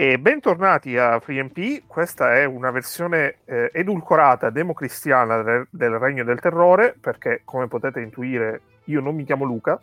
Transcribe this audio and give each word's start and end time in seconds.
E 0.00 0.16
bentornati 0.16 0.96
a 0.96 1.18
FreeMP, 1.18 1.82
questa 1.88 2.36
è 2.36 2.44
una 2.44 2.70
versione 2.70 3.38
eh, 3.46 3.68
edulcorata 3.74 4.48
democristiana 4.48 5.42
del, 5.42 5.66
del, 5.70 5.98
Regno 5.98 6.22
del 6.22 6.38
Terrore, 6.38 6.94
perché 7.00 7.40
come 7.44 7.66
potete 7.66 8.00
intuire 8.00 8.60
io 8.84 9.00
non 9.00 9.16
mi 9.16 9.24
chiamo 9.24 9.44
Luca, 9.44 9.76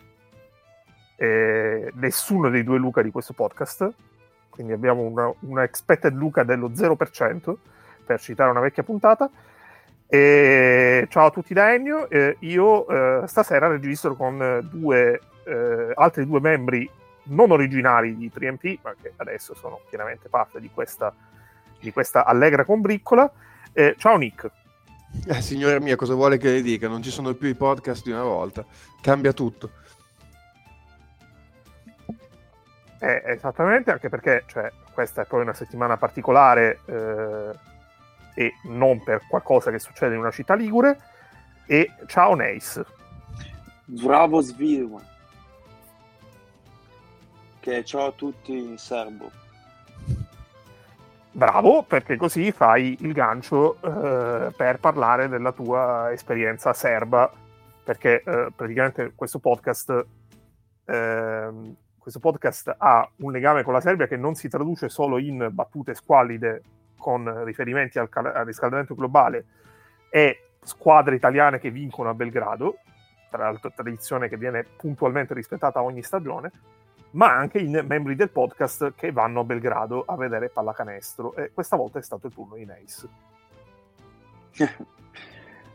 eh, 1.17 1.91
nessuno 1.95 2.49
dei 2.49 2.63
due 2.63 2.77
Luca 2.77 3.01
di 3.01 3.11
questo 3.11 3.33
podcast, 3.33 3.93
quindi 4.51 4.71
abbiamo 4.71 5.01
una, 5.01 5.29
una 5.41 5.63
expected 5.63 6.13
Luca 6.13 6.43
dello 6.43 6.70
0%, 6.70 7.55
per 8.05 8.21
citare 8.21 8.51
una 8.51 8.61
vecchia 8.61 8.84
puntata. 8.84 9.29
E 10.07 11.07
ciao 11.09 11.25
a 11.25 11.31
tutti 11.31 11.53
da 11.53 11.73
Ennio, 11.73 12.09
eh, 12.09 12.37
io 12.39 12.85
stasera 13.27 13.67
registro 13.67 14.15
con 14.15 14.65
due, 14.71 15.20
eh, 15.43 15.91
altri 15.93 16.25
due 16.25 16.39
membri 16.39 16.89
non 17.25 17.52
originali 17.52 18.15
di 18.15 18.31
3MP, 18.34 18.79
ma 18.84 18.93
che 19.02 19.13
adesso 19.15 19.55
sono 19.55 19.81
chiaramente 19.89 20.29
parte 20.29 20.59
di 20.59 20.70
questa, 20.71 21.13
di 21.79 21.91
questa 21.91 22.25
allegra 22.25 22.65
combriccola. 22.65 23.31
Eh, 23.73 23.95
ciao 23.98 24.17
Nick. 24.17 24.49
Eh, 25.27 25.41
signora 25.41 25.79
mia, 25.79 25.96
cosa 25.96 26.13
vuole 26.13 26.37
che 26.37 26.51
le 26.51 26.62
dica? 26.62 26.87
Non 26.87 27.01
ci 27.01 27.09
sono 27.09 27.34
più 27.34 27.48
i 27.48 27.55
podcast 27.55 28.03
di 28.03 28.12
una 28.12 28.23
volta. 28.23 28.65
Cambia 29.01 29.34
tutto. 29.34 29.71
Eh, 32.99 33.21
esattamente, 33.26 33.91
anche 33.91 34.09
perché 34.09 34.43
cioè, 34.48 34.71
questa 34.93 35.23
è 35.23 35.26
poi 35.26 35.41
una 35.41 35.53
settimana 35.53 35.98
particolare 35.98 36.79
eh, 36.85 37.51
e 38.35 38.53
non 38.63 39.03
per 39.03 39.21
qualcosa 39.27 39.71
che 39.71 39.79
succede 39.79 40.15
in 40.15 40.21
una 40.21 40.31
città 40.31 40.53
ligure. 40.53 40.99
E 41.65 41.91
ciao 42.07 42.35
Neis. 42.35 42.81
Bravo 43.85 44.41
Svilman 44.41 45.13
che 47.66 47.84
ciao 47.84 48.05
a 48.05 48.12
tutti 48.12 48.55
in 48.55 48.77
serbo. 48.77 49.32
Bravo, 51.32 51.82
perché 51.82 52.16
così 52.16 52.52
fai 52.52 52.96
il 52.99 53.12
gancio 53.12 53.82
eh, 53.82 54.54
per 54.55 54.80
parlare 54.80 55.27
della 55.27 55.52
tua 55.52 56.12
esperienza 56.12 56.74
serba, 56.74 57.30
perché 57.84 58.21
eh, 58.24 58.49
praticamente 58.55 59.13
questo 59.16 59.40
podcast, 59.40 60.05
eh, 60.86 61.49
questo 61.98 62.20
podcast 62.20 62.76
ha 62.77 63.10
un 63.18 63.32
legame 63.32 63.63
con 63.63 63.74
la 63.74 63.82
Serbia 63.82 64.06
che 64.06 64.16
non 64.16 64.36
si 64.36 64.47
traduce 64.47 64.88
solo 64.88 65.18
in 65.18 65.50
battute 65.52 65.96
squallide 65.96 66.62
con 66.96 67.44
riferimenti 67.44 67.97
al, 67.97 68.09
cal- 68.09 68.28
al 68.28 68.46
riscaldamento 68.46 68.94
globale 68.94 69.46
e 70.12 70.52
squadre 70.62 71.16
italiane 71.16 71.59
che 71.59 71.72
vincono 71.72 72.09
a 72.09 72.13
Belgrado, 72.13 72.78
tra 73.31 73.46
l'altro 73.46 73.72
tradizione 73.75 74.30
che 74.30 74.38
viene 74.38 74.63
puntualmente 74.63 75.34
rispettata 75.34 75.81
ogni 75.81 76.03
stagione, 76.03 76.52
ma 77.16 77.34
anche 77.34 77.59
in 77.59 77.84
membri 77.88 78.16
del 78.16 78.30
podcast 78.30 78.94
che 78.96 79.12
vanno 79.12 79.41
a 79.41 79.44
Belgrado 79.44 80.03
a 80.06 80.16
vedere 80.16 80.50
pallacanestro 80.50 81.35
e 81.35 81.52
questa 81.53 81.78
volta 81.78 82.00
è 82.00 82.02
stato 82.02 82.28
il 82.28 82.34
turno 82.34 82.56
di 82.56 82.66
Neis. 82.66 83.08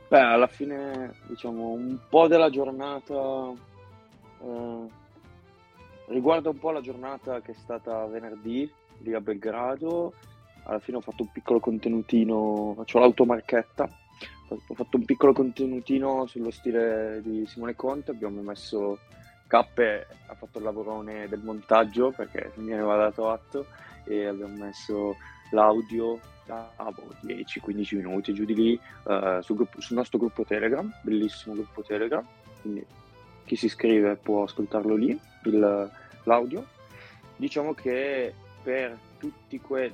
Beh, 0.08 0.20
alla 0.20 0.46
fine 0.48 1.14
diciamo 1.28 1.68
un 1.68 1.98
po' 2.08 2.26
della 2.26 2.50
giornata 2.50 3.52
eh, 4.42 4.86
riguarda 6.06 6.50
un 6.50 6.58
po' 6.58 6.72
la 6.72 6.80
giornata 6.80 7.40
che 7.40 7.52
è 7.52 7.54
stata 7.54 8.04
venerdì 8.06 8.70
lì 8.98 9.14
a 9.14 9.20
Belgrado. 9.20 10.12
Alla 10.64 10.78
fine 10.78 10.98
ho 10.98 11.00
fatto 11.00 11.22
un 11.22 11.32
piccolo 11.32 11.58
contenutino, 11.58 12.74
faccio 12.76 12.98
l'automarchetta. 12.98 13.88
Ho 14.48 14.74
fatto 14.74 14.96
un 14.96 15.04
piccolo 15.04 15.32
contenutino 15.32 16.26
sullo 16.26 16.50
stile 16.50 17.20
di 17.22 17.46
Simone 17.46 17.76
Conte, 17.76 18.10
abbiamo 18.10 18.42
messo 18.42 18.98
Cappe 19.50 20.06
ha 20.26 20.34
fatto 20.36 20.58
il 20.58 20.64
lavorone 20.64 21.26
del 21.26 21.40
montaggio 21.42 22.12
perché 22.12 22.52
mi 22.58 22.72
aveva 22.72 22.94
dato 22.94 23.30
atto 23.30 23.66
e 24.04 24.26
abbiamo 24.26 24.54
messo 24.64 25.16
l'audio 25.50 26.20
da 26.46 26.70
boh, 26.76 27.16
10-15 27.26 27.96
minuti 27.96 28.32
giù 28.32 28.44
di 28.44 28.54
lì 28.54 28.80
uh, 29.02 29.40
sul, 29.40 29.56
gruppo, 29.56 29.80
sul, 29.80 29.96
nostro 29.96 30.18
gruppo 30.18 30.44
Telegram, 30.44 30.88
bellissimo 31.02 31.56
gruppo 31.56 31.82
Telegram, 31.82 32.24
quindi 32.60 32.86
chi 33.44 33.56
si 33.56 33.66
iscrive 33.66 34.14
può 34.14 34.44
ascoltarlo 34.44 34.94
lì, 34.94 35.20
il, 35.46 35.90
l'audio. 36.22 36.66
Diciamo 37.34 37.74
che 37.74 38.32
per 38.62 38.96
tutti 39.18 39.60
que- 39.60 39.92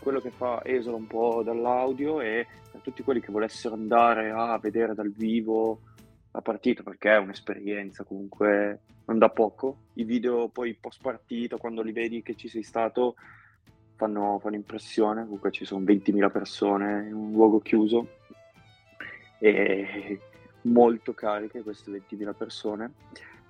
quello 0.00 0.20
che 0.20 0.32
fa 0.32 0.60
esula 0.66 0.96
un 0.96 1.06
po' 1.06 1.40
dall'audio 1.42 2.20
e 2.20 2.46
per 2.70 2.82
tutti 2.82 3.02
quelli 3.02 3.20
che 3.20 3.32
volessero 3.32 3.72
andare 3.72 4.32
a 4.32 4.58
vedere 4.58 4.92
dal 4.92 5.10
vivo 5.10 5.80
la 6.32 6.40
partita 6.40 6.82
perché 6.82 7.12
è 7.12 7.18
un'esperienza 7.18 8.04
comunque 8.04 8.80
non 9.04 9.18
da 9.18 9.28
poco. 9.28 9.76
I 9.94 10.04
video 10.04 10.48
poi 10.48 10.74
post 10.74 11.00
partita, 11.02 11.56
quando 11.56 11.82
li 11.82 11.92
vedi 11.92 12.22
che 12.22 12.34
ci 12.34 12.48
sei 12.48 12.62
stato, 12.62 13.16
fanno, 13.96 14.38
fanno 14.40 14.56
impressione. 14.56 15.24
Comunque 15.24 15.50
ci 15.50 15.64
sono 15.64 15.84
20.000 15.84 16.30
persone 16.30 17.06
in 17.08 17.14
un 17.14 17.32
luogo 17.32 17.60
chiuso 17.60 18.08
e 19.38 20.20
molto 20.62 21.12
cariche 21.12 21.62
queste 21.62 21.90
20.000 21.90 22.34
persone. 22.34 22.92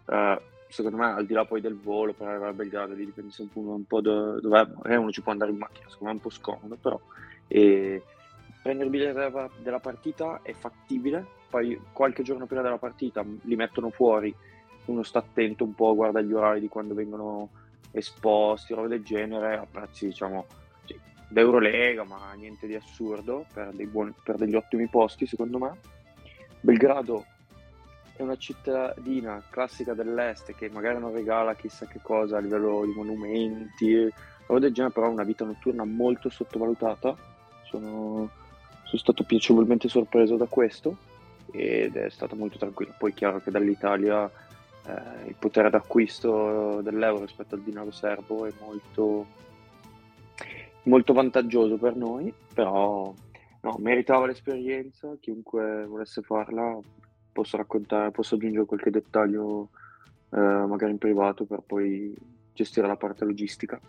Uh, 0.07 0.41
secondo 0.69 0.97
me, 0.97 1.13
al 1.13 1.27
di 1.27 1.35
là 1.35 1.45
poi 1.45 1.61
del 1.61 1.79
volo 1.79 2.15
per 2.15 2.27
arrivare 2.27 2.51
a 2.51 2.55
Belgrado, 2.55 2.95
lì 2.95 3.05
dipende 3.05 3.31
sempre 3.31 3.61
un 3.61 3.85
po' 3.85 4.01
da 4.01 4.41
dove 4.41 4.69
uno 4.97 5.13
ci 5.13 5.23
può 5.23 5.31
andare 5.31 5.53
in 5.53 5.59
macchina, 5.59 5.89
secondo 5.89 6.05
me 6.07 6.11
è 6.11 6.15
un 6.15 6.21
po' 6.21 6.31
scomodo, 6.31 6.77
però. 6.77 7.01
E 7.47 8.03
prendere 8.63 8.89
il 8.89 9.13
della, 9.13 9.51
della 9.59 9.81
partita 9.81 10.41
è 10.43 10.53
fattibile 10.53 11.41
poi 11.53 11.79
qualche 11.93 12.23
giorno 12.23 12.47
prima 12.47 12.63
della 12.63 12.79
partita 12.79 13.23
li 13.43 13.57
mettono 13.57 13.91
fuori, 13.91 14.35
uno 14.87 15.03
sta 15.03 15.19
attento 15.19 15.65
un 15.65 15.75
po', 15.75 15.95
guarda 15.95 16.23
gli 16.23 16.33
orari 16.33 16.61
di 16.61 16.69
quando 16.69 16.95
vengono 16.95 17.51
esposti, 17.91 18.73
roba 18.73 18.89
del 18.89 19.05
genere, 19.05 19.59
a 19.59 19.67
prezzi 19.71 20.07
diciamo 20.07 20.47
sì, 20.87 20.99
d'Eurolega, 21.29 22.05
ma 22.05 22.33
niente 22.33 22.67
di 22.67 22.75
assurdo, 22.75 23.45
per, 23.53 23.71
buoni, 23.87 24.15
per 24.25 24.37
degli 24.37 24.55
ottimi 24.55 24.89
posti 24.89 25.27
secondo 25.27 25.59
me. 25.59 25.79
Belgrado 26.59 27.27
è 28.17 28.23
una 28.23 28.37
cittadina 28.37 29.45
classica 29.51 29.93
dell'est 29.93 30.55
che 30.55 30.71
magari 30.71 30.99
non 30.99 31.13
regala 31.13 31.55
chissà 31.55 31.85
che 31.85 32.01
cosa 32.01 32.39
a 32.39 32.41
livello 32.41 32.87
di 32.87 32.95
monumenti, 32.95 34.11
roba 34.47 34.59
del 34.59 34.73
genere, 34.73 34.95
però 34.95 35.09
ha 35.09 35.11
una 35.11 35.25
vita 35.25 35.45
notturna 35.45 35.85
molto 35.85 36.31
sottovalutata. 36.31 37.15
Sono, 37.65 38.31
sono 38.93 39.01
stato 39.01 39.25
piacevolmente 39.25 39.89
sorpreso 39.89 40.37
da 40.37 40.47
questo 40.47 40.97
ed 41.51 41.97
è 41.97 42.11
stato 42.11 42.37
molto 42.37 42.59
tranquillo. 42.59 42.95
Poi 42.99 43.11
è 43.11 43.15
chiaro 43.15 43.41
che 43.41 43.51
dall'Italia 43.51 44.31
eh, 44.87 45.29
il 45.29 45.35
potere 45.39 45.71
d'acquisto 45.71 46.81
dell'euro 46.83 47.25
rispetto 47.25 47.55
al 47.55 47.63
denaro 47.63 47.91
serbo 47.91 48.45
è 48.45 48.53
molto, 48.61 49.27
molto 50.85 51.13
vantaggioso 51.15 51.77
per 51.79 51.97
noi, 51.97 52.33
però 52.53 53.13
no, 53.61 53.77
meritava 53.79 54.27
l'esperienza, 54.27 55.17
chiunque 55.21 55.87
volesse 55.87 56.21
farla 56.21 56.79
posso 57.33 57.57
raccontare, 57.57 58.11
posso 58.11 58.35
aggiungere 58.35 58.67
qualche 58.67 58.91
dettaglio 58.91 59.71
eh, 60.31 60.39
magari 60.39 60.93
in 60.93 60.99
privato 60.99 61.47
per 61.47 61.63
poi 61.67 62.15
gestire 62.53 62.87
la 62.87 62.97
parte 62.97 63.25
logistica. 63.25 63.81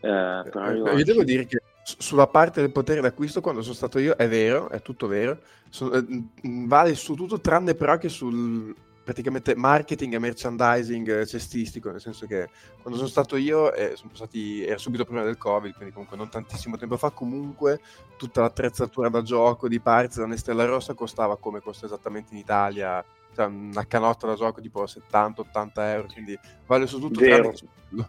Eh, 0.00 0.08
io, 0.08 0.96
io 0.96 1.04
devo 1.04 1.22
dire 1.22 1.46
che 1.46 1.60
sulla 1.98 2.26
parte 2.26 2.60
del 2.60 2.72
potere 2.72 3.00
d'acquisto 3.00 3.40
quando 3.40 3.62
sono 3.62 3.74
stato 3.74 4.00
io 4.00 4.16
è 4.16 4.28
vero, 4.28 4.68
è 4.70 4.82
tutto 4.82 5.06
vero, 5.06 5.38
so, 5.68 5.92
eh, 5.92 6.04
vale 6.42 6.96
su 6.96 7.14
tutto 7.14 7.40
tranne 7.40 7.74
però 7.74 7.96
che 7.96 8.08
sul 8.08 8.74
praticamente 9.04 9.54
marketing 9.54 10.14
e 10.14 10.18
merchandising 10.18 11.24
cestistico, 11.26 11.92
nel 11.92 12.00
senso 12.00 12.26
che 12.26 12.48
quando 12.82 12.98
sono 12.98 13.08
stato 13.08 13.36
io, 13.36 13.72
eh, 13.72 13.92
sono 13.94 14.10
passati, 14.10 14.64
era 14.64 14.78
subito 14.78 15.04
prima 15.04 15.22
del 15.22 15.38
Covid, 15.38 15.74
quindi 15.74 15.92
comunque 15.92 16.16
non 16.16 16.28
tantissimo 16.28 16.76
tempo 16.76 16.96
fa, 16.96 17.10
comunque 17.10 17.78
tutta 18.16 18.40
l'attrezzatura 18.40 19.08
da 19.08 19.22
gioco 19.22 19.68
di 19.68 19.78
parts 19.78 20.18
da 20.18 20.26
Nestella 20.26 20.64
Rossa 20.64 20.94
costava 20.94 21.36
come 21.36 21.60
costa 21.60 21.86
esattamente 21.86 22.34
in 22.34 22.40
Italia, 22.40 23.04
cioè 23.32 23.46
una 23.46 23.86
canotta 23.86 24.26
da 24.26 24.34
gioco 24.34 24.60
tipo 24.60 24.82
70-80 24.82 25.70
euro, 25.76 26.08
quindi 26.12 26.36
vale 26.66 26.88
su 26.88 26.98
tutto 26.98 27.20
Vero. 27.20 27.52
tranne 27.52 28.08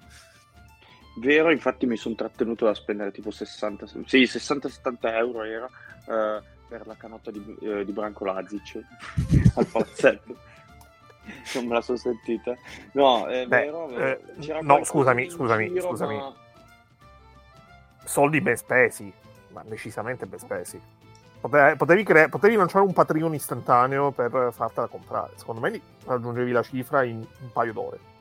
Vero, 1.17 1.51
infatti 1.51 1.87
mi 1.87 1.97
sono 1.97 2.13
trattenuto 2.13 2.65
da 2.65 2.75
spendere 2.75 3.11
tipo 3.11 3.31
60, 3.31 3.87
sì, 4.05 4.21
60-70 4.23 4.97
euro 5.15 5.43
era 5.43 5.65
uh, 5.65 6.43
per 6.67 6.85
la 6.85 6.95
canotta 6.95 7.31
di, 7.31 7.57
uh, 7.59 7.83
di 7.83 7.91
Branco 7.91 8.23
Lazic 8.23 8.79
al 9.55 9.65
palazzetto. 9.65 10.35
non 11.55 11.65
me 11.65 11.73
la 11.73 11.81
sono 11.81 11.97
sentita. 11.97 12.55
No, 12.91 13.25
è 13.25 13.47
Beh, 13.47 13.65
vero. 13.65 13.89
Eh, 13.97 14.19
no, 14.61 14.83
scusami, 14.83 15.29
scusami, 15.29 15.69
giro, 15.69 15.89
scusami. 15.89 16.15
Ma... 16.15 16.33
Soldi 18.03 18.39
ben 18.39 18.55
spesi, 18.55 19.11
ma 19.49 19.63
decisamente 19.65 20.27
ben 20.27 20.39
spesi. 20.39 20.79
Potevi, 21.39 21.77
potevi, 21.77 22.03
cre- 22.03 22.29
potevi 22.29 22.55
lanciare 22.55 22.85
un 22.85 22.93
Patreon 22.93 23.33
istantaneo 23.33 24.11
per 24.11 24.49
fartela 24.51 24.85
comprare. 24.85 25.33
Secondo 25.35 25.61
me 25.61 25.81
raggiungevi 26.05 26.51
la 26.51 26.61
cifra 26.61 27.03
in 27.03 27.17
un 27.17 27.51
paio 27.51 27.73
d'ore. 27.73 28.15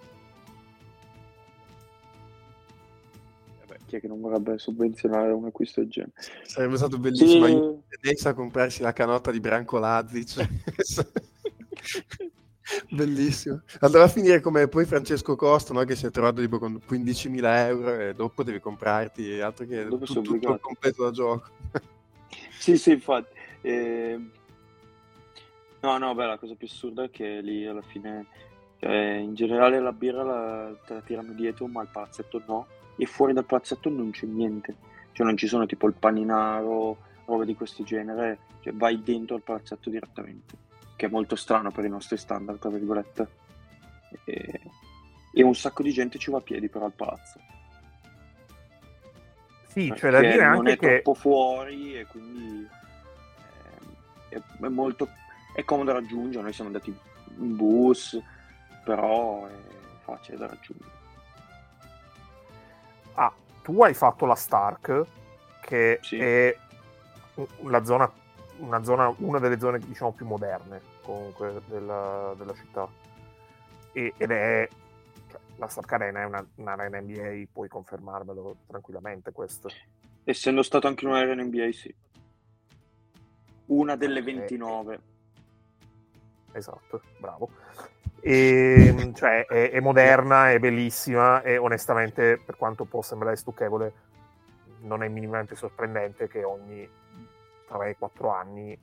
Chi 3.97 3.99
è 3.99 4.01
che 4.01 4.09
non 4.09 4.21
vorrebbe 4.21 4.59
sovvenzionare 4.59 5.33
un 5.33 5.47
acquisto 5.47 5.81
del 5.81 5.91
genere? 5.91 6.13
Sarebbe 6.43 6.77
stato 6.77 6.99
bellissimo 6.99 7.47
sì. 7.47 7.97
adesso 8.01 8.29
a 8.29 8.35
comprarsi 8.35 8.83
la 8.83 8.93
canotta 8.93 9.31
di 9.31 9.41
Branco 9.41 9.79
Lazic. 9.79 10.49
Bellissimo. 12.91 13.63
Andrà 13.81 14.05
a 14.05 14.09
finire 14.09 14.41
come 14.41 14.67
poi 14.69 14.85
Francesco 14.85 15.37
Costa, 15.37 15.73
no? 15.73 15.85
che 15.85 15.95
si 15.95 16.07
è 16.07 16.11
trovato 16.11 16.41
tipo 16.41 16.59
con 16.59 16.81
15.000 16.87 17.67
euro 17.67 18.01
e 18.01 18.15
dopo 18.15 18.43
devi 18.43 18.59
comprarti 18.59 19.41
altro 19.41 19.67
che 19.67 19.87
tutto, 19.87 20.21
tutto 20.21 20.53
il 20.53 20.61
completo 20.61 21.05
da 21.05 21.11
gioco. 21.11 21.49
sì, 22.59 22.77
sì, 22.77 22.93
infatti. 22.93 23.35
Eh... 23.61 24.31
No, 25.81 25.99
no, 25.99 26.15
beh, 26.15 26.27
la 26.27 26.39
cosa 26.39 26.55
più 26.55 26.67
assurda 26.67 27.05
è 27.05 27.11
che 27.11 27.41
lì 27.41 27.65
alla 27.65 27.83
fine, 27.83 28.27
cioè, 28.81 29.19
in 29.23 29.35
generale 29.35 29.79
la 29.79 29.93
birra 29.93 30.25
la, 30.25 30.77
te 30.85 30.95
la 30.95 31.01
tirano 31.01 31.33
dietro, 31.33 31.69
ma 31.69 31.83
il 31.83 31.89
palazzetto 31.93 32.43
no. 32.47 32.67
E 32.97 33.07
fuori 33.07 33.33
dal 33.33 33.45
palazzetto 33.45 33.89
non 33.89 34.11
c'è 34.11 34.27
niente. 34.27 34.75
Cioè 35.13 35.27
non 35.27 35.37
ci 35.37 35.47
sono 35.47 35.67
tipo 35.67 35.87
il 35.87 35.95
paninaro, 35.95 36.97
robe 37.25 37.45
di 37.45 37.55
questo 37.55 37.83
genere. 37.83 38.39
Cioè 38.61 38.73
vai 38.73 39.03
dentro 39.03 39.37
al 39.37 39.43
palazzetto 39.43 39.91
direttamente. 39.91 40.55
Che 40.97 41.07
è 41.07 41.11
molto 41.11 41.37
strano 41.37 41.71
per 41.71 41.85
i 41.85 41.91
nostri 41.91 42.17
standard, 42.17 42.59
tra 42.59 42.71
virgolette. 42.71 43.29
E, 44.25 44.61
e 45.33 45.43
un 45.43 45.55
sacco 45.55 45.83
di 45.83 45.93
gente 45.93 46.19
ci 46.19 46.31
va 46.31 46.39
a 46.39 46.43
piedi 46.43 46.69
però 46.69 46.87
al 46.87 46.93
palazzo. 46.93 47.41
Sì, 49.67 49.93
c'è 49.95 50.11
da 50.11 50.21
dire 50.21 50.49
non 50.49 50.69
è 50.69 50.79
che... 50.79 51.03
troppo 51.03 51.13
fuori 51.13 51.99
e 51.99 52.07
quindi 52.07 52.67
eh, 54.31 54.37
è, 54.37 54.41
è 54.65 54.69
molto 54.69 55.07
è 55.57 55.65
comodo 55.65 55.91
da 55.91 55.99
raggiungere, 55.99 56.43
noi 56.43 56.53
siamo 56.53 56.69
andati 56.69 56.95
in 57.39 57.57
bus, 57.57 58.21
però 58.85 59.47
è 59.47 59.55
facile 60.03 60.37
da 60.37 60.49
raggiungere. 60.49 60.96
Tu 63.67 63.83
hai 63.83 63.95
fatto 63.95 64.27
la 64.27 64.37
Stark, 64.37 65.07
che 65.61 65.99
sì. 66.01 66.21
è 66.21 66.57
la 67.65 67.85
zona, 67.85 68.09
una, 68.59 68.85
zona, 68.85 69.13
una 69.19 69.41
delle 69.41 69.59
zone 69.59 69.81
diciamo 69.81 70.13
più 70.13 70.25
moderne 70.25 70.81
comunque 71.03 71.63
della, 71.67 72.33
della 72.39 72.55
città. 72.55 72.89
E, 73.91 74.15
ed 74.17 74.31
è 74.31 74.69
cioè, 75.29 75.41
la 75.57 75.67
Stark 75.67 75.93
Arena 75.95 76.21
è 76.21 76.25
una, 76.27 76.47
un'arena 76.55 77.01
NBA, 77.01 77.49
puoi 77.53 77.67
confermarmelo 77.67 78.59
tranquillamente 78.69 79.33
questo. 79.33 79.69
Essendo 80.23 80.63
stato 80.63 80.87
anche 80.87 81.05
un'arena 81.05 81.43
NBA, 81.43 81.73
sì. 81.73 81.93
Una 83.67 83.97
delle 83.97 84.23
29. 84.23 84.95
Eh, 84.95 85.01
esatto, 86.53 87.03
bravo. 87.19 87.51
E, 88.21 88.87
ehm, 88.89 89.15
cioè, 89.15 89.47
è, 89.47 89.71
è, 89.71 89.81
moderna, 89.81 90.51
è 90.51 90.59
bellissima 90.59 91.43
e 91.43 91.57
onestamente, 91.59 92.41
per 92.45 92.57
quanto 92.57 92.85
può 92.85 93.03
sembrare 93.03 93.37
stucchevole, 93.37 93.93
non 94.81 95.03
è 95.03 95.09
minimamente 95.09 95.55
sorprendente 95.55 96.29
che 96.29 96.45
ogni 96.45 96.89
3-4 97.69 98.33
anni 98.33 98.79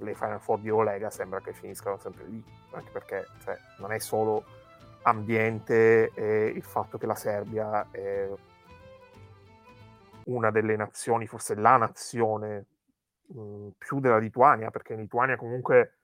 le 0.00 0.14
Final 0.14 0.40
Four 0.40 0.60
di 0.60 0.70
Olega 0.70 1.10
sembra 1.10 1.40
che 1.40 1.52
finiscano 1.52 1.98
sempre 1.98 2.24
lì, 2.26 2.44
anche 2.72 2.90
perché 2.90 3.26
cioè, 3.42 3.58
non 3.78 3.92
è 3.92 3.98
solo 3.98 4.44
ambiente 5.02 6.12
e 6.14 6.46
il 6.46 6.62
fatto 6.62 6.98
che 6.98 7.06
la 7.06 7.14
Serbia 7.14 7.86
è 7.90 8.28
una 10.24 10.50
delle 10.50 10.76
nazioni, 10.76 11.26
forse 11.26 11.54
la 11.54 11.76
nazione 11.76 12.66
mh, 13.26 13.68
più 13.78 14.00
della 14.00 14.18
Lituania, 14.18 14.70
perché 14.70 14.92
in 14.92 15.00
Lituania 15.00 15.36
comunque 15.36 15.97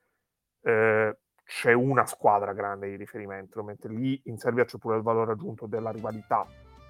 eh, 0.65 1.17
c'è 1.45 1.73
una 1.73 2.07
squadra 2.07 2.53
grande 2.53 2.89
di 2.89 2.97
riferimento, 2.97 3.63
mentre 3.63 3.93
lì 3.93 4.21
in 4.25 4.39
Serbia 4.39 4.65
c'è 4.65 4.79
pure 4.79 4.97
il 4.97 5.03
valore 5.03 5.33
aggiunto 5.33 5.67
della 5.67 5.91
rivalità 5.91 6.47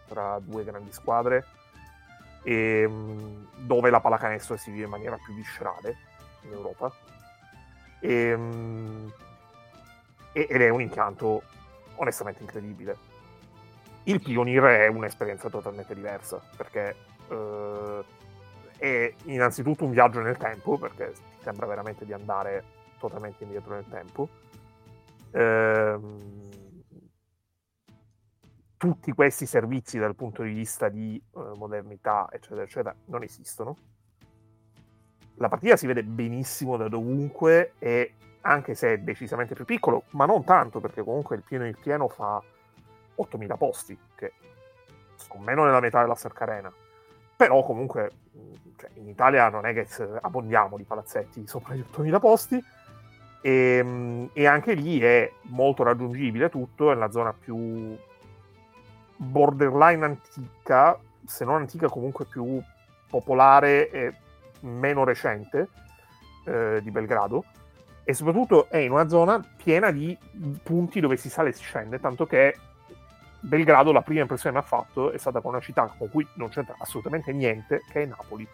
tra 0.07 0.39
due 0.39 0.65
grandi 0.65 0.93
squadre, 0.93 1.45
e, 2.45 2.83
ehm, 2.83 3.49
dove 3.67 3.91
la 3.91 4.01
pallacanestro 4.01 4.57
si 4.57 4.71
vive 4.71 4.85
in 4.85 4.91
maniera 4.91 5.17
più 5.17 5.35
viscerale 5.35 5.97
in 6.43 6.53
Europa. 6.53 6.93
E, 8.01 8.13
ehm, 8.13 9.13
ed 10.33 10.61
è 10.61 10.69
un 10.69 10.81
impianto 10.81 11.43
onestamente 11.97 12.43
incredibile. 12.43 12.97
Il 14.05 14.21
Pioneer 14.21 14.65
è 14.65 14.87
un'esperienza 14.89 15.49
totalmente 15.49 15.95
diversa, 15.95 16.41
perché 16.57 16.95
eh, 17.29 18.05
è 18.77 19.15
innanzitutto 19.25 19.85
un 19.85 19.93
viaggio 19.93 20.21
nel 20.21 20.37
tempo, 20.37 20.77
perché 20.77 21.13
sembra 21.41 21.67
veramente 21.67 22.05
di 22.05 22.13
andare 22.13 22.83
totalmente 23.09 23.45
indietro 23.45 23.75
nel 23.75 23.87
tempo. 23.89 24.29
Ehm, 25.33 26.43
tutti 28.77 29.13
questi 29.13 29.47
servizi 29.47 29.99
dal 29.99 30.15
punto 30.15 30.43
di 30.43 30.53
vista 30.53 30.89
di 30.89 31.21
eh, 31.37 31.53
modernità, 31.57 32.29
eccetera, 32.31 32.63
eccetera, 32.63 32.95
non 33.07 33.23
esistono. 33.23 33.77
La 35.37 35.49
partita 35.49 35.77
si 35.77 35.87
vede 35.87 36.05
benissimo 36.05 36.77
da 36.77 36.89
dovunque 36.89 37.73
e 37.79 38.15
anche 38.43 38.75
se 38.75 38.93
è 38.93 38.99
decisamente 38.99 39.55
più 39.55 39.65
piccolo, 39.65 40.05
ma 40.11 40.27
non 40.27 40.45
tanto 40.45 40.81
perché 40.81 41.03
comunque 41.03 41.37
il 41.37 41.43
pieno 41.43 41.67
il 41.67 41.79
pieno 41.79 42.09
fa 42.09 42.43
8000 43.15 43.57
posti, 43.57 43.99
che 44.15 44.33
sono 45.17 45.43
meno 45.43 45.65
della 45.65 45.81
metà 45.81 46.01
della 46.03 46.15
Cerca 46.15 46.45
Arena. 46.45 46.73
Però 47.37 47.65
comunque 47.65 48.11
cioè, 48.77 48.91
in 48.95 49.09
Italia 49.09 49.49
non 49.49 49.67
è 49.67 49.73
che 49.73 49.89
abbondiamo 50.21 50.77
di 50.77 50.85
palazzetti 50.85 51.47
sopra 51.47 51.75
gli 51.75 51.81
8000 51.81 52.21
posti, 52.21 52.65
e, 53.45 53.77
ehm, 53.77 54.31
e, 54.33 54.47
anche 54.47 54.73
lì 54.73 54.99
è 55.01 55.31
molto 55.49 55.83
raggiungibile 55.83 56.49
tutto, 56.49 56.91
è 56.91 56.95
la 56.95 57.11
zona 57.11 57.35
più 57.35 57.95
borderline 59.17 60.03
antica, 60.03 60.99
se 61.27 61.45
non 61.45 61.57
antica 61.57 61.89
comunque 61.89 62.25
più 62.25 62.59
popolare 63.07 63.91
e 63.91 64.15
meno 64.61 65.05
recente 65.05 65.69
eh, 66.47 66.81
di 66.83 66.91
Belgrado. 66.91 67.45
E 68.03 68.15
soprattutto 68.15 68.69
è 68.71 68.79
in 68.79 68.93
una 68.93 69.09
zona 69.09 69.43
piena 69.57 69.91
di 69.91 70.17
punti 70.63 71.01
dove 71.01 71.19
si 71.19 71.29
sale 71.29 71.51
e 71.51 71.53
si 71.53 71.63
scende, 71.63 72.01
tanto 72.01 72.27
che 72.27 72.57
Belgrado 73.41 73.93
la 73.93 74.01
prima 74.01 74.23
impressione 74.23 74.59
che 74.59 74.63
mi 74.63 74.67
ha 74.67 74.79
fatto 74.79 75.11
è 75.11 75.19
stata 75.19 75.41
con 75.41 75.53
una 75.53 75.61
città 75.61 75.95
con 75.99 76.09
cui 76.09 76.27
non 76.37 76.49
c'entra 76.49 76.77
assolutamente 76.79 77.31
niente, 77.33 77.83
che 77.91 78.03
è 78.03 78.07
Napoli 78.07 78.49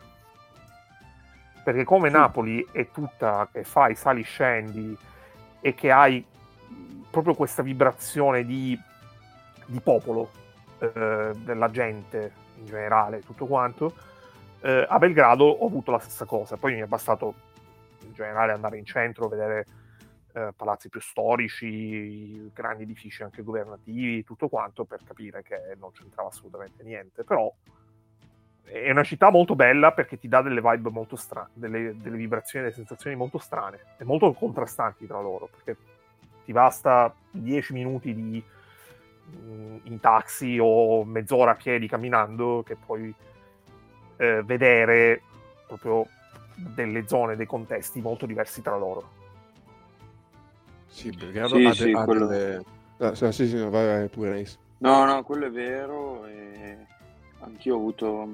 perché 1.63 1.85
come 1.85 2.09
sì. 2.09 2.15
Napoli 2.15 2.67
è 2.73 2.91
tutta 2.91 3.49
che 3.53 3.65
fai 3.65 3.95
sali 3.95 4.23
scendi 4.23 4.97
e 5.61 5.75
che 5.75 5.91
hai 5.91 6.25
proprio 7.11 7.35
questa 7.35 7.63
vibrazione 7.63 8.45
di, 8.45 8.79
di 9.67 9.81
popolo 9.81 10.31
eh, 10.79 11.33
della 11.37 11.71
gente 11.71 12.33
in 12.59 12.67
generale 12.67 13.21
tutto 13.21 13.47
quanto 13.47 13.95
eh, 14.61 14.87
a 14.89 14.99
Belgrado 14.99 15.45
ho 15.45 15.67
avuto 15.67 15.91
la 15.91 15.99
stessa 15.99 16.25
cosa 16.25 16.57
poi 16.57 16.75
mi 16.75 16.81
è 16.81 16.87
bastato 16.87 17.35
in 18.05 18.13
generale 18.13 18.53
andare 18.53 18.79
in 18.79 18.85
centro 18.85 19.29
vedere 19.29 19.67
eh, 20.33 20.53
palazzi 20.55 20.89
più 20.89 21.01
storici 21.01 22.51
grandi 22.53 22.85
edifici 22.85 23.23
anche 23.23 23.43
governativi 23.43 24.23
tutto 24.23 24.49
quanto 24.49 24.85
per 24.85 25.01
capire 25.05 25.43
che 25.43 25.59
non 25.79 25.91
c'entrava 25.93 26.29
assolutamente 26.29 26.83
niente 26.85 27.25
però 27.25 27.53
è 28.71 28.91
una 28.91 29.03
città 29.03 29.31
molto 29.31 29.57
bella 29.57 29.91
perché 29.91 30.17
ti 30.17 30.29
dà 30.29 30.43
delle 30.43 30.61
vibe 30.61 30.91
molto 30.91 31.17
strane, 31.17 31.49
delle, 31.55 31.97
delle, 31.97 32.17
vibrazioni, 32.17 32.65
delle 32.65 32.77
sensazioni 32.77 33.17
molto 33.17 33.39
strane 33.39 33.81
e 33.99 34.05
molto 34.05 34.33
contrastanti 34.33 35.07
tra 35.09 35.21
loro, 35.21 35.49
perché 35.51 35.77
ti 36.45 36.53
basta 36.53 37.13
10 37.33 37.73
minuti 37.73 38.15
di, 38.15 38.43
mm, 39.37 39.77
in 39.83 39.99
taxi 39.99 40.57
o 40.61 41.05
mezz'ora 41.05 41.51
a 41.51 41.57
piedi 41.57 41.89
camminando 41.89 42.63
che 42.65 42.77
puoi 42.77 43.13
eh, 44.17 44.43
vedere 44.45 45.23
proprio 45.67 46.07
delle 46.55 47.09
zone, 47.09 47.35
dei 47.35 47.47
contesti 47.47 48.01
molto 48.01 48.25
diversi 48.25 48.63
tra 48.63 48.77
loro. 48.77 49.19
Sì, 50.87 51.11
Belgrado 51.11 51.57
sì, 51.57 51.73
sì, 51.73 51.93
quello... 51.93 52.27
delle... 52.27 52.65
Ah, 52.99 53.15
sì, 53.15 53.33
sì, 53.33 53.57
vai, 53.57 53.71
vai 53.71 54.09
pure. 54.09 54.45
No, 54.79 55.05
no, 55.07 55.23
quello 55.23 55.47
è 55.47 55.51
vero. 55.51 56.27
E 56.27 56.77
anch'io 57.41 57.75
ho 57.75 57.79
avuto 57.79 58.29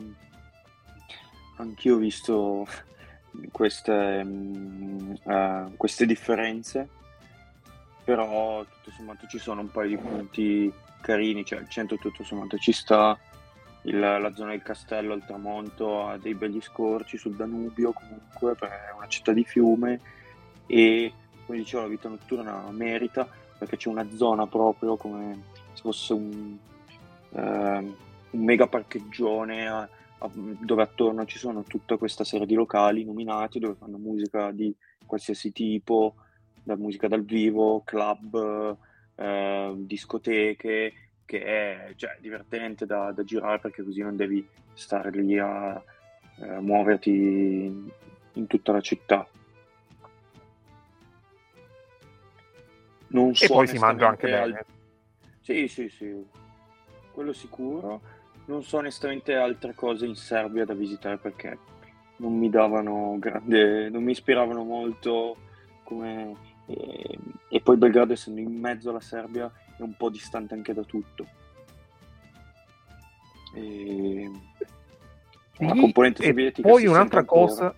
anch'io 1.57 1.95
ho 1.95 1.99
visto 1.99 2.67
queste, 3.51 4.27
uh, 5.23 5.77
queste 5.77 6.07
differenze 6.07 6.89
però 8.05 8.65
tutto 8.65 8.91
sommato 8.97 9.27
ci 9.27 9.39
sono 9.39 9.63
un 9.63 9.71
paio 9.71 9.89
di 9.89 9.97
punti 9.99 10.73
carini 11.01 11.45
cioè 11.45 11.61
il 11.61 11.69
centro 11.69 11.97
tutto 11.97 12.25
sommato 12.25 12.57
ci 12.59 12.73
sta 12.73 13.19
il, 13.83 13.99
la 13.99 14.33
zona 14.35 14.51
del 14.51 14.63
castello 14.63 15.13
al 15.13 15.25
tramonto 15.25 16.07
ha 16.07 16.17
dei 16.19 16.35
begli 16.35 16.61
scorci 16.61 17.17
sul 17.17 17.37
Danubio 17.37 17.93
comunque 17.93 18.55
è 18.59 18.95
una 18.97 19.09
città 19.09 19.33
di 19.33 19.45
fiume 19.45 20.01
e 20.67 21.13
come 21.45 21.59
dicevo 21.59 21.83
la 21.83 21.89
vita 21.89 22.09
notturna 22.09 22.69
merita 22.71 23.29
perché 23.59 23.77
c'è 23.77 23.89
una 23.89 24.07
zona 24.15 24.47
proprio 24.47 24.97
come 24.97 25.45
se 25.73 25.81
fosse 25.81 26.13
un, 26.13 26.57
uh, 27.31 27.97
un 28.37 28.45
mega 28.45 28.67
parcheggione 28.67 29.89
dove 30.61 30.83
attorno 30.83 31.25
ci 31.27 31.39
sono 31.39 31.63
tutta 31.63 31.97
questa 31.97 32.25
serie 32.25 32.47
di 32.47 32.55
locali 32.55 33.05
nominati 33.05 33.59
dove 33.59 33.75
fanno 33.75 33.99
musica 33.99 34.51
di 34.51 34.75
qualsiasi 35.05 35.53
tipo, 35.53 36.15
da 36.63 36.77
musica 36.77 37.07
dal 37.09 37.25
vivo, 37.25 37.83
club, 37.85 38.77
eh, 39.15 39.73
discoteche, 39.77 40.93
che 41.25 41.45
è 41.45 41.93
cioè, 41.97 42.17
divertente 42.21 42.87
da, 42.87 43.13
da, 43.13 43.23
girare 43.25 43.61
perché 43.61 43.85
così 43.85 44.01
non 44.01 44.17
devi 44.17 44.47
stare 44.73 45.11
lì 45.11 45.39
a 45.39 45.83
eh, 46.41 46.61
muoverti 46.61 47.11
in, 47.11 47.89
in 48.33 48.47
tutta 48.47 48.73
la 48.73 48.81
città. 48.81 49.29
Non 53.09 53.35
so 53.35 53.45
e 53.45 53.49
poi 53.49 53.67
si 53.67 53.79
mangia 53.79 54.09
anche 54.09 54.29
bene. 54.29 54.57
Al... 54.57 54.65
Sì, 55.41 55.69
sì, 55.69 55.89
sì, 55.89 56.13
quello 57.13 57.33
sicuro. 57.33 58.15
Non 58.47 58.63
so 58.63 58.79
onestamente 58.79 59.35
altre 59.35 59.75
cose 59.75 60.07
in 60.07 60.15
Serbia 60.15 60.65
da 60.65 60.75
visitare 60.75 61.19
perché 61.19 61.59
non 62.17 62.37
mi 62.37 62.49
davano 62.49 63.17
grande, 63.19 63.89
non 63.89 64.03
mi 64.03 64.13
ispiravano 64.13 64.63
molto 64.63 65.37
come... 65.83 66.55
E, 66.67 67.19
e 67.49 67.61
poi 67.61 67.77
Belgrado 67.77 68.13
essendo 68.13 68.41
in 68.41 68.53
mezzo 68.59 68.91
alla 68.91 69.01
Serbia 69.01 69.51
è 69.77 69.83
un 69.83 69.97
po' 69.97 70.11
distante 70.11 70.55
anche 70.55 70.75
da 70.75 70.83
tutto. 70.83 71.27
E... 73.55 74.31
La 75.59 75.75
componente 75.75 76.23
sovietica 76.23 76.69
poi 76.69 76.87
un'altra 76.87 77.25
cosa 77.25 77.75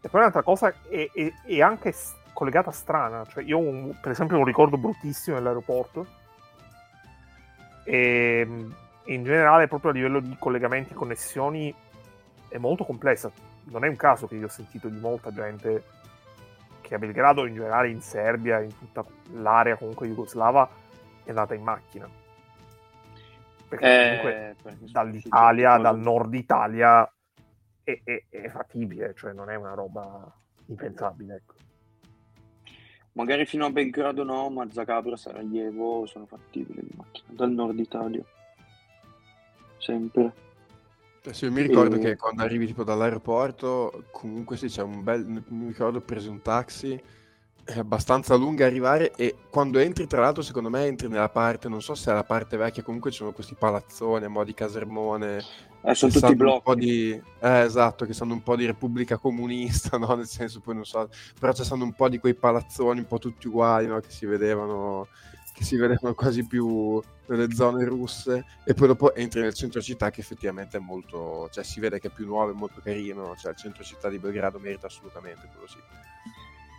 e 0.00 0.08
poi 0.08 0.20
un'altra 0.20 0.42
cosa 0.42 0.72
è, 0.88 1.10
è, 1.12 1.32
è 1.44 1.60
anche 1.60 1.94
collegata 2.32 2.70
strana 2.70 3.26
cioè 3.26 3.44
io 3.44 3.58
un, 3.58 3.94
per 4.00 4.12
esempio 4.12 4.38
un 4.38 4.46
ricordo 4.46 4.78
bruttissimo 4.78 5.36
dell'aeroporto 5.36 6.06
e 7.84 8.46
in 9.04 9.24
generale 9.24 9.68
proprio 9.68 9.90
a 9.90 9.94
livello 9.94 10.20
di 10.20 10.36
collegamenti 10.38 10.92
e 10.92 10.96
connessioni 10.96 11.74
è 12.48 12.58
molto 12.58 12.84
complessa 12.84 13.30
non 13.64 13.84
è 13.84 13.88
un 13.88 13.96
caso 13.96 14.26
che 14.26 14.36
io 14.36 14.46
ho 14.46 14.50
sentito 14.50 14.88
di 14.88 14.98
molta 14.98 15.32
gente 15.32 15.84
che 16.80 16.94
a 16.94 16.98
Belgrado 16.98 17.46
in 17.46 17.54
generale 17.54 17.88
in 17.88 18.00
Serbia 18.00 18.60
in 18.60 18.76
tutta 18.76 19.04
l'area 19.32 19.76
comunque 19.76 20.06
jugoslava 20.06 20.68
è 21.24 21.28
andata 21.30 21.54
in 21.54 21.62
macchina 21.62 22.08
perché 23.72 23.86
eh, 23.86 24.54
comunque 24.56 24.56
dall'Italia, 24.90 25.78
dal 25.78 25.98
nord 25.98 26.34
Italia 26.34 27.10
è, 27.82 28.00
è, 28.04 28.24
è, 28.28 28.48
fattibile, 28.48 29.14
cioè 29.14 29.32
non 29.32 29.48
è 29.48 29.54
una 29.54 29.72
roba 29.72 30.30
impensabile. 30.66 31.42
Magari 33.12 33.44
fino 33.44 33.66
a 33.66 33.70
Belgrado 33.70 34.24
no, 34.24 34.48
ma 34.48 34.66
Zagabria, 34.70 35.16
Sarajevo 35.16 36.06
sono 36.06 36.26
fattibili 36.26 36.80
in 36.80 36.88
macchina, 36.96 37.28
dal 37.28 37.50
nord 37.50 37.78
Italia. 37.78 38.24
Sempre. 39.78 40.32
Sì, 41.30 41.48
mi 41.50 41.62
ricordo 41.62 41.96
e... 41.96 41.98
che 41.98 42.16
quando 42.16 42.42
arrivi 42.42 42.66
tipo 42.66 42.84
dall'aeroporto, 42.84 44.04
comunque 44.10 44.56
sì, 44.56 44.66
c'è 44.66 44.82
un 44.82 45.02
bel... 45.02 45.44
Mi 45.48 45.66
ricordo 45.66 45.98
ho 45.98 46.02
preso 46.02 46.30
un 46.30 46.40
taxi 46.40 47.00
è 47.64 47.78
abbastanza 47.78 48.34
lunga 48.34 48.66
arrivare 48.66 49.12
e 49.14 49.36
quando 49.48 49.78
entri 49.78 50.06
tra 50.06 50.20
l'altro 50.20 50.42
secondo 50.42 50.68
me 50.68 50.84
entri 50.84 51.06
nella 51.08 51.28
parte 51.28 51.68
non 51.68 51.80
so 51.80 51.94
se 51.94 52.10
è 52.10 52.14
la 52.14 52.24
parte 52.24 52.56
vecchia 52.56 52.82
comunque 52.82 53.12
ci 53.12 53.18
sono 53.18 53.32
questi 53.32 53.54
palazzoni 53.54 54.24
a 54.24 54.28
mo' 54.28 54.42
di 54.42 54.52
casermone 54.52 55.42
eh, 55.82 55.94
sono 55.94 56.12
tutti 56.12 56.34
blocchi 56.34 56.74
di, 56.76 57.22
eh, 57.40 57.60
esatto 57.60 58.04
che 58.04 58.12
sanno 58.12 58.34
un 58.34 58.42
po' 58.42 58.56
di 58.56 58.66
repubblica 58.66 59.16
comunista 59.16 59.96
no? 59.98 60.14
nel 60.14 60.26
senso 60.26 60.60
poi 60.60 60.74
non 60.74 60.84
so 60.84 61.08
però 61.38 61.52
ci 61.52 61.64
sono 61.64 61.84
un 61.84 61.92
po' 61.92 62.08
di 62.08 62.18
quei 62.18 62.34
palazzoni 62.34 63.00
un 63.00 63.06
po' 63.06 63.18
tutti 63.18 63.48
uguali 63.48 63.86
no? 63.86 64.00
che 64.00 64.10
si 64.10 64.26
vedevano 64.26 65.08
che 65.54 65.64
si 65.64 65.76
vedevano 65.76 66.14
quasi 66.14 66.46
più 66.46 67.00
nelle 67.26 67.52
zone 67.52 67.84
russe 67.84 68.44
e 68.64 68.74
poi 68.74 68.86
dopo 68.86 69.14
entri 69.14 69.40
nel 69.40 69.54
centro 69.54 69.82
città 69.82 70.10
che 70.10 70.20
effettivamente 70.20 70.78
è 70.78 70.80
molto 70.80 71.48
cioè 71.50 71.62
si 71.62 71.78
vede 71.80 71.98
che 72.00 72.08
è 72.08 72.10
più 72.10 72.26
nuovo 72.26 72.50
e 72.50 72.54
molto 72.54 72.80
carino 72.82 73.34
cioè 73.36 73.52
il 73.52 73.58
centro 73.58 73.84
città 73.84 74.08
di 74.08 74.18
Belgrado 74.18 74.58
merita 74.58 74.86
assolutamente 74.86 75.48
quello 75.52 75.66
sì 75.66 75.78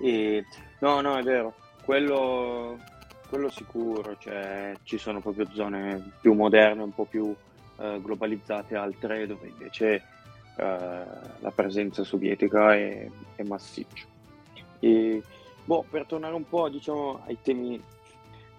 e, 0.04 0.46
no, 0.80 1.00
no, 1.00 1.18
è 1.18 1.24
vero, 1.24 1.54
quello, 1.86 2.78
quello 3.30 3.50
sicuro, 3.50 4.18
cioè, 4.18 4.74
ci 4.84 4.98
sono 4.98 5.22
proprio 5.22 5.48
zone 5.54 6.12
più 6.20 6.34
moderne, 6.34 6.84
un 6.84 6.94
po' 6.94 7.06
più 7.06 7.34
eh, 7.78 8.00
globalizzate, 8.02 8.76
altre 8.76 9.28
dove 9.28 9.48
invece 9.48 10.04
eh, 10.56 11.06
la 11.40 11.52
presenza 11.54 12.04
sovietica 12.04 12.74
è, 12.74 13.10
è 13.36 13.44
massiccia. 13.44 14.06
E, 14.80 15.22
boh, 15.66 15.86
per 15.90 16.06
tornare 16.06 16.36
un 16.36 16.48
po' 16.48 16.70
diciamo, 16.70 17.24
ai 17.26 17.38
temi 17.42 17.82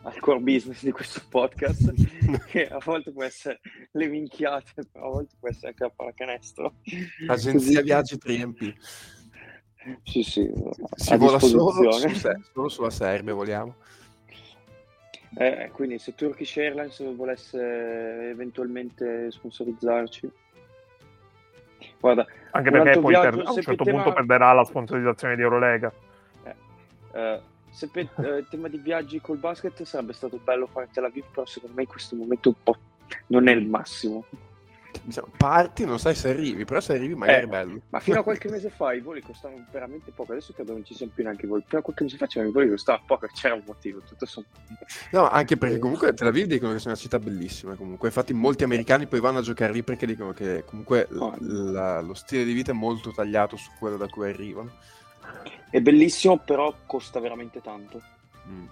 al 0.04 0.18
core 0.20 0.40
business 0.40 0.82
di 0.82 0.90
questo 0.90 1.22
podcast, 1.28 1.92
che 2.46 2.68
a 2.68 2.78
volte 2.84 3.10
può 3.10 3.24
essere 3.24 3.60
le 3.92 4.06
minchiate, 4.06 4.88
a 4.92 5.08
volte 5.08 5.34
può 5.38 5.48
essere 5.48 5.68
anche 5.68 5.84
la 5.84 5.90
pallacanestro. 5.90 6.74
Agenzia 7.28 7.80
Viaggi 7.82 8.16
3MP. 8.16 8.74
Sì, 10.02 10.22
sì. 10.22 10.50
Si 10.96 11.16
vola 11.16 11.38
solo, 11.38 11.92
su, 11.92 12.08
solo 12.52 12.68
sulla 12.68 12.90
Serbia, 12.90 13.34
vogliamo. 13.34 13.76
Eh, 15.36 15.70
quindi 15.72 15.98
se 15.98 16.14
Turkish 16.14 16.56
Airlines 16.56 17.14
volesse 17.16 18.28
eventualmente 18.30 19.30
sponsorizzarci. 19.30 20.30
Guarda 22.00 22.26
anche 22.50 22.70
perché 22.70 23.00
poi 23.00 23.14
per, 23.14 23.42
a 23.44 23.52
un 23.52 23.62
certo 23.62 23.84
tema... 23.84 24.02
punto 24.02 24.16
perderà 24.16 24.52
la 24.52 24.64
sponsorizzazione 24.64 25.34
di 25.34 25.42
Eurolega. 25.42 25.92
Eh, 26.44 26.54
eh, 27.12 27.40
se 27.70 27.88
per 27.88 28.08
eh, 28.24 28.46
tema 28.48 28.68
di 28.68 28.78
viaggi 28.78 29.20
col 29.20 29.38
basket 29.38 29.82
sarebbe 29.82 30.12
stato 30.12 30.38
bello 30.42 30.66
fare 30.66 30.88
Tel 30.92 31.04
Aviv 31.04 31.24
però 31.30 31.44
secondo 31.44 31.74
me 31.74 31.82
in 31.82 31.88
questo 31.88 32.14
momento 32.14 32.50
un 32.50 32.62
po' 32.62 32.76
non 33.28 33.48
è 33.48 33.52
il 33.52 33.66
massimo 33.66 34.24
diciamo, 35.04 35.28
parti, 35.36 35.84
non 35.84 35.98
sai 35.98 36.14
se 36.14 36.30
arrivi, 36.30 36.64
però 36.64 36.80
se 36.80 36.94
arrivi 36.94 37.14
magari 37.14 37.42
eh, 37.42 37.44
è 37.44 37.46
bello. 37.46 37.80
Ma 37.90 38.00
fino 38.00 38.20
a 38.20 38.22
qualche 38.24 38.48
mese 38.48 38.70
fa 38.70 38.92
i 38.92 39.00
voli 39.00 39.20
costavano 39.20 39.64
veramente 39.70 40.10
poco, 40.10 40.32
adesso 40.32 40.52
credo 40.52 40.72
non 40.72 40.84
ci 40.84 40.94
siano 40.94 41.12
più 41.14 41.22
neanche 41.24 41.46
i 41.46 41.48
voli. 41.48 41.62
Fino 41.66 41.80
a 41.80 41.82
qualche 41.82 42.04
mese 42.04 42.16
fa 42.16 42.26
c'erano 42.26 42.50
i 42.50 42.52
voli 42.52 42.66
che 42.66 42.72
costavano 42.72 43.04
poco, 43.06 43.26
c'era 43.34 43.54
un 43.54 43.62
motivo, 43.66 44.00
tutto 44.00 44.26
sommato. 44.26 44.52
No, 45.12 45.28
anche 45.28 45.56
perché 45.56 45.78
comunque 45.78 46.14
Tel 46.14 46.28
Aviv 46.28 46.46
dicono 46.46 46.72
che 46.72 46.78
sia 46.78 46.90
una 46.90 46.98
città 46.98 47.18
bellissima 47.18 47.74
comunque, 47.74 48.08
infatti 48.08 48.32
molti 48.32 48.64
americani 48.64 49.06
poi 49.06 49.20
vanno 49.20 49.38
a 49.38 49.42
giocare 49.42 49.72
lì 49.72 49.82
perché 49.82 50.06
dicono 50.06 50.32
che 50.32 50.64
comunque 50.64 51.08
oh. 51.16 51.34
la, 51.40 52.00
lo 52.00 52.14
stile 52.14 52.44
di 52.44 52.52
vita 52.52 52.72
è 52.72 52.74
molto 52.74 53.12
tagliato 53.12 53.56
su 53.56 53.70
quello 53.78 53.96
da 53.96 54.08
cui 54.08 54.28
arrivano. 54.28 54.70
È 55.70 55.80
bellissimo, 55.80 56.38
però 56.38 56.72
costa 56.86 57.18
veramente 57.20 57.60
tanto. 57.60 58.00
Mm. 58.48 58.66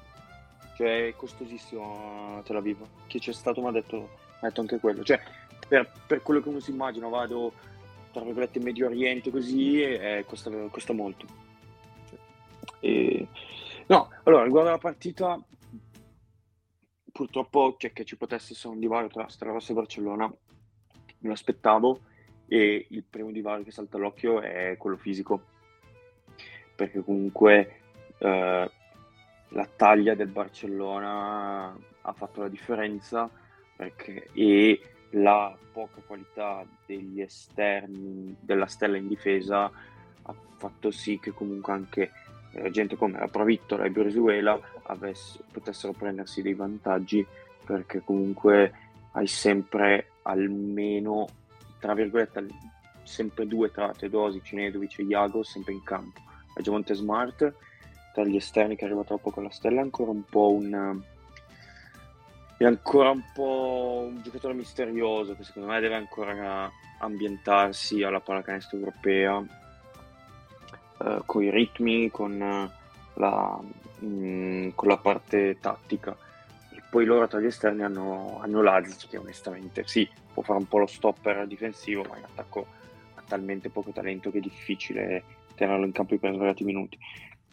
Cioè 0.77 1.09
è 1.09 1.17
costosissimo 1.17 2.39
a 2.39 2.43
Tel 2.43 2.57
Aviv. 2.57 2.79
Chi 3.07 3.19
c'è 3.19 3.33
stato 3.33 3.61
mi 3.61 3.69
ha 3.69 3.73
detto, 3.73 4.09
ha 4.41 4.47
detto 4.47 4.61
anche 4.61 4.79
quello. 4.79 5.03
Cioè 5.03 5.21
per, 5.67 5.91
per, 6.07 6.23
quello 6.23 6.41
che 6.41 6.49
uno 6.49 6.61
si 6.61 6.71
immagina, 6.71 7.09
vado 7.09 7.53
tra 8.13 8.23
virgolette 8.23 8.59
in 8.59 8.65
Medio 8.65 8.87
Oriente 8.87 9.31
così, 9.31 9.83
e, 9.83 10.25
costa, 10.27 10.51
costa, 10.71 10.93
molto. 10.93 11.27
E, 12.81 13.27
no, 13.87 14.11
allora, 14.25 14.45
riguardo 14.45 14.69
alla 14.69 14.79
partita, 14.79 15.41
purtroppo 17.11 17.77
c'è 17.79 17.93
che 17.93 18.05
ci 18.05 18.17
potesse 18.17 18.53
essere 18.53 18.75
un 18.75 18.81
divario 18.81 19.09
tra 19.09 19.29
Stravossa 19.29 19.73
e 19.73 19.75
Barcellona, 19.75 20.27
me 20.27 21.29
l'aspettavo, 21.29 22.01
e 22.47 22.87
il 22.91 23.03
primo 23.09 23.31
divario 23.31 23.65
che 23.65 23.71
salta 23.71 23.97
all'occhio 23.97 24.41
è 24.41 24.77
quello 24.77 24.97
fisico, 24.97 25.43
perché 26.75 27.03
comunque 27.03 27.81
eh, 28.19 28.71
la 29.49 29.69
taglia 29.77 30.15
del 30.15 30.29
Barcellona 30.29 31.75
ha 32.03 32.13
fatto 32.13 32.41
la 32.43 32.49
differenza 32.49 33.31
perché, 33.77 34.29
e 34.33 34.92
la 35.13 35.57
poca 35.73 36.01
qualità 36.07 36.65
degli 36.87 37.21
esterni 37.21 38.37
della 38.41 38.67
stella 38.67 38.97
in 38.97 39.09
difesa 39.09 39.71
ha 40.23 40.35
fatto 40.57 40.91
sì 40.91 41.19
che 41.19 41.33
comunque 41.33 41.73
anche 41.73 42.11
eh, 42.53 42.71
gente 42.71 42.97
come 42.97 43.19
la 43.19 43.29
Provittola 43.29 43.85
e 43.85 43.91
Brizuela 43.91 44.59
potessero 45.51 45.93
prendersi 45.93 46.43
dei 46.43 46.55
vantaggi 46.55 47.27
perché 47.65 48.03
comunque 48.05 48.73
hai 49.13 49.27
sempre 49.27 50.13
almeno 50.23 51.27
tra 51.79 51.95
virgolette 51.95 52.47
sempre 53.03 53.47
due 53.47 53.71
tra 53.71 53.93
Teodosic, 53.93 54.53
Nedovic 54.53 54.99
e 54.99 55.03
Iago 55.03 55.43
sempre 55.43 55.73
in 55.73 55.83
campo. 55.83 56.21
A 56.55 56.61
Giamonte 56.61 56.95
Smart 56.95 57.55
tra 58.13 58.25
gli 58.25 58.37
esterni 58.37 58.77
che 58.77 58.85
arriva 58.85 59.03
troppo 59.05 59.31
con 59.31 59.43
la 59.43 59.51
stella 59.51 59.81
è 59.81 59.83
ancora 59.83 60.11
un 60.11 60.25
po' 60.25 60.53
un 60.53 61.03
è 62.63 62.67
ancora 62.67 63.11
un 63.11 63.23
po' 63.33 64.07
un 64.09 64.23
giocatore 64.23 64.55
misterioso 64.55 65.35
che 65.35 65.43
secondo 65.43 65.69
me 65.69 65.81
deve 65.81 65.95
ancora 65.95 66.71
ambientarsi 66.99 68.03
alla 68.03 68.21
pallacanestro 68.21 68.79
europea 68.79 69.43
eh, 71.03 71.23
con 71.27 71.43
i 71.43 71.51
ritmi, 71.51 72.11
con 72.11 72.39
la, 73.15 73.61
mh, 73.99 74.07
mm, 74.07 74.69
con 74.75 74.89
la 74.89 74.97
parte 74.97 75.59
tattica. 75.61 76.17
E 76.71 76.83
poi 76.89 77.05
loro 77.05 77.27
tra 77.27 77.41
gli 77.41 77.47
esterni 77.47 77.83
hanno, 77.83 78.39
hanno 78.41 78.63
Lazic 78.63 79.09
che 79.09 79.17
onestamente 79.17 79.83
sì, 79.87 80.09
può 80.33 80.43
fare 80.43 80.59
un 80.61 80.69
po' 80.69 80.79
lo 80.79 80.87
stopper 80.87 81.47
difensivo, 81.47 82.05
ma 82.09 82.17
in 82.17 82.25
attacco 82.25 82.67
ha 83.15 83.23
talmente 83.27 83.71
poco 83.71 83.91
talento 83.91 84.31
che 84.31 84.39
è 84.39 84.43
difficile 84.43 85.25
tenerlo 85.55 85.85
in 85.85 85.93
campo 85.93 86.17
per 86.17 86.33
svariati 86.33 86.65
minuti. 86.65 86.97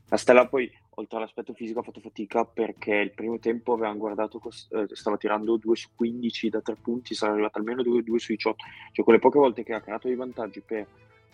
La 0.08 0.18
Stella 0.18 0.46
poi 0.46 0.72
oltre 1.00 1.18
all'aspetto 1.18 1.54
fisico 1.54 1.80
ha 1.80 1.84
fatto 1.84 2.02
fatica 2.02 2.46
perché 2.46 2.94
il 2.94 3.12
primo 3.12 3.40
tempo 3.40 3.74
avevano 3.74 3.98
guardato, 3.98 4.42
eh, 4.72 4.88
stava 4.92 5.18
tirando 5.18 5.56
2 5.56 5.76
su 5.76 5.90
15 5.96 6.50
da 6.50 6.62
3 6.62 6.76
punti, 6.76 7.16
sarà 7.16 7.32
arrivato 7.32 7.58
almeno 7.58 7.82
2, 7.82 8.04
2 8.04 8.20
su 8.20 8.34
18, 8.34 8.64
cioè 8.92 9.06
quelle 9.06 9.20
poche 9.20 9.40
volte 9.40 9.64
che 9.64 9.74
ha 9.74 9.82
creato 9.82 10.08
dei 10.08 10.18
vantaggi 10.18 10.60
per 10.60 10.86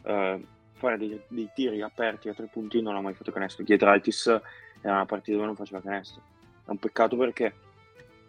eh, 0.04 0.46
fare 0.74 0.98
dei, 0.98 1.20
dei, 1.28 1.50
tiri 1.54 1.82
aperti 1.82 2.30
a 2.30 2.34
3 2.34 2.48
punti 2.52 2.82
non 2.82 2.96
ha 2.96 3.02
mai 3.02 3.16
fatto 3.16 3.32
canestro. 3.32 3.64
Giedraitis 3.64 4.28
era 4.82 4.94
una 4.94 5.06
partita 5.06 5.34
dove 5.34 5.48
non 5.48 5.56
faceva 5.56 5.82
canestro. 5.82 6.22
È 6.66 6.70
un 6.70 6.78
peccato 6.78 7.18
perché 7.18 7.46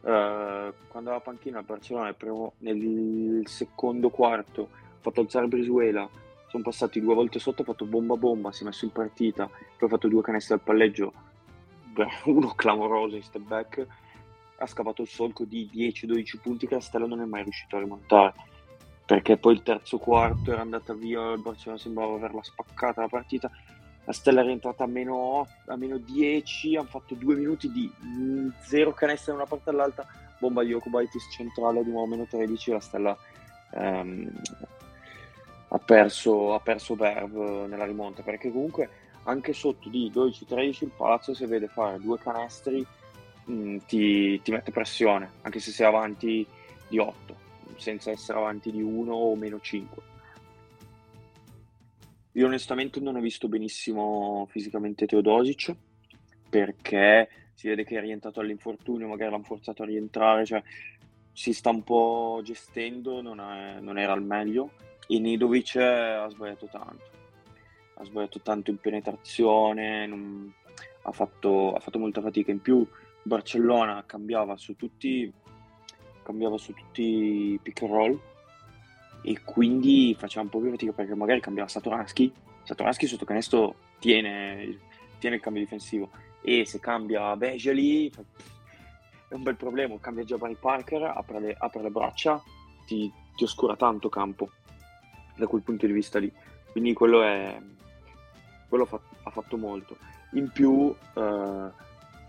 eh, 0.02 0.73
quando 0.88 1.11
la 1.11 1.21
panchina 1.21 1.59
al 1.59 1.64
Barcellona 1.64 2.12
primo, 2.14 2.55
nel 2.59 3.43
secondo 3.47 4.09
quarto 4.09 4.71
ha 4.73 4.99
fatto 5.00 5.21
alzare 5.21 5.49
Brisuela 5.49 6.09
sono 6.49 6.62
passati 6.62 7.00
due 7.00 7.14
volte 7.14 7.38
sotto, 7.38 7.62
ha 7.62 7.64
fatto 7.64 7.85
bomba 7.85 8.16
bomba, 8.16 8.52
si 8.52 8.62
è 8.62 8.66
messo 8.66 8.85
in 8.85 8.93
partita, 8.93 9.47
poi 9.47 9.88
ha 9.88 9.88
fatto 9.88 10.09
due 10.09 10.23
canestri 10.23 10.55
al 10.55 10.61
palleggio 10.61 11.12
uno 12.24 12.52
clamoroso 12.54 13.16
in 13.16 13.22
step 13.22 13.42
back, 13.42 13.86
ha 14.58 14.66
scavato 14.66 15.02
il 15.02 15.08
solco 15.08 15.44
di 15.44 15.68
10-12 15.72 16.38
punti 16.40 16.66
che 16.66 16.74
la 16.74 16.80
Stella 16.80 17.06
non 17.06 17.20
è 17.20 17.24
mai 17.24 17.42
riuscito 17.42 17.76
a 17.76 17.80
rimontare. 17.80 18.34
Perché 19.04 19.36
poi 19.36 19.54
il 19.54 19.62
terzo 19.62 19.98
quarto 19.98 20.50
era 20.50 20.62
andata 20.62 20.92
via, 20.92 21.32
il 21.32 21.40
Barcellona 21.40 21.80
sembrava 21.80 22.14
averla 22.14 22.42
spaccata 22.42 23.02
la 23.02 23.08
partita. 23.08 23.50
La 24.04 24.12
Stella 24.12 24.40
è 24.40 24.44
rientrata 24.44 24.84
a 24.84 24.88
meno, 24.88 25.46
a 25.66 25.76
meno 25.76 25.98
10, 25.98 26.76
hanno 26.76 26.88
fatto 26.88 27.14
due 27.14 27.36
minuti 27.36 27.70
di 27.70 27.90
zero 28.62 28.92
canestro 28.92 29.32
da 29.32 29.38
una 29.40 29.48
parte 29.48 29.70
all'altra, 29.70 30.06
bomba 30.38 30.64
di 30.64 30.72
Okubaitis 30.72 31.28
centrale 31.30 31.84
di 31.84 31.90
nuovo 31.90 32.06
meno 32.06 32.26
13, 32.26 32.70
la 32.72 32.80
Stella 32.80 33.16
ehm, 33.72 34.30
ha 35.68 35.78
perso, 35.78 36.54
ha 36.54 36.60
perso 36.60 36.94
Verve 36.94 37.66
nella 37.66 37.84
rimonta, 37.84 38.22
perché 38.22 38.50
comunque 38.50 39.05
anche 39.26 39.52
sotto 39.52 39.88
di 39.88 40.11
12-13 40.12 40.85
il 40.85 40.92
Palazzo 40.97 41.35
se 41.35 41.47
vede 41.47 41.68
fare 41.68 41.99
due 42.00 42.18
canestri 42.18 42.85
mh, 43.45 43.52
mm, 43.52 43.76
ti, 43.87 44.40
ti, 44.42 44.50
mette 44.50 44.71
pressione, 44.71 45.30
anche 45.42 45.61
se 45.61 45.71
sei 45.71 45.87
avanti 45.87 46.47
di 46.88 46.99
8, 46.99 47.37
senza 47.76 48.11
essere 48.11 48.38
avanti 48.38 48.71
di 48.71 48.83
1 48.83 49.12
o 49.12 49.35
meno 49.37 49.61
5. 49.61 50.02
Io 52.33 52.47
onestamente 52.47 53.00
non 53.00 53.16
ho 53.16 53.21
visto 53.21 53.49
benissimo 53.49 54.47
fisicamente 54.50 55.06
Teodosic 55.06 55.75
perché 56.49 57.28
si 57.54 57.68
vede 57.68 57.85
che 57.85 57.97
è 57.97 58.00
rientrato 58.00 58.40
all'infortunio, 58.40 59.09
magari 59.09 59.30
l'hanno 59.30 59.45
forzato 59.45 59.83
a 59.83 59.87
rientrare, 59.87 60.45
cioè 60.45 60.62
si 61.33 61.52
sta 61.52 61.71
un 61.71 61.83
po' 61.83 62.40
gestendo, 62.45 63.23
non, 63.23 63.40
è, 63.40 63.80
non 63.80 63.99
era 63.99 64.12
al 64.12 64.23
meglio 64.23 64.71
e 65.09 65.18
Nidovic 65.18 65.76
ha 65.76 66.28
sbagliato 66.28 66.66
tanto 66.66 67.15
ha 67.98 68.04
sbagliato 68.04 68.40
tanto 68.40 68.70
in 68.70 68.78
penetrazione, 68.78 70.06
non, 70.06 70.52
ha, 71.02 71.12
fatto, 71.12 71.74
ha, 71.74 71.80
fatto, 71.80 71.98
molta 71.98 72.20
fatica. 72.20 72.50
In 72.50 72.60
più 72.60 72.86
Barcellona 73.22 74.04
cambiava 74.06 74.56
su 74.56 74.76
tutti, 74.76 75.32
cambiava 76.22 76.58
su 76.58 76.72
tutti 76.72 77.02
i 77.02 77.58
pick 77.62 77.82
and 77.82 77.90
roll 77.90 78.20
e 79.22 79.40
quindi 79.42 80.14
faceva 80.18 80.42
un 80.42 80.50
po' 80.50 80.60
più 80.60 80.70
fatica 80.70 80.92
perché 80.92 81.14
magari 81.14 81.40
cambiava 81.40 81.68
Satoransky, 81.68 82.32
Satoransky 82.62 83.06
sotto 83.06 83.24
canestro 83.24 83.74
tiene, 83.98 84.78
tiene 85.18 85.36
il 85.36 85.42
cambio 85.42 85.62
difensivo 85.62 86.10
e 86.42 86.64
se 86.64 86.78
cambia 86.78 87.34
Begeli 87.36 88.12
è 89.28 89.34
un 89.34 89.42
bel 89.42 89.56
problema, 89.56 89.98
cambia 89.98 90.22
Giovanni 90.22 90.54
Parker, 90.54 91.02
apre 91.02 91.40
le, 91.40 91.56
apre 91.58 91.82
le 91.82 91.90
braccia, 91.90 92.40
ti, 92.86 93.12
ti 93.34 93.44
oscura 93.44 93.74
tanto 93.74 94.08
campo 94.08 94.50
da 95.36 95.46
quel 95.46 95.62
punto 95.62 95.86
di 95.86 95.92
vista 95.92 96.18
lì. 96.18 96.32
Quindi 96.70 96.92
quello 96.92 97.22
è, 97.22 97.60
quello 98.68 98.85
fa- 98.85 99.00
ha 99.23 99.30
fatto 99.30 99.56
molto. 99.56 99.96
In 100.32 100.50
più 100.50 100.94
eh, 101.14 101.70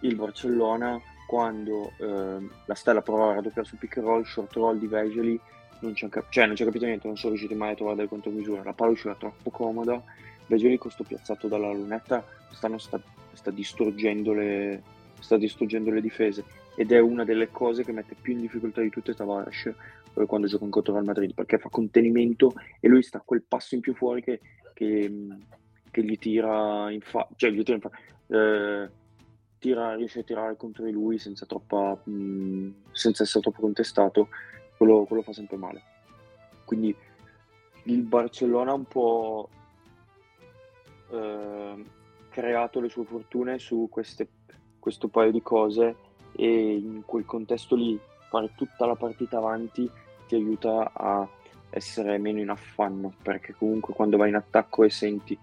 il 0.01 0.15
Barcellona 0.15 0.99
quando 1.27 1.91
eh, 1.99 2.47
la 2.65 2.75
Stella 2.75 3.01
provava 3.01 3.31
a 3.31 3.35
raddoppiare 3.35 3.67
sul 3.67 3.77
pick 3.77 3.97
and 3.97 4.05
roll, 4.05 4.23
short 4.23 4.53
roll 4.53 4.77
di 4.77 4.87
Vegeli, 4.87 5.39
non 5.79 5.93
ci 5.93 6.07
cap- 6.07 6.29
cioè, 6.29 6.45
non 6.45 6.55
c'è 6.55 6.63
capito 6.63 6.85
niente, 6.85 7.07
non 7.07 7.17
sono 7.17 7.33
riusciti 7.33 7.53
mai 7.53 7.73
a 7.73 7.75
trovare 7.75 7.97
delle 7.97 8.07
contromisure. 8.07 8.63
La 8.63 8.73
palla 8.73 8.91
usciva 8.91 9.15
troppo 9.15 9.49
comoda, 9.49 10.01
Vegeli 10.47 10.77
con 10.77 10.89
sto 10.89 11.03
piazzato 11.03 11.47
dalla 11.47 11.71
lunetta 11.71 12.25
sta, 12.51 13.01
sta, 13.33 13.51
distruggendo 13.51 14.33
le, 14.33 14.81
sta 15.19 15.37
distruggendo 15.37 15.91
le 15.91 16.01
difese 16.01 16.43
ed 16.75 16.91
è 16.91 16.99
una 16.99 17.23
delle 17.23 17.49
cose 17.51 17.83
che 17.83 17.91
mette 17.91 18.15
più 18.19 18.33
in 18.33 18.41
difficoltà 18.41 18.81
di 18.81 18.89
tutte 18.89 19.13
Tavares 19.13 19.65
eh, 20.13 20.25
quando 20.25 20.47
gioca 20.47 20.67
contro 20.67 20.97
il 20.97 21.03
Madrid 21.03 21.33
perché 21.33 21.57
fa 21.57 21.69
contenimento 21.69 22.53
e 22.79 22.87
lui 22.87 23.03
sta 23.03 23.21
quel 23.23 23.43
passo 23.43 23.75
in 23.75 23.81
più 23.81 23.93
fuori 23.93 24.21
che, 24.21 24.39
che 24.73 25.11
che 25.97 26.03
gli 26.03 26.17
tira 26.19 26.91
in 26.91 27.01
faccia, 27.01 27.33
cioè 27.35 27.49
gli 27.49 27.63
tira 27.63 27.75
in 27.75 27.81
faccia, 27.81 27.97
eh, 28.27 28.89
tira, 29.57 29.95
riesce 29.95 30.19
a 30.19 30.23
tirare 30.23 30.55
contro 30.55 30.83
di 30.83 30.91
lui 30.91 31.17
senza, 31.17 31.47
troppa, 31.47 31.99
mh, 32.03 32.73
senza 32.91 33.23
essere 33.23 33.41
troppo 33.41 33.61
contestato, 33.61 34.29
quello, 34.77 35.05
quello, 35.05 35.23
fa 35.23 35.33
sempre 35.33 35.57
male. 35.57 35.81
Quindi 36.65 36.95
il 37.83 38.01
Barcellona 38.03 38.71
ha 38.71 38.75
un 38.75 38.85
po' 38.85 39.49
eh, 41.09 41.83
creato 42.29 42.79
le 42.79 42.89
sue 42.89 43.05
fortune 43.05 43.57
su 43.57 43.87
queste, 43.89 44.27
questo 44.77 45.07
paio 45.07 45.31
di 45.31 45.41
cose 45.41 45.95
e 46.33 46.75
in 46.75 47.01
quel 47.05 47.25
contesto 47.25 47.75
lì 47.75 47.99
fare 48.29 48.51
tutta 48.55 48.85
la 48.85 48.95
partita 48.95 49.37
avanti 49.37 49.89
ti 50.27 50.35
aiuta 50.35 50.91
a 50.93 51.27
essere 51.69 52.17
meno 52.17 52.39
in 52.39 52.49
affanno 52.49 53.13
perché 53.23 53.53
comunque 53.53 53.93
quando 53.93 54.17
vai 54.17 54.29
in 54.29 54.35
attacco 54.35 54.83
e 54.83 54.89
senti 54.89 55.37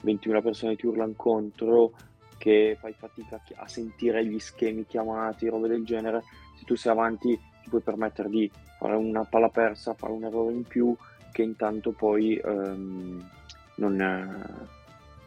21 0.00 0.42
persone 0.42 0.76
ti 0.76 0.86
urlano 0.86 1.12
contro, 1.16 1.92
che 2.40 2.76
fai 2.80 2.94
fatica 2.94 3.38
a 3.56 3.68
sentire 3.68 4.24
gli 4.24 4.38
schemi 4.38 4.86
chiamati, 4.86 5.48
robe 5.48 5.68
del 5.68 5.84
genere, 5.84 6.22
se 6.56 6.64
tu 6.64 6.74
sei 6.74 6.92
avanti 6.92 7.38
ti 7.62 7.68
puoi 7.68 7.82
permettere 7.82 8.30
di 8.30 8.50
fare 8.78 8.94
una 8.94 9.24
palla 9.24 9.50
persa, 9.50 9.92
fare 9.92 10.12
un 10.12 10.24
errore 10.24 10.54
in 10.54 10.62
più, 10.62 10.96
che 11.32 11.42
intanto 11.42 11.92
poi 11.92 12.36
ehm, 12.36 13.30
non, 13.76 14.44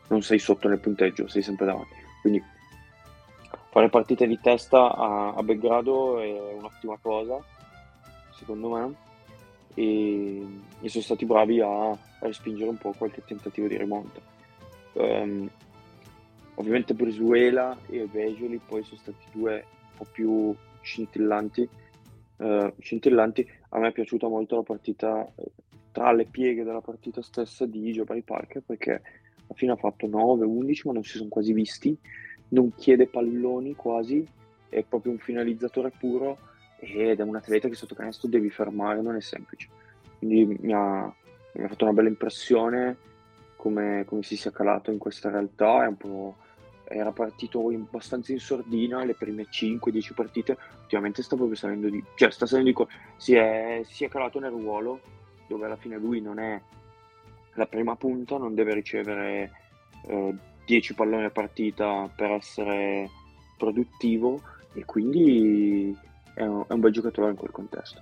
non, 0.07 0.21
sei 0.23 0.39
sotto 0.39 0.67
nel 0.67 0.79
punteggio, 0.79 1.27
sei 1.27 1.43
sempre 1.43 1.67
davanti. 1.67 1.93
Quindi 2.21 2.43
fare 3.69 3.89
partite 3.89 4.25
di 4.25 4.39
testa 4.41 4.95
a, 4.95 5.33
a 5.36 5.43
Belgrado 5.43 6.19
è 6.19 6.31
un'ottima 6.53 6.97
cosa, 6.99 7.38
secondo 8.31 8.69
me, 8.69 8.95
e, 9.75 10.47
e 10.81 10.89
sono 10.89 11.03
stati 11.03 11.25
bravi 11.25 11.62
a, 11.62 11.91
a 11.91 11.97
respingere 12.21 12.71
un 12.71 12.77
po' 12.77 12.95
qualche 12.97 13.23
tentativo 13.23 13.67
di 13.67 13.77
rimonta. 13.77 14.32
Um, 14.93 15.49
ovviamente 16.56 16.93
Brizuela 16.93 17.77
e 17.88 18.08
Vegeli 18.12 18.60
poi 18.65 18.84
sono 18.84 18.99
stati 18.99 19.25
due 19.32 19.53
un 19.53 19.97
po' 19.97 20.08
più 20.12 20.56
scintillanti. 20.82 21.67
Uh, 22.38 22.73
scintillanti. 22.79 23.49
A 23.69 23.79
me 23.79 23.89
è 23.89 23.91
piaciuta 23.91 24.27
molto 24.27 24.56
la 24.56 24.63
partita 24.63 25.27
tra 25.91 26.12
le 26.12 26.25
pieghe 26.25 26.63
della 26.63 26.82
partita 26.82 27.21
stessa 27.21 27.65
di 27.65 27.91
Giovanni 27.91 28.23
Parker 28.23 28.63
perché 28.65 28.91
alla 28.91 29.53
fine 29.53 29.71
ha 29.73 29.75
fatto 29.75 30.08
9-11 30.08 30.82
ma 30.86 30.93
non 30.93 31.03
si 31.03 31.17
sono 31.17 31.29
quasi 31.29 31.53
visti, 31.53 31.95
non 32.49 32.73
chiede 32.75 33.08
palloni 33.08 33.75
quasi, 33.75 34.25
è 34.69 34.84
proprio 34.84 35.12
un 35.12 35.19
finalizzatore 35.19 35.91
puro 35.91 36.38
ed 36.79 37.19
è 37.19 37.23
un 37.23 37.36
atleta 37.36 37.69
che 37.69 37.75
sotto 37.75 37.95
canestro 37.95 38.27
devi 38.27 38.49
fermare, 38.49 39.01
non 39.01 39.15
è 39.15 39.21
semplice. 39.21 39.69
Quindi 40.17 40.58
mi 40.62 40.73
ha, 40.73 41.13
mi 41.53 41.63
ha 41.63 41.67
fatto 41.67 41.86
una 41.86 41.93
bella 41.93 42.10
impressione 42.10 42.97
come, 43.63 44.04
come, 44.06 44.23
si 44.23 44.36
sia 44.36 44.52
calato 44.52 44.91
in 44.91 44.97
questa 44.97 45.30
realtà. 45.30 45.89
era 46.84 47.12
partito 47.13 47.71
in, 47.71 47.86
abbastanza 47.88 48.34
in 48.34 48.39
sordina 48.39 49.06
le 49.06 49.13
prime 49.13 49.47
5-10 49.49 50.13
partite. 50.13 50.58
Ultimamente 50.82 51.23
sta 51.23 51.38
proprio 51.38 51.56
salendo 51.56 51.88
di. 51.88 52.04
cioè, 52.15 52.30
sta 52.30 52.45
salendo 52.45 52.71
di. 52.71 52.88
Si 53.15 53.34
è, 53.36 53.82
si 53.86 54.04
è 54.04 54.10
calato 54.10 54.41
nel 54.41 54.52
ruolo 54.52 54.99
dove 55.47 55.65
alla 55.65 55.78
fine 55.78 55.97
lui 55.97 56.19
non 56.19 56.39
è 56.39 56.60
la 57.54 57.65
prima 57.65 57.95
punta, 57.95 58.38
non 58.38 58.54
deve 58.54 58.73
ricevere 58.73 59.52
eh, 60.08 60.36
10 60.65 60.93
palloni 60.93 61.23
a 61.23 61.30
partita 61.30 62.12
per 62.13 62.32
essere 62.32 63.10
produttivo 63.58 64.41
e 64.73 64.84
quindi 64.84 65.97
è 66.34 66.43
un, 66.43 66.65
è 66.67 66.73
un 66.73 66.80
bel 66.82 66.91
giocatore 66.91 67.30
in 67.30 67.38
quel 67.38 67.52
contesto. 67.52 68.02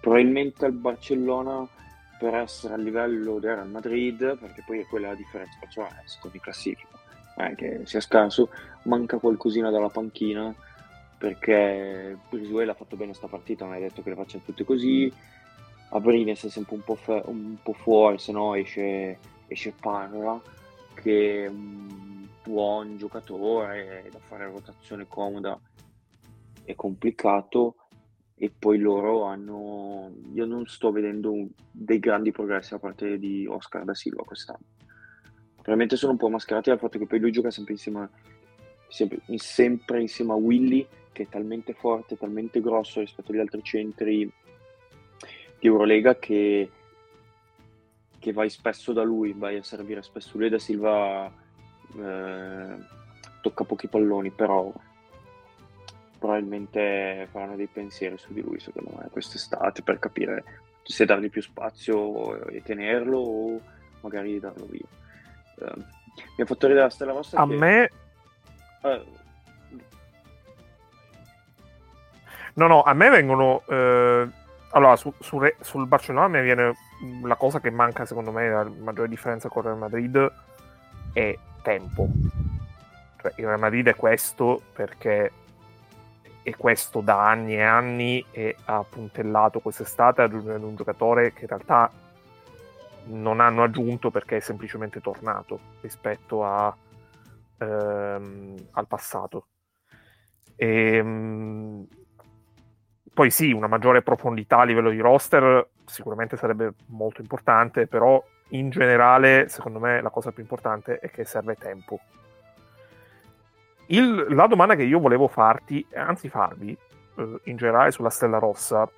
Probabilmente 0.00 0.64
al 0.64 0.72
Barcellona 0.72 1.68
per 2.22 2.36
essere 2.36 2.74
a 2.74 2.76
livello 2.76 3.40
del 3.40 3.56
Real 3.56 3.68
Madrid, 3.68 4.38
perché 4.38 4.62
poi 4.64 4.78
è 4.78 4.86
quella 4.86 5.08
la 5.08 5.16
differenza, 5.16 5.56
perciò 5.58 5.84
è 5.88 6.02
secondo 6.04 6.36
in 6.36 6.42
classifica, 6.42 6.86
eh, 7.36 7.56
che 7.56 7.80
sia 7.82 7.98
scarso, 7.98 8.50
manca 8.82 9.18
qualcosina 9.18 9.70
dalla 9.70 9.88
panchina, 9.88 10.54
perché 11.18 12.16
Brisuela 12.30 12.70
ha 12.70 12.74
fatto 12.76 12.94
bene 12.94 13.08
questa 13.08 13.26
partita, 13.26 13.64
non 13.64 13.74
hai 13.74 13.80
detto 13.80 14.04
che 14.04 14.10
le 14.10 14.14
faccia 14.14 14.38
tutte 14.38 14.62
così, 14.62 15.12
Abrines 15.88 16.44
è 16.44 16.48
sempre 16.48 16.76
un 16.76 16.84
po', 16.84 16.94
fe- 16.94 17.24
un 17.24 17.56
po 17.60 17.72
fuori, 17.72 18.20
se 18.20 18.30
no 18.30 18.54
esce, 18.54 19.18
esce 19.48 19.74
Parra, 19.80 20.40
che 20.94 21.46
è 21.46 21.48
un 21.48 22.28
buon 22.44 22.98
giocatore, 22.98 24.08
da 24.12 24.20
fare 24.20 24.44
rotazione 24.44 25.08
comoda 25.08 25.58
è 26.62 26.76
complicato, 26.76 27.74
e 28.42 28.50
poi 28.50 28.78
loro 28.78 29.22
hanno 29.22 30.10
io 30.34 30.44
non 30.46 30.66
sto 30.66 30.90
vedendo 30.90 31.50
dei 31.70 32.00
grandi 32.00 32.32
progressi 32.32 32.72
da 32.72 32.80
parte 32.80 33.16
di 33.16 33.46
Oscar 33.46 33.84
da 33.84 33.94
Silva 33.94 34.24
quest'anno. 34.24 34.64
Probabilmente 35.52 35.94
sono 35.94 36.10
un 36.10 36.18
po' 36.18 36.28
mascherati 36.28 36.68
dal 36.68 36.80
fatto 36.80 36.98
che 36.98 37.06
poi 37.06 37.20
lui 37.20 37.30
gioca 37.30 37.52
sempre 37.52 37.74
insieme, 37.74 38.10
sempre, 38.88 39.20
sempre 39.36 40.00
insieme 40.00 40.32
a 40.32 40.34
Willy 40.34 40.84
che 41.12 41.22
è 41.22 41.28
talmente 41.28 41.72
forte, 41.72 42.18
talmente 42.18 42.60
grosso 42.60 42.98
rispetto 42.98 43.30
agli 43.30 43.38
altri 43.38 43.62
centri 43.62 44.28
di 45.60 45.66
Eurolega 45.68 46.16
che, 46.16 46.68
che 48.18 48.32
vai 48.32 48.50
spesso 48.50 48.92
da 48.92 49.04
lui, 49.04 49.34
vai 49.34 49.58
a 49.58 49.62
servire 49.62 50.02
spesso 50.02 50.36
lui 50.36 50.48
da 50.48 50.58
Silva 50.58 51.32
eh, 51.96 52.76
tocca 53.40 53.62
pochi 53.62 53.86
palloni 53.86 54.32
però 54.32 54.72
probabilmente 56.22 57.26
faranno 57.32 57.56
dei 57.56 57.66
pensieri 57.66 58.16
su 58.16 58.32
di 58.32 58.42
lui, 58.42 58.60
secondo 58.60 58.92
me, 58.96 59.08
quest'estate 59.10 59.82
per 59.82 59.98
capire 59.98 60.44
se 60.84 61.04
dargli 61.04 61.28
più 61.28 61.42
spazio 61.42 62.46
e 62.46 62.62
tenerlo 62.62 63.18
o 63.18 63.60
magari 64.02 64.38
darlo 64.38 64.66
via. 64.66 64.86
Uh, 65.56 65.78
mi 66.36 66.44
ha 66.44 66.46
fatto 66.46 66.68
ridere 66.68 66.84
la 66.84 66.90
Stella 66.90 67.12
Rossa. 67.12 67.40
A 67.40 67.46
che... 67.48 67.56
me. 67.56 67.90
Uh, 68.82 69.20
No, 72.54 72.66
no, 72.66 72.82
a 72.82 72.92
me 72.92 73.08
vengono... 73.08 73.62
Eh, 73.66 74.28
allora, 74.72 74.94
su, 74.96 75.10
su 75.20 75.38
Re, 75.38 75.56
sul 75.60 75.86
Barcellona 75.86 76.28
mi 76.28 76.42
viene 76.42 76.74
la 77.22 77.36
cosa 77.36 77.60
che 77.60 77.70
manca 77.70 78.04
secondo 78.04 78.30
me, 78.30 78.50
la 78.50 78.64
maggiore 78.64 79.08
differenza 79.08 79.48
con 79.48 79.62
il 79.62 79.68
Real 79.68 79.80
Madrid 79.80 80.32
è 81.14 81.38
tempo. 81.62 82.08
Cioè, 83.22 83.32
il 83.36 83.46
Real 83.46 83.58
Madrid 83.58 83.88
è 83.88 83.94
questo 83.94 84.60
perché 84.74 85.32
è 86.42 86.56
questo 86.56 87.00
da 87.00 87.28
anni 87.28 87.54
e 87.54 87.62
anni 87.62 88.24
e 88.30 88.56
ha 88.64 88.84
puntellato 88.88 89.60
quest'estate 89.60 90.22
aggiungendo 90.22 90.66
un 90.66 90.76
giocatore 90.76 91.32
che 91.32 91.42
in 91.42 91.48
realtà 91.48 91.90
non 93.06 93.40
hanno 93.40 93.62
aggiunto 93.62 94.10
perché 94.10 94.36
è 94.36 94.40
semplicemente 94.40 95.00
tornato 95.00 95.58
rispetto 95.80 96.44
a, 96.44 96.74
ehm, 97.58 98.68
al 98.72 98.86
passato. 98.86 99.46
E, 100.56 100.96
ehm, 100.96 101.86
poi 103.14 103.30
sì, 103.30 103.52
una 103.52 103.66
maggiore 103.66 104.02
profondità 104.02 104.58
a 104.58 104.64
livello 104.64 104.90
di 104.90 105.00
roster 105.00 105.68
sicuramente 105.84 106.36
sarebbe 106.36 106.74
molto 106.86 107.20
importante, 107.20 107.86
però 107.86 108.22
in 108.48 108.70
generale, 108.70 109.48
secondo 109.48 109.78
me, 109.78 110.00
la 110.00 110.10
cosa 110.10 110.32
più 110.32 110.42
importante 110.42 110.98
è 110.98 111.10
che 111.10 111.24
serve 111.24 111.56
tempo. 111.56 112.00
Il, 113.92 114.26
la 114.30 114.46
domanda 114.46 114.74
che 114.74 114.84
io 114.84 114.98
volevo 114.98 115.28
farti, 115.28 115.86
anzi 115.94 116.30
farvi, 116.30 116.76
eh, 117.16 117.40
in 117.44 117.56
generale 117.56 117.90
sulla 117.90 118.08
Stella 118.08 118.38
Rossa, 118.38 118.88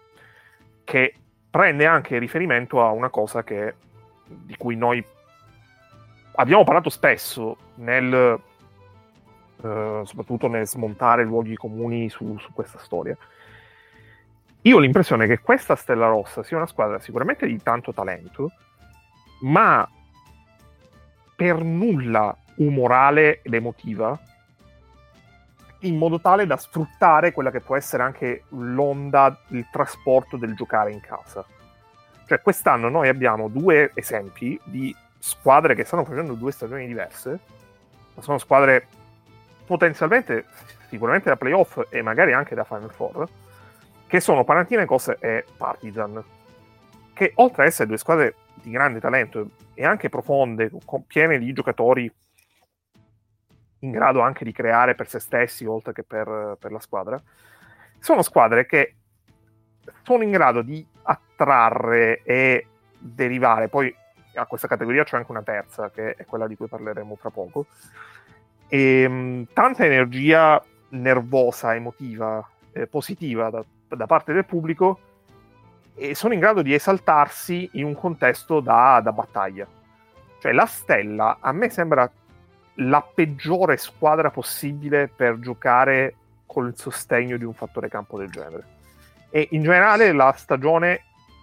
che 0.84 1.14
prende 1.50 1.84
anche 1.84 2.18
riferimento 2.18 2.80
a 2.80 2.90
una 2.90 3.08
cosa 3.08 3.42
che, 3.42 3.74
di 4.24 4.56
cui 4.56 4.76
noi 4.76 5.04
abbiamo 6.36 6.62
parlato 6.62 6.90
spesso 6.90 7.56
nel, 7.76 8.40
eh, 9.62 10.00
soprattutto 10.04 10.46
nel 10.46 10.66
smontare 10.68 11.24
luoghi 11.24 11.56
comuni 11.56 12.08
su, 12.08 12.38
su 12.38 12.52
questa 12.52 12.78
storia, 12.78 13.16
io 14.62 14.76
ho 14.76 14.80
l'impressione 14.80 15.26
che 15.26 15.40
questa 15.40 15.74
Stella 15.74 16.06
Rossa 16.06 16.44
sia 16.44 16.56
una 16.56 16.66
squadra 16.66 17.00
sicuramente 17.00 17.46
di 17.46 17.60
tanto 17.60 17.92
talento, 17.92 18.52
ma 19.40 19.88
per 21.34 21.62
nulla 21.64 22.36
umorale 22.56 23.42
ed 23.42 23.54
emotiva, 23.54 24.16
in 25.84 25.96
modo 25.96 26.20
tale 26.20 26.46
da 26.46 26.56
sfruttare 26.56 27.32
quella 27.32 27.50
che 27.50 27.60
può 27.60 27.76
essere 27.76 28.02
anche 28.02 28.44
l'onda, 28.50 29.38
il 29.48 29.66
trasporto 29.70 30.36
del 30.36 30.54
giocare 30.54 30.92
in 30.92 31.00
casa. 31.00 31.44
Cioè, 32.26 32.40
quest'anno 32.40 32.88
noi 32.88 33.08
abbiamo 33.08 33.48
due 33.48 33.90
esempi 33.94 34.58
di 34.64 34.94
squadre 35.18 35.74
che 35.74 35.84
stanno 35.84 36.04
facendo 36.04 36.34
due 36.34 36.52
stagioni 36.52 36.86
diverse, 36.86 37.38
ma 38.14 38.22
sono 38.22 38.38
squadre 38.38 38.86
potenzialmente, 39.66 40.46
sicuramente 40.88 41.28
da 41.28 41.36
playoff 41.36 41.80
e 41.88 42.02
magari 42.02 42.32
anche 42.32 42.54
da 42.54 42.64
Final 42.64 42.90
Four, 42.90 43.28
che 44.06 44.20
sono 44.20 44.44
Panathinaikos 44.44 45.14
e 45.18 45.44
Partizan, 45.56 46.22
che 47.12 47.32
oltre 47.36 47.62
ad 47.62 47.68
essere 47.68 47.88
due 47.88 47.98
squadre 47.98 48.34
di 48.54 48.70
grande 48.70 49.00
talento 49.00 49.50
e 49.74 49.84
anche 49.84 50.08
profonde, 50.08 50.70
piene 51.06 51.38
di 51.38 51.52
giocatori 51.52 52.10
in 53.84 53.90
grado 53.90 54.20
anche 54.20 54.44
di 54.44 54.52
creare 54.52 54.94
per 54.94 55.08
se 55.08 55.20
stessi 55.20 55.64
oltre 55.66 55.92
che 55.92 56.02
per, 56.02 56.56
per 56.58 56.72
la 56.72 56.80
squadra, 56.80 57.22
sono 57.98 58.22
squadre 58.22 58.66
che 58.66 58.96
sono 60.02 60.22
in 60.22 60.30
grado 60.30 60.62
di 60.62 60.84
attrarre 61.02 62.22
e 62.22 62.66
derivare, 62.98 63.68
poi 63.68 63.94
a 64.34 64.46
questa 64.46 64.66
categoria 64.66 65.04
c'è 65.04 65.16
anche 65.16 65.30
una 65.30 65.42
terza, 65.42 65.90
che 65.90 66.14
è 66.14 66.24
quella 66.24 66.46
di 66.46 66.56
cui 66.56 66.66
parleremo 66.66 67.14
fra 67.16 67.30
poco, 67.30 67.66
e, 68.68 69.02
ehm, 69.02 69.46
tanta 69.52 69.84
energia 69.84 70.62
nervosa, 70.90 71.74
emotiva, 71.74 72.46
eh, 72.72 72.86
positiva 72.86 73.50
da, 73.50 73.64
da, 73.88 74.06
parte 74.06 74.32
del 74.32 74.44
pubblico 74.44 74.98
e 75.94 76.14
sono 76.14 76.34
in 76.34 76.40
grado 76.40 76.62
di 76.62 76.74
esaltarsi 76.74 77.70
in 77.74 77.84
un 77.84 77.94
contesto 77.94 78.60
da, 78.60 79.00
da 79.02 79.12
battaglia. 79.12 79.66
Cioè 80.40 80.52
la 80.52 80.66
Stella 80.66 81.38
a 81.40 81.52
me 81.52 81.70
sembra 81.70 82.10
la 82.78 83.02
peggiore 83.02 83.76
squadra 83.76 84.30
possibile 84.30 85.08
per 85.08 85.38
giocare 85.38 86.16
col 86.46 86.76
sostegno 86.76 87.36
di 87.36 87.44
un 87.44 87.54
fattore 87.54 87.88
campo 87.88 88.18
del 88.18 88.30
genere. 88.30 88.72
E 89.30 89.48
in 89.52 89.62
generale 89.62 90.12
la 90.12 90.32
stagione, 90.36 91.02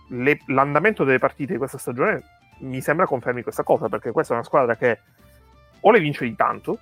le, 0.10 0.39
l'andamento 0.48 1.04
delle 1.04 1.20
partite 1.20 1.54
di 1.54 1.58
questa 1.58 1.78
stagione 1.78 2.24
mi 2.60 2.82
sembra 2.82 3.06
confermi 3.06 3.44
questa 3.44 3.63
cosa, 3.63 3.89
perché 3.89 4.12
questa 4.12 4.34
è 4.34 4.38
una 4.38 4.46
squadra 4.46 4.76
che 4.76 5.00
o 5.82 5.91
le 5.91 6.00
vince 6.00 6.26
di 6.26 6.36
tanto, 6.36 6.80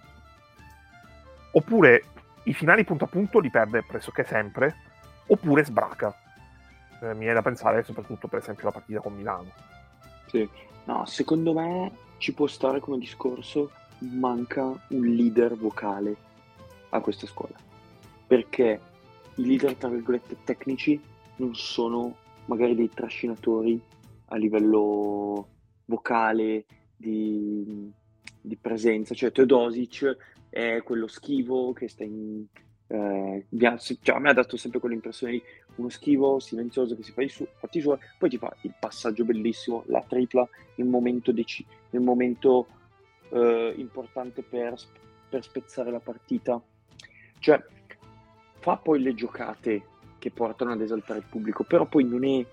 oppure 1.51 2.03
i 2.43 2.53
finali 2.53 2.83
punto 2.83 3.05
a 3.05 3.07
punto 3.07 3.39
li 3.39 3.49
perde 3.49 3.83
pressoché 3.83 4.23
sempre, 4.23 4.75
oppure 5.27 5.63
sbraca. 5.63 6.13
Eh, 7.01 7.13
mi 7.13 7.19
viene 7.19 7.35
da 7.35 7.41
pensare 7.41 7.83
soprattutto 7.83 8.27
per 8.27 8.39
esempio 8.39 8.65
la 8.65 8.71
partita 8.71 8.99
con 8.99 9.15
Milano. 9.15 9.51
Sì, 10.27 10.47
no, 10.85 11.05
secondo 11.05 11.53
me 11.53 11.91
ci 12.17 12.33
può 12.33 12.45
stare 12.47 12.79
come 12.79 12.97
discorso, 12.97 13.71
manca 13.99 14.63
un 14.89 15.05
leader 15.05 15.55
vocale 15.55 16.15
a 16.89 16.99
questa 17.01 17.27
scuola. 17.27 17.55
Perché 18.27 18.79
i 19.35 19.45
leader, 19.45 19.75
tra 19.75 19.89
virgolette, 19.89 20.37
tecnici 20.43 20.99
non 21.37 21.55
sono 21.55 22.15
magari 22.45 22.75
dei 22.75 22.89
trascinatori 22.89 23.79
a 24.25 24.35
livello 24.35 25.47
vocale, 25.85 26.65
di, 26.99 27.91
di 28.41 28.57
presenza. 28.57 29.15
Cioè 29.15 29.31
Teodosic 29.31 30.17
è 30.49 30.81
quello 30.83 31.07
schivo 31.07 31.73
che 31.73 31.87
sta 31.87 32.03
in... 32.03 32.45
Eh, 32.91 33.45
cioè, 34.01 34.15
a 34.15 34.19
me 34.19 34.29
ha 34.29 34.33
dato 34.33 34.57
sempre 34.57 34.79
quell'impressione 34.79 35.33
di 35.33 35.43
uno 35.75 35.89
schivo 35.89 36.39
silenzioso 36.39 36.95
che 36.95 37.03
si 37.03 37.11
fa 37.11 37.21
i 37.21 37.29
su- 37.29 37.47
fatti 37.57 37.79
suoi, 37.79 37.99
poi 38.17 38.29
ti 38.29 38.37
fa 38.37 38.53
il 38.61 38.73
passaggio 38.77 39.23
bellissimo, 39.23 39.83
la 39.87 40.03
tripla, 40.05 40.47
il 40.75 40.85
momento, 40.85 41.31
dec- 41.31 41.63
il 41.91 41.99
momento 42.01 42.67
eh, 43.29 43.73
importante 43.77 44.41
per, 44.41 44.75
per 45.29 45.43
spezzare 45.43 45.91
la 45.91 45.99
partita. 45.99 46.61
Cioè, 47.39 47.63
fa 48.59 48.77
poi 48.77 49.01
le 49.01 49.13
giocate 49.13 49.83
che 50.17 50.31
portano 50.31 50.71
ad 50.71 50.81
esaltare 50.81 51.19
il 51.19 51.25
pubblico, 51.29 51.63
però 51.63 51.85
poi 51.85 52.03
non 52.03 52.25
è 52.25 52.45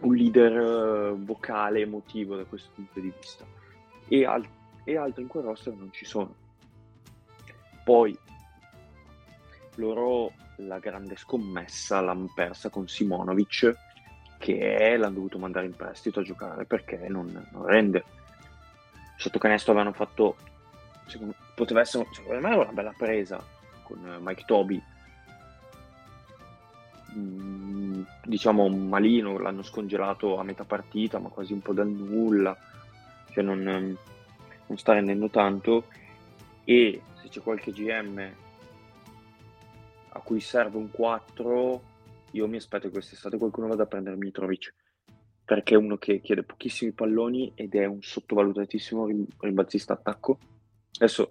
un 0.00 0.14
leader 0.14 1.12
uh, 1.12 1.24
vocale, 1.24 1.80
emotivo 1.80 2.36
da 2.36 2.44
questo 2.44 2.70
punto 2.74 3.00
di 3.00 3.12
vista. 3.14 3.44
E, 4.08 4.24
al- 4.24 4.48
e 4.84 4.96
altri 4.96 5.22
in 5.22 5.28
quel 5.28 5.44
roster 5.44 5.74
non 5.74 5.92
ci 5.92 6.04
sono. 6.04 6.34
Poi 7.84 8.16
loro 9.76 10.32
la 10.58 10.78
grande 10.78 11.16
scommessa 11.16 12.00
l'hanno 12.00 12.30
persa 12.34 12.70
con 12.70 12.88
Simonovic 12.88 13.74
che 14.38 14.96
l'hanno 14.96 15.14
dovuto 15.14 15.38
mandare 15.38 15.66
in 15.66 15.76
prestito 15.76 16.20
a 16.20 16.22
giocare 16.22 16.64
perché 16.64 17.08
non, 17.08 17.46
non 17.52 17.66
rende 17.66 18.04
sotto 19.16 19.38
canestro 19.38 19.72
avevano 19.72 19.94
fatto 19.94 20.36
secondo, 21.06 21.34
poteva 21.54 21.80
essere 21.80 22.06
secondo 22.12 22.46
me 22.46 22.54
una 22.54 22.72
bella 22.72 22.94
presa 22.96 23.42
con 23.82 24.18
Mike 24.20 24.44
Toby. 24.46 24.82
Mm, 27.16 28.02
diciamo 28.24 28.68
malino 28.68 29.38
l'hanno 29.38 29.62
scongelato 29.62 30.38
a 30.38 30.42
metà 30.42 30.64
partita 30.64 31.18
ma 31.18 31.30
quasi 31.30 31.54
un 31.54 31.60
po' 31.60 31.72
dal 31.72 31.88
nulla 31.88 32.54
cioè 33.30 33.42
non, 33.42 33.62
non 33.62 34.78
sta 34.78 34.92
rendendo 34.92 35.28
tanto. 35.28 35.84
E 36.64 37.02
se 37.20 37.28
c'è 37.28 37.40
qualche 37.40 37.72
GM 37.72 38.34
a 40.08 40.18
cui 40.20 40.40
serve 40.40 40.78
un 40.78 40.90
4 40.90 41.82
io 42.32 42.48
mi 42.48 42.56
aspetto 42.56 42.86
che 42.86 42.94
quest'estate 42.94 43.38
qualcuno 43.38 43.68
vada 43.68 43.84
a 43.84 43.86
prendere 43.86 44.16
Mitrovic 44.16 44.74
perché 45.46 45.74
è 45.74 45.78
uno 45.78 45.96
che 45.96 46.20
chiede 46.20 46.42
pochissimi 46.42 46.90
palloni 46.90 47.52
ed 47.54 47.76
è 47.76 47.84
un 47.84 48.02
sottovalutatissimo 48.02 49.08
rimbalzista 49.38 49.92
attacco. 49.92 50.38
Adesso 50.96 51.30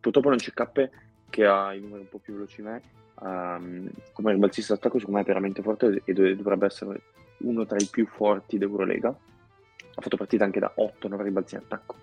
purtroppo 0.00 0.28
non 0.28 0.38
c'è 0.38 0.52
Cappe 0.52 0.90
che 1.28 1.44
ha 1.44 1.74
i 1.74 1.80
numeri 1.80 2.02
un 2.02 2.08
po' 2.08 2.18
più 2.18 2.34
veloci 2.34 2.62
di 2.62 2.68
me, 2.68 2.82
um, 3.18 3.90
come 4.12 4.30
rimbalzista 4.30 4.74
attacco 4.74 5.00
secondo 5.00 5.18
me 5.18 5.24
è 5.24 5.26
veramente 5.26 5.62
forte 5.62 6.00
e 6.04 6.12
dovrebbe 6.12 6.66
essere 6.66 7.02
uno 7.38 7.66
tra 7.66 7.76
i 7.76 7.88
più 7.90 8.06
forti 8.06 8.56
d'Eurolega. 8.56 9.08
Ha 9.08 10.00
fatto 10.00 10.16
partita 10.16 10.44
anche 10.44 10.60
da 10.60 10.72
8-9 10.76 11.22
rimbalzi 11.22 11.56
in 11.56 11.62
attacco, 11.62 11.96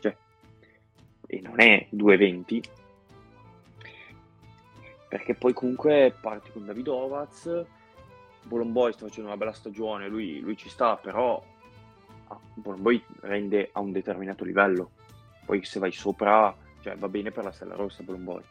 cioè, 0.00 0.16
e 1.28 1.40
non 1.40 1.60
è 1.60 1.86
2-20, 1.94 2.60
perché 5.08 5.34
poi 5.34 5.52
comunque 5.52 6.12
parti 6.20 6.50
con 6.50 6.64
David 6.64 6.88
Ovaz, 6.88 7.64
Bolomboy 8.44 8.92
sta 8.92 9.06
facendo 9.06 9.28
una 9.28 9.38
bella 9.38 9.52
stagione, 9.52 10.08
lui, 10.08 10.40
lui 10.40 10.56
ci 10.56 10.68
sta, 10.68 10.96
però 10.96 11.42
ah, 12.28 12.38
Bolomboy 12.54 13.02
rende 13.20 13.70
a 13.72 13.80
un 13.80 13.92
determinato 13.92 14.44
livello. 14.44 14.90
Poi 15.44 15.64
se 15.64 15.78
vai 15.78 15.92
sopra, 15.92 16.54
cioè 16.80 16.96
va 16.96 17.08
bene 17.08 17.30
per 17.30 17.44
la 17.44 17.52
Stella 17.52 17.74
Rossa 17.74 18.02
Bolomboy. 18.02 18.42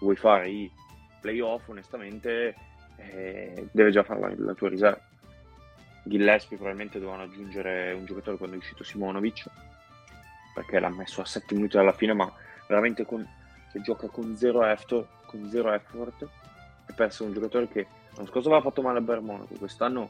Vuoi 0.00 0.16
fare 0.16 0.48
i 0.50 0.70
playoff, 1.20 1.68
onestamente, 1.68 2.54
eh, 2.96 3.68
deve 3.70 3.90
già 3.90 4.02
fare 4.02 4.20
la, 4.20 4.34
la 4.36 4.54
tua 4.54 4.68
riserva. 4.68 5.00
Gillespie 6.04 6.56
probabilmente 6.56 6.98
dovevano 6.98 7.22
aggiungere 7.22 7.92
un 7.92 8.04
giocatore 8.04 8.36
quando 8.36 8.56
è 8.56 8.58
uscito 8.58 8.84
Simonovic, 8.84 9.46
perché 10.54 10.78
l'ha 10.78 10.90
messo 10.90 11.22
a 11.22 11.24
7 11.24 11.54
minuti 11.54 11.78
alla 11.78 11.92
fine, 11.92 12.12
ma 12.12 12.30
veramente 12.68 13.06
con, 13.06 13.26
che 13.72 13.80
gioca 13.80 14.08
con 14.08 14.36
zero 14.36 14.64
effort, 14.64 15.06
con 15.26 15.48
zero 15.48 15.72
effort, 15.72 16.22
e 16.86 16.92
per 16.92 17.06
essere 17.06 17.28
un 17.28 17.34
giocatore 17.34 17.68
che 17.68 17.86
L'anno 18.14 18.28
scorso 18.28 18.48
aveva 18.48 18.62
fatto 18.62 18.82
male 18.82 18.98
a 18.98 19.02
Bermonaco, 19.02 19.54
quest'anno 19.56 20.08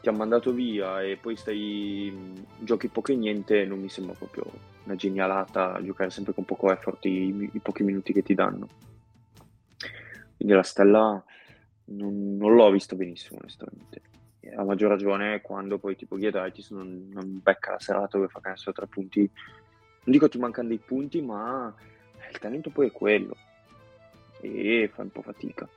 ti 0.00 0.08
ha 0.08 0.12
mandato 0.12 0.52
via 0.52 1.02
e 1.02 1.16
poi 1.16 1.34
stai 1.34 2.44
giochi 2.60 2.86
poco 2.88 3.10
e 3.10 3.16
niente, 3.16 3.64
non 3.64 3.80
mi 3.80 3.88
sembra 3.88 4.14
proprio 4.14 4.44
una 4.84 4.94
genialata 4.94 5.80
giocare 5.82 6.10
sempre 6.10 6.32
con 6.32 6.44
poco 6.44 6.70
effort 6.70 7.04
i, 7.06 7.50
i 7.52 7.58
pochi 7.58 7.82
minuti 7.82 8.12
che 8.12 8.22
ti 8.22 8.34
danno. 8.34 8.68
Quindi 10.36 10.54
la 10.54 10.62
stella 10.62 11.24
non, 11.86 12.36
non 12.36 12.54
l'ho 12.54 12.70
visto 12.70 12.94
benissimo, 12.94 13.40
onestamente. 13.40 14.02
A 14.56 14.62
maggior 14.62 14.90
ragione 14.90 15.40
quando 15.40 15.78
poi 15.78 15.96
tipo 15.96 16.14
Ghiedaitis 16.14 16.70
non, 16.70 17.08
non 17.12 17.40
becca 17.42 17.72
la 17.72 17.80
serata 17.80 18.16
dove 18.16 18.28
fa 18.28 18.40
canestro 18.40 18.72
tre 18.72 18.86
punti. 18.86 19.18
Non 19.18 20.14
dico 20.14 20.28
ti 20.28 20.38
mancano 20.38 20.68
dei 20.68 20.78
punti, 20.78 21.20
ma 21.20 21.74
il 22.30 22.38
talento 22.38 22.70
poi 22.70 22.86
è 22.86 22.92
quello. 22.92 23.36
E 24.40 24.88
fa 24.92 25.02
un 25.02 25.10
po' 25.10 25.22
fatica. 25.22 25.68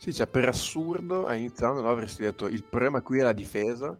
Sì, 0.00 0.14
cioè 0.14 0.28
per 0.28 0.46
assurdo 0.46 1.26
a 1.26 1.34
iniziando 1.34 1.80
no, 1.80 1.90
avresti 1.90 2.22
detto 2.22 2.46
il 2.46 2.62
problema 2.62 3.00
qui 3.02 3.18
è 3.18 3.22
la 3.22 3.32
difesa 3.32 3.98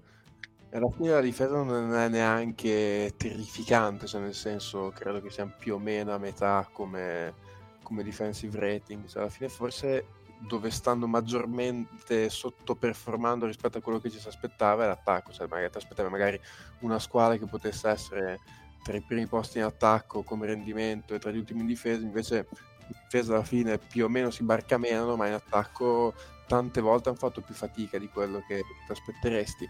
e 0.70 0.76
alla 0.76 0.88
fine 0.90 1.10
la 1.10 1.20
difesa 1.20 1.60
non 1.60 1.92
è 1.92 2.08
neanche 2.08 3.14
terrificante, 3.16 4.06
cioè 4.06 4.20
nel 4.20 4.34
senso 4.34 4.92
credo 4.94 5.20
che 5.20 5.30
siamo 5.30 5.52
più 5.58 5.74
o 5.74 5.78
meno 5.78 6.14
a 6.14 6.18
metà 6.18 6.68
come, 6.70 7.34
come 7.82 8.04
defensive 8.04 8.58
rating, 8.60 9.06
cioè 9.08 9.22
alla 9.22 9.30
fine 9.30 9.48
forse 9.48 10.06
dove 10.38 10.70
stanno 10.70 11.08
maggiormente 11.08 12.30
sottoperformando 12.30 13.46
rispetto 13.46 13.78
a 13.78 13.80
quello 13.80 13.98
che 13.98 14.08
ci 14.08 14.20
si 14.20 14.28
aspettava 14.28 14.84
è 14.84 14.86
l'attacco, 14.86 15.32
cioè 15.32 15.48
magari 15.48 15.72
ti 15.72 15.78
aspettavi 15.78 16.08
magari 16.08 16.40
una 16.80 17.00
squadra 17.00 17.36
che 17.36 17.46
potesse 17.46 17.88
essere 17.88 18.38
tra 18.84 18.96
i 18.96 19.02
primi 19.02 19.26
posti 19.26 19.58
in 19.58 19.64
attacco 19.64 20.22
come 20.22 20.46
rendimento 20.46 21.12
e 21.12 21.18
tra 21.18 21.32
gli 21.32 21.38
ultimi 21.38 21.62
in 21.62 21.66
difesa, 21.66 22.02
invece 22.02 22.46
difesa 22.88 23.34
alla 23.34 23.44
fine 23.44 23.78
più 23.78 24.04
o 24.04 24.08
meno 24.08 24.30
si 24.30 24.42
barcamenano, 24.42 25.16
ma 25.16 25.26
in 25.26 25.34
attacco 25.34 26.14
tante 26.46 26.80
volte 26.80 27.10
hanno 27.10 27.18
fatto 27.18 27.40
più 27.40 27.54
fatica 27.54 27.98
di 27.98 28.08
quello 28.08 28.42
che 28.46 28.62
ti 28.86 28.92
aspetteresti. 28.92 29.68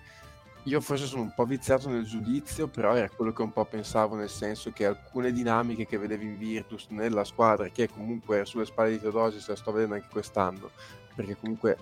Io 0.64 0.80
forse 0.80 1.06
sono 1.06 1.22
un 1.22 1.32
po' 1.34 1.44
viziato 1.44 1.88
nel 1.88 2.04
giudizio, 2.04 2.68
però 2.68 2.94
era 2.94 3.08
quello 3.08 3.32
che 3.32 3.42
un 3.42 3.52
po' 3.52 3.64
pensavo, 3.64 4.16
nel 4.16 4.28
senso 4.28 4.70
che 4.70 4.84
alcune 4.84 5.32
dinamiche 5.32 5.86
che 5.86 5.98
vedevi 5.98 6.26
in 6.26 6.36
Virtus 6.36 6.88
nella 6.90 7.24
squadra, 7.24 7.68
che 7.68 7.88
comunque 7.88 8.44
sulle 8.44 8.66
spalle 8.66 8.90
di 8.90 9.00
Teodosis, 9.00 9.48
la 9.48 9.56
sto 9.56 9.72
vedendo 9.72 9.94
anche 9.94 10.08
quest'anno, 10.10 10.70
perché 11.14 11.36
comunque 11.36 11.78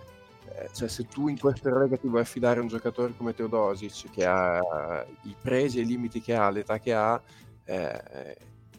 eh, 0.48 0.68
cioè, 0.72 0.88
se 0.88 1.04
tu 1.06 1.28
in 1.28 1.38
questa 1.38 1.70
relega 1.70 1.96
ti 1.96 2.06
vuoi 2.06 2.20
affidare 2.20 2.60
a 2.60 2.62
un 2.62 2.68
giocatore 2.68 3.14
come 3.16 3.34
Teodosic, 3.34 4.10
che 4.10 4.24
ha 4.24 5.04
i 5.22 5.34
presi 5.40 5.78
e 5.78 5.82
i 5.82 5.86
limiti 5.86 6.20
che 6.20 6.34
ha, 6.34 6.48
l'età 6.50 6.78
che 6.78 6.94
ha, 6.94 7.20
eh, 7.64 8.36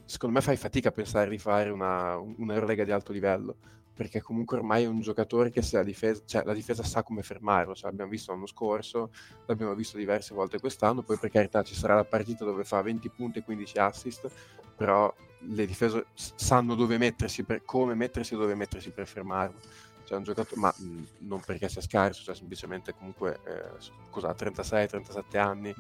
secondo 0.08 0.36
me 0.36 0.42
fai 0.42 0.56
fatica 0.56 0.90
a 0.90 0.92
pensare 0.94 1.30
di 1.30 1.38
fare 1.38 1.70
una, 1.70 2.14
Eurolega 2.14 2.84
di 2.84 2.92
alto 2.92 3.12
livello 3.12 3.58
perché 3.94 4.22
comunque 4.22 4.58
ormai 4.58 4.84
è 4.84 4.88
un 4.88 5.02
giocatore 5.02 5.50
che 5.50 5.64
se 5.64 5.76
la 5.76 5.84
difesa, 5.84 6.22
cioè 6.24 6.44
la 6.46 6.54
difesa 6.54 6.84
sa 6.84 7.02
come 7.02 7.24
fermarlo, 7.24 7.74
cioè, 7.74 7.90
l'abbiamo 7.90 8.12
visto 8.12 8.32
l'anno 8.32 8.46
scorso, 8.46 9.10
l'abbiamo 9.48 9.74
visto 9.74 9.98
diverse 9.98 10.36
volte 10.36 10.60
quest'anno, 10.60 11.02
poi 11.02 11.18
per 11.18 11.32
carità 11.32 11.64
ci 11.64 11.74
sarà 11.74 11.96
la 11.96 12.04
partita 12.04 12.46
dove 12.46 12.64
fa 12.64 12.80
20 12.84 13.10
punti 13.10 13.40
e 13.40 13.44
15 13.44 13.78
assist, 13.80 14.30
però 14.76 15.12
le 15.40 15.66
difese 15.66 16.06
sanno 16.14 16.76
dove 16.76 17.00
mettersi, 17.00 17.44
per, 17.44 17.64
come 17.66 17.96
mettersi 17.96 18.36
e 18.36 18.38
dove 18.38 18.54
mettersi 18.54 18.92
per 18.92 19.08
fermarlo. 19.08 19.58
Cioè 20.04 20.18
un 20.20 20.24
giocatore, 20.24 20.62
ma 20.62 20.72
mh, 20.78 21.08
non 21.22 21.42
perché 21.42 21.68
sia 21.68 21.82
scarso, 21.82 22.22
cioè 22.22 22.36
semplicemente 22.36 22.94
comunque 22.94 23.40
eh, 23.46 23.92
cosa, 24.12 24.30
36-37 24.32 25.38
anni, 25.40 25.74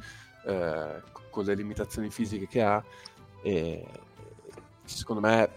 eh, 0.47 1.01
con 1.29 1.45
le 1.45 1.53
limitazioni 1.53 2.09
fisiche 2.09 2.47
che 2.47 2.61
ha, 2.63 2.83
e 3.43 3.85
secondo 4.95 5.21
me 5.21 5.49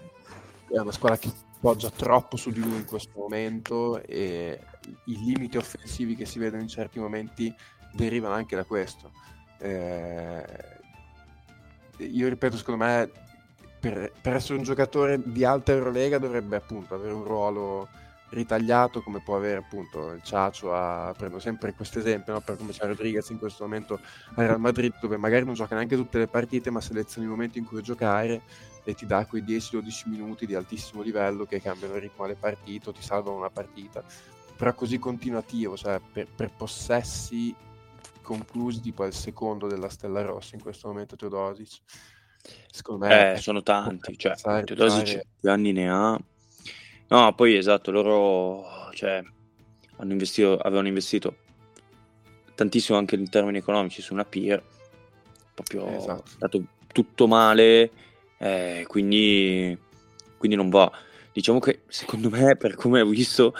è 0.68 0.78
una 0.78 0.92
squadra 0.92 1.18
che 1.18 1.30
poggia 1.60 1.90
troppo 1.90 2.36
su 2.36 2.50
di 2.50 2.60
lui 2.60 2.76
in 2.76 2.86
questo 2.86 3.18
momento 3.18 4.02
e 4.02 4.58
i 5.04 5.24
limiti 5.24 5.58
offensivi 5.58 6.16
che 6.16 6.24
si 6.24 6.38
vedono 6.38 6.62
in 6.62 6.68
certi 6.68 6.98
momenti 6.98 7.54
derivano 7.92 8.34
anche 8.34 8.56
da 8.56 8.64
questo. 8.64 9.12
Eh, 9.58 10.44
io 11.98 12.28
ripeto, 12.28 12.56
secondo 12.56 12.84
me 12.84 13.10
per, 13.78 14.12
per, 14.20 14.36
essere 14.36 14.58
un 14.58 14.64
giocatore 14.64 15.20
di 15.22 15.44
alta 15.44 15.72
Eurolega 15.72 16.18
dovrebbe 16.18 16.56
appunto 16.56 16.94
avere 16.94 17.12
un 17.12 17.24
ruolo 17.24 17.88
ritagliato 18.30 19.02
come 19.02 19.20
può 19.20 19.36
avere 19.36 19.58
appunto 19.58 20.12
il 20.12 20.22
Ciacio 20.22 20.72
a, 20.72 21.12
prendo 21.16 21.40
sempre 21.40 21.74
questo 21.74 21.98
esempio 21.98 22.34
no? 22.34 22.40
per 22.40 22.56
come 22.56 22.70
c'è 22.70 22.86
Rodriguez 22.86 23.28
in 23.30 23.38
questo 23.38 23.64
momento 23.64 23.98
a 24.34 24.42
Real 24.42 24.60
Madrid 24.60 24.94
dove 25.00 25.16
magari 25.16 25.44
non 25.44 25.54
gioca 25.54 25.74
neanche 25.74 25.96
tutte 25.96 26.18
le 26.18 26.28
partite 26.28 26.70
ma 26.70 26.80
seleziona 26.80 27.26
i 27.26 27.30
momenti 27.30 27.58
in 27.58 27.64
cui 27.64 27.82
giocare 27.82 28.42
e 28.90 28.94
ti 28.94 29.06
dà 29.06 29.26
quei 29.26 29.42
10-12 29.42 30.08
minuti 30.08 30.46
di 30.46 30.54
altissimo 30.54 31.02
livello 31.02 31.44
che 31.44 31.60
cambiano 31.60 31.94
il 31.94 32.00
ritmo 32.00 32.24
alle 32.24 32.36
partite 32.36 32.90
o 32.90 32.92
ti 32.92 33.02
salvano 33.02 33.36
una 33.36 33.50
partita. 33.50 34.04
Però 34.56 34.74
così 34.74 34.98
continuativo 34.98 35.76
cioè 35.76 36.00
per, 36.12 36.26
per 36.34 36.50
possessi 36.50 37.54
conclusi 38.20 38.80
tipo 38.80 39.02
al 39.02 39.14
secondo 39.14 39.66
della 39.66 39.88
Stella 39.88 40.22
Rossa 40.22 40.54
in 40.54 40.62
questo 40.62 40.86
momento 40.86 41.16
Teodosic 41.16 41.80
secondo 42.70 43.06
me 43.06 43.32
eh, 43.32 43.36
sono 43.38 43.62
tanti 43.62 44.16
cioè, 44.16 44.34
Teodosic 44.34 45.26
più 45.40 45.50
anni 45.50 45.72
ne 45.72 45.90
ha. 45.90 46.20
No, 47.08 47.34
poi 47.34 47.56
esatto, 47.56 47.90
loro 47.90 48.90
cioè, 48.92 49.22
hanno 49.96 50.12
investito, 50.12 50.56
avevano 50.56 50.86
investito 50.86 51.36
tantissimo 52.54 52.96
anche 52.96 53.16
in 53.16 53.28
termini 53.28 53.58
economici 53.58 54.00
su 54.00 54.12
una 54.12 54.24
peer, 54.24 54.62
proprio 55.54 55.88
esatto. 55.88 56.22
è 56.24 56.28
stato 56.28 56.62
tutto 56.92 57.26
male, 57.26 57.90
eh, 58.40 58.84
quindi, 58.88 59.76
quindi 60.36 60.56
non 60.56 60.68
va. 60.70 60.90
Diciamo 61.32 61.58
che 61.58 61.82
secondo 61.88 62.30
me, 62.30 62.56
per 62.56 62.74
come 62.74 63.00
ho 63.00 63.06
visto 63.06 63.54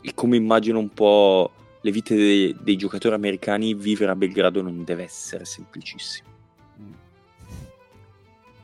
e 0.00 0.14
come 0.14 0.36
immagino 0.36 0.78
un 0.78 0.92
po' 0.92 1.50
le 1.80 1.90
vite 1.90 2.14
dei, 2.14 2.56
dei 2.60 2.76
giocatori 2.76 3.14
americani, 3.14 3.74
vivere 3.74 4.12
a 4.12 4.16
Belgrado 4.16 4.62
non 4.62 4.84
deve 4.84 5.02
essere 5.04 5.44
semplicissimo 5.44 6.34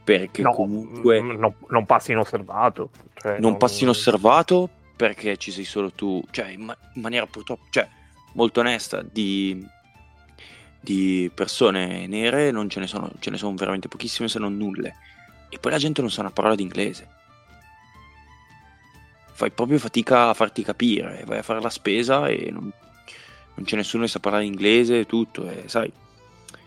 perché 0.05 0.43
no, 0.43 0.53
comunque 0.53 1.21
no, 1.21 1.55
non 1.69 1.87
passi 1.87 2.13
inosservato. 2.13 2.91
Cioè 3.15 3.33
non, 3.39 3.51
non, 3.53 3.57
passi 3.57 3.85
inosservato 3.85 4.69
perché 4.97 5.37
ci 5.37 5.51
sei 5.51 5.65
solo 5.65 5.93
tu, 5.93 6.23
cioè 6.31 6.49
in, 6.49 6.63
ma- 6.63 6.77
in 6.95 7.03
maniera 7.03 7.27
purtroppo, 7.27 7.65
cioè 7.71 7.89
molto 8.33 8.61
onesta, 8.61 9.03
di, 9.03 9.65
di, 10.81 11.31
persone 11.33 12.07
nere 12.07 12.51
non 12.51 12.69
ce 12.69 12.81
ne 12.81 12.87
sono, 12.87 13.11
ce 13.19 13.31
ne 13.31 13.37
sono 13.37 13.55
veramente 13.55 13.89
pochissime 13.89 14.29
se 14.29 14.39
non 14.39 14.57
nulle. 14.57 14.97
E 15.53 15.59
poi 15.59 15.71
la 15.71 15.79
gente 15.79 16.01
non 16.01 16.11
sa 16.11 16.23
una 16.23 16.31
parola 16.31 16.55
d'inglese. 16.55 17.09
Fai 19.33 19.51
proprio 19.51 19.79
fatica 19.79 20.31
a 20.31 20.35
farti 20.35 20.63
capire, 20.63 21.25
vai 21.27 21.39
a 21.39 21.43
fare 21.43 21.61
la 21.61 21.71
spesa 21.71 22.29
e 22.29 22.51
non, 22.51 22.73
non 23.55 23.65
c'è 23.65 23.77
nessuno 23.77 24.05
che 24.05 24.11
sa 24.11 24.19
parlare 24.19 24.45
inglese 24.45 25.01
e 25.01 25.07
tutto, 25.07 25.49
e 25.49 25.65
sai 25.67 25.93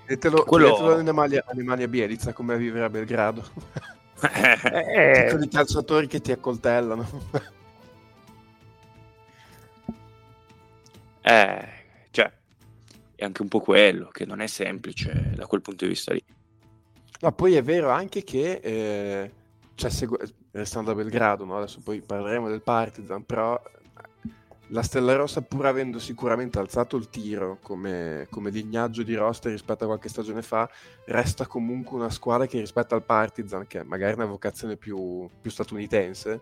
e 0.07 0.17
te 0.19 0.29
lo, 0.29 0.43
quello... 0.43 0.75
te 0.75 0.81
lo 0.83 0.95
Animalia, 0.95 1.43
Animalia 1.47 1.87
Bielizza 1.87 2.31
come 2.31 2.53
a 2.53 2.57
vivere 2.57 2.85
a 2.85 2.89
Belgrado. 2.89 3.43
eh, 4.21 5.23
Piccoli 5.25 5.47
calciatori 5.49 6.07
che 6.07 6.21
ti 6.21 6.31
accoltellano. 6.31 7.07
eh, 11.21 11.67
cioè, 12.11 12.31
è 13.15 13.25
anche 13.25 13.41
un 13.41 13.47
po' 13.47 13.59
quello, 13.59 14.07
che 14.07 14.25
non 14.25 14.41
è 14.41 14.47
semplice 14.47 15.31
da 15.35 15.47
quel 15.47 15.61
punto 15.61 15.85
di 15.85 15.91
vista 15.91 16.13
lì. 16.13 16.23
Ma 17.25 17.31
poi 17.31 17.55
è 17.55 17.63
vero 17.63 17.89
anche 17.89 18.23
che, 18.23 18.59
eh, 18.61 19.31
cioè, 19.73 19.89
segu- 19.89 20.21
restando 20.51 20.91
a 20.91 20.93
Belgrado, 20.93 21.43
no? 21.43 21.57
adesso 21.57 21.79
poi 21.83 21.99
parleremo 21.99 22.47
del 22.47 22.61
Partizan, 22.61 23.25
però 23.25 23.59
la 24.67 24.83
Stella 24.83 25.15
Rossa, 25.15 25.41
pur 25.41 25.65
avendo 25.65 25.97
sicuramente 25.97 26.59
alzato 26.59 26.97
il 26.97 27.09
tiro 27.09 27.57
come, 27.63 28.27
come 28.29 28.51
lignaggio 28.51 29.01
di 29.01 29.15
roster 29.15 29.51
rispetto 29.51 29.85
a 29.85 29.87
qualche 29.87 30.07
stagione 30.07 30.43
fa, 30.43 30.69
resta 31.05 31.47
comunque 31.47 31.97
una 31.97 32.11
squadra 32.11 32.45
che 32.45 32.59
rispetto 32.59 32.93
al 32.93 33.01
Partizan, 33.01 33.65
che 33.65 33.79
è 33.79 33.83
magari 33.83 34.13
una 34.13 34.25
vocazione 34.25 34.77
più, 34.77 35.27
più 35.41 35.49
statunitense, 35.49 36.41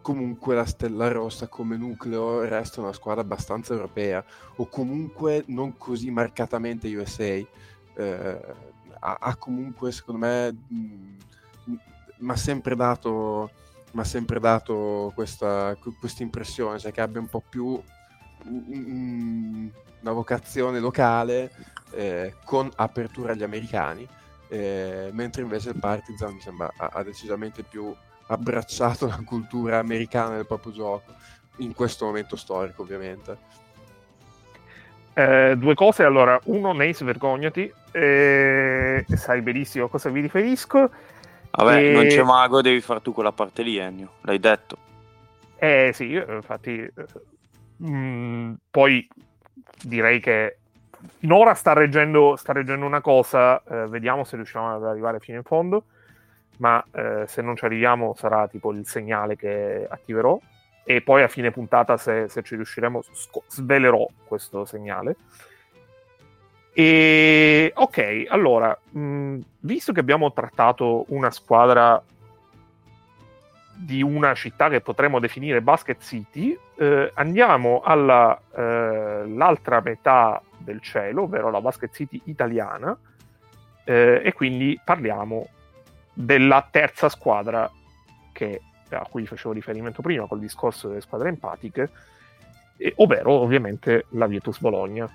comunque 0.00 0.54
la 0.54 0.64
Stella 0.64 1.08
Rossa 1.08 1.46
come 1.46 1.76
nucleo 1.76 2.40
resta 2.40 2.80
una 2.80 2.94
squadra 2.94 3.20
abbastanza 3.20 3.74
europea 3.74 4.24
o 4.56 4.66
comunque 4.66 5.44
non 5.48 5.76
così 5.76 6.10
marcatamente 6.10 6.88
USA. 6.96 7.38
Eh, 7.98 8.74
ha, 8.98 9.16
ha, 9.20 9.36
comunque, 9.36 9.92
secondo 9.92 10.26
me, 10.26 10.56
mi 12.18 12.30
ha 12.30 12.36
sempre 12.36 12.74
dato 12.74 13.50
sempre 14.04 14.40
dato 14.40 15.10
questa 15.98 16.22
impressione, 16.22 16.78
cioè 16.78 16.92
che 16.92 17.00
abbia 17.00 17.20
un 17.20 17.28
po' 17.28 17.42
più 17.48 17.80
un, 18.44 19.70
una 20.00 20.12
vocazione 20.12 20.78
locale 20.80 21.50
eh, 21.92 22.34
con 22.44 22.70
apertura 22.76 23.32
agli 23.32 23.42
americani, 23.42 24.06
eh, 24.48 25.10
mentre 25.12 25.42
invece 25.42 25.70
il 25.70 25.78
Partizan 25.78 26.34
mi 26.34 26.40
sembra 26.40 26.70
ha, 26.76 26.90
ha, 26.92 27.02
decisamente 27.02 27.62
più 27.62 27.94
abbracciato 28.28 29.06
la 29.06 29.22
cultura 29.24 29.78
americana 29.78 30.36
del 30.36 30.46
proprio 30.46 30.72
gioco, 30.72 31.14
in 31.58 31.74
questo 31.74 32.04
momento 32.04 32.36
storico 32.36 32.82
ovviamente. 32.82 33.64
Eh, 35.18 35.54
due 35.56 35.74
cose, 35.74 36.02
allora, 36.02 36.38
uno, 36.44 36.74
Nace, 36.74 37.02
vergognati, 37.02 37.72
eh, 37.90 39.02
sai 39.08 39.40
benissimo 39.40 39.86
a 39.86 39.88
cosa 39.88 40.10
vi 40.10 40.20
riferisco. 40.20 40.90
Vabbè, 41.52 41.82
e... 41.82 41.92
non 41.92 42.06
c'è 42.06 42.22
mago, 42.22 42.60
devi 42.60 42.82
fare 42.82 43.00
tu 43.00 43.14
quella 43.14 43.32
parte 43.32 43.62
lì, 43.62 43.78
Ennio, 43.78 44.10
l'hai 44.20 44.38
detto. 44.38 44.76
Eh 45.56 45.92
sì, 45.94 46.12
infatti, 46.12 46.80
eh, 46.80 46.92
mh, 47.78 47.88
mm, 47.88 48.54
poi 48.70 49.08
direi 49.82 50.20
che 50.20 50.58
finora 51.18 51.54
sta 51.54 51.72
reggendo, 51.72 52.36
sta 52.36 52.52
reggendo 52.52 52.84
una 52.84 53.00
cosa, 53.00 53.62
eh, 53.64 53.86
vediamo 53.86 54.22
se 54.24 54.36
riusciamo 54.36 54.74
ad 54.74 54.84
arrivare 54.84 55.18
fino 55.18 55.38
in 55.38 55.44
fondo, 55.44 55.84
ma 56.58 56.84
eh, 56.92 57.24
se 57.26 57.40
non 57.40 57.56
ci 57.56 57.64
arriviamo 57.64 58.14
sarà 58.18 58.48
tipo 58.48 58.70
il 58.70 58.86
segnale 58.86 59.34
che 59.34 59.86
attiverò 59.88 60.38
e 60.88 61.00
poi 61.00 61.24
a 61.24 61.28
fine 61.28 61.50
puntata 61.50 61.96
se, 61.96 62.28
se 62.28 62.44
ci 62.44 62.54
riusciremo 62.54 63.02
sc- 63.02 63.42
svelerò 63.48 64.06
questo 64.24 64.64
segnale. 64.64 65.16
E 66.72 67.72
ok, 67.74 68.26
allora, 68.28 68.78
mh, 68.90 69.38
visto 69.60 69.92
che 69.92 69.98
abbiamo 69.98 70.32
trattato 70.32 71.06
una 71.08 71.32
squadra 71.32 72.00
di 73.74 74.00
una 74.00 74.32
città 74.34 74.68
che 74.68 74.80
potremmo 74.80 75.18
definire 75.18 75.60
Basket 75.60 76.00
City, 76.00 76.56
eh, 76.76 77.10
andiamo 77.14 77.80
all'altra 77.84 79.78
eh, 79.78 79.82
metà 79.82 80.40
del 80.56 80.80
cielo, 80.80 81.22
ovvero 81.22 81.50
la 81.50 81.60
Basket 81.60 81.92
City 81.92 82.20
italiana, 82.26 82.96
eh, 83.84 84.22
e 84.24 84.32
quindi 84.34 84.80
parliamo 84.84 85.48
della 86.12 86.64
terza 86.70 87.08
squadra 87.08 87.68
che, 88.32 88.60
a 88.90 89.06
cui 89.08 89.26
facevo 89.26 89.52
riferimento 89.52 90.02
prima 90.02 90.26
col 90.26 90.38
discorso 90.38 90.88
delle 90.88 91.00
squadre 91.00 91.28
empatiche, 91.28 91.90
eh, 92.76 92.92
ovvero 92.96 93.32
ovviamente 93.32 94.06
la 94.10 94.26
Virtus 94.26 94.60
Bologna, 94.60 95.08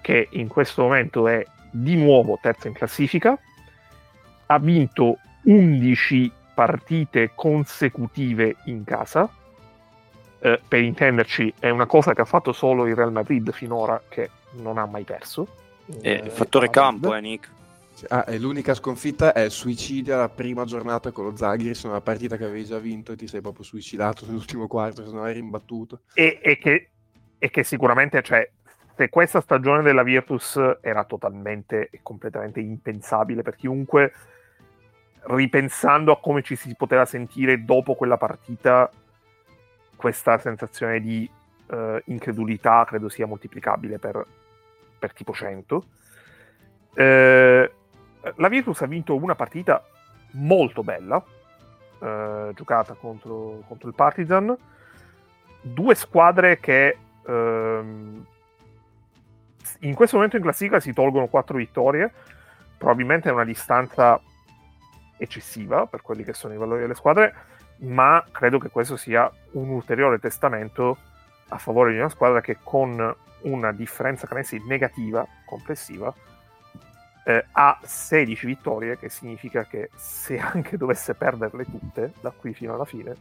che 0.00 0.28
in 0.32 0.48
questo 0.48 0.82
momento 0.82 1.26
è 1.28 1.44
di 1.70 1.96
nuovo 1.96 2.38
terza 2.40 2.68
in 2.68 2.74
classifica, 2.74 3.38
ha 4.46 4.58
vinto 4.58 5.18
11 5.42 6.30
partite 6.54 7.32
consecutive 7.34 8.56
in 8.66 8.84
casa. 8.84 9.28
Eh, 10.38 10.60
per 10.66 10.82
intenderci, 10.82 11.54
è 11.58 11.70
una 11.70 11.86
cosa 11.86 12.12
che 12.12 12.20
ha 12.20 12.26
fatto 12.26 12.52
solo 12.52 12.86
il 12.86 12.94
Real 12.94 13.12
Madrid 13.12 13.50
finora, 13.52 14.00
che 14.08 14.30
non 14.52 14.78
ha 14.78 14.86
mai 14.86 15.04
perso. 15.04 15.46
Eh, 16.00 16.22
il 16.24 16.30
fattore 16.30 16.70
campo, 16.70 17.14
eh, 17.14 17.20
Nick. 17.20 17.48
Ah, 18.08 18.24
e 18.26 18.38
l'unica 18.38 18.74
sconfitta 18.74 19.32
è 19.32 19.48
suicidia 19.48 20.16
la 20.16 20.28
prima 20.28 20.64
giornata 20.64 21.12
con 21.12 21.24
lo 21.24 21.36
Zagris, 21.36 21.84
una 21.84 22.00
partita 22.00 22.36
che 22.36 22.44
avevi 22.44 22.64
già 22.64 22.78
vinto 22.78 23.12
e 23.12 23.16
ti 23.16 23.28
sei 23.28 23.40
proprio 23.40 23.64
suicidato 23.64 24.26
nell'ultimo 24.26 24.66
quarto, 24.66 25.04
se 25.04 25.12
non 25.12 25.24
hai 25.24 25.34
rimbattuto. 25.34 26.00
E, 26.12 26.40
e, 26.42 26.58
che, 26.58 26.90
e 27.38 27.50
che 27.50 27.62
sicuramente, 27.62 28.20
cioè, 28.22 28.48
se 28.96 29.08
questa 29.08 29.40
stagione 29.40 29.82
della 29.82 30.02
Virtus 30.02 30.60
era 30.80 31.04
totalmente 31.04 31.88
e 31.90 32.00
completamente 32.02 32.60
impensabile 32.60 33.42
per 33.42 33.56
chiunque, 33.56 34.12
ripensando 35.26 36.12
a 36.12 36.20
come 36.20 36.42
ci 36.42 36.56
si 36.56 36.74
poteva 36.76 37.04
sentire 37.04 37.64
dopo 37.64 37.94
quella 37.94 38.16
partita, 38.16 38.90
questa 39.96 40.38
sensazione 40.38 41.00
di 41.00 41.28
uh, 41.68 41.98
incredulità 42.06 42.84
credo 42.86 43.08
sia 43.08 43.26
moltiplicabile 43.26 43.98
per, 43.98 44.24
per 44.98 45.12
tipo 45.12 45.32
100. 45.32 45.84
Eh, 46.94 47.72
la 48.36 48.48
Virtus 48.48 48.80
ha 48.82 48.86
vinto 48.86 49.14
una 49.14 49.34
partita 49.34 49.82
molto 50.32 50.82
bella, 50.82 51.22
eh, 52.00 52.50
giocata 52.54 52.94
contro, 52.94 53.62
contro, 53.66 53.88
il 53.88 53.94
Partizan. 53.94 54.56
Due 55.60 55.94
squadre 55.94 56.58
che 56.60 56.96
ehm, 57.26 58.26
in 59.80 59.94
questo 59.94 60.16
momento 60.16 60.36
in 60.36 60.42
classifica 60.42 60.80
si 60.80 60.92
tolgono 60.92 61.26
quattro 61.26 61.56
vittorie, 61.56 62.12
probabilmente 62.76 63.28
è 63.28 63.32
una 63.32 63.44
distanza 63.44 64.20
eccessiva 65.16 65.86
per 65.86 66.02
quelli 66.02 66.24
che 66.24 66.34
sono 66.34 66.54
i 66.54 66.58
valori 66.58 66.80
delle 66.80 66.94
squadre, 66.94 67.34
ma 67.78 68.24
credo 68.30 68.58
che 68.58 68.68
questo 68.68 68.96
sia 68.96 69.30
un 69.52 69.68
ulteriore 69.70 70.18
testamento 70.18 70.98
a 71.48 71.58
favore 71.58 71.92
di 71.92 71.98
una 71.98 72.08
squadra 72.08 72.40
che 72.40 72.58
con 72.62 73.14
una 73.42 73.72
differenza 73.72 74.26
canestri 74.26 74.62
negativa 74.66 75.26
complessiva 75.44 76.12
eh, 77.24 77.46
ha 77.52 77.78
16 77.82 78.46
vittorie, 78.46 78.98
che 78.98 79.08
significa 79.08 79.64
che 79.64 79.90
se 79.96 80.38
anche 80.38 80.76
dovesse 80.76 81.14
perderle 81.14 81.64
tutte 81.64 82.12
da 82.20 82.30
qui 82.30 82.54
fino 82.54 82.74
alla 82.74 82.84
fine, 82.84 83.16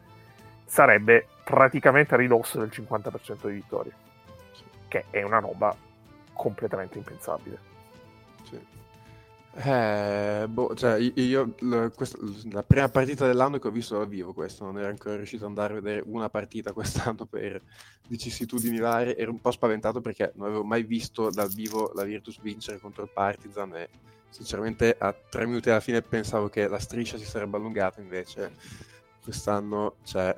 sarebbe 0.66 1.28
praticamente 1.44 2.14
a 2.14 2.18
ridosso 2.18 2.60
del 2.60 2.70
50% 2.72 3.48
di 3.48 3.54
vittorie, 3.54 3.94
che 4.88 5.06
è 5.10 5.24
una 5.24 5.40
roba 5.40 5.76
completamente 6.34 6.98
impensabile. 6.98 7.72
Eh, 9.56 10.48
boh, 10.50 10.74
cioè, 10.74 10.98
io 10.98 11.54
la, 11.60 11.90
questa, 11.92 12.18
la 12.52 12.64
prima 12.64 12.90
partita 12.90 13.28
dell'anno 13.28 13.60
che 13.60 13.68
ho 13.68 13.72
visto 13.72 13.96
dal 13.98 14.08
vivo, 14.08 14.34
questo 14.34 14.66
non 14.66 14.80
ero 14.80 14.88
ancora 14.88 15.16
riuscito 15.16 15.44
ad 15.44 15.50
andare 15.50 15.74
a 15.74 15.80
vedere 15.80 16.04
una 16.08 16.28
partita 16.28 16.74
quest'anno 16.74 17.26
per 17.26 17.62
vicissitudini 18.08 18.80
varie. 18.80 19.16
Ero 19.16 19.32
un 19.32 19.40
po' 19.40 19.52
spaventato 19.52 20.02
perché 20.02 20.32
non 20.36 20.48
avevo 20.48 20.64
mai 20.64 20.84
visto 20.84 21.30
dal 21.30 21.54
vivo 21.54 21.92
la 21.94 22.04
Virtus 22.04 22.42
vincere 22.42 22.80
contro 22.80 23.04
il 23.04 23.12
Partizan 23.14 23.76
e 23.76 23.90
sinceramente 24.30 24.96
a 24.98 25.14
tre 25.14 25.46
minuti 25.46 25.70
alla 25.70 25.80
fine 25.80 26.02
pensavo 26.02 26.50
che 26.50 26.68
la 26.68 26.80
striscia 26.80 27.18
si 27.18 27.26
sarebbe 27.26 27.58
allungata, 27.58 28.02
invece 28.02 28.54
quest'anno 29.24 29.98
cioè, 30.04 30.34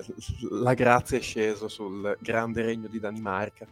la 0.51 0.73
grazia 0.73 1.17
è 1.17 1.21
scesa 1.21 1.69
sul 1.69 2.17
grande 2.19 2.61
regno 2.61 2.89
di 2.89 2.99
Danimarca, 2.99 3.65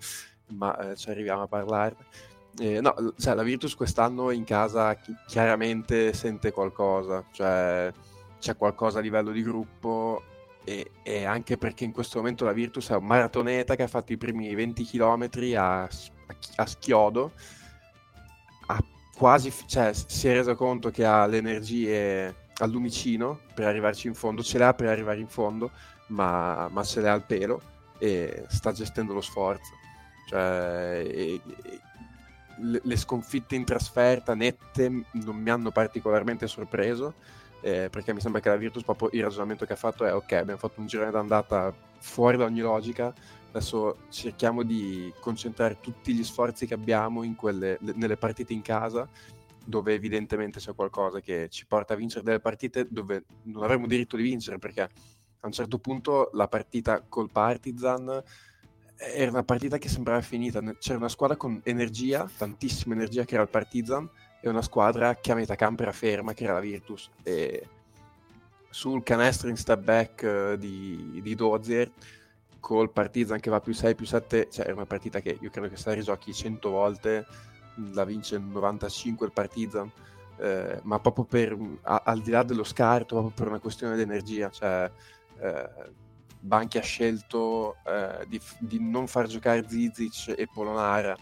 ma 0.53 0.91
eh, 0.91 0.95
ci 0.95 1.10
arriviamo 1.10 1.41
a 1.41 1.47
parlarne. 1.47 2.32
Eh, 2.59 2.81
no, 2.81 3.13
cioè, 3.17 3.33
la 3.33 3.43
Virtus 3.43 3.75
quest'anno 3.75 4.29
in 4.31 4.43
casa 4.43 4.95
chi- 4.95 5.15
chiaramente 5.27 6.13
sente 6.13 6.51
qualcosa, 6.51 7.25
cioè 7.31 7.91
c'è 8.39 8.55
qualcosa 8.55 8.99
a 8.99 9.01
livello 9.01 9.31
di 9.31 9.41
gruppo 9.41 10.21
e, 10.63 10.91
e, 11.03 11.25
anche 11.25 11.57
perché 11.57 11.83
in 11.83 11.91
questo 11.91 12.19
momento 12.19 12.45
la 12.45 12.53
Virtus 12.53 12.89
è 12.89 12.95
un 12.95 13.05
maratoneta 13.05 13.75
che 13.75 13.83
ha 13.83 13.87
fatto 13.87 14.13
i 14.13 14.17
primi 14.17 14.53
20 14.53 14.85
km 14.85 15.29
a, 15.55 15.81
a, 15.83 15.89
a 16.55 16.65
schiodo, 16.65 17.31
ha 18.67 18.83
quasi, 19.17 19.51
cioè, 19.65 19.93
si 19.93 20.27
è 20.27 20.33
reso 20.33 20.55
conto 20.55 20.91
che 20.91 21.05
ha 21.05 21.25
le 21.25 21.37
energie 21.37 22.35
al 22.57 22.69
lumicino 22.69 23.39
per 23.55 23.65
arrivarci 23.65 24.07
in 24.07 24.13
fondo, 24.13 24.43
ce 24.43 24.57
le 24.59 24.65
ha 24.65 24.73
per 24.73 24.89
arrivare 24.89 25.19
in 25.19 25.27
fondo, 25.27 25.71
ma, 26.07 26.67
ma 26.69 26.83
ce 26.83 27.01
le 27.01 27.09
ha 27.09 27.13
al 27.13 27.25
pelo 27.25 27.61
e 27.97 28.45
sta 28.47 28.71
gestendo 28.71 29.13
lo 29.13 29.21
sforzo. 29.21 29.73
Cioè, 30.27 31.03
e, 31.05 31.41
le, 32.59 32.81
le, 32.83 32.97
sconfitte 32.97 33.55
in 33.55 33.65
trasferta 33.65 34.35
nette 34.35 35.05
non 35.11 35.35
mi 35.35 35.49
hanno 35.49 35.71
particolarmente 35.71 36.47
sorpreso. 36.47 37.13
Eh, 37.61 37.87
perché 37.89 38.13
mi 38.13 38.19
sembra 38.19 38.41
che 38.41 38.49
la 38.49 38.57
Virtus 38.57 38.83
proprio 38.83 39.07
il 39.13 39.23
ragionamento 39.23 39.65
che 39.65 39.71
ha 39.71 39.77
fatto 39.77 40.03
è 40.03 40.13
ok, 40.13 40.33
abbiamo 40.33 40.59
fatto 40.59 40.81
un 40.81 40.85
girone 40.85 41.11
d'andata 41.11 41.73
fuori 41.99 42.35
da 42.35 42.43
ogni 42.43 42.59
logica, 42.59 43.13
adesso 43.47 43.99
cerchiamo 44.09 44.63
di 44.63 45.13
concentrare 45.21 45.77
tutti 45.79 46.13
gli 46.13 46.23
sforzi 46.25 46.65
che 46.65 46.73
abbiamo 46.73 47.23
quelle, 47.35 47.77
nelle 47.79 48.17
partite 48.17 48.51
in 48.51 48.61
casa, 48.61 49.07
dove 49.63 49.93
evidentemente 49.93 50.59
c'è 50.59 50.75
qualcosa 50.75 51.21
che 51.21 51.47
ci 51.49 51.65
porta 51.65 51.93
a 51.93 51.95
vincere 51.95 52.23
delle 52.23 52.41
partite 52.41 52.87
dove 52.89 53.23
non 53.43 53.63
avremo 53.63 53.87
diritto 53.87 54.17
di 54.17 54.23
vincere, 54.23 54.59
perché 54.59 54.81
a 54.81 54.89
un 55.47 55.51
certo 55.51 55.78
punto 55.78 56.30
la 56.34 56.47
partita 56.47 57.03
col 57.07 57.30
Partizan 57.32 58.21
era 59.12 59.32
una 59.32 59.43
partita 59.43 59.78
che 59.78 59.89
sembrava 59.89 60.22
finita. 60.22 60.62
C'era 60.78 60.97
una 60.97 61.10
squadra 61.10 61.36
con 61.36 61.60
energia, 61.64 62.30
tantissima 62.38 62.93
energia, 62.93 63.26
che 63.26 63.34
era 63.34 63.43
il 63.43 63.49
Partizan, 63.49 64.10
e 64.41 64.49
una 64.49 64.62
squadra 64.62 65.16
che 65.16 65.32
a 65.32 65.36
metà 65.36 65.56
campo 65.56 65.84
era 65.84 65.91
ferma, 65.91 66.34
che 66.34 66.43
era 66.43 66.54
la 66.54 66.60
Virtus. 66.60 67.10
E 67.24 67.68
sul 68.70 69.04
canestro 69.04 69.49
in 69.49 69.58
step 69.58 69.82
back 69.82 70.24
uh, 70.24 70.56
di, 70.58 71.20
di 71.22 71.36
Dozier, 71.36 71.91
col 72.60 72.91
Partizan 72.91 73.39
che 73.39 73.49
va 73.49 73.60
più 73.60 73.74
6, 73.74 73.95
più 73.95 74.06
7, 74.06 74.47
cioè 74.49 74.66
era 74.66 74.74
una 74.74 74.86
partita 74.86 75.20
che 75.20 75.38
io 75.39 75.49
credo 75.49 75.70
che 75.70 75.76
se 75.78 75.89
la 75.89 75.95
rigiochi 75.95 76.34
100 76.34 76.70
volte, 76.70 77.26
la 77.91 78.06
vince 78.06 78.36
il 78.36 78.41
95 78.41 79.26
il 79.26 79.32
Partizan. 79.32 79.91
Eh, 80.38 80.80
ma 80.82 80.99
proprio 80.99 81.26
per 81.26 81.56
a, 81.84 82.01
al 82.06 82.22
di 82.22 82.32
là 82.32 82.43
dello 82.43 82.64
scarto, 82.64 83.16
proprio 83.16 83.34
per 83.36 83.47
una 83.47 83.60
questione 83.60 83.95
di 83.95 84.01
energia, 84.01 84.49
cioè 84.49 84.89
eh, 85.39 85.70
Banchi 86.43 86.77
ha 86.77 86.81
scelto 86.81 87.77
eh, 87.85 88.25
di, 88.27 88.39
di, 88.59 88.77
non 88.81 89.07
far 89.07 89.27
giocare 89.27 89.65
Zizic 89.67 90.33
e 90.37 90.47
Polonara 90.51 91.15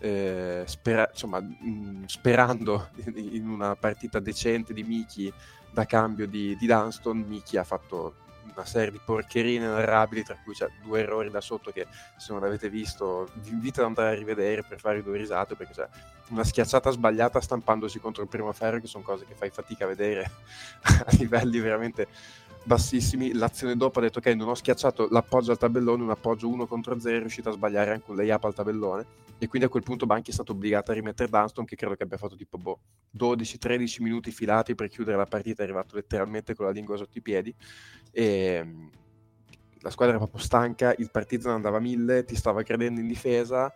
eh, 0.00 0.64
spera, 0.66 1.08
insomma, 1.10 1.40
mh, 1.40 2.06
sperando 2.06 2.88
in 3.14 3.48
una 3.48 3.76
partita 3.76 4.18
decente 4.18 4.72
di 4.72 4.82
Miki 4.82 5.32
da 5.70 5.84
cambio 5.86 6.26
di, 6.26 6.56
di 6.56 6.66
Dunston 6.66 7.18
Miki 7.18 7.56
ha 7.56 7.64
fatto 7.64 8.16
una 8.54 8.64
serie 8.64 8.90
di 8.90 9.00
porcherie 9.04 9.56
inenarrabili 9.56 10.22
tra 10.22 10.36
cui 10.42 10.54
c'è 10.54 10.68
due 10.82 11.00
errori 11.00 11.30
da 11.30 11.40
sotto 11.40 11.72
che 11.72 11.86
se 12.16 12.32
non 12.32 12.40
l'avete 12.40 12.68
visto 12.68 13.28
vi 13.34 13.50
invito 13.50 13.80
ad 13.80 13.86
andare 13.86 14.14
a 14.14 14.18
rivedere 14.18 14.62
per 14.62 14.78
fare 14.78 15.02
due 15.02 15.16
risate 15.16 15.56
perché 15.56 15.72
c'è 15.72 15.88
una 16.28 16.44
schiacciata 16.44 16.90
sbagliata 16.90 17.40
stampandosi 17.40 17.98
contro 17.98 18.22
il 18.22 18.28
primo 18.28 18.52
ferro 18.52 18.80
che 18.80 18.86
sono 18.86 19.02
cose 19.02 19.26
che 19.26 19.34
fai 19.34 19.50
fatica 19.50 19.84
a 19.84 19.88
vedere 19.88 20.30
a 20.82 21.06
livelli 21.18 21.58
veramente 21.58 22.06
bassissimi. 22.64 23.32
L'azione 23.32 23.76
dopo 23.76 23.98
ha 23.98 24.02
detto: 24.02 24.18
Ok, 24.18 24.26
non 24.28 24.48
ho 24.48 24.54
schiacciato 24.54 25.08
l'appoggio 25.10 25.52
al 25.52 25.58
tabellone, 25.58 26.02
un 26.02 26.10
appoggio 26.10 26.48
1 26.48 26.66
contro 26.66 26.98
0, 26.98 27.16
è 27.16 27.20
riuscito 27.20 27.50
a 27.50 27.52
sbagliare 27.52 27.92
anche 27.92 28.10
un 28.10 28.16
layup 28.16 28.44
al 28.44 28.54
tabellone. 28.54 29.06
E 29.38 29.48
quindi 29.48 29.66
a 29.66 29.70
quel 29.70 29.82
punto 29.82 30.06
Banchi 30.06 30.30
è 30.30 30.34
stato 30.34 30.52
obbligato 30.52 30.90
a 30.90 30.94
rimettere 30.94 31.28
Dunston, 31.28 31.64
che 31.64 31.76
credo 31.76 31.94
che 31.94 32.04
abbia 32.04 32.16
fatto 32.16 32.36
tipo 32.36 32.56
boh, 32.56 32.80
12-13 33.16 34.02
minuti 34.02 34.30
filati 34.30 34.74
per 34.74 34.88
chiudere 34.88 35.16
la 35.16 35.26
partita. 35.26 35.62
È 35.62 35.64
arrivato 35.64 35.96
letteralmente 35.96 36.54
con 36.54 36.66
la 36.66 36.72
lingua 36.72 36.96
sotto 36.96 37.18
i 37.18 37.22
piedi. 37.22 37.54
E 38.10 38.66
la 39.80 39.90
squadra 39.90 40.14
era 40.14 40.24
proprio 40.24 40.42
stanca, 40.42 40.94
il 40.96 41.10
Partizan 41.10 41.52
andava 41.52 41.76
a 41.76 41.80
mille, 41.80 42.24
ti 42.24 42.34
stava 42.36 42.62
credendo 42.62 43.00
in 43.00 43.06
difesa 43.06 43.72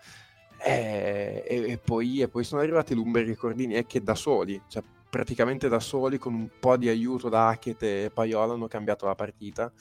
e, 0.59 1.45
e, 1.47 1.71
e, 1.73 1.79
poi, 1.79 2.21
e 2.21 2.29
poi, 2.29 2.45
sono 2.45 2.61
arrivati 2.61 2.95
Lumberg 2.95 3.29
e 3.29 3.37
Cordini 3.37 3.87
che 3.87 4.03
da 4.03 4.15
soli, 4.15 4.61
cioè 4.69 4.83
praticamente 5.09 5.69
da 5.69 5.81
soli 5.81 6.19
con 6.19 6.35
un 6.35 6.49
po' 6.59 6.77
di 6.77 6.89
aiuto 6.89 7.29
da 7.29 7.49
Hackett 7.49 7.83
e 7.83 8.11
Paiola 8.13 8.55
hanno 8.55 8.69
cambiato 8.69 9.07
la 9.07 9.15
partita. 9.15 9.73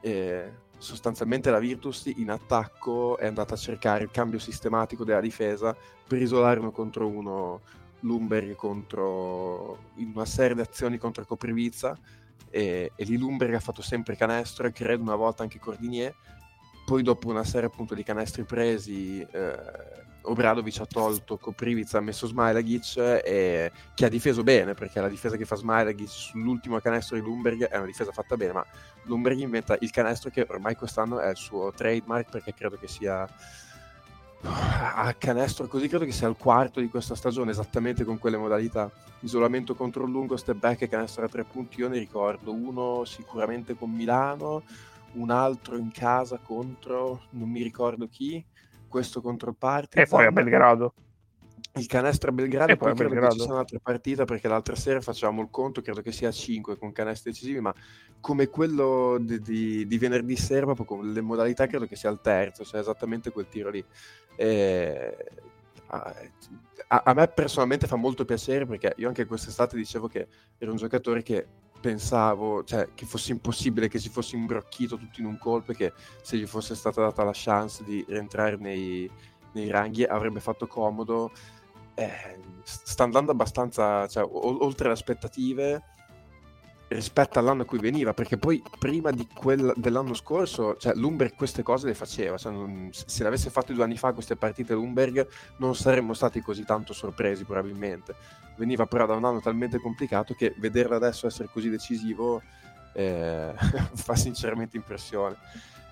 E 0.00 0.62
sostanzialmente 0.78 1.50
la 1.50 1.58
Virtus 1.58 2.06
in 2.16 2.30
attacco 2.30 3.16
è 3.16 3.26
andata 3.26 3.54
a 3.54 3.58
cercare 3.58 4.04
il 4.04 4.10
cambio 4.10 4.38
sistematico 4.38 5.04
della 5.04 5.20
difesa 5.20 5.74
per 6.06 6.20
isolare 6.20 6.60
uno 6.60 6.70
contro 6.70 7.08
uno 7.08 7.60
Lumberg 8.00 8.54
contro 8.54 9.78
in 9.96 10.12
una 10.14 10.26
serie 10.26 10.54
di 10.54 10.60
azioni 10.60 10.98
contro 10.98 11.24
Coprivizza 11.24 11.98
e, 12.50 12.92
e 12.94 13.04
lì 13.04 13.16
Lumberg 13.16 13.54
ha 13.54 13.60
fatto 13.60 13.80
sempre 13.80 14.14
canestro 14.14 14.66
e 14.66 14.72
credo 14.72 15.02
una 15.02 15.14
volta 15.14 15.42
anche 15.42 15.58
Cordinier 15.58 16.14
poi 16.84 17.02
dopo 17.02 17.28
una 17.28 17.44
serie 17.44 17.68
appunto 17.68 17.94
di 17.94 18.02
canestri 18.02 18.44
presi 18.44 19.20
eh, 19.20 20.03
Obradovic 20.24 20.80
ha 20.80 20.86
tolto 20.86 21.36
Koprivic, 21.36 21.94
ha 21.94 22.00
messo 22.00 22.26
Smailagic 22.26 22.96
e 23.24 23.70
che 23.94 24.04
ha 24.04 24.08
difeso 24.08 24.42
bene 24.42 24.74
perché 24.74 25.00
la 25.00 25.08
difesa 25.08 25.36
che 25.36 25.44
fa 25.44 25.56
Smailagic 25.56 26.08
sull'ultimo 26.08 26.78
canestro 26.80 27.16
di 27.16 27.22
Lumberg 27.22 27.64
è 27.64 27.76
una 27.76 27.86
difesa 27.86 28.12
fatta 28.12 28.36
bene 28.36 28.52
ma 28.52 28.66
Lumberg 29.04 29.38
inventa 29.38 29.76
il 29.80 29.90
canestro 29.90 30.30
che 30.30 30.46
ormai 30.48 30.76
quest'anno 30.76 31.20
è 31.20 31.28
il 31.28 31.36
suo 31.36 31.72
trademark 31.72 32.30
perché 32.30 32.54
credo 32.54 32.78
che 32.78 32.88
sia 32.88 33.28
a 34.46 35.14
canestro 35.14 35.66
così 35.66 35.88
credo 35.88 36.04
che 36.04 36.12
sia 36.12 36.28
il 36.28 36.36
quarto 36.36 36.80
di 36.80 36.88
questa 36.88 37.14
stagione 37.14 37.50
esattamente 37.50 38.04
con 38.04 38.18
quelle 38.18 38.36
modalità. 38.36 38.90
Isolamento 39.20 39.74
contro 39.74 40.04
lungo 40.04 40.36
step 40.36 40.56
back 40.56 40.82
e 40.82 40.88
canestro 40.88 41.24
a 41.24 41.28
tre 41.28 41.44
punti 41.44 41.80
io 41.80 41.88
ne 41.88 41.98
ricordo 41.98 42.52
uno 42.52 43.04
sicuramente 43.04 43.74
con 43.74 43.90
Milano 43.90 44.62
un 45.12 45.30
altro 45.30 45.76
in 45.76 45.90
casa 45.92 46.38
contro 46.42 47.22
non 47.30 47.48
mi 47.48 47.62
ricordo 47.62 48.08
chi 48.08 48.44
questo 48.94 49.20
contro 49.20 49.52
Partizan. 49.52 50.04
E 50.04 50.06
poi 50.06 50.24
a 50.24 50.30
Belgrado. 50.30 50.94
Il 51.74 51.86
canestro 51.88 52.30
a 52.30 52.32
Belgrado 52.32 52.70
e 52.70 52.76
poi, 52.76 52.94
poi 52.94 53.08
credo 53.08 53.26
che 53.26 53.32
ci 53.32 53.40
sia 53.40 53.52
un'altra 53.52 53.80
partita 53.82 54.24
perché 54.24 54.46
l'altra 54.46 54.76
sera 54.76 55.00
facciamo 55.00 55.42
il 55.42 55.48
conto, 55.50 55.82
credo 55.82 56.00
che 56.00 56.12
sia 56.12 56.28
a 56.28 56.32
5 56.32 56.78
con 56.78 56.92
canestri 56.92 57.32
decisivi, 57.32 57.58
ma 57.58 57.74
come 58.20 58.46
quello 58.46 59.18
di, 59.20 59.40
di, 59.40 59.84
di 59.84 59.98
venerdì 59.98 60.36
sera, 60.36 60.66
proprio 60.66 60.86
con 60.86 61.12
le 61.12 61.20
modalità, 61.20 61.66
credo 61.66 61.86
che 61.86 61.96
sia 61.96 62.08
il 62.10 62.20
terzo, 62.22 62.64
cioè 62.64 62.78
esattamente 62.78 63.32
quel 63.32 63.48
tiro 63.48 63.70
lì. 63.70 63.84
E... 64.36 65.16
A, 65.88 67.02
a, 67.04 67.14
me 67.14 67.26
personalmente 67.28 67.88
fa 67.88 67.96
molto 67.96 68.24
piacere 68.24 68.66
perché 68.66 68.94
io 68.96 69.08
anche 69.08 69.26
quest'estate 69.26 69.76
dicevo 69.76 70.06
che 70.06 70.26
era 70.58 70.70
un 70.70 70.76
giocatore 70.76 71.22
che 71.22 71.46
pensavo 71.84 72.64
cioè, 72.64 72.88
che 72.94 73.04
fosse 73.04 73.32
impossibile 73.32 73.88
che 73.88 73.98
si 73.98 74.08
fosse 74.08 74.36
imbrocchito 74.36 74.96
tutto 74.96 75.20
in 75.20 75.26
un 75.26 75.36
colpo 75.36 75.72
e 75.72 75.74
che 75.74 75.92
se 76.22 76.38
gli 76.38 76.46
fosse 76.46 76.74
stata 76.74 77.02
data 77.02 77.24
la 77.24 77.32
chance 77.34 77.84
di 77.84 78.02
rientrare 78.08 78.56
nei, 78.56 79.10
nei 79.52 79.68
ranghi 79.68 80.02
avrebbe 80.04 80.40
fatto 80.40 80.66
comodo. 80.66 81.30
Eh, 81.92 82.40
sta 82.62 83.04
andando 83.04 83.32
abbastanza 83.32 84.06
cioè, 84.08 84.24
o- 84.24 84.64
oltre 84.64 84.86
le 84.86 84.94
aspettative 84.94 85.82
rispetto 86.94 87.38
all'anno 87.38 87.62
a 87.62 87.64
cui 87.64 87.78
veniva, 87.78 88.14
perché 88.14 88.36
poi 88.36 88.62
prima 88.78 89.10
di 89.10 89.26
quel, 89.26 89.72
dell'anno 89.76 90.14
scorso, 90.14 90.76
cioè, 90.76 90.94
Lumberg 90.94 91.34
queste 91.34 91.62
cose 91.62 91.88
le 91.88 91.94
faceva, 91.94 92.36
cioè, 92.38 92.52
non, 92.52 92.88
se 92.92 93.22
le 93.22 93.28
avesse 93.28 93.50
fatte 93.50 93.74
due 93.74 93.82
anni 93.82 93.96
fa 93.96 94.12
queste 94.12 94.36
partite 94.36 94.74
Lumberg 94.74 95.26
non 95.56 95.74
saremmo 95.74 96.14
stati 96.14 96.40
così 96.40 96.64
tanto 96.64 96.92
sorpresi 96.92 97.44
probabilmente. 97.44 98.14
Veniva 98.56 98.86
però 98.86 99.06
da 99.06 99.14
un 99.14 99.24
anno 99.24 99.40
talmente 99.40 99.78
complicato 99.78 100.34
che 100.34 100.54
vederlo 100.58 100.94
adesso 100.94 101.26
essere 101.26 101.48
così 101.52 101.68
decisivo 101.68 102.40
eh, 102.92 103.52
fa 103.94 104.14
sinceramente 104.14 104.76
impressione. 104.76 105.36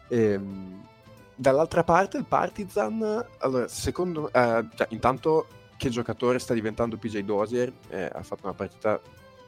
E, 0.08 0.18
ehm, 0.32 0.86
dall'altra 1.34 1.82
parte 1.82 2.18
il 2.18 2.26
Partizan, 2.26 3.26
allora, 3.38 3.66
secondo 3.66 4.28
eh, 4.32 4.66
cioè, 4.76 4.86
intanto 4.90 5.48
che 5.76 5.90
giocatore 5.90 6.38
sta 6.38 6.54
diventando 6.54 6.96
PJ 6.96 7.18
Dozier, 7.22 7.72
eh, 7.88 8.04
ha 8.04 8.22
fatto 8.22 8.44
una 8.44 8.54
partita 8.54 9.00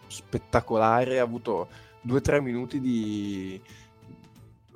spettacolare, 0.06 1.18
ha 1.18 1.22
avuto 1.22 1.68
due 2.00 2.18
o 2.18 2.20
tre 2.20 2.40
minuti 2.40 2.80
di 2.80 3.60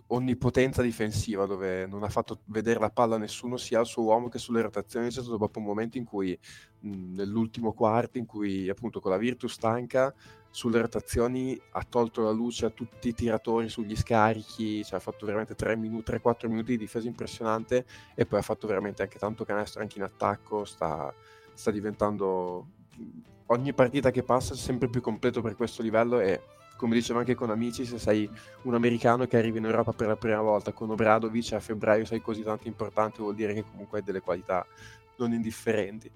onnipotenza 0.08 0.80
difensiva 0.80 1.44
dove 1.44 1.86
non 1.86 2.02
ha 2.02 2.08
fatto 2.08 2.40
vedere 2.46 2.80
la 2.80 2.90
palla 2.90 3.16
a 3.16 3.18
nessuno 3.18 3.56
sia 3.56 3.80
al 3.80 3.86
suo 3.86 4.04
uomo 4.04 4.28
che 4.28 4.38
sulle 4.38 4.62
rotazioni. 4.62 5.08
C'è 5.08 5.20
stato 5.20 5.36
proprio 5.36 5.62
un 5.62 5.68
momento 5.68 5.98
in 5.98 6.04
cui 6.04 6.38
nell'ultimo 6.80 7.72
quarto 7.72 8.18
in 8.18 8.26
cui 8.26 8.68
appunto 8.68 9.00
con 9.00 9.10
la 9.10 9.16
Virtus 9.16 9.52
stanca 9.52 10.14
sulle 10.50 10.80
rotazioni 10.80 11.60
ha 11.72 11.84
tolto 11.84 12.22
la 12.22 12.30
luce 12.30 12.66
a 12.66 12.70
tutti 12.70 13.08
i 13.08 13.14
tiratori 13.14 13.68
sugli 13.68 13.96
scarichi 13.96 14.82
cioè 14.84 14.98
ha 14.98 15.02
fatto 15.02 15.26
veramente 15.26 15.54
3 15.54 15.76
minuti 15.76 16.10
3-4 16.12 16.48
minuti 16.48 16.70
di 16.72 16.78
difesa 16.78 17.06
impressionante 17.06 17.84
e 18.14 18.24
poi 18.24 18.38
ha 18.38 18.42
fatto 18.42 18.66
veramente 18.66 19.02
anche 19.02 19.18
tanto 19.18 19.44
canestro 19.44 19.82
anche 19.82 19.98
in 19.98 20.04
attacco 20.04 20.64
sta, 20.64 21.12
sta 21.52 21.70
diventando 21.70 22.66
ogni 23.48 23.72
partita 23.72 24.10
che 24.10 24.22
passa 24.22 24.54
è 24.54 24.56
sempre 24.56 24.88
più 24.88 25.00
completo 25.00 25.40
per 25.40 25.54
questo 25.54 25.82
livello 25.82 26.20
e 26.20 26.40
come 26.76 26.94
dicevo 26.94 27.18
anche 27.18 27.34
con 27.34 27.50
amici, 27.50 27.84
se 27.84 27.98
sei 27.98 28.30
un 28.62 28.74
americano 28.74 29.26
che 29.26 29.36
arriva 29.36 29.58
in 29.58 29.64
Europa 29.64 29.92
per 29.92 30.06
la 30.06 30.16
prima 30.16 30.40
volta 30.40 30.72
con 30.72 30.88
Obradovic 30.90 31.52
a 31.52 31.60
febbraio 31.60 32.04
sei 32.04 32.20
così 32.20 32.44
tanto 32.44 32.68
importante, 32.68 33.20
vuol 33.20 33.34
dire 33.34 33.52
che 33.52 33.64
comunque 33.68 33.98
hai 33.98 34.04
delle 34.04 34.20
qualità 34.20 34.64
non 35.16 35.32
indifferenti. 35.32 36.08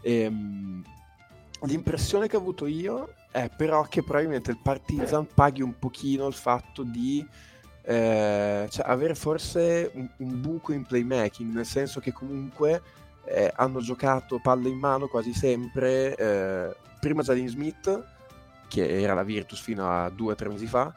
E, 0.00 0.26
um, 0.26 0.82
l'impressione 1.62 2.28
che 2.28 2.36
ho 2.36 2.40
avuto 2.40 2.64
io 2.64 3.12
è 3.30 3.50
però 3.54 3.82
che 3.82 4.02
probabilmente 4.02 4.50
il 4.50 4.58
Partizan 4.62 5.26
paghi 5.34 5.60
un 5.60 5.78
pochino 5.78 6.26
il 6.26 6.34
fatto 6.34 6.82
di 6.82 7.26
eh, 7.82 8.66
cioè 8.70 8.84
avere 8.88 9.14
forse 9.14 9.90
un, 9.94 10.08
un, 10.16 10.40
buco 10.40 10.72
in 10.72 10.84
playmaking, 10.84 11.52
nel 11.52 11.66
senso 11.66 12.00
che 12.00 12.12
comunque 12.12 12.82
eh, 13.26 13.52
hanno 13.54 13.80
giocato 13.80 14.38
palle 14.38 14.68
in 14.68 14.78
mano 14.78 15.08
quasi 15.08 15.34
sempre. 15.34 16.16
Eh, 16.16 16.76
prima 17.00 17.22
Jalen 17.22 17.48
Smith, 17.48 18.04
che 18.68 19.00
era 19.00 19.14
la 19.14 19.22
Virtus 19.22 19.60
fino 19.60 19.88
a 19.88 20.08
due 20.08 20.32
o 20.32 20.34
tre 20.34 20.48
mesi 20.48 20.66
fa, 20.66 20.92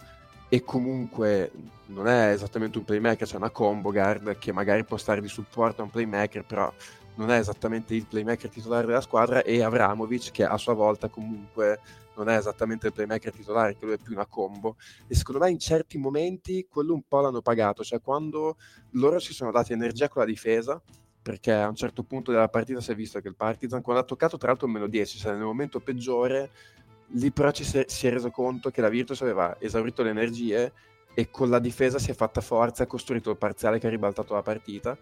e 0.48 0.64
comunque 0.64 1.52
non 1.88 2.08
è 2.08 2.32
esattamente 2.32 2.78
un 2.78 2.84
playmaker, 2.84 3.28
c'è 3.28 3.36
una 3.36 3.52
combo 3.52 3.92
guard 3.92 4.38
che 4.40 4.52
magari 4.52 4.84
può 4.84 4.98
stare 4.98 5.22
di 5.22 5.28
supporto 5.28 5.82
a 5.82 5.84
un 5.86 5.92
playmaker, 5.92 6.44
però 6.44 6.74
non 7.16 7.32
è 7.32 7.38
esattamente 7.38 7.94
il 7.94 8.08
playmaker 8.08 8.50
titolare 8.50 8.88
della 8.88 9.02
squadra, 9.02 9.44
e 9.44 9.62
Avramovic 9.62 10.32
che 10.32 10.46
a 10.46 10.58
sua 10.58 10.74
volta 10.74 11.10
comunque 11.10 11.80
non 12.16 12.30
è 12.30 12.38
esattamente 12.38 12.88
il 12.88 12.94
playmaker 12.94 13.32
titolare, 13.32 13.78
che 13.78 13.86
lui 13.86 13.94
è 13.94 13.98
più 13.98 14.14
una 14.14 14.26
combo. 14.26 14.76
E 15.08 15.16
secondo 15.16 15.42
me 15.42 15.52
in 15.52 15.60
certi 15.60 15.98
momenti 15.98 16.68
quello 16.70 16.94
un 16.94 17.04
po' 17.08 17.22
l'hanno 17.22 17.42
pagato, 17.42 17.84
cioè 17.84 18.02
quando 18.02 18.58
loro 18.92 19.20
si 19.20 19.34
sono 19.34 19.52
dati 19.52 19.74
energia 19.74 20.10
con 20.10 20.22
la 20.22 20.28
difesa, 20.28 20.82
perché 21.30 21.54
a 21.54 21.68
un 21.68 21.76
certo 21.76 22.02
punto 22.02 22.32
della 22.32 22.50
partita 22.50 22.82
si 22.82 22.92
è 22.92 22.96
visto 22.96 23.20
che 23.20 23.28
il 23.28 23.36
Partizan, 23.36 23.84
quando 23.84 24.02
ha 24.02 24.06
toccato 24.06 24.36
tra 24.38 24.48
l'altro 24.48 24.68
meno 24.68 24.88
10, 24.88 25.20
cioè 25.20 25.34
nel 25.34 25.44
momento 25.44 25.80
peggiore, 25.80 26.50
lì 27.10 27.30
però 27.30 27.52
ci 27.52 27.64
si 27.64 27.78
è, 27.78 28.10
reso 28.10 28.32
conto 28.32 28.72
che 28.72 28.82
la 28.82 28.90
Virtus 28.90 29.22
aveva 29.22 29.56
esaurito 29.60 30.02
le 30.02 30.10
energie 30.10 30.74
e 31.14 31.30
con 31.30 31.52
la 31.52 31.60
difesa 31.60 32.00
si 32.00 32.10
è 32.10 32.16
fatta 32.16 32.42
forza, 32.42 32.82
ha 32.82 32.88
costruito 32.88 33.30
il 33.30 33.38
parziale 33.38 33.78
che 33.78 33.86
ha 33.86 33.92
ribaltato 33.92 34.34
la 34.34 34.42
partita 34.42 34.98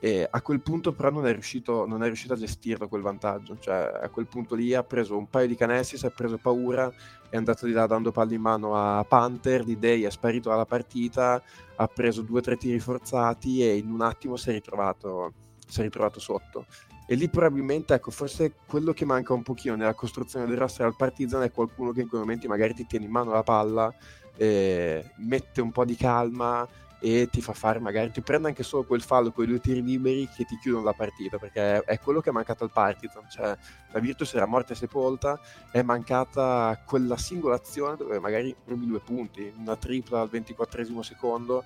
e 0.00 0.26
a 0.30 0.40
quel 0.40 0.62
punto 0.62 0.94
però 0.94 1.10
non 1.10 1.26
è 1.26 1.32
riuscito, 1.32 1.84
non 1.86 2.02
è 2.02 2.06
riuscito 2.06 2.32
a 2.32 2.38
gestirlo 2.38 2.88
quel 2.88 3.02
vantaggio, 3.02 3.58
cioè 3.58 4.00
a 4.02 4.08
quel 4.08 4.28
punto 4.28 4.54
lì 4.54 4.72
ha 4.72 4.82
preso 4.82 5.18
un 5.18 5.28
paio 5.28 5.46
di 5.46 5.56
canestri, 5.56 5.98
si 5.98 6.06
è 6.06 6.10
preso 6.10 6.38
paura, 6.38 6.90
è 7.28 7.36
andato 7.36 7.66
di 7.66 7.72
là 7.72 7.86
dando 7.86 8.12
palle 8.12 8.34
in 8.34 8.40
mano 8.40 8.74
a 8.76 9.04
Panther, 9.04 9.62
di 9.62 9.78
Day 9.78 10.04
è 10.04 10.10
sparito 10.10 10.48
dalla 10.48 10.64
partita, 10.64 11.42
ha 11.76 11.86
preso 11.86 12.22
due 12.22 12.38
o 12.38 12.42
tre 12.42 12.56
tiri 12.56 12.78
forzati 12.78 13.62
e 13.62 13.76
in 13.76 13.90
un 13.90 14.00
attimo 14.00 14.36
si 14.36 14.48
è 14.48 14.52
ritrovato 14.52 15.32
si 15.66 15.80
è 15.80 15.82
ritrovato 15.82 16.20
sotto. 16.20 16.66
E 17.06 17.14
lì 17.14 17.28
probabilmente, 17.28 17.94
ecco, 17.94 18.10
forse 18.10 18.54
quello 18.66 18.92
che 18.92 19.04
manca 19.04 19.32
un 19.32 19.42
pochino 19.42 19.76
nella 19.76 19.94
costruzione 19.94 20.46
del 20.46 20.56
roster 20.56 20.86
al 20.86 20.96
Partizan 20.96 21.42
è 21.42 21.52
qualcuno 21.52 21.92
che 21.92 22.00
in 22.00 22.08
quei 22.08 22.20
momenti 22.20 22.48
magari 22.48 22.74
ti 22.74 22.86
tiene 22.86 23.04
in 23.04 23.12
mano 23.12 23.30
la 23.30 23.44
palla, 23.44 23.94
eh, 24.36 25.12
mette 25.18 25.60
un 25.60 25.70
po' 25.70 25.84
di 25.84 25.94
calma 25.94 26.66
e 26.98 27.28
ti 27.30 27.40
fa 27.40 27.52
fare 27.52 27.78
magari, 27.78 28.10
ti 28.10 28.22
prende 28.22 28.48
anche 28.48 28.62
solo 28.62 28.84
quel 28.84 29.02
fallo, 29.02 29.30
quei 29.30 29.46
due 29.46 29.60
tiri 29.60 29.82
liberi 29.82 30.28
che 30.34 30.44
ti 30.44 30.58
chiudono 30.58 30.84
la 30.84 30.94
partita, 30.94 31.38
perché 31.38 31.82
è, 31.84 31.98
quello 32.00 32.20
che 32.20 32.30
è 32.30 32.32
mancato 32.32 32.64
al 32.64 32.72
Partizan, 32.72 33.28
cioè 33.30 33.56
la 33.92 34.00
Virtus 34.00 34.34
era 34.34 34.46
morta 34.46 34.72
e 34.72 34.76
sepolta, 34.76 35.38
è 35.70 35.82
mancata 35.82 36.82
quella 36.84 37.16
singola 37.16 37.54
azione 37.54 37.96
dove 37.96 38.18
magari 38.18 38.54
rubi 38.64 38.86
due 38.86 39.00
punti, 39.00 39.52
una 39.58 39.76
tripla 39.76 40.22
al 40.22 40.28
24 40.28 41.02
secondo 41.02 41.64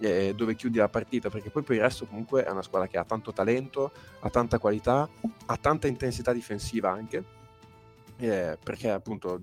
eh, 0.00 0.32
dove 0.34 0.54
chiudi 0.54 0.78
la 0.78 0.88
partita, 0.88 1.30
perché 1.30 1.50
poi 1.50 1.62
per 1.62 1.76
il 1.76 1.82
resto 1.82 2.06
comunque 2.06 2.44
è 2.44 2.50
una 2.50 2.62
squadra 2.62 2.88
che 2.88 2.98
ha 2.98 3.04
tanto 3.04 3.32
talento, 3.32 3.92
ha 4.20 4.30
tanta 4.30 4.58
qualità, 4.58 5.08
ha 5.46 5.56
tanta 5.56 5.86
intensità 5.86 6.32
difensiva 6.32 6.90
anche, 6.90 7.24
eh, 8.18 8.58
perché 8.62 8.90
appunto 8.90 9.40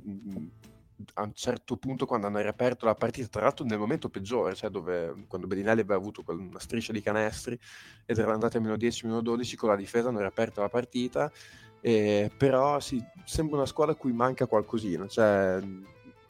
a 1.16 1.24
un 1.24 1.34
certo 1.34 1.76
punto 1.78 2.06
quando 2.06 2.28
hanno 2.28 2.40
riaperto 2.40 2.86
la 2.86 2.96
partita, 2.96 3.28
tra 3.28 3.42
l'altro 3.42 3.66
nel 3.66 3.78
momento 3.78 4.10
peggiore, 4.10 4.56
cioè 4.56 4.70
dove 4.70 5.26
quando 5.28 5.48
Bedinelli 5.48 5.82
aveva 5.82 5.96
avuto 5.96 6.24
una 6.28 6.60
striscia 6.60 6.94
di 6.94 7.02
canestri 7.02 7.60
ed 8.06 8.18
erano 8.18 8.34
andati 8.34 8.58
a 8.58 8.62
meno 8.62 8.78
10, 8.78 9.08
meno 9.08 9.22
12, 9.22 9.56
con 9.58 9.70
la 9.70 9.76
difesa 9.76 10.10
hanno 10.10 10.20
riaperto 10.20 10.62
la 10.62 10.70
partita, 10.70 11.32
eh, 11.82 12.32
però 12.38 12.80
sì, 12.80 13.04
sembra 13.26 13.58
una 13.58 13.66
squadra 13.66 13.94
a 13.94 13.98
cui 13.98 14.14
manca 14.14 14.48
qualcosina, 14.48 15.08
cioè 15.08 15.62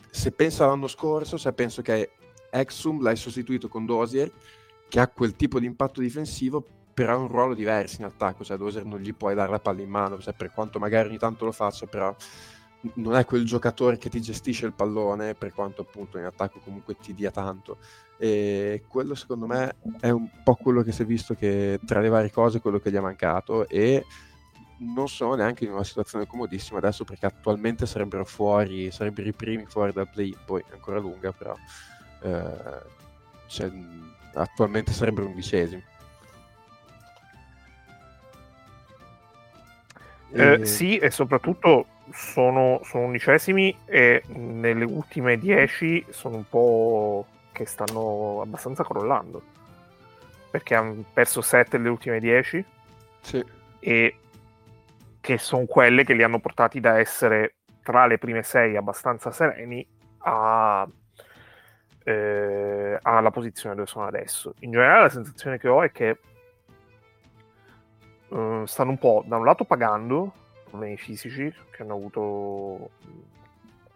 se 0.09 0.31
penso 0.31 0.63
all'anno 0.63 0.87
scorso, 0.87 1.37
cioè 1.37 1.53
penso 1.53 1.81
che 1.81 2.11
Exum 2.59 3.01
l'hai 3.01 3.15
sostituito 3.15 3.67
con 3.67 3.85
Dosier, 3.85 4.31
che 4.87 4.99
ha 4.99 5.07
quel 5.07 5.35
tipo 5.35 5.59
di 5.59 5.65
impatto 5.65 5.99
difensivo, 5.99 6.65
però 6.93 7.13
ha 7.13 7.17
un 7.17 7.27
ruolo 7.27 7.53
diverso 7.53 7.97
in 7.99 8.05
attacco, 8.05 8.43
cioè 8.43 8.57
Dosier 8.57 8.85
non 8.85 8.99
gli 8.99 9.13
puoi 9.13 9.35
dare 9.35 9.51
la 9.51 9.59
palla 9.59 9.81
in 9.81 9.89
mano, 9.89 10.19
cioè, 10.19 10.33
per 10.33 10.51
quanto 10.51 10.79
magari 10.79 11.09
ogni 11.09 11.17
tanto 11.17 11.45
lo 11.45 11.51
faccia, 11.51 11.85
però 11.85 12.15
non 12.95 13.15
è 13.15 13.25
quel 13.25 13.45
giocatore 13.45 13.97
che 13.97 14.09
ti 14.09 14.21
gestisce 14.21 14.65
il 14.65 14.73
pallone, 14.73 15.33
per 15.33 15.53
quanto 15.53 15.81
appunto 15.81 16.17
in 16.17 16.25
attacco 16.25 16.59
comunque 16.59 16.95
ti 16.95 17.13
dia 17.13 17.31
tanto. 17.31 17.77
E 18.17 18.83
quello 18.87 19.15
secondo 19.15 19.45
me 19.47 19.75
è 19.99 20.09
un 20.09 20.29
po' 20.43 20.55
quello 20.55 20.83
che 20.83 20.91
si 20.91 21.01
è 21.01 21.05
visto 21.05 21.33
che 21.33 21.79
tra 21.85 21.99
le 21.99 22.09
varie 22.09 22.31
cose 22.31 22.61
quello 22.61 22.79
che 22.79 22.91
gli 22.91 22.95
è 22.95 23.01
mancato 23.01 23.67
e 23.67 24.05
non 24.77 25.07
sono 25.07 25.35
neanche 25.35 25.65
in 25.65 25.71
una 25.71 25.83
situazione 25.83 26.27
comodissima 26.27 26.77
adesso 26.77 27.03
perché 27.03 27.25
attualmente 27.25 27.85
sarebbero 27.85 28.25
fuori, 28.25 28.91
sarebbero 28.91 29.27
i 29.27 29.33
primi 29.33 29.65
fuori 29.65 29.91
dal 29.91 30.09
play, 30.09 30.33
poi 30.45 30.63
è 30.69 30.73
ancora 30.73 30.99
lunga 30.99 31.31
però 31.31 31.55
eh, 32.25 32.81
cioè, 33.47 33.71
attualmente 34.33 34.91
sarebbero 34.91 35.27
undicesimi. 35.27 35.83
Eh, 40.31 40.65
sì, 40.65 40.97
e 40.97 41.11
soprattutto 41.11 41.85
sono, 42.11 42.81
sono 42.83 43.05
undicesimi 43.05 43.77
e 43.85 44.23
nelle 44.27 44.83
ultime 44.83 45.37
dieci 45.37 46.05
sono 46.09 46.37
un 46.37 46.49
po' 46.49 47.25
che 47.51 47.65
stanno 47.65 48.41
abbastanza 48.41 48.83
crollando 48.83 49.41
perché 50.51 50.75
hanno 50.75 51.05
perso 51.13 51.41
7 51.41 51.77
nelle 51.77 51.89
ultime 51.89 52.19
10 52.19 52.65
sì. 53.21 53.45
e 53.79 54.17
che 55.21 55.37
sono 55.37 55.65
quelle 55.65 56.03
che 56.03 56.13
li 56.13 56.23
hanno 56.23 56.39
portati 56.39 56.79
da 56.81 56.99
essere 56.99 57.55
tra 57.81 58.05
le 58.07 58.17
prime 58.17 58.43
6 58.43 58.75
abbastanza 58.75 59.31
sereni 59.31 59.85
a, 60.19 60.87
eh, 62.05 62.99
alla 63.01 63.31
posizione 63.31 63.75
dove 63.75 63.87
sono 63.87 64.05
adesso. 64.05 64.53
In 64.59 64.71
generale 64.71 65.01
la 65.01 65.09
sensazione 65.09 65.57
che 65.57 65.67
ho 65.67 65.83
è 65.83 65.91
che 65.91 66.19
eh, 68.29 68.63
stanno 68.65 68.89
un 68.91 68.97
po' 68.97 69.23
da 69.25 69.37
un 69.37 69.43
lato 69.43 69.65
pagando 69.65 70.33
problemi 70.69 70.97
fisici 70.97 71.51
che 71.71 71.81
hanno 71.81 71.95
avuto 71.95 72.89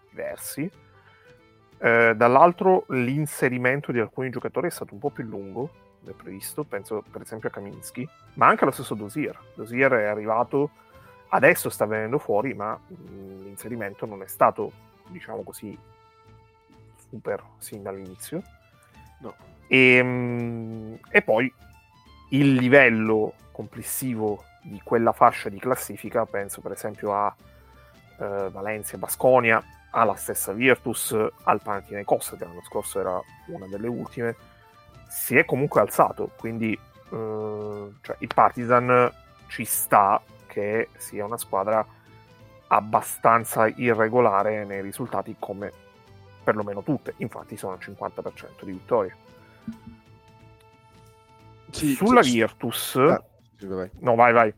diversi, 0.10 0.70
eh, 1.78 2.14
dall'altro 2.16 2.86
l'inserimento 2.90 3.92
di 3.92 4.00
alcuni 4.00 4.30
giocatori 4.30 4.68
è 4.68 4.72
stato 4.72 4.94
un 4.94 5.00
po' 5.00 5.12
più 5.12 5.24
lungo 5.24 5.70
del 6.00 6.16
previsto, 6.16 6.64
penso 6.64 7.04
per 7.12 7.22
esempio 7.22 7.50
a 7.50 7.52
Kaminsky, 7.52 8.08
ma 8.36 8.48
anche 8.48 8.64
allo 8.64 8.74
stesso 8.74 8.96
Dosier. 8.96 9.38
Dosier 9.54 9.92
è 9.92 10.06
arrivato, 10.06 10.72
adesso 11.30 11.70
sta 11.70 11.86
venendo 11.86 12.18
fuori, 12.18 12.54
ma 12.56 12.74
mh, 12.74 13.44
l'inserimento 13.44 14.06
non 14.06 14.24
è 14.24 14.28
stato, 14.28 14.72
diciamo 15.10 15.44
così, 15.44 15.78
super 17.10 17.44
sin 17.58 17.84
dall'inizio. 17.84 18.42
No. 19.20 19.36
E, 19.68 20.02
mh, 20.02 21.00
e 21.10 21.22
poi 21.22 21.52
il 22.30 22.54
livello 22.54 23.34
complessivo 23.52 24.44
di 24.62 24.80
quella 24.84 25.12
fascia 25.12 25.50
di 25.50 25.60
classifica, 25.60 26.26
penso 26.26 26.62
per 26.62 26.74
esempio 26.74 27.14
a 27.14 27.36
eh, 28.20 28.50
Valencia, 28.52 28.98
Basconia, 28.98 29.64
alla 29.92 30.16
stessa 30.16 30.54
Virtus, 30.54 31.16
al 31.44 31.62
Panathinaikos, 31.62 32.36
che 32.38 32.46
l'anno 32.46 32.62
scorso 32.64 33.00
era 33.00 33.20
una 33.48 33.68
delle 33.68 33.88
ultime, 33.88 34.36
si 35.08 35.36
è 35.36 35.46
comunque 35.46 35.82
alzato, 35.82 36.32
quindi 36.38 36.72
eh, 36.74 37.92
cioè, 38.02 38.16
il 38.20 38.32
Partizan 38.34 39.12
ci 39.48 39.66
sta 39.66 40.22
che 40.46 40.90
sia 40.98 41.26
una 41.26 41.38
squadra 41.38 41.86
abbastanza 42.68 43.68
irregolare 43.68 44.64
nei 44.64 44.82
risultati 44.82 45.36
come 45.40 45.72
perlomeno 46.50 46.82
tutte, 46.82 47.14
infatti 47.18 47.56
sono 47.56 47.74
al 47.74 47.80
50% 47.80 48.64
di 48.64 48.72
vittorie. 48.72 49.16
Sì, 51.70 51.94
Sulla 51.94 52.24
sì, 52.24 52.34
Virtus... 52.34 52.96
Ah, 52.96 53.24
sì, 53.56 53.68
vai. 53.68 53.90
No, 54.00 54.16
vai, 54.16 54.34
vai. 54.34 54.54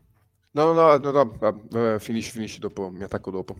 No, 0.52 0.72
no, 0.72 0.96
no, 0.96 1.10
no, 1.10 1.60
no 1.68 1.98
finisci, 1.98 2.30
finisci 2.30 2.58
dopo, 2.58 2.88
mi 2.90 3.02
attacco 3.02 3.30
dopo. 3.30 3.56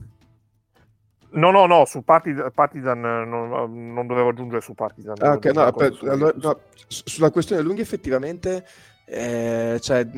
No, 1.32 1.50
no, 1.50 1.66
no, 1.66 1.84
su 1.84 2.02
Partizan, 2.02 2.50
Partizan 2.52 3.00
non, 3.00 3.92
non, 3.92 4.06
dovevo 4.06 4.30
aggiungere 4.30 4.62
su 4.62 4.74
Partizan. 4.74 5.14
Ah, 5.20 5.32
ok, 5.32 5.44
no, 5.46 5.62
aspetta, 5.62 6.10
allora, 6.10 6.34
no, 6.36 6.60
sulla 6.86 7.30
questione 7.30 7.62
lunghi 7.62 7.80
effettivamente 7.80 8.66
eh, 9.04 9.78
cioè, 9.80 10.08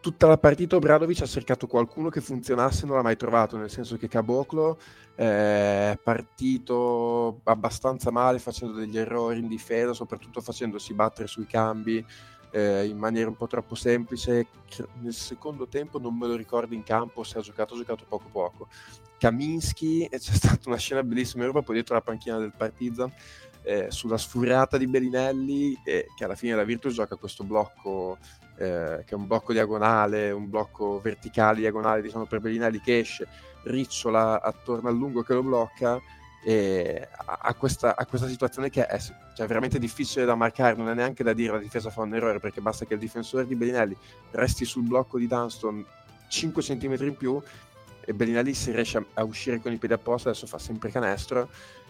tutta 0.00 0.26
la 0.26 0.38
partita 0.38 0.76
Obradovic 0.76 1.22
ha 1.22 1.26
cercato 1.26 1.66
qualcuno 1.66 2.08
che 2.08 2.20
funzionasse 2.20 2.86
non 2.86 2.96
l'ha 2.96 3.02
mai 3.02 3.16
trovato, 3.16 3.56
nel 3.56 3.70
senso 3.70 3.96
che 3.96 4.08
Caboclo 4.08 4.78
eh, 5.14 5.92
è 5.92 5.98
partito 6.02 7.40
abbastanza 7.44 8.10
male 8.10 8.38
facendo 8.38 8.74
degli 8.74 8.98
errori 8.98 9.38
in 9.38 9.48
difesa, 9.48 9.92
soprattutto 9.92 10.40
facendosi 10.40 10.94
battere 10.94 11.28
sui 11.28 11.46
cambi 11.46 12.04
eh, 12.50 12.86
in 12.86 12.96
maniera 12.96 13.28
un 13.28 13.36
po' 13.36 13.46
troppo 13.46 13.74
semplice. 13.74 14.46
Nel 15.00 15.12
secondo 15.14 15.66
tempo 15.66 15.98
non 15.98 16.16
me 16.16 16.26
lo 16.26 16.36
ricordo 16.36 16.74
in 16.74 16.82
campo 16.82 17.24
se 17.24 17.38
ha 17.38 17.40
giocato, 17.42 17.74
ha 17.74 17.76
giocato 17.76 18.04
poco 18.08 18.28
poco. 18.30 18.68
Kaminsky, 19.18 20.08
c'è 20.08 20.18
stata 20.18 20.68
una 20.68 20.76
scena 20.76 21.02
bellissima, 21.02 21.44
ero 21.44 21.52
proprio 21.52 21.74
dietro 21.74 21.94
la 21.94 22.00
panchina 22.00 22.38
del 22.38 22.52
Partizan, 22.56 23.12
eh, 23.64 23.90
sulla 23.90 24.18
sfuriata 24.18 24.76
di 24.76 24.86
Bellinelli, 24.86 25.76
eh, 25.84 26.06
che 26.14 26.24
alla 26.24 26.36
fine 26.36 26.54
la 26.54 26.64
Virtus 26.64 26.94
gioca 26.94 27.16
questo 27.16 27.44
blocco, 27.44 28.18
eh, 28.56 29.02
che 29.04 29.10
è 29.10 29.14
un 29.14 29.26
blocco 29.26 29.52
diagonale, 29.52 30.30
un 30.30 30.48
blocco 30.48 31.00
verticale 31.00 31.60
diagonale, 31.60 32.02
diciamo 32.02 32.26
per 32.26 32.40
Bellinelli 32.40 32.80
che 32.80 32.98
esce, 32.98 33.26
ricciola 33.64 34.40
attorno 34.42 34.88
al 34.88 34.96
lungo 34.96 35.22
che 35.22 35.34
lo 35.34 35.42
blocca, 35.42 36.00
e 36.46 37.08
a, 37.24 37.54
questa, 37.54 37.96
a 37.96 38.04
questa 38.04 38.28
situazione 38.28 38.68
che 38.68 38.84
è 38.86 38.98
cioè, 39.34 39.46
veramente 39.46 39.78
difficile 39.78 40.26
da 40.26 40.34
marcare, 40.34 40.76
non 40.76 40.90
è 40.90 40.94
neanche 40.94 41.24
da 41.24 41.32
dire 41.32 41.54
la 41.54 41.58
difesa 41.58 41.88
fa 41.88 42.02
un 42.02 42.14
errore 42.14 42.38
perché 42.38 42.60
basta 42.60 42.84
che 42.84 42.92
il 42.92 43.00
difensore 43.00 43.46
di 43.46 43.54
Bellinelli 43.54 43.96
resti 44.32 44.66
sul 44.66 44.82
blocco 44.82 45.16
di 45.16 45.26
Dunston 45.26 45.82
5 46.28 46.62
cm 46.62 46.96
in 47.00 47.16
più 47.16 47.40
e 48.04 48.12
Bellinelli 48.12 48.52
si 48.52 48.72
riesce 48.72 48.98
a, 48.98 49.04
a 49.14 49.24
uscire 49.24 49.58
con 49.58 49.72
i 49.72 49.78
piedi 49.78 49.94
a 49.94 49.98
posto, 49.98 50.28
adesso 50.28 50.46
fa 50.46 50.58
sempre 50.58 50.90
canestro 50.90 51.48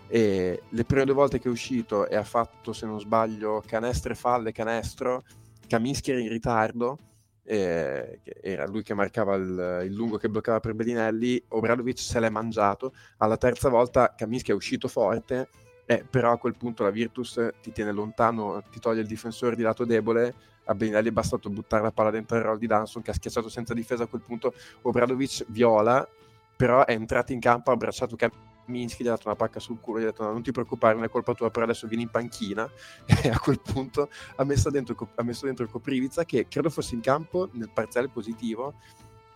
e 0.08 0.62
le 0.68 0.84
prime 0.84 1.04
due 1.04 1.14
volte 1.14 1.38
che 1.38 1.48
è 1.48 1.50
uscito 1.50 2.08
e 2.08 2.16
ha 2.16 2.24
fatto 2.24 2.72
se 2.72 2.86
non 2.86 3.00
sbaglio 3.00 3.62
canestro 3.66 4.12
e 4.12 4.14
falle 4.14 4.52
canestro 4.52 5.24
Kaminsky 5.66 6.10
era 6.10 6.20
in 6.20 6.28
ritardo 6.28 6.98
eh, 7.44 8.20
era 8.40 8.66
lui 8.66 8.82
che 8.82 8.94
marcava 8.94 9.34
il, 9.34 9.82
il, 9.84 9.92
lungo 9.92 10.16
che 10.16 10.28
bloccava 10.28 10.60
per 10.60 10.74
Bellinelli, 10.74 11.42
Obradovic 11.48 11.98
se 11.98 12.18
l'è 12.18 12.30
mangiato, 12.30 12.92
alla 13.18 13.36
terza 13.36 13.68
volta 13.68 14.14
Kaminsky 14.16 14.50
è 14.50 14.54
uscito 14.54 14.88
forte, 14.88 15.48
eh, 15.84 16.04
però 16.08 16.32
a 16.32 16.38
quel 16.38 16.56
punto 16.56 16.82
la 16.82 16.90
Virtus 16.90 17.38
ti 17.60 17.70
tiene 17.70 17.92
lontano, 17.92 18.62
ti 18.70 18.80
toglie 18.80 19.02
il 19.02 19.06
difensore 19.06 19.56
di 19.56 19.62
lato 19.62 19.84
debole, 19.84 20.34
a 20.64 20.74
Bellinelli 20.74 21.10
è 21.10 21.12
bastato 21.12 21.50
buttare 21.50 21.82
la 21.82 21.92
palla 21.92 22.10
dentro 22.10 22.38
il 22.38 22.42
roll 22.42 22.58
di 22.58 22.66
Danson 22.66 23.02
che 23.02 23.10
ha 23.10 23.14
schiacciato 23.14 23.50
senza 23.50 23.74
difesa. 23.74 24.04
A 24.04 24.06
quel 24.06 24.22
punto, 24.22 24.54
Obradovic 24.80 25.44
viola, 25.48 26.08
però 26.56 26.86
è 26.86 26.92
entrato 26.92 27.32
in 27.32 27.40
campo, 27.40 27.70
ha 27.70 27.74
abbracciato 27.74 28.16
Kaminsky 28.16 28.53
Minsky 28.66 29.02
gli 29.02 29.06
ha 29.06 29.10
dato 29.10 29.28
una 29.28 29.36
pacca 29.36 29.60
sul 29.60 29.80
culo, 29.80 29.98
gli 29.98 30.02
ha 30.02 30.06
detto 30.06 30.22
no, 30.22 30.32
non 30.32 30.42
ti 30.42 30.52
preoccupare, 30.52 30.94
non 30.94 31.04
è 31.04 31.08
colpa 31.08 31.34
tua, 31.34 31.50
però 31.50 31.64
adesso 31.64 31.86
vieni 31.86 32.04
in 32.04 32.10
panchina 32.10 32.68
e 33.22 33.28
a 33.28 33.38
quel 33.38 33.60
punto 33.60 34.08
ha 34.36 34.44
messo 34.44 34.70
dentro, 34.70 34.96
ha 35.14 35.22
messo 35.22 35.46
dentro 35.46 35.66
Copriviza 35.66 36.24
che 36.24 36.46
credo 36.48 36.70
fosse 36.70 36.94
in 36.94 37.00
campo 37.00 37.48
nel 37.52 37.70
parziale 37.72 38.08
positivo, 38.08 38.74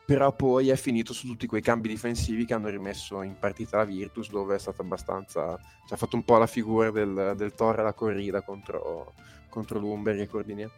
però 0.05 0.33
poi 0.33 0.70
è 0.70 0.76
finito 0.76 1.12
su 1.12 1.26
tutti 1.26 1.47
quei 1.47 1.61
cambi 1.61 1.89
difensivi 1.89 2.47
che 2.47 2.55
hanno 2.55 2.68
rimesso 2.68 3.20
in 3.22 3.39
partita 3.39 3.76
la 3.76 3.85
Virtus 3.85 4.31
dove 4.31 4.55
è 4.55 4.59
stata 4.59 4.81
abbastanza, 4.81 5.59
cioè, 5.59 5.93
ha 5.93 5.97
fatto 5.97 6.16
un 6.16 6.24
po' 6.24 6.39
la 6.39 6.47
figura 6.47 6.91
del, 6.91 7.35
del 7.37 7.55
Torre 7.55 7.83
alla 7.83 7.93
corrida 7.93 8.41
contro, 8.41 9.12
contro 9.51 9.79
l'Umber 9.79 10.18
e 10.18 10.26
Cordinia. 10.26 10.70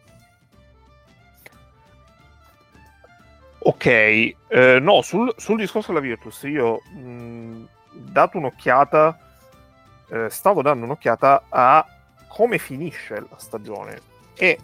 Ok, 3.63 3.85
eh, 3.85 4.35
no, 4.81 5.01
sul, 5.03 5.33
sul, 5.37 5.57
discorso 5.57 5.93
della 5.93 6.03
Virtus 6.03 6.41
io... 6.43 6.81
Mh 6.93 7.79
dato 7.91 8.37
un'occhiata, 8.37 9.19
eh, 10.09 10.29
stavo 10.29 10.61
dando 10.61 10.85
un'occhiata 10.85 11.43
a 11.49 11.85
come 12.27 12.57
finisce 12.57 13.19
la 13.19 13.37
stagione. 13.37 13.99
E 14.35 14.59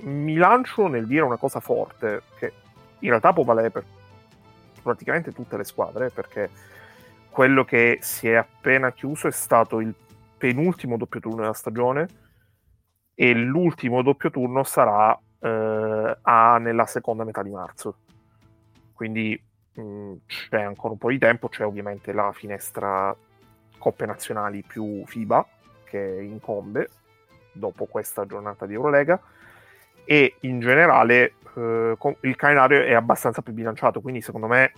mi 0.00 0.34
lancio 0.34 0.86
nel 0.86 1.06
dire 1.06 1.22
una 1.22 1.36
cosa 1.36 1.60
forte 1.60 2.22
che 2.38 2.52
in 3.00 3.08
realtà 3.10 3.32
può 3.32 3.44
valere 3.44 3.70
per 3.70 3.84
praticamente 4.82 5.32
tutte 5.32 5.56
le 5.56 5.64
squadre 5.64 6.10
perché 6.10 6.48
quello 7.30 7.64
che 7.64 7.98
si 8.00 8.28
è 8.28 8.34
appena 8.34 8.92
chiuso 8.92 9.28
è 9.28 9.32
stato 9.32 9.80
il 9.80 9.94
penultimo 10.36 10.96
doppio 10.96 11.20
turno 11.20 11.42
della 11.42 11.52
stagione 11.52 12.08
e 13.14 13.34
l'ultimo 13.34 14.02
doppio 14.02 14.30
turno 14.30 14.62
sarà 14.64 15.18
eh, 15.40 16.18
a, 16.20 16.58
nella 16.58 16.86
seconda 16.86 17.24
metà 17.24 17.42
di 17.42 17.50
marzo. 17.50 17.96
Quindi 18.92 19.40
Mm, 19.80 20.14
c'è 20.26 20.62
ancora 20.62 20.92
un 20.92 20.98
po' 20.98 21.10
di 21.10 21.18
tempo, 21.18 21.48
c'è 21.48 21.64
ovviamente 21.64 22.12
la 22.12 22.32
finestra 22.32 23.14
coppe 23.78 24.06
nazionali 24.06 24.64
più 24.66 25.04
FIBA 25.06 25.46
che 25.84 26.18
incombe 26.20 26.88
dopo 27.52 27.86
questa 27.86 28.26
giornata 28.26 28.66
di 28.66 28.74
Eurolega. 28.74 29.20
E 30.04 30.36
in 30.40 30.60
generale 30.60 31.34
eh, 31.54 31.96
il 32.20 32.36
calendario 32.36 32.82
è 32.82 32.94
abbastanza 32.94 33.42
più 33.42 33.52
bilanciato, 33.52 34.00
quindi 34.00 34.20
secondo 34.20 34.46
me 34.46 34.72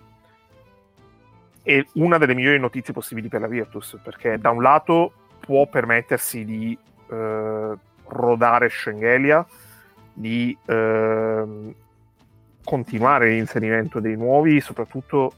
è 1.62 1.84
una 1.94 2.18
delle 2.18 2.34
migliori 2.34 2.58
notizie 2.58 2.92
possibili 2.92 3.28
per 3.28 3.40
la 3.40 3.46
Virtus, 3.46 3.98
perché 4.02 4.38
da 4.38 4.50
un 4.50 4.62
lato 4.62 5.12
può 5.38 5.66
permettersi 5.66 6.44
di 6.44 6.76
eh, 7.10 7.72
rodare 8.06 8.68
Schengelia, 8.68 9.46
di 10.12 10.56
eh, 10.66 11.74
continuare 12.64 13.30
l'inserimento 13.30 14.00
dei 14.00 14.16
nuovi, 14.16 14.60
soprattutto 14.60 15.32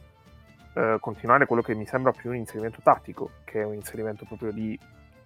eh, 0.74 0.96
continuare 1.00 1.46
quello 1.46 1.62
che 1.62 1.74
mi 1.74 1.86
sembra 1.86 2.12
più 2.12 2.30
un 2.30 2.36
inserimento 2.36 2.80
tattico, 2.82 3.30
che 3.44 3.60
è 3.60 3.64
un 3.64 3.74
inserimento 3.74 4.24
proprio 4.24 4.52
di 4.52 4.78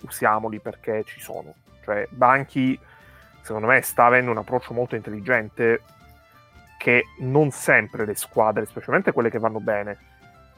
usiamoli 0.02 0.60
perché 0.60 1.04
ci 1.04 1.20
sono. 1.20 1.54
Cioè, 1.84 2.06
Banchi, 2.10 2.78
secondo 3.42 3.68
me, 3.68 3.80
sta 3.80 4.06
avendo 4.06 4.30
un 4.30 4.38
approccio 4.38 4.74
molto 4.74 4.96
intelligente 4.96 5.82
che 6.78 7.04
non 7.20 7.50
sempre 7.50 8.04
le 8.04 8.14
squadre, 8.14 8.66
specialmente 8.66 9.12
quelle 9.12 9.30
che 9.30 9.38
vanno 9.38 9.60
bene, 9.60 9.98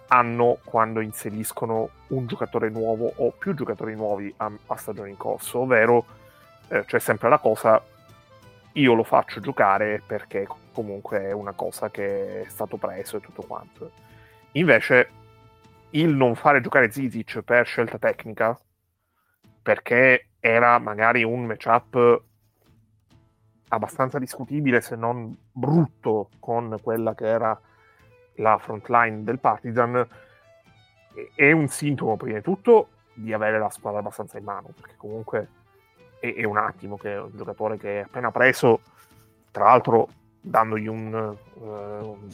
hanno 0.08 0.58
quando 0.64 1.00
inseriscono 1.00 1.90
un 2.08 2.26
giocatore 2.26 2.70
nuovo 2.70 3.12
o 3.16 3.30
più 3.30 3.54
giocatori 3.54 3.94
nuovi 3.94 4.32
a, 4.38 4.50
a 4.66 4.76
stagione 4.76 5.10
in 5.10 5.16
corso, 5.16 5.60
ovvero 5.60 6.04
eh, 6.68 6.84
c'è 6.86 6.98
sempre 6.98 7.28
la 7.28 7.38
cosa 7.38 7.80
io 8.78 8.94
lo 8.94 9.02
faccio 9.02 9.40
giocare 9.40 10.02
perché 10.04 10.46
comunque 10.72 11.20
è 11.22 11.32
una 11.32 11.52
cosa 11.52 11.90
che 11.90 12.42
è 12.42 12.48
stato 12.48 12.76
preso 12.76 13.16
e 13.16 13.20
tutto 13.20 13.42
quanto. 13.42 13.90
Invece 14.52 15.10
il 15.90 16.14
non 16.14 16.34
fare 16.34 16.60
giocare 16.60 16.90
Zizic 16.90 17.42
per 17.42 17.66
scelta 17.66 17.98
tecnica, 17.98 18.58
perché 19.62 20.28
era 20.40 20.78
magari 20.78 21.24
un 21.24 21.44
matchup 21.44 22.22
abbastanza 23.68 24.18
discutibile 24.18 24.80
se 24.80 24.96
non 24.96 25.36
brutto 25.52 26.30
con 26.38 26.78
quella 26.82 27.14
che 27.14 27.26
era 27.26 27.60
la 28.36 28.58
frontline 28.58 29.24
del 29.24 29.40
Partizan 29.40 30.06
è 31.34 31.50
un 31.50 31.66
sintomo 31.66 32.16
prima 32.16 32.36
di 32.36 32.42
tutto 32.42 32.90
di 33.14 33.32
avere 33.32 33.58
la 33.58 33.68
squadra 33.68 33.98
abbastanza 33.98 34.38
in 34.38 34.44
mano 34.44 34.68
perché 34.74 34.94
comunque 34.96 35.48
è, 36.18 36.34
è 36.34 36.44
un 36.44 36.56
attimo 36.56 36.96
che 36.96 37.14
è 37.14 37.20
un 37.20 37.30
giocatore 37.34 37.76
che 37.76 38.00
è 38.00 38.04
appena 38.04 38.30
preso 38.30 38.80
tra 39.50 39.64
l'altro 39.64 40.08
dandogli 40.40 40.86
un, 40.86 41.36
uh, 41.54 41.64
un, 41.64 42.28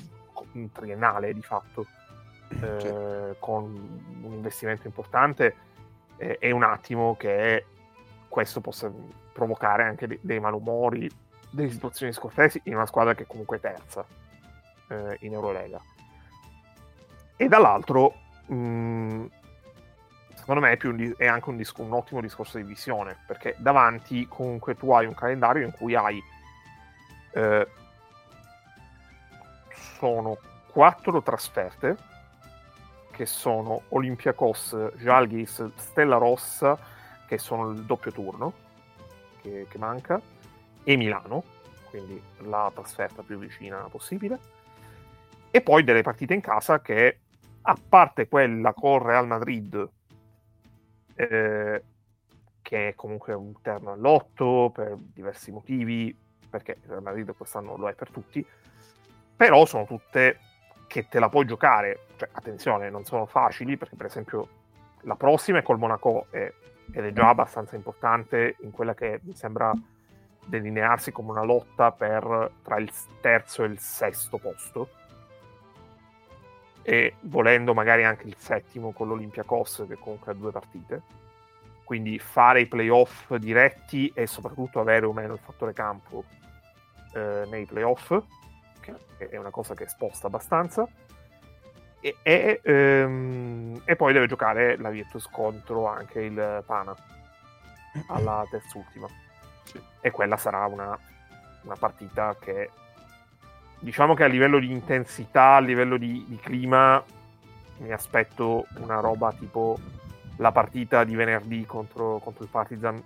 un 0.53 0.73
triennale 0.73 1.33
di 1.33 1.43
fatto 1.43 1.87
sì. 2.49 2.57
con 3.39 3.65
un 4.23 4.33
investimento 4.33 4.87
importante 4.87 5.55
eh, 6.17 6.39
è 6.39 6.51
un 6.51 6.63
attimo 6.63 7.17
che 7.17 7.65
questo 8.29 8.61
possa 8.61 8.93
provocare 9.33 9.85
anche 9.85 10.07
dei, 10.07 10.19
dei 10.21 10.41
malumori 10.41 11.11
delle 11.51 11.71
situazioni 11.71 12.13
scortesi 12.13 12.61
in 12.65 12.75
una 12.75 12.87
squadra 12.87 13.15
che 13.15 13.27
comunque 13.27 13.57
è 13.57 13.61
terza 13.61 14.05
eh, 14.89 15.17
in 15.21 15.33
Eurolega 15.33 15.81
e 17.37 17.49
dall'altro, 17.49 18.15
mh, 18.47 18.55
mm, 18.55 19.25
secondo 20.45 20.61
me, 20.61 20.77
è, 20.77 20.87
un, 20.87 21.15
è 21.17 21.27
anche 21.27 21.49
un, 21.49 21.65
un, 21.79 21.93
ottimo 21.95 22.21
discorso 22.21 22.59
di 22.59 22.65
visione, 22.65 23.17
perché 23.27 23.55
davanti 23.57 24.29
comunque 24.29 24.77
tu 24.77 24.93
hai 24.93 25.07
un 25.07 25.15
calendario 25.15 25.65
in 25.65 25.73
cui 25.73 25.95
hai... 25.95 26.23
Eh, 27.33 27.67
sono 29.97 30.37
quattro 30.67 31.23
trasferte, 31.23 31.97
che 33.11 33.25
sono 33.25 33.85
Olympiacos, 33.89 34.93
Jalgis, 34.97 35.71
Stella 35.77 36.19
Rossa, 36.19 36.77
che 37.27 37.39
sono 37.39 37.71
il 37.71 37.83
doppio 37.85 38.13
turno, 38.13 38.53
che, 39.41 39.67
che 39.67 39.79
manca, 39.79 40.21
e 40.83 40.97
Milano, 40.97 41.43
quindi 41.89 42.23
la 42.41 42.71
trasferta 42.75 43.23
più 43.23 43.39
vicina 43.39 43.79
possibile. 43.91 44.39
E 45.51 45.63
poi 45.63 45.85
delle 45.85 46.03
partite 46.03 46.35
in 46.35 46.43
casa 46.43 46.83
che 46.83 47.21
a 47.63 47.79
parte 47.89 48.29
quella 48.29 48.75
con 48.75 49.03
Real 49.03 49.27
Madrid, 49.27 49.89
eh, 51.15 51.83
che 52.63 52.89
è 52.89 52.95
comunque 52.95 53.35
un 53.35 53.61
terno 53.61 53.93
all'otto 53.93 54.71
per 54.75 54.97
diversi 54.97 55.51
motivi, 55.51 56.17
perché 56.49 56.79
Real 56.87 57.03
Madrid 57.03 57.35
quest'anno 57.37 57.77
lo 57.77 57.89
è 57.89 57.95
per 57.95 58.11
tutti, 58.11 58.45
però 59.37 59.67
sono 59.67 59.85
tutte 59.85 60.39
che 60.87 61.09
te 61.09 61.19
la 61.19 61.29
puoi 61.29 61.45
giocare, 61.45 62.07
cioè 62.17 62.29
attenzione, 62.33 62.91
non 62.91 63.05
sono 63.05 63.27
facili, 63.27 63.77
perché 63.77 63.97
per 63.97 64.07
esempio 64.07 64.49
la 65.03 65.17
prossima 65.17 65.59
è 65.59 65.63
col 65.63 65.79
Monaco 65.79 66.27
è, 66.31 66.53
ed 66.93 67.05
è 67.05 67.13
già 67.13 67.29
abbastanza 67.29 67.77
importante 67.77 68.57
in 68.61 68.71
quella 68.71 68.95
che 68.95 69.21
mi 69.25 69.35
sembra 69.35 69.73
delinearsi 70.47 71.11
come 71.11 71.31
una 71.31 71.43
lotta 71.43 71.91
per, 71.93 72.51
tra 72.63 72.79
il 72.79 72.91
terzo 73.21 73.65
e 73.65 73.67
il 73.67 73.79
sesto 73.79 74.39
posto 74.39 74.89
e 76.87 77.15
volendo 77.21 77.73
magari 77.73 78.05
anche 78.05 78.27
il 78.27 78.37
settimo 78.37 78.93
con 78.93 79.09
l'Olympiacos 79.09 79.87
che 79.89 79.97
comunque 79.99 80.33
ha 80.33 80.35
due 80.35 80.53
partite. 80.53 81.03
Quindi 81.83 82.19
fare 82.19 82.61
i 82.61 82.67
playoff 82.67 83.35
diretti 83.37 84.13
e 84.15 84.27
soprattutto 84.27 84.81
avere 84.81 85.07
o 85.07 85.13
meno 85.13 85.33
il 85.33 85.41
fattore 85.43 85.73
campo 85.73 86.25
eh, 87.15 87.45
nei 87.49 87.65
playoff. 87.65 88.15
Che 88.81 88.95
è 89.31 89.37
una 89.39 89.51
cosa 89.51 89.75
che 89.75 89.89
sposta 89.89 90.27
abbastanza. 90.27 90.87
E, 92.01 92.17
e, 92.23 92.61
ehm, 92.63 93.81
e, 93.87 93.97
poi 93.97 94.13
deve 94.13 94.27
giocare 94.27 94.77
la 94.77 94.91
Virtus 94.91 95.27
contro 95.31 95.87
anche 95.87 96.21
il 96.21 96.63
Pana 96.67 96.95
alla 98.09 98.47
terzultima. 98.51 99.09
Sì. 99.65 99.83
e 100.03 100.11
quella 100.11 100.37
sarà 100.37 100.67
una, 100.67 100.99
una 101.63 101.77
partita 101.77 102.37
che 102.39 102.69
diciamo 103.85 104.15
che 104.15 104.25
a 104.25 104.29
livello 104.29 104.59
di 104.59 104.71
intensità, 104.71 105.57
a 105.57 105.61
livello 105.61 105.99
di, 105.99 106.25
di 106.27 106.37
clima, 106.39 107.05
mi 107.79 107.93
aspetto 107.93 108.67
una 108.79 108.99
roba 109.01 109.31
tipo 109.33 109.79
la 110.39 110.51
partita 110.53 111.05
di 111.05 111.15
venerdì 111.15 111.67
contro, 111.67 112.19
contro 112.19 112.45
il 112.45 112.49
Partizan 112.51 113.01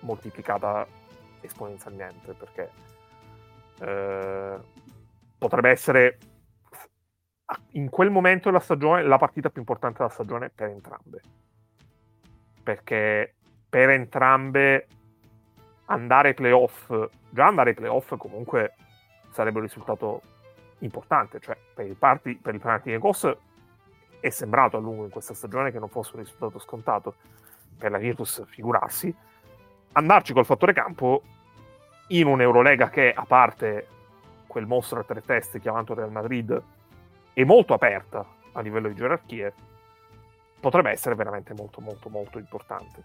moltiplicata 0.00 0.86
esponenzialmente 1.40 2.32
perché 2.32 2.70
eh, 3.80 4.56
potrebbe 5.36 5.70
essere 5.70 6.18
in 7.72 7.90
quel 7.90 8.10
momento 8.10 8.50
della 8.50 8.62
stagione 8.62 9.02
la 9.02 9.18
partita 9.18 9.50
più 9.50 9.60
importante 9.60 9.98
della 9.98 10.10
stagione 10.10 10.48
per 10.48 10.68
entrambe. 10.68 11.20
Perché 12.62 13.34
per 13.68 13.90
entrambe 13.90 14.86
andare 15.86 16.28
ai 16.28 16.34
playoff 16.34 16.92
già 17.30 17.46
andare 17.46 17.70
ai 17.70 17.74
playoff 17.74 18.16
comunque 18.16 18.74
sarebbe 19.30 19.58
un 19.58 19.64
risultato 19.64 20.22
importante, 20.78 21.40
cioè 21.40 21.56
per 21.74 21.86
il, 21.86 21.94
party, 21.94 22.36
per 22.36 22.54
il 22.54 22.60
Panathinaikos 22.60 23.36
è 24.20 24.30
sembrato 24.30 24.76
a 24.76 24.80
lungo 24.80 25.04
in 25.04 25.10
questa 25.10 25.34
stagione 25.34 25.70
che 25.70 25.78
non 25.78 25.88
fosse 25.88 26.12
un 26.14 26.22
risultato 26.22 26.58
scontato 26.58 27.14
per 27.76 27.90
la 27.90 27.98
Virtus 27.98 28.44
figurarsi, 28.46 29.14
andarci 29.92 30.32
col 30.32 30.44
fattore 30.44 30.72
campo 30.72 31.22
in 32.08 32.26
un'Eurolega 32.26 32.90
che 32.90 33.12
a 33.12 33.24
parte 33.24 33.86
quel 34.46 34.66
mostro 34.66 35.00
a 35.00 35.04
tre 35.04 35.22
teste 35.22 35.60
chiamato 35.60 35.94
Real 35.94 36.10
Madrid 36.10 36.60
è 37.32 37.44
molto 37.44 37.72
aperta 37.72 38.26
a 38.52 38.60
livello 38.60 38.88
di 38.88 38.94
gerarchie 38.94 39.54
potrebbe 40.58 40.90
essere 40.90 41.14
veramente 41.14 41.54
molto 41.54 41.80
molto 41.80 42.08
molto 42.08 42.38
importante. 42.38 43.04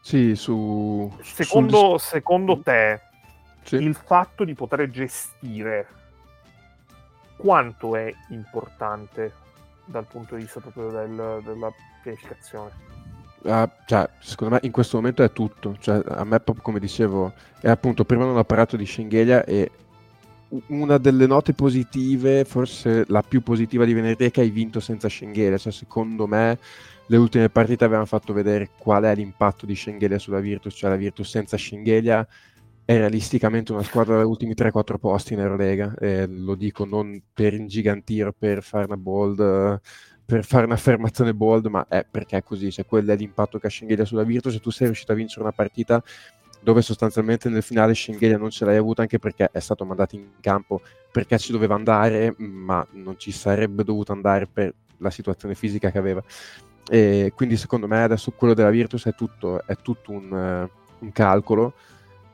Sì 0.00 0.36
su 0.36 1.12
secondo, 1.20 1.98
su... 1.98 2.08
secondo 2.08 2.60
te 2.60 3.00
sì. 3.66 3.76
il 3.76 3.94
fatto 3.94 4.44
di 4.44 4.54
poter 4.54 4.88
gestire 4.90 5.86
quanto 7.36 7.96
è 7.96 8.12
importante 8.30 9.32
dal 9.84 10.06
punto 10.06 10.34
di 10.34 10.42
vista 10.42 10.60
proprio 10.60 10.90
del, 10.90 11.42
della 11.44 11.72
pianificazione. 12.02 12.70
Uh, 13.42 13.68
cioè, 13.86 14.08
secondo 14.18 14.54
me 14.54 14.60
in 14.64 14.72
questo 14.72 14.96
momento 14.96 15.22
è 15.22 15.30
tutto. 15.30 15.76
Cioè, 15.78 16.02
a 16.08 16.24
me, 16.24 16.40
proprio 16.40 16.64
come 16.64 16.80
dicevo, 16.80 17.32
è 17.60 17.68
appunto 17.68 18.04
prima 18.04 18.24
non 18.24 18.36
ho 18.36 18.44
parlato 18.44 18.76
di 18.76 18.86
Schengelia 18.86 19.44
e 19.44 19.70
una 20.68 20.98
delle 20.98 21.26
note 21.26 21.52
positive, 21.52 22.44
forse 22.44 23.04
la 23.08 23.22
più 23.22 23.42
positiva 23.42 23.84
di 23.84 23.92
venerdì, 23.92 24.24
è 24.24 24.30
che 24.30 24.40
hai 24.40 24.50
vinto 24.50 24.80
senza 24.80 25.08
Schengelia. 25.08 25.58
Cioè, 25.58 25.72
secondo 25.72 26.26
me, 26.26 26.58
le 27.06 27.16
ultime 27.16 27.48
partite 27.48 27.84
avevano 27.84 28.06
fatto 28.06 28.32
vedere 28.32 28.70
qual 28.76 29.04
è 29.04 29.14
l'impatto 29.14 29.66
di 29.66 29.76
Schengelia 29.76 30.18
sulla 30.18 30.40
Virtus. 30.40 30.74
Cioè, 30.74 30.90
la 30.90 30.96
Virtus 30.96 31.28
senza 31.28 31.56
Schengelia 31.56 32.26
è 32.86 32.96
realisticamente 32.96 33.72
una 33.72 33.82
squadra 33.82 34.16
dagli 34.16 34.26
ultimi 34.26 34.54
3-4 34.56 34.96
posti 34.98 35.32
in 35.34 35.40
Eurolega, 35.40 35.92
eh, 35.98 36.28
lo 36.28 36.54
dico 36.54 36.84
non 36.84 37.20
per 37.34 37.52
ingigantire, 37.52 38.32
per 38.32 38.62
fare 38.62 38.84
una 38.84 38.96
bold, 38.96 39.80
per 40.24 40.44
fare 40.44 40.66
un'affermazione 40.66 41.34
bold, 41.34 41.66
ma 41.66 41.84
è 41.88 42.06
perché 42.08 42.36
è 42.36 42.42
così, 42.44 42.70
cioè 42.70 42.86
quello 42.86 43.10
è 43.10 43.16
l'impatto 43.16 43.58
che 43.58 43.66
ha 43.66 43.70
Schengelia 43.70 44.04
sulla 44.04 44.22
Virtus. 44.22 44.54
E 44.54 44.60
tu 44.60 44.70
sei 44.70 44.86
riuscito 44.86 45.10
a 45.10 45.16
vincere 45.16 45.42
una 45.42 45.50
partita 45.50 46.00
dove 46.60 46.80
sostanzialmente 46.80 47.48
nel 47.48 47.64
finale 47.64 47.92
Schengelia 47.92 48.38
non 48.38 48.50
ce 48.50 48.64
l'hai 48.64 48.76
avuta 48.76 49.02
anche 49.02 49.18
perché 49.18 49.48
è 49.50 49.58
stato 49.58 49.84
mandato 49.84 50.14
in 50.14 50.24
campo 50.40 50.80
perché 51.10 51.38
ci 51.38 51.50
doveva 51.50 51.74
andare, 51.74 52.36
ma 52.38 52.86
non 52.92 53.18
ci 53.18 53.32
sarebbe 53.32 53.82
dovuto 53.82 54.12
andare 54.12 54.46
per 54.46 54.72
la 54.98 55.10
situazione 55.10 55.56
fisica 55.56 55.90
che 55.90 55.98
aveva. 55.98 56.22
E 56.88 57.32
quindi 57.34 57.56
secondo 57.56 57.88
me 57.88 58.04
adesso 58.04 58.30
quello 58.30 58.54
della 58.54 58.70
Virtus 58.70 59.06
è 59.06 59.14
tutto, 59.16 59.66
è 59.66 59.74
tutto 59.74 60.12
un, 60.12 60.68
un 61.00 61.12
calcolo 61.12 61.74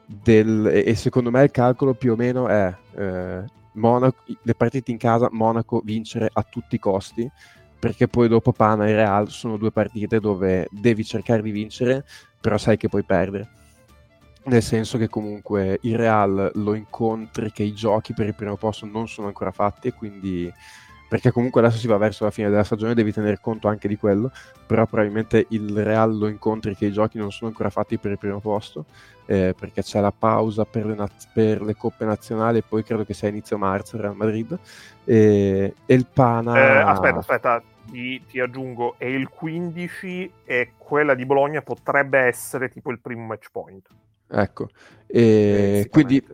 del, 0.06 0.66
e 0.66 0.94
secondo 0.94 1.30
me 1.30 1.42
il 1.44 1.50
calcolo 1.50 1.94
più 1.94 2.12
o 2.12 2.16
meno 2.16 2.48
è 2.48 2.74
eh, 2.96 3.44
Monaco, 3.74 4.22
le 4.42 4.54
partite 4.54 4.90
in 4.90 4.98
casa 4.98 5.28
Monaco 5.32 5.80
vincere 5.84 6.28
a 6.32 6.42
tutti 6.42 6.74
i 6.74 6.78
costi 6.78 7.30
perché 7.78 8.06
poi 8.06 8.28
dopo 8.28 8.52
Pana 8.52 8.86
e 8.86 8.94
Real 8.94 9.28
sono 9.28 9.56
due 9.56 9.72
partite 9.72 10.20
dove 10.20 10.68
devi 10.70 11.04
cercare 11.04 11.42
di 11.42 11.50
vincere, 11.50 12.04
però 12.40 12.56
sai 12.56 12.76
che 12.76 12.88
puoi 12.88 13.02
perdere. 13.02 13.48
Nel 14.44 14.62
senso 14.62 14.98
che 14.98 15.08
comunque 15.08 15.80
il 15.82 15.96
Real 15.96 16.52
lo 16.54 16.74
incontri 16.74 17.50
che 17.50 17.64
i 17.64 17.74
giochi 17.74 18.12
per 18.12 18.26
il 18.26 18.36
primo 18.36 18.56
posto 18.56 18.86
non 18.86 19.08
sono 19.08 19.26
ancora 19.26 19.50
fatti 19.50 19.90
quindi 19.90 20.52
perché 21.12 21.30
comunque 21.30 21.60
adesso 21.60 21.76
si 21.76 21.88
va 21.88 21.98
verso 21.98 22.24
la 22.24 22.30
fine 22.30 22.48
della 22.48 22.64
stagione, 22.64 22.94
devi 22.94 23.12
tener 23.12 23.38
conto 23.38 23.68
anche 23.68 23.86
di 23.86 23.96
quello, 23.96 24.30
però 24.66 24.86
probabilmente 24.86 25.44
il 25.50 25.84
Real 25.84 26.16
lo 26.16 26.26
incontri 26.26 26.74
che 26.74 26.86
i 26.86 26.92
giochi 26.92 27.18
non 27.18 27.30
sono 27.30 27.50
ancora 27.50 27.68
fatti 27.68 27.98
per 27.98 28.12
il 28.12 28.18
primo 28.18 28.40
posto, 28.40 28.86
eh, 29.26 29.54
perché 29.58 29.82
c'è 29.82 30.00
la 30.00 30.12
pausa 30.12 30.64
per 30.64 30.86
le, 30.86 30.94
naz- 30.94 31.28
per 31.32 31.62
le, 31.62 31.74
coppe 31.76 32.04
nazionali 32.04 32.58
e 32.58 32.62
poi 32.62 32.82
credo 32.82 33.04
che 33.04 33.14
sia 33.14 33.28
inizio 33.28 33.58
marzo 33.58 33.96
Real 33.96 34.16
Madrid, 34.16 34.58
e, 35.04 35.74
e 35.84 35.94
il 35.94 36.06
Pana... 36.12 36.56
Eh, 36.56 36.76
aspetta, 36.78 37.18
aspetta, 37.18 37.62
ti, 37.90 38.22
ti, 38.26 38.40
aggiungo, 38.40 38.94
e 38.98 39.12
il 39.12 39.28
15 39.28 40.32
e 40.44 40.72
quella 40.76 41.14
di 41.14 41.26
Bologna 41.26 41.62
potrebbe 41.62 42.18
essere 42.18 42.68
tipo 42.68 42.90
il 42.90 43.00
primo 43.00 43.26
match 43.26 43.48
point. 43.50 43.86
Ecco, 44.34 44.68
e 45.06 45.88
quindi 45.90 46.24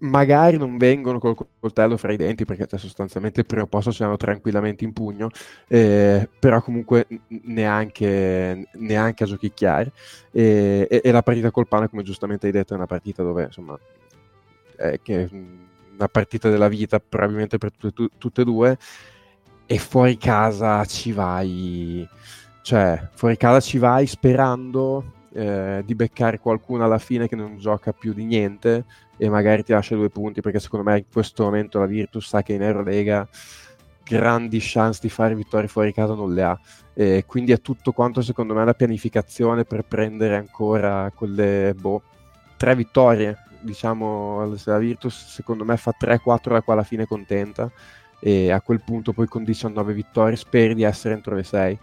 magari 0.00 0.56
non 0.56 0.76
vengono 0.76 1.18
col 1.18 1.36
coltello 1.58 1.96
fra 1.96 2.12
i 2.12 2.16
denti 2.16 2.44
perché 2.44 2.66
cioè, 2.66 2.78
sostanzialmente 2.78 3.40
il 3.40 3.46
primo 3.46 3.66
posto 3.66 3.92
ce 3.92 4.02
l'hanno 4.02 4.16
tranquillamente 4.16 4.84
in 4.84 4.92
pugno, 4.92 5.28
eh, 5.68 6.28
però 6.38 6.62
comunque 6.62 7.06
neanche, 7.42 8.68
neanche 8.72 9.24
a 9.24 9.26
giochicchiare. 9.26 9.92
E, 10.30 11.00
e, 11.02 11.10
la 11.10 11.22
partita 11.22 11.50
col 11.50 11.68
Pana, 11.68 11.88
come 11.88 12.02
giustamente 12.02 12.46
hai 12.46 12.52
detto, 12.52 12.72
è 12.72 12.76
una 12.76 12.86
partita 12.86 13.22
dove 13.22 13.44
insomma 13.44 13.78
è 14.76 14.98
che 15.02 15.28
una 15.30 16.08
partita 16.08 16.50
della 16.50 16.68
vita 16.68 16.98
probabilmente 17.00 17.58
per 17.58 17.72
tutte, 17.72 18.08
tutte 18.18 18.40
e 18.42 18.44
due 18.44 18.78
e 19.66 19.78
fuori 19.78 20.18
casa 20.18 20.84
ci 20.84 21.12
vai 21.12 22.06
cioè 22.62 23.08
fuori 23.14 23.36
casa 23.36 23.60
ci 23.60 23.78
vai 23.78 24.06
sperando 24.06 25.13
eh, 25.34 25.82
di 25.84 25.94
beccare 25.94 26.38
qualcuno 26.38 26.84
alla 26.84 26.98
fine 26.98 27.26
che 27.28 27.34
non 27.34 27.58
gioca 27.58 27.92
più 27.92 28.12
di 28.12 28.24
niente 28.24 28.84
e 29.16 29.28
magari 29.28 29.64
ti 29.64 29.72
lascia 29.72 29.96
due 29.96 30.08
punti 30.08 30.40
perché 30.40 30.60
secondo 30.60 30.88
me 30.88 30.98
in 30.98 31.04
questo 31.10 31.42
momento 31.42 31.78
la 31.80 31.86
Virtus 31.86 32.28
sa 32.28 32.42
che 32.42 32.52
in 32.52 32.62
Eurolega 32.62 33.26
grandi 34.04 34.58
chance 34.60 35.00
di 35.02 35.08
fare 35.08 35.34
vittorie 35.34 35.66
fuori 35.66 35.92
casa 35.92 36.14
non 36.14 36.32
le 36.32 36.42
ha. 36.42 36.60
E 36.92 37.24
quindi 37.26 37.52
è 37.52 37.60
tutto 37.60 37.92
quanto 37.92 38.22
secondo 38.22 38.54
me 38.54 38.64
la 38.64 38.74
pianificazione 38.74 39.64
per 39.64 39.82
prendere 39.82 40.36
ancora 40.36 41.10
quelle 41.14 41.74
boh, 41.76 42.02
tre 42.56 42.76
vittorie 42.76 43.36
diciamo 43.60 44.54
se 44.56 44.70
la 44.70 44.78
Virtus 44.78 45.32
secondo 45.32 45.64
me 45.64 45.76
fa 45.76 45.94
3-4 45.98 46.50
da 46.50 46.60
qua 46.60 46.74
alla 46.74 46.82
fine 46.82 47.06
contenta 47.06 47.70
e 48.20 48.50
a 48.50 48.60
quel 48.60 48.82
punto 48.82 49.12
poi 49.12 49.26
con 49.26 49.42
19 49.42 49.92
vittorie 49.94 50.36
speri 50.36 50.74
di 50.74 50.82
essere 50.82 51.14
entro 51.14 51.34
le 51.34 51.42
6 51.42 51.78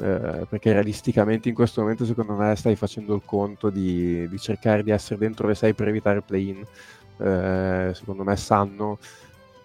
eh, 0.00 0.46
perché 0.48 0.72
realisticamente 0.72 1.48
in 1.48 1.54
questo 1.54 1.80
momento 1.80 2.04
secondo 2.04 2.34
me 2.34 2.54
stai 2.56 2.76
facendo 2.76 3.14
il 3.14 3.22
conto 3.24 3.68
di, 3.68 4.28
di 4.28 4.38
cercare 4.38 4.82
di 4.82 4.90
essere 4.90 5.18
dentro 5.18 5.48
le 5.48 5.54
6 5.54 5.74
per 5.74 5.88
evitare 5.88 6.18
il 6.18 6.24
play-in. 6.24 6.64
Eh, 7.20 7.90
secondo 7.94 8.22
me 8.22 8.36
sanno 8.36 8.98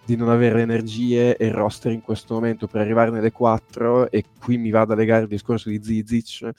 di 0.04 0.16
non 0.16 0.28
avere 0.28 0.56
le 0.56 0.62
energie 0.62 1.36
e 1.36 1.46
il 1.46 1.52
roster 1.52 1.92
in 1.92 2.02
questo 2.02 2.34
momento 2.34 2.66
per 2.66 2.80
arrivare 2.80 3.10
nelle 3.10 3.32
4 3.32 4.10
e 4.10 4.24
qui 4.38 4.58
mi 4.58 4.70
vado 4.70 4.92
a 4.92 4.96
legare 4.96 5.22
il 5.22 5.28
discorso 5.28 5.70
di 5.70 5.80
Zizic 5.82 6.50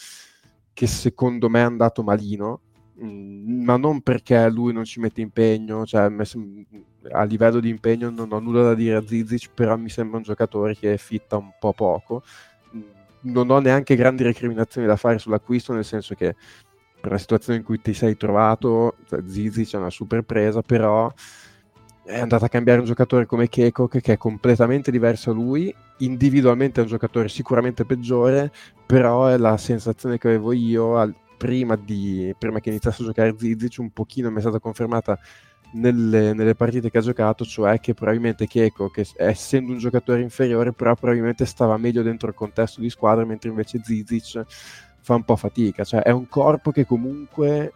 che 0.73 0.87
secondo 0.87 1.47
me 1.49 1.59
è 1.59 1.63
andato 1.63 2.01
malino 2.01 2.61
mm, 3.03 3.63
ma 3.63 3.77
non 3.77 4.01
perché 4.01 4.49
lui 4.49 4.73
non 4.73 4.83
ci 4.83 4.99
mette 4.99 5.21
impegno 5.21 5.85
cioè 5.85 6.11
a 7.11 7.23
livello 7.23 7.59
di 7.59 7.69
impegno 7.69 8.09
non 8.09 8.31
ho 8.31 8.39
nulla 8.39 8.63
da 8.63 8.73
dire 8.73 8.95
a 8.95 9.05
Zizic 9.05 9.51
però 9.53 9.77
mi 9.77 9.89
sembra 9.89 10.17
un 10.17 10.23
giocatore 10.23 10.75
che 10.75 10.97
fitta 10.97 11.37
un 11.37 11.51
po' 11.59 11.73
poco 11.73 12.23
non 13.25 13.49
ho 13.49 13.59
neanche 13.59 13.95
grandi 13.95 14.23
recriminazioni 14.23 14.87
da 14.87 14.95
fare 14.95 15.19
sull'acquisto, 15.19 15.73
nel 15.73 15.85
senso 15.85 16.15
che 16.15 16.35
per 16.99 17.11
la 17.11 17.17
situazione 17.17 17.59
in 17.59 17.65
cui 17.65 17.79
ti 17.81 17.93
sei 17.93 18.17
trovato, 18.17 18.95
cioè, 19.07 19.21
Zizi 19.25 19.65
c'è 19.65 19.77
una 19.77 19.89
super 19.89 20.23
presa, 20.23 20.61
però 20.61 21.11
è 22.03 22.19
andata 22.19 22.45
a 22.45 22.49
cambiare 22.49 22.79
un 22.79 22.85
giocatore 22.85 23.25
come 23.25 23.49
Kekok 23.49 23.99
che 23.99 24.13
è 24.13 24.17
completamente 24.17 24.91
diverso 24.91 25.31
da 25.31 25.39
lui, 25.39 25.73
individualmente 25.99 26.79
è 26.79 26.83
un 26.83 26.89
giocatore 26.89 27.29
sicuramente 27.29 27.85
peggiore, 27.85 28.51
però 28.85 29.27
è 29.27 29.37
la 29.37 29.57
sensazione 29.57 30.17
che 30.17 30.27
avevo 30.27 30.51
io 30.51 30.97
al, 30.97 31.13
prima, 31.37 31.75
di, 31.75 32.33
prima 32.37 32.59
che 32.59 32.69
iniziasse 32.69 33.01
a 33.01 33.05
giocare 33.05 33.35
Zizic, 33.37 33.77
un 33.79 33.91
pochino 33.91 34.31
mi 34.31 34.37
è 34.37 34.41
stata 34.41 34.59
confermata 34.59 35.19
nelle, 35.73 36.33
nelle, 36.33 36.55
partite 36.55 36.89
che 36.89 36.97
ha 36.97 37.01
giocato, 37.01 37.43
cioè 37.45 37.79
che 37.79 37.93
probabilmente 37.93 38.47
Chieco, 38.47 38.89
che 38.89 39.05
essendo 39.17 39.71
un 39.71 39.77
giocatore 39.77 40.21
inferiore, 40.21 40.71
però 40.71 40.95
probabilmente 40.95 41.45
stava 41.45 41.77
meglio 41.77 42.01
dentro 42.01 42.29
il 42.29 42.35
contesto 42.35 42.81
di 42.81 42.89
squadra, 42.89 43.25
mentre 43.25 43.49
invece 43.49 43.81
Zizic 43.83 44.45
fa 45.01 45.15
un 45.15 45.23
po' 45.23 45.35
fatica. 45.35 45.83
Cioè 45.83 46.01
è 46.01 46.11
un 46.11 46.27
corpo 46.27 46.71
che 46.71 46.85
comunque 46.85 47.71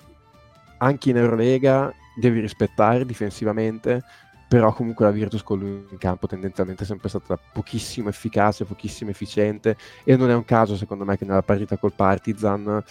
anche 0.77 1.09
in 1.09 1.17
Eurolega 1.17 1.93
devi 2.15 2.39
rispettare 2.39 3.05
difensivamente, 3.05 4.03
però 4.47 4.73
comunque 4.73 5.05
la 5.05 5.11
Virtus 5.11 5.43
con 5.43 5.59
lui 5.59 5.85
in 5.91 5.97
campo 5.97 6.25
tendenzialmente 6.25 6.83
è 6.83 6.85
sempre 6.87 7.09
stata 7.09 7.37
pochissimo 7.37 8.09
efficace, 8.09 8.65
pochissimo 8.65 9.11
efficiente 9.11 9.77
e 10.03 10.15
non 10.15 10.29
è 10.29 10.33
un 10.33 10.43
caso 10.43 10.75
secondo 10.75 11.05
me 11.05 11.17
che 11.17 11.25
nella 11.25 11.43
partita 11.43 11.77
col 11.77 11.93
Partizan, 11.93 12.83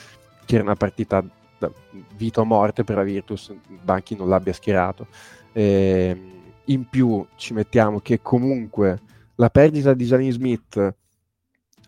che 0.44 0.54
era 0.54 0.64
una 0.64 0.76
partita 0.76 1.24
vita 2.16 2.40
o 2.40 2.44
morte 2.44 2.84
per 2.84 2.96
la 2.96 3.02
Virtus, 3.02 3.52
Banchi 3.82 4.16
non 4.16 4.28
l'abbia 4.28 4.52
schierato. 4.52 5.06
Eh, 5.52 6.16
in 6.64 6.88
più 6.88 7.26
ci 7.36 7.52
mettiamo 7.54 8.00
che 8.00 8.20
comunque 8.20 9.00
la 9.36 9.50
perdita 9.50 9.94
di 9.94 10.04
Janine 10.04 10.32
Smith 10.32 10.94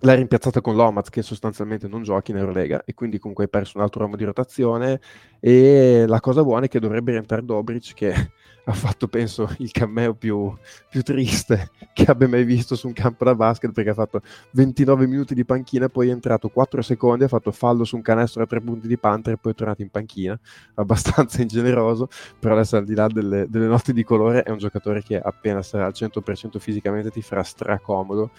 l'ha 0.00 0.14
rimpiazzata 0.14 0.60
con 0.60 0.76
Lomas 0.76 1.10
che 1.10 1.22
sostanzialmente 1.22 1.86
non 1.86 2.02
giochi 2.02 2.30
in 2.30 2.38
Eurolega 2.38 2.82
e 2.84 2.94
quindi 2.94 3.18
comunque 3.18 3.44
hai 3.44 3.50
perso 3.50 3.76
un 3.76 3.84
altro 3.84 4.00
ramo 4.00 4.16
di 4.16 4.24
rotazione 4.24 5.00
e 5.40 6.04
la 6.06 6.20
cosa 6.20 6.42
buona 6.42 6.66
è 6.66 6.68
che 6.68 6.80
dovrebbe 6.80 7.12
rientrare 7.12 7.44
Dobric 7.44 7.94
che 7.94 8.12
ha 8.64 8.72
fatto 8.72 9.08
penso 9.08 9.52
il 9.58 9.70
cameo 9.70 10.14
più, 10.14 10.54
più, 10.88 11.02
triste 11.02 11.70
che 11.92 12.04
abbia 12.04 12.28
mai 12.28 12.44
visto 12.44 12.76
su 12.76 12.86
un 12.86 12.92
campo 12.92 13.24
da 13.24 13.34
basket 13.34 13.72
perché 13.72 13.90
ha 13.90 13.94
fatto 13.94 14.20
29 14.52 15.06
minuti 15.06 15.34
di 15.34 15.44
panchina 15.44 15.88
poi 15.88 16.08
è 16.08 16.12
entrato 16.12 16.48
4 16.48 16.80
secondi 16.80 17.24
ha 17.24 17.28
fatto 17.28 17.52
fallo 17.52 17.84
su 17.84 17.96
un 17.96 18.02
canestro 18.02 18.42
a 18.42 18.46
3 18.46 18.60
punti 18.60 18.86
di 18.86 18.96
Panther 18.96 19.34
e 19.34 19.38
poi 19.38 19.52
è 19.52 19.54
tornato 19.54 19.82
in 19.82 19.90
panchina. 19.90 20.38
Abbastanza 20.74 21.42
ingeneroso 21.42 22.08
però 22.38 22.54
adesso 22.54 22.76
al 22.76 22.84
di 22.84 22.94
là 22.94 23.06
delle, 23.08 23.48
delle 23.48 23.66
notti 23.66 23.92
di 23.92 24.04
colore 24.04 24.42
è 24.42 24.50
un 24.50 24.58
giocatore 24.58 25.02
che 25.02 25.18
appena 25.18 25.62
sarà 25.62 25.86
al 25.86 25.92
100% 25.94 26.58
fisicamente 26.58 27.10
ti 27.10 27.22
farà 27.22 27.42
stracomodo 27.42 28.30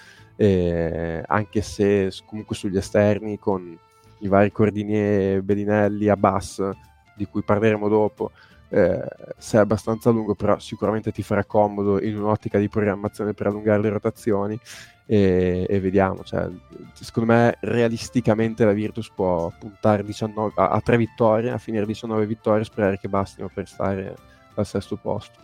eh, 0.41 1.23
anche 1.27 1.61
se 1.61 2.11
comunque 2.25 2.55
sugli 2.55 2.77
esterni 2.77 3.37
con 3.37 3.77
i 4.21 4.27
vari 4.27 4.51
Cordinier, 4.51 5.43
Bellinelli, 5.43 6.07
Abbas 6.07 6.67
di 7.15 7.25
cui 7.25 7.43
parleremo 7.43 7.87
dopo 7.87 8.31
eh, 8.69 9.05
sei 9.37 9.59
abbastanza 9.59 10.09
lungo, 10.09 10.33
però 10.33 10.57
sicuramente 10.57 11.11
ti 11.11 11.21
farà 11.21 11.45
comodo 11.45 12.01
in 12.01 12.17
un'ottica 12.17 12.57
di 12.57 12.69
programmazione 12.69 13.33
per 13.33 13.47
allungare 13.47 13.83
le 13.83 13.89
rotazioni 13.89 14.59
e, 15.05 15.67
e 15.69 15.79
vediamo. 15.79 16.23
Cioè, 16.23 16.49
secondo 16.93 17.33
me 17.33 17.57
realisticamente 17.59 18.65
la 18.65 18.73
Virtus 18.73 19.11
può 19.13 19.51
puntare 19.59 20.03
19, 20.03 20.53
a, 20.55 20.69
a 20.69 20.81
3 20.81 20.97
vittorie, 20.97 21.51
a 21.51 21.59
finire 21.59 21.85
19 21.85 22.25
vittorie, 22.25 22.63
sperare 22.63 22.97
che 22.97 23.09
bastino 23.09 23.47
per 23.53 23.67
stare 23.67 24.15
al 24.55 24.65
sesto 24.65 24.95
posto. 24.95 25.37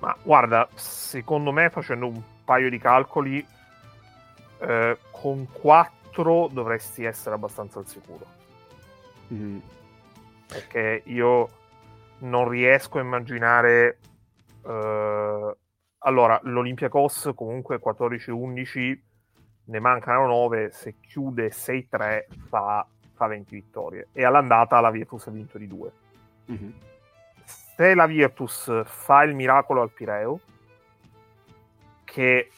Ma 0.00 0.16
guarda, 0.24 0.68
secondo 0.74 1.52
me 1.52 1.70
facendo 1.70 2.08
un 2.08 2.20
paio 2.46 2.70
di 2.70 2.78
calcoli, 2.78 3.46
eh, 4.60 4.98
con 5.10 5.46
4 5.52 6.48
dovresti 6.50 7.04
essere 7.04 7.34
abbastanza 7.34 7.78
al 7.78 7.86
sicuro. 7.86 8.24
Mm 9.34 9.58
perché 10.46 11.02
io 11.06 11.48
non 12.18 12.48
riesco 12.48 12.98
a 12.98 13.02
immaginare 13.02 13.98
uh, 14.62 15.54
allora 15.98 16.40
l'Olympiacos 16.44 17.32
comunque 17.34 17.80
14-11 17.84 18.98
ne 19.64 19.80
mancano 19.80 20.26
9 20.26 20.70
se 20.70 20.94
chiude 21.00 21.48
6-3 21.48 22.24
fa, 22.48 22.86
fa 23.14 23.26
20 23.26 23.54
vittorie 23.54 24.08
e 24.12 24.24
all'andata 24.24 24.80
la 24.80 24.90
Virtus 24.90 25.26
ha 25.26 25.30
vinto 25.30 25.58
di 25.58 25.66
2 25.66 25.92
mm-hmm. 26.52 26.70
se 27.44 27.94
la 27.94 28.06
Virtus 28.06 28.82
fa 28.84 29.24
il 29.24 29.34
miracolo 29.34 29.82
al 29.82 29.90
Pireo 29.90 30.40
che 32.16 32.50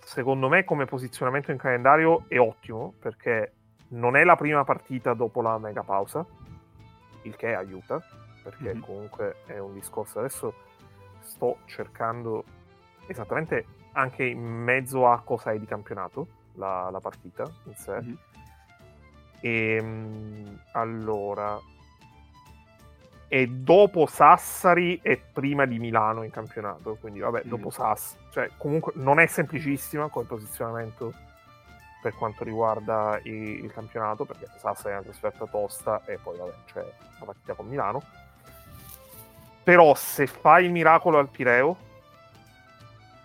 secondo 0.00 0.48
me 0.48 0.64
come 0.64 0.86
posizionamento 0.86 1.52
in 1.52 1.56
calendario 1.56 2.24
è 2.26 2.36
ottimo 2.36 2.94
perché 2.98 3.52
non 3.90 4.16
è 4.16 4.24
la 4.24 4.34
prima 4.34 4.64
partita 4.64 5.14
dopo 5.14 5.40
la 5.40 5.56
mega 5.56 5.84
pausa 5.84 6.26
il 7.22 7.36
che 7.36 7.54
aiuta, 7.54 8.02
perché 8.42 8.72
mm-hmm. 8.72 8.80
comunque 8.80 9.36
è 9.46 9.56
un 9.58 9.72
discorso. 9.72 10.18
Adesso 10.18 10.52
sto 11.20 11.58
cercando 11.66 12.42
esattamente 13.06 13.64
anche 13.92 14.24
in 14.24 14.42
mezzo 14.42 15.06
a 15.08 15.20
cosa 15.20 15.52
è 15.52 15.60
di 15.60 15.64
campionato 15.64 16.26
la, 16.54 16.90
la 16.90 16.98
partita 16.98 17.44
in 17.66 17.74
sé. 17.76 18.00
Mm-hmm. 18.02 18.14
E 19.38 20.58
allora 20.72 21.56
è 23.28 23.46
dopo 23.46 24.06
Sassari 24.06 25.00
e 25.02 25.20
prima 25.32 25.64
di 25.66 25.78
Milano 25.78 26.22
in 26.22 26.30
campionato, 26.30 26.96
quindi 27.00 27.20
vabbè, 27.20 27.42
mm. 27.44 27.48
dopo 27.48 27.70
Sass, 27.70 28.16
cioè 28.30 28.50
comunque 28.56 28.92
non 28.96 29.18
è 29.18 29.26
semplicissima 29.26 30.08
come 30.08 30.26
posizionamento 30.26 31.12
per 32.02 32.14
quanto 32.14 32.44
riguarda 32.44 33.18
il, 33.24 33.64
il 33.64 33.72
campionato, 33.72 34.24
perché 34.24 34.46
Sassari 34.58 34.90
è 34.90 34.98
una 34.98 35.04
trasferta 35.04 35.46
tosta 35.46 36.02
e 36.04 36.18
poi 36.22 36.36
vabbè, 36.36 36.52
c'è 36.66 36.80
la 37.18 37.24
partita 37.24 37.54
con 37.54 37.66
Milano. 37.66 38.02
Però 39.62 39.94
se 39.94 40.26
fai 40.26 40.66
il 40.66 40.70
miracolo 40.70 41.18
al 41.18 41.30
Pireo, 41.30 41.76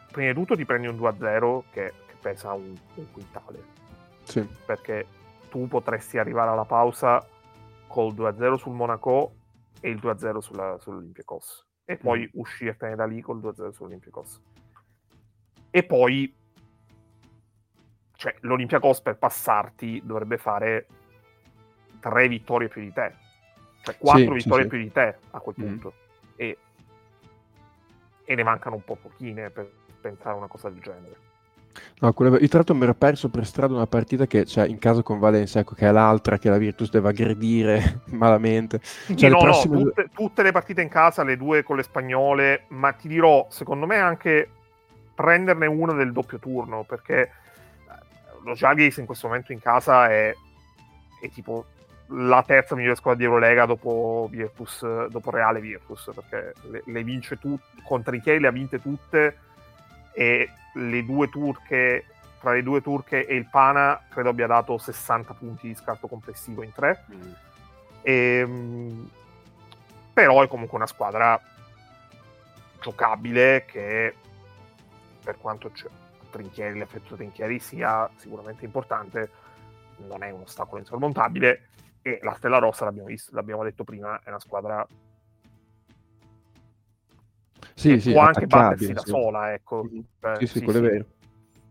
prima 0.09 0.31
di 0.31 0.33
tutto 0.33 0.55
ti 0.55 0.65
prendi 0.65 0.87
un 0.87 0.95
2-0 0.95 1.63
che, 1.71 1.93
che 2.07 2.15
pesa 2.21 2.53
un, 2.53 2.73
un 2.93 3.11
quintale. 3.11 3.63
Sì. 4.23 4.47
Perché 4.65 5.05
tu 5.49 5.67
potresti 5.67 6.17
arrivare 6.17 6.51
alla 6.51 6.63
pausa 6.63 7.25
col 7.87 8.13
2-0 8.13 8.55
sul 8.55 8.73
Monaco 8.73 9.33
e 9.79 9.89
il 9.89 9.97
2-0 9.97 10.37
sulla, 10.39 10.77
sull'Olympiacos 10.79 11.67
e 11.85 11.97
poi 11.97 12.21
mm. 12.21 12.39
uscirtene 12.39 12.95
da 12.95 13.05
lì 13.05 13.21
col 13.21 13.39
2-0 13.39 13.71
sull'Olympiacos. 13.71 14.41
E 15.71 15.83
poi 15.83 16.35
cioè, 18.13 18.35
l'Olympiacos 18.41 19.01
per 19.01 19.17
passarti 19.17 20.01
dovrebbe 20.03 20.37
fare 20.37 20.87
tre 21.99 22.27
vittorie 22.27 22.67
più 22.67 22.81
di 22.81 22.91
te, 22.91 23.15
cioè 23.81 23.97
quattro 23.97 24.37
sì, 24.37 24.43
vittorie 24.43 24.63
sì, 24.63 24.69
più 24.69 24.77
di 24.77 24.91
te 24.91 25.17
a 25.31 25.39
quel 25.39 25.55
mm. 25.59 25.63
punto. 25.63 25.93
E, 26.35 26.57
e 28.23 28.35
ne 28.35 28.43
mancano 28.43 28.75
un 28.75 28.83
po' 28.83 28.95
pochine 28.95 29.49
per 29.49 29.71
pensare 29.99 30.35
a 30.35 30.37
una 30.37 30.47
cosa 30.47 30.69
del 30.69 30.81
genere. 30.81 31.28
No, 31.99 32.13
quella... 32.13 32.37
Io 32.39 32.47
tra 32.47 32.57
l'altro 32.57 32.75
mi 32.75 32.83
ero 32.83 32.93
perso 32.93 33.29
per 33.29 33.45
strada 33.45 33.73
una 33.73 33.87
partita 33.87 34.25
che, 34.25 34.45
cioè, 34.45 34.67
in 34.67 34.79
caso 34.79 35.03
con 35.03 35.19
Valencia, 35.19 35.59
ecco, 35.59 35.75
che 35.75 35.87
è 35.87 35.91
l'altra 35.91 36.37
che 36.37 36.49
la 36.49 36.57
Virtus 36.57 36.89
deve 36.89 37.09
aggredire 37.09 38.01
malamente. 38.11 38.79
Cioè, 38.79 39.29
no, 39.29 39.39
prossime... 39.39 39.75
no, 39.75 39.83
tutte, 39.83 40.09
tutte, 40.13 40.43
le 40.43 40.51
partite 40.51 40.81
in 40.81 40.89
casa, 40.89 41.23
le 41.23 41.35
due 41.35 41.63
con 41.63 41.75
le 41.75 41.83
spagnole, 41.83 42.65
ma 42.69 42.91
ti 42.93 43.07
dirò, 43.07 43.47
secondo 43.49 43.85
me 43.85 43.97
anche 43.97 44.49
prenderne 45.13 45.65
una 45.65 45.93
del 45.93 46.13
doppio 46.13 46.39
turno, 46.39 46.83
perché 46.83 47.21
eh, 47.21 47.31
lo 48.43 48.53
Jaguars 48.53 48.97
in 48.97 49.05
questo 49.05 49.27
momento 49.27 49.51
in 49.51 49.59
casa 49.59 50.09
è, 50.09 50.33
è 51.21 51.29
tipo 51.29 51.65
la 52.11 52.41
terza 52.43 52.75
migliore 52.75 52.95
squadra 52.95 53.19
di 53.19 53.25
Eurolega 53.25 53.65
dopo 53.65 54.27
Virtus, 54.31 55.07
dopo 55.07 55.29
Reale 55.31 55.59
Virtus, 55.59 56.09
perché 56.15 56.53
le, 56.69 56.83
le 56.85 57.03
vince 57.03 57.37
tutte, 57.37 57.81
contro 57.83 58.15
i 58.15 58.21
Chiei 58.21 58.39
le 58.39 58.47
ha 58.47 58.51
vinte 58.51 58.81
tutte 58.81 59.35
e 60.13 60.49
le 60.73 61.05
due 61.05 61.29
turche, 61.29 62.05
tra 62.39 62.53
le 62.53 62.63
due 62.63 62.81
turche 62.81 63.25
e 63.25 63.35
il 63.35 63.47
Pana, 63.49 64.01
credo 64.09 64.29
abbia 64.29 64.47
dato 64.47 64.77
60 64.77 65.33
punti 65.33 65.67
di 65.67 65.75
scarto 65.75 66.07
complessivo 66.07 66.63
in 66.63 66.71
tre. 66.71 67.05
Mm. 67.11 67.31
E, 68.01 68.13
ehm, 68.13 69.09
però 70.13 70.41
è 70.41 70.47
comunque 70.47 70.77
una 70.77 70.87
squadra 70.87 71.39
giocabile 72.81 73.65
che 73.65 74.15
per 75.23 75.37
quanto 75.37 75.71
Trinchieri, 76.29 76.77
l'effetto 76.77 77.15
Trinchieri 77.15 77.59
sia 77.59 78.09
sicuramente 78.15 78.65
importante, 78.65 79.29
non 80.07 80.23
è 80.23 80.29
un 80.31 80.41
ostacolo 80.41 80.79
insormontabile 80.79 81.69
e 82.01 82.19
la 82.21 82.33
Stella 82.33 82.59
Rossa 82.59 82.85
l'abbiamo 82.85 83.07
visto, 83.07 83.33
l'abbiamo 83.35 83.63
detto 83.63 83.83
prima, 83.83 84.19
è 84.23 84.29
una 84.29 84.39
squadra 84.39 84.85
sì, 87.79 87.99
sì, 87.99 88.11
può 88.11 88.21
anche 88.21 88.45
battersi 88.45 88.93
da 88.93 89.01
sola, 89.05 89.53
ecco. 89.53 89.87
Sì, 90.37 90.47
sì, 90.47 90.61
quello 90.61 90.79
è 90.79 90.81
vero. 90.81 91.05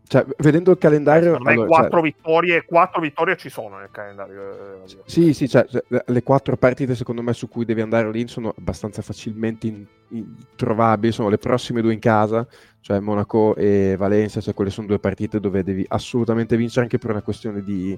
Cioè, 0.09 0.25
vedendo 0.39 0.71
il 0.71 0.79
calendario... 0.79 1.35
Allora, 1.35 1.53
cioè 1.53 1.67
quattro, 1.67 1.99
cioè... 1.99 2.01
vittorie, 2.01 2.65
quattro 2.65 2.99
vittorie 2.99 3.37
ci 3.37 3.49
sono 3.49 3.77
nel 3.77 3.89
calendario. 3.91 4.81
Eh, 4.83 4.97
sì, 5.05 5.35
sì, 5.35 5.47
cioè, 5.47 5.67
le 5.87 6.23
quattro 6.23 6.57
partite 6.57 6.95
secondo 6.95 7.21
me 7.21 7.31
su 7.33 7.47
cui 7.47 7.63
devi 7.63 7.81
andare 7.81 8.09
lì 8.09 8.27
sono 8.27 8.51
abbastanza 8.57 9.03
facilmente 9.03 9.67
in, 9.67 9.85
in, 10.09 10.33
trovabili, 10.55 11.11
sono 11.11 11.29
le 11.29 11.37
prossime 11.37 11.83
due 11.83 11.93
in 11.93 11.99
casa, 11.99 12.47
cioè 12.79 12.99
Monaco 12.99 13.55
e 13.55 13.95
Valencia, 13.99 14.41
cioè 14.41 14.55
quelle 14.55 14.71
sono 14.71 14.87
due 14.87 14.97
partite 14.97 15.39
dove 15.39 15.61
devi 15.61 15.85
assolutamente 15.87 16.57
vincere 16.57 16.81
anche 16.81 16.97
per 16.97 17.11
una 17.11 17.21
questione 17.21 17.61
di, 17.61 17.95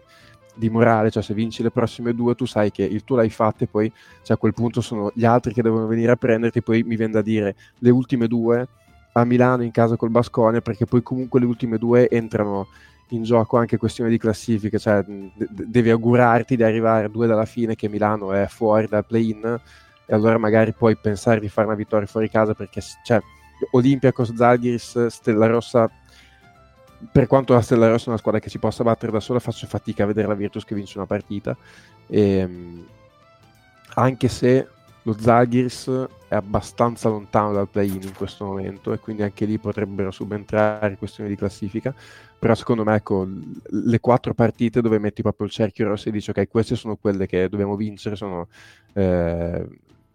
di 0.62 0.70
morale, 0.70 1.10
cioè 1.10 1.24
se 1.24 1.34
vinci 1.34 1.64
le 1.64 1.72
prossime 1.72 2.14
due 2.14 2.36
tu 2.36 2.46
sai 2.46 2.70
che 2.70 2.84
il 2.84 3.04
tuo 3.04 3.16
l'hai 3.16 3.32
fatto 3.32 3.64
e 3.64 3.68
poi 3.68 3.92
cioè, 4.22 4.38
a 4.38 4.40
quel 4.40 4.54
punto 4.54 4.80
sono 4.80 5.12
gli 5.16 5.26
altri 5.26 5.54
che 5.54 5.64
devono 5.64 5.88
venire 5.88 6.12
a 6.12 6.16
prenderti, 6.16 6.62
poi 6.62 6.84
mi 6.84 6.96
viene 6.96 7.14
da 7.14 7.24
dire 7.24 7.56
le 7.80 7.90
ultime 7.90 8.28
due 8.28 8.68
a 9.14 9.26
Milano 9.26 9.64
in 9.64 9.72
casa 9.72 9.96
col 9.96 10.12
Basconia 10.12 10.62
perché 10.62 10.86
poi 10.86 11.02
comunque 11.02 11.40
le 11.40 11.48
ultime 11.48 11.80
due 11.80 12.08
entrano 12.08 12.68
in 13.10 13.24
gioco 13.24 13.58
anche 13.58 13.78
questione 13.78 14.12
di 14.12 14.20
classifiche, 14.20 14.78
cioè 14.78 15.04
de- 15.04 15.48
devi 15.50 15.90
augurarti 15.90 16.56
di 16.56 16.64
arrivare 16.64 17.06
a 17.06 17.10
due 17.10 17.26
dalla 17.26 17.46
fine 17.46 17.74
che 17.74 17.90
Milano 17.90 18.32
è 18.32 18.46
fuori 18.48 18.86
dal 18.88 19.06
play-in 19.06 19.60
e 20.06 20.14
allora 20.14 20.38
magari 20.38 20.74
puoi 20.74 20.96
pensare 20.96 21.40
di 21.40 21.50
fare 21.50 21.66
una 21.66 21.76
vittoria 21.76 22.06
fuori 22.06 22.30
casa 22.30 22.54
perché 22.54 22.82
cioè, 23.04 23.20
Olympiacos, 23.72 24.36
Zalgiris, 24.36 25.08
Stella 25.08 25.48
Rossa 25.48 25.90
per 27.12 27.28
quanto 27.28 27.54
la 27.54 27.62
Stella 27.62 27.88
Rossa 27.88 28.06
è 28.06 28.10
una 28.10 28.18
squadra 28.18 28.40
che 28.40 28.50
si 28.50 28.60
possa 28.60 28.84
battere 28.84 29.12
da 29.12 29.20
sola, 29.20 29.40
faccio 29.40 29.68
fatica 29.68 30.04
a 30.04 30.08
vedere 30.08 30.28
la 30.28 30.36
Virtus 30.36 30.66
che 30.66 30.76
vince 30.76 30.98
una 30.98 31.08
partita. 31.08 31.56
E, 32.08 32.22
ehm, 32.22 32.86
anche 33.94 34.28
se 34.28 34.68
lo 35.04 35.16
Zaghirs 35.18 36.08
è 36.28 36.36
abbastanza 36.36 37.10
lontano 37.10 37.54
dal 37.54 37.68
play-in 37.68 38.04
in 38.04 38.14
questo 38.14 38.46
momento 38.46 38.94
e 38.94 39.00
quindi 39.00 39.24
anche 39.24 39.46
lì 39.46 39.58
potrebbero 39.58 40.12
subentrare 40.12 40.98
questioni 40.98 41.30
di 41.30 41.36
classifica. 41.36 41.94
Però 42.38 42.56
secondo 42.56 42.84
me, 42.84 42.96
ecco, 42.96 43.28
le 43.64 44.00
quattro 44.00 44.34
partite 44.34 44.82
dove 44.82 45.00
metti 45.00 45.22
proprio 45.22 45.48
il 45.48 45.54
cerchio 45.54 45.88
rosso 45.88 46.10
e 46.10 46.12
dici 46.12 46.30
ok, 46.30 46.48
queste 46.48 46.76
sono 46.76 46.96
quelle 46.96 47.28
che 47.28 47.50
dobbiamo 47.50 47.76
vincere, 47.76 48.16
sono 48.16 48.48
eh, 48.94 49.68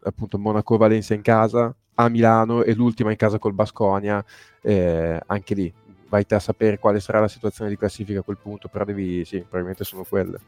appunto 0.03 0.39
Monaco-Valencia 0.39 1.15
in 1.15 1.23
casa, 1.23 1.75
a 1.95 2.09
Milano 2.09 2.63
e 2.63 2.75
l'ultima 2.75 3.11
in 3.11 3.17
casa 3.17 3.39
col 3.39 3.55
Basconia, 3.55 4.25
eh, 4.63 5.21
anche 5.27 5.55
lì 5.55 5.73
vai 6.09 6.25
te 6.27 6.35
a 6.35 6.41
sapere 6.41 6.79
quale 6.79 7.01
sarà 7.01 7.21
la 7.21 7.29
situazione 7.29 7.71
di 7.71 7.77
classifica 7.77 8.21
a 8.21 8.23
quel 8.23 8.39
punto, 8.39 8.69
però 8.69 8.85
devi, 8.85 9.25
sì, 9.25 9.41
probabilmente 9.41 9.85
sono 9.85 10.05
quelle. 10.05 10.39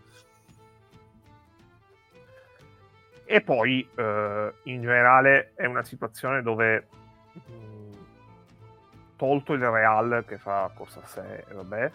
E 3.24 3.40
poi 3.42 3.86
eh, 3.94 4.52
in 4.64 4.80
generale 4.80 5.52
è 5.54 5.66
una 5.66 5.82
situazione 5.82 6.42
dove 6.42 6.86
mh, 7.32 7.40
mm, 7.52 7.92
tolto 9.16 9.52
il 9.52 9.60
Real 9.60 10.24
che 10.26 10.38
fa 10.38 10.70
corsa 10.74 11.00
a 11.02 11.06
sé, 11.06 11.44
vabbè, 11.52 11.92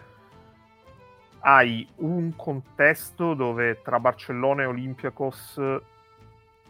hai 1.46 1.86
un 1.96 2.34
contesto 2.36 3.34
dove 3.34 3.82
tra 3.82 4.00
Barcellona 4.00 4.62
e 4.62 4.66
Olympiacos 4.66 5.60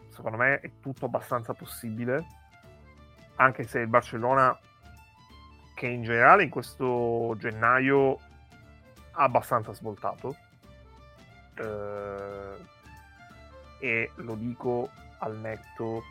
secondo 0.09 0.37
me 0.37 0.59
è 0.59 0.71
tutto 0.81 1.05
abbastanza 1.05 1.53
possibile 1.53 2.25
anche 3.35 3.63
se 3.63 3.79
il 3.79 3.87
Barcellona 3.87 4.57
che 5.75 5.87
in 5.87 6.01
generale 6.01 6.43
in 6.43 6.49
questo 6.49 7.35
gennaio 7.37 8.17
ha 9.11 9.23
abbastanza 9.23 9.73
svoltato. 9.73 10.35
Eh, 11.53 12.73
e 13.79 14.11
lo 14.15 14.35
dico 14.35 14.89
al 15.19 15.37
netto 15.37 16.03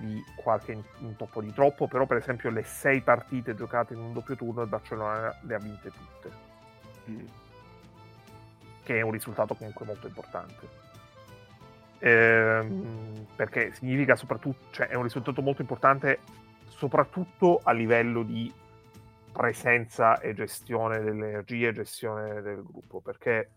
di 0.00 0.22
qualche 0.34 0.78
intoppo 0.98 1.40
di 1.40 1.52
troppo, 1.52 1.86
però 1.86 2.04
per 2.04 2.18
esempio 2.18 2.50
le 2.50 2.64
sei 2.64 3.00
partite 3.00 3.54
giocate 3.54 3.94
in 3.94 4.00
un 4.00 4.12
doppio 4.12 4.36
turno 4.36 4.62
il 4.62 4.68
Barcellona 4.68 5.34
le 5.42 5.54
ha 5.54 5.58
vinte 5.58 5.90
tutte. 5.90 6.30
Mm. 7.08 7.26
Che 8.82 8.98
è 8.98 9.00
un 9.00 9.12
risultato 9.12 9.54
comunque 9.54 9.86
molto 9.86 10.06
importante. 10.08 10.84
Ehm, 12.00 13.26
perché 13.34 13.72
significa 13.72 14.16
soprattutto, 14.16 14.66
cioè 14.72 14.88
è 14.88 14.94
un 14.94 15.04
risultato 15.04 15.40
molto 15.40 15.62
importante 15.62 16.18
soprattutto 16.68 17.60
a 17.62 17.72
livello 17.72 18.22
di 18.22 18.52
presenza 19.36 20.18
e 20.18 20.32
gestione 20.32 21.00
delle 21.00 21.28
energie 21.28 21.72
gestione 21.72 22.40
del 22.40 22.62
gruppo 22.62 23.00
perché 23.00 23.50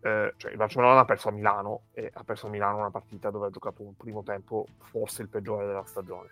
eh, 0.00 0.32
cioè 0.36 0.50
il 0.50 0.56
Barcellona 0.56 1.00
ha 1.00 1.04
perso 1.04 1.28
a 1.28 1.32
Milano 1.32 1.82
e 1.92 2.10
ha 2.12 2.24
perso 2.24 2.46
a 2.46 2.50
Milano 2.50 2.78
una 2.78 2.90
partita 2.90 3.30
dove 3.30 3.48
ha 3.48 3.50
giocato 3.50 3.82
un 3.82 3.94
primo 3.96 4.22
tempo 4.22 4.66
forse 4.78 5.22
il 5.22 5.28
peggiore 5.28 5.66
della 5.66 5.84
stagione. 5.84 6.30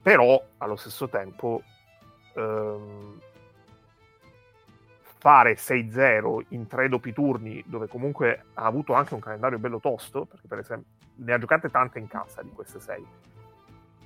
Però 0.00 0.42
allo 0.58 0.76
stesso 0.76 1.08
tempo 1.08 1.62
ehm, 2.34 3.20
fare 5.00 5.54
6-0 5.54 6.46
in 6.48 6.66
tre 6.66 6.88
doppi 6.88 7.12
turni 7.12 7.62
dove 7.66 7.88
comunque 7.88 8.44
ha 8.54 8.64
avuto 8.64 8.94
anche 8.94 9.14
un 9.14 9.20
calendario 9.20 9.58
bello 9.58 9.80
tosto 9.80 10.26
perché 10.26 10.46
per 10.46 10.58
esempio 10.58 10.92
ne 11.16 11.32
ha 11.32 11.38
giocate 11.38 11.70
tante 11.70 11.98
in 11.98 12.08
casa 12.08 12.42
di 12.42 12.50
queste 12.50 12.78
sei 12.78 13.06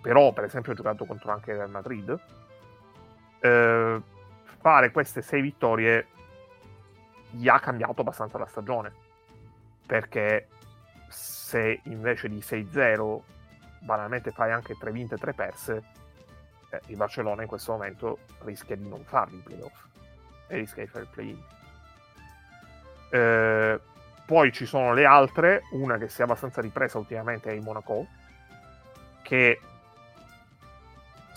però 0.01 0.32
per 0.32 0.45
esempio 0.45 0.72
ha 0.72 0.74
giocato 0.76 1.05
contro 1.05 1.32
anche 1.32 1.51
il 1.51 1.57
Real 1.57 1.70
Madrid 1.70 2.20
eh, 3.41 4.03
fare 4.61 4.91
queste 4.91 5.22
sei 5.22 5.41
vittorie 5.41 6.07
gli 7.30 7.49
ha 7.49 7.59
cambiato 7.59 8.01
abbastanza 8.01 8.39
la 8.39 8.47
stagione. 8.47 8.93
Perché 9.86 10.49
se 11.09 11.80
invece 11.84 12.28
di 12.28 12.39
6-0 12.39 13.20
banalmente 13.80 14.30
fai 14.30 14.53
anche 14.53 14.76
3 14.76 14.91
vinte 14.91 15.14
e 15.14 15.18
3 15.18 15.32
perse, 15.32 15.82
eh, 16.70 16.80
il 16.86 16.97
Barcellona 16.97 17.43
in 17.43 17.49
questo 17.49 17.72
momento 17.72 18.18
rischia 18.41 18.76
di 18.76 18.89
non 18.89 19.05
farli 19.05 19.39
i 19.39 19.43
playoff 19.43 19.86
e 20.49 20.57
rischia 20.57 20.84
di 20.84 20.91
fare 20.91 21.05
il 21.05 21.11
play-in. 21.11 21.43
Eh, 23.11 23.80
poi 24.26 24.53
ci 24.53 24.66
sono 24.66 24.93
le 24.93 25.07
altre, 25.07 25.62
una 25.72 25.97
che 25.97 26.09
si 26.09 26.20
è 26.20 26.24
abbastanza 26.24 26.61
ripresa 26.61 26.99
ultimamente 26.99 27.51
è 27.51 27.55
il 27.55 27.62
Monaco, 27.62 28.07
che 29.22 29.61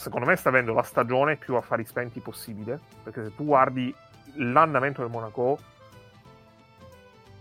secondo 0.01 0.25
me 0.25 0.35
sta 0.35 0.49
avendo 0.49 0.73
la 0.73 0.81
stagione 0.81 1.35
più 1.35 1.53
affari 1.53 1.85
spenti 1.85 2.21
possibile, 2.21 2.79
perché 3.03 3.23
se 3.23 3.35
tu 3.35 3.45
guardi 3.45 3.93
l'andamento 4.37 5.01
del 5.01 5.11
Monaco, 5.11 5.59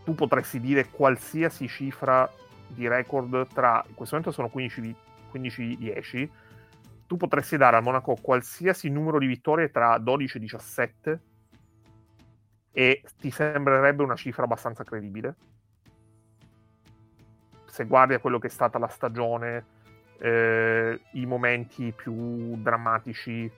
tu 0.04 0.14
potresti 0.14 0.60
dire 0.60 0.90
qualsiasi 0.90 1.66
cifra 1.68 2.30
di 2.66 2.86
record 2.86 3.46
tra, 3.46 3.82
in 3.88 3.94
questo 3.94 4.16
momento 4.16 4.30
sono 4.30 4.50
15-10, 5.32 6.28
tu 7.06 7.16
potresti 7.16 7.56
dare 7.56 7.76
al 7.76 7.82
Monaco 7.82 8.14
qualsiasi 8.20 8.90
numero 8.90 9.18
di 9.18 9.26
vittorie 9.26 9.70
tra 9.70 9.96
12 9.96 10.36
e 10.36 10.40
17 10.40 11.20
e 12.72 13.02
ti 13.18 13.30
sembrerebbe 13.30 14.02
una 14.02 14.16
cifra 14.16 14.44
abbastanza 14.44 14.84
credibile. 14.84 15.34
Se 17.64 17.86
guardi 17.86 18.12
a 18.12 18.18
quello 18.18 18.38
che 18.38 18.48
è 18.48 18.50
stata 18.50 18.78
la 18.78 18.88
stagione, 18.88 19.78
eh, 20.20 21.00
i 21.12 21.26
momenti 21.26 21.92
più 21.92 22.56
drammatici, 22.60 23.50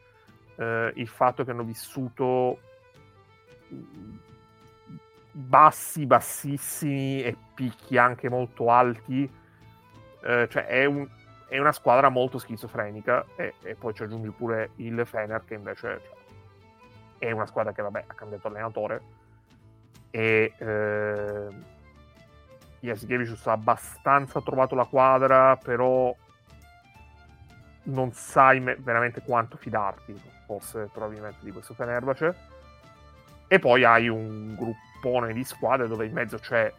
eh, 0.56 0.92
il 0.94 1.08
fatto 1.08 1.44
che 1.44 1.50
hanno 1.50 1.64
vissuto 1.64 2.58
bassi, 5.32 6.06
bassissimi 6.06 7.22
e 7.22 7.36
picchi 7.54 7.98
anche 7.98 8.28
molto 8.28 8.70
alti, 8.70 9.28
eh, 10.22 10.48
cioè 10.48 10.66
è, 10.66 10.84
un, 10.84 11.08
è, 11.48 11.58
una 11.58 11.72
squadra 11.72 12.08
molto 12.10 12.38
schizofrenica 12.38 13.24
e, 13.34 13.54
e, 13.62 13.74
poi 13.74 13.92
ci 13.94 14.04
aggiungi 14.04 14.30
pure 14.30 14.70
il 14.76 15.02
Fener 15.04 15.42
che 15.44 15.54
invece 15.54 15.80
cioè, 15.80 16.00
è 17.18 17.30
una 17.32 17.46
squadra 17.46 17.72
che 17.72 17.82
vabbè 17.82 18.04
ha 18.06 18.14
cambiato 18.14 18.48
allenatore 18.48 19.02
e 20.10 20.52
eh, 20.58 21.48
Jasikevicius 22.80 23.46
ha 23.46 23.52
abbastanza 23.52 24.40
trovato 24.40 24.74
la 24.74 24.84
quadra 24.84 25.56
però 25.56 26.14
non 27.84 28.12
sai 28.12 28.60
me- 28.60 28.76
veramente 28.78 29.22
quanto 29.22 29.56
fidarti 29.56 30.14
forse 30.46 30.88
probabilmente 30.92 31.38
di 31.40 31.50
questo 31.50 31.74
Fenerbahce. 31.74 32.34
E 33.46 33.58
poi 33.58 33.84
hai 33.84 34.08
un 34.08 34.54
gruppone 34.54 35.32
di 35.32 35.44
squadre 35.44 35.88
dove 35.88 36.06
in 36.06 36.12
mezzo 36.12 36.38
c'è 36.38 36.72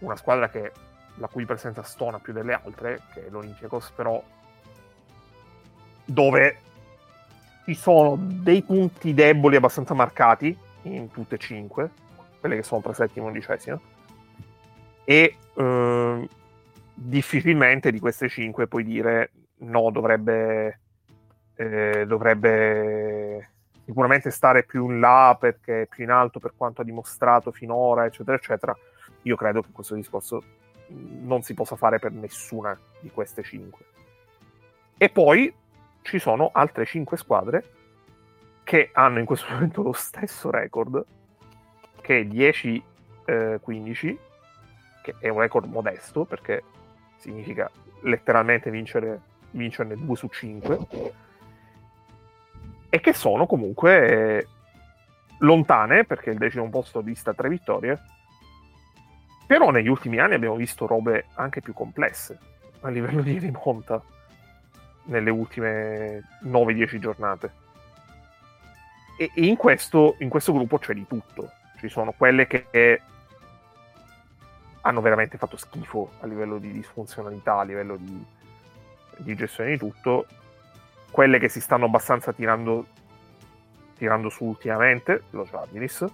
una 0.00 0.16
squadra 0.16 0.48
che, 0.48 0.72
la 1.16 1.28
cui 1.28 1.44
presenza 1.44 1.82
stona 1.82 2.18
più 2.18 2.32
delle 2.32 2.52
altre 2.52 3.00
che 3.12 3.26
è 3.26 3.30
l'Olympiacos 3.30 3.90
però 3.90 4.22
dove 6.04 6.60
ci 7.64 7.74
sono 7.74 8.16
dei 8.16 8.62
punti 8.62 9.12
deboli 9.12 9.56
abbastanza 9.56 9.92
marcati 9.92 10.56
in 10.82 11.10
tutte 11.10 11.34
e 11.34 11.38
cinque, 11.38 11.90
quelle 12.38 12.54
che 12.54 12.62
sono 12.62 12.80
tra 12.80 12.92
settimo 12.92 13.26
e 13.26 13.28
undicesimo, 13.30 13.80
e 15.02 15.36
eh, 15.52 16.28
difficilmente 16.94 17.90
di 17.90 17.98
queste 17.98 18.28
cinque 18.28 18.68
puoi 18.68 18.84
dire 18.84 19.30
no, 19.58 19.90
dovrebbe, 19.90 20.80
eh, 21.54 22.04
dovrebbe 22.06 23.50
sicuramente 23.84 24.30
stare 24.30 24.64
più 24.64 24.90
in 24.90 25.00
là 25.00 25.36
perché 25.38 25.82
è 25.82 25.86
più 25.86 26.04
in 26.04 26.10
alto 26.10 26.40
per 26.40 26.54
quanto 26.56 26.80
ha 26.80 26.84
dimostrato 26.84 27.52
finora, 27.52 28.04
eccetera, 28.04 28.36
eccetera. 28.36 28.76
Io 29.22 29.36
credo 29.36 29.62
che 29.62 29.70
questo 29.72 29.94
discorso 29.94 30.42
non 30.88 31.42
si 31.42 31.54
possa 31.54 31.76
fare 31.76 31.98
per 31.98 32.12
nessuna 32.12 32.78
di 33.00 33.10
queste 33.10 33.42
cinque. 33.42 33.84
E 34.96 35.08
poi 35.08 35.52
ci 36.02 36.18
sono 36.18 36.50
altre 36.52 36.84
5 36.84 37.16
squadre 37.16 37.64
che 38.62 38.90
hanno 38.92 39.18
in 39.18 39.24
questo 39.26 39.46
momento 39.52 39.82
lo 39.82 39.92
stesso 39.92 40.50
record 40.50 41.04
che 42.00 42.20
è 42.20 42.24
10-15 42.24 42.82
eh, 43.24 44.18
che 45.02 45.14
è 45.18 45.28
un 45.28 45.40
record 45.40 45.68
modesto 45.68 46.24
perché 46.24 46.62
significa 47.16 47.70
letteralmente 48.02 48.70
vincere, 48.70 49.20
vincerne 49.56 49.96
2 49.96 50.16
su 50.16 50.28
5 50.28 50.78
e 52.88 53.00
che 53.00 53.12
sono 53.12 53.46
comunque 53.46 54.48
lontane 55.38 56.04
perché 56.04 56.30
il 56.30 56.38
decimo 56.38 56.68
posto 56.70 57.00
dista 57.00 57.34
3 57.34 57.48
vittorie 57.48 58.00
però 59.46 59.70
negli 59.70 59.88
ultimi 59.88 60.18
anni 60.18 60.34
abbiamo 60.34 60.56
visto 60.56 60.86
robe 60.86 61.26
anche 61.34 61.60
più 61.60 61.72
complesse 61.72 62.38
a 62.80 62.88
livello 62.88 63.22
di 63.22 63.38
rimonta 63.38 64.02
nelle 65.04 65.30
ultime 65.30 66.24
9-10 66.44 66.98
giornate. 66.98 67.52
E, 69.18 69.30
in, 69.36 69.56
questo, 69.56 70.16
in 70.18 70.28
questo 70.28 70.52
gruppo 70.52 70.78
c'è 70.78 70.94
di 70.94 71.06
tutto. 71.06 71.50
Ci 71.78 71.88
sono 71.88 72.12
quelle 72.12 72.46
che 72.46 73.00
hanno 74.82 75.00
veramente 75.00 75.36
fatto 75.36 75.56
schifo 75.56 76.12
a 76.20 76.26
livello 76.26 76.58
di 76.58 76.72
disfunzionalità, 76.72 77.58
a 77.58 77.64
livello 77.64 77.96
di, 77.96 78.24
di 79.16 79.34
gestione 79.34 79.70
di 79.70 79.78
tutto, 79.78 80.26
quelle 81.10 81.38
che 81.38 81.48
si 81.48 81.60
stanno 81.60 81.86
abbastanza 81.86 82.32
tirando, 82.32 82.86
tirando 83.96 84.28
su 84.28 84.44
ultimamente, 84.44 85.22
lo 85.30 85.44
Jardinis, 85.44 86.04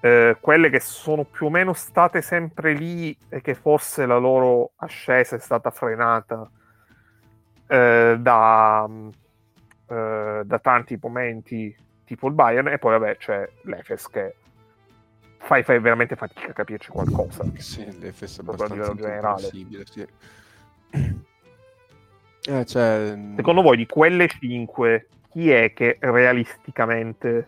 eh, 0.00 0.36
quelle 0.40 0.70
che 0.70 0.80
sono 0.80 1.24
più 1.24 1.46
o 1.46 1.50
meno 1.50 1.72
state 1.72 2.22
sempre 2.22 2.74
lì 2.74 3.16
e 3.28 3.40
che 3.40 3.54
forse 3.54 4.06
la 4.06 4.18
loro 4.18 4.72
ascesa 4.76 5.36
è 5.36 5.38
stata 5.38 5.70
frenata 5.70 6.48
eh, 7.66 8.16
da, 8.18 8.88
eh, 9.88 10.42
da, 10.44 10.58
tanti 10.58 10.98
momenti 11.00 11.74
tipo 12.04 12.28
il 12.28 12.34
Bayern 12.34 12.68
e 12.68 12.78
poi 12.78 12.98
vabbè 12.98 13.16
c'è 13.16 13.48
l'Efes 13.62 14.08
che 14.08 14.36
fai, 15.38 15.62
fai 15.64 15.80
veramente 15.80 16.14
fatica 16.14 16.50
a 16.50 16.52
capirci 16.52 16.90
qualcosa 16.90 17.42
sì, 17.56 17.98
l'Efes 17.98 18.38
è 18.38 18.40
abbastanza 18.42 18.94
generale 18.94 19.48
sì. 19.48 20.06
Eh, 22.46 22.64
cioè... 22.64 23.18
secondo 23.36 23.62
voi 23.62 23.76
di 23.76 23.86
quelle 23.86 24.28
5 24.28 25.08
chi 25.30 25.50
è 25.50 25.72
che 25.72 25.98
realisticamente 26.00 27.46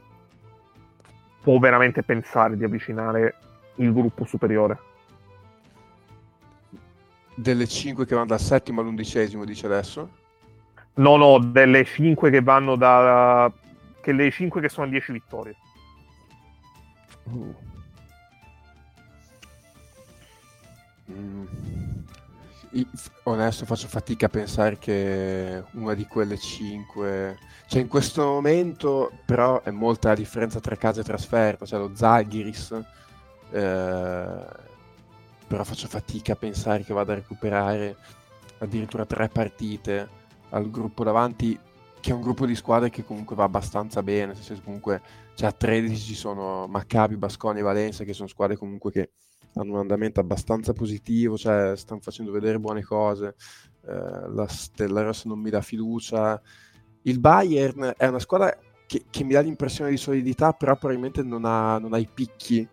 può 1.41 1.59
veramente 1.59 2.03
pensare 2.03 2.57
di 2.57 2.65
avvicinare 2.65 3.35
il 3.77 3.93
gruppo 3.93 4.25
superiore 4.25 4.87
delle 7.39 7.69
5 7.69 8.05
che 8.05 8.15
vanno 8.15 8.27
dal 8.27 8.41
settimo 8.41 8.81
all'undicesimo, 8.81 9.45
dice 9.45 9.67
adesso? 9.67 10.11
No, 10.95 11.17
no, 11.17 11.39
delle 11.39 11.85
5 11.85 12.31
che 12.31 12.43
vanno 12.43 12.75
da... 12.75 13.51
che 14.01 14.13
le 14.13 14.31
5 14.31 14.61
che 14.61 14.69
sono 14.69 14.87
a 14.87 14.91
10 14.91 15.13
vittorie. 15.13 15.55
Uh. 17.25 17.55
Onesto, 23.25 23.64
faccio 23.64 23.89
fatica 23.89 24.27
a 24.27 24.31
pensare 24.31 24.79
che 24.79 25.64
una 25.73 25.95
di 25.95 26.07
quelle 26.07 26.39
5... 26.39 27.39
Cioè, 27.66 27.83
in 27.83 27.89
questo 27.89 28.25
momento, 28.25 29.11
però, 29.27 29.62
è 29.62 29.71
molta 29.71 30.09
la 30.09 30.14
differenza 30.14 30.61
tra 30.61 30.77
casa 30.77 31.01
e 31.01 31.05
trasferta. 31.05 31.66
Cioè, 31.66 31.79
lo 31.79 31.93
Zalgiris... 31.95 32.81
Eh 33.51 34.66
però 35.49 35.64
faccio 35.64 35.89
fatica 35.89 36.35
a 36.35 36.37
pensare 36.37 36.85
che 36.85 36.93
vada 36.93 37.12
a 37.12 37.16
recuperare 37.16 37.97
addirittura 38.59 39.07
tre 39.07 39.29
partite 39.29 40.16
al 40.51 40.71
gruppo 40.71 41.05
davanti, 41.05 41.59
che 42.01 42.11
è 42.11 42.14
un 42.14 42.21
gruppo 42.21 42.45
di 42.45 42.55
squadre 42.55 42.91
che 42.91 43.05
comunque 43.05 43.35
va 43.35 43.45
abbastanza 43.45 44.03
bene, 44.03 44.35
senso 44.35 44.62
comunque 44.62 45.01
cioè, 45.35 45.49
a 45.49 45.53
13 45.53 45.97
ci 45.97 46.14
sono 46.14 46.66
Maccabi, 46.66 47.16
Basconi 47.16 47.61
e 47.61 47.62
Valencia, 47.62 48.05
che 48.05 48.12
sono 48.12 48.29
squadre 48.29 48.57
comunque 48.57 48.93
che 48.93 49.11
hanno 49.55 49.73
un 49.73 49.79
andamento 49.79 50.21
abbastanza 50.21 50.73
positivo, 50.73 51.37
cioè 51.37 51.77
stanno 51.77 52.01
facendo 52.01 52.31
vedere 52.31 52.59
buone 52.59 52.83
cose, 52.83 53.35
eh, 53.87 54.29
la 54.29 54.47
Stella 54.49 55.03
Rossa 55.03 55.29
non 55.29 55.41
mi 55.41 55.51
dà 55.51 55.61
fiducia, 55.61 56.41
il 57.03 57.21
Bayern 57.21 57.95
è 57.97 58.07
una 58.07 58.19
squadra 58.19 58.57
che, 58.87 59.05
che 59.11 59.25
mi 59.25 59.33
dà 59.33 59.41
l'impressione 59.41 59.91
di 59.91 59.97
solidità, 59.97 60.53
però 60.53 60.77
probabilmente 60.77 61.23
non 61.23 61.45
ha, 61.45 61.79
non 61.79 61.93
ha 61.93 61.99
i 61.99 62.09
picchi 62.13 62.67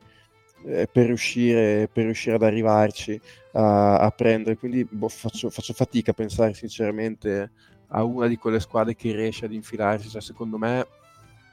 eh, 0.65 0.87
per, 0.91 1.05
riuscire, 1.05 1.89
per, 1.91 2.05
riuscire, 2.05 2.35
ad 2.35 2.43
arrivarci 2.43 3.19
a, 3.53 3.99
a 3.99 4.09
prendere. 4.11 4.57
Quindi 4.57 4.85
boh, 4.85 5.09
faccio, 5.09 5.49
faccio, 5.49 5.73
fatica 5.73 6.11
a 6.11 6.13
pensare 6.13 6.53
sinceramente 6.53 7.51
a 7.87 8.03
una 8.03 8.27
di 8.27 8.37
quelle 8.37 8.59
squadre 8.59 8.95
che 8.95 9.13
riesce 9.13 9.45
ad 9.45 9.53
infilarsi. 9.53 10.09
Cioè, 10.09 10.21
secondo 10.21 10.57
me 10.57 10.87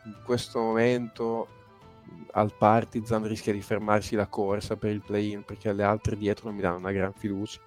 in 0.04 0.16
questo 0.24 0.60
momento 0.60 1.48
al 2.32 2.52
Partizan 2.56 3.26
rischia 3.26 3.52
di 3.52 3.60
fermarsi 3.60 4.14
la 4.14 4.26
corsa 4.26 4.76
per 4.76 4.90
il 4.90 5.02
play-in 5.04 5.44
perché 5.44 5.72
le 5.72 5.84
altre 5.84 6.16
dietro 6.16 6.46
non 6.46 6.56
mi 6.56 6.62
danno 6.62 6.78
una 6.78 6.92
gran 6.92 7.12
fiducia. 7.12 7.60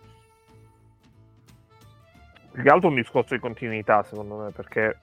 Più 2.51 2.63
che 2.63 2.69
altro 2.69 2.89
un 2.89 2.95
discorso 2.95 3.33
di 3.33 3.39
continuità 3.39 4.03
secondo 4.03 4.37
me 4.37 4.51
perché 4.51 4.97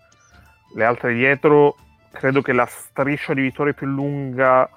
le 0.75 0.85
altre 0.85 1.15
dietro 1.15 1.77
credo 2.11 2.43
che 2.43 2.53
la 2.53 2.67
striscia 2.67 3.35
di 3.35 3.43
vittorie 3.43 3.75
più 3.75 3.87
lunga 3.87 4.69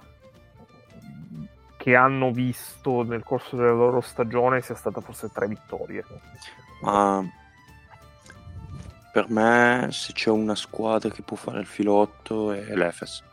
che 1.78 1.96
hanno 1.96 2.32
visto 2.32 3.04
nel 3.04 3.24
corso 3.24 3.56
della 3.56 3.72
loro 3.72 4.02
stagione 4.02 4.62
sia 4.62 4.76
stata 4.76 5.02
forse 5.02 5.30
tre 5.32 5.48
vittorie. 5.48 6.04
Ma 6.82 7.24
per 9.14 9.30
me 9.30 9.90
se 9.92 10.12
c'è 10.12 10.30
una 10.30 10.56
squadra 10.56 11.10
che 11.10 11.22
può 11.22 11.38
fare 11.38 11.60
il 11.60 11.66
filotto 11.66 12.52
è 12.52 12.76
l'Efes. 12.76 13.24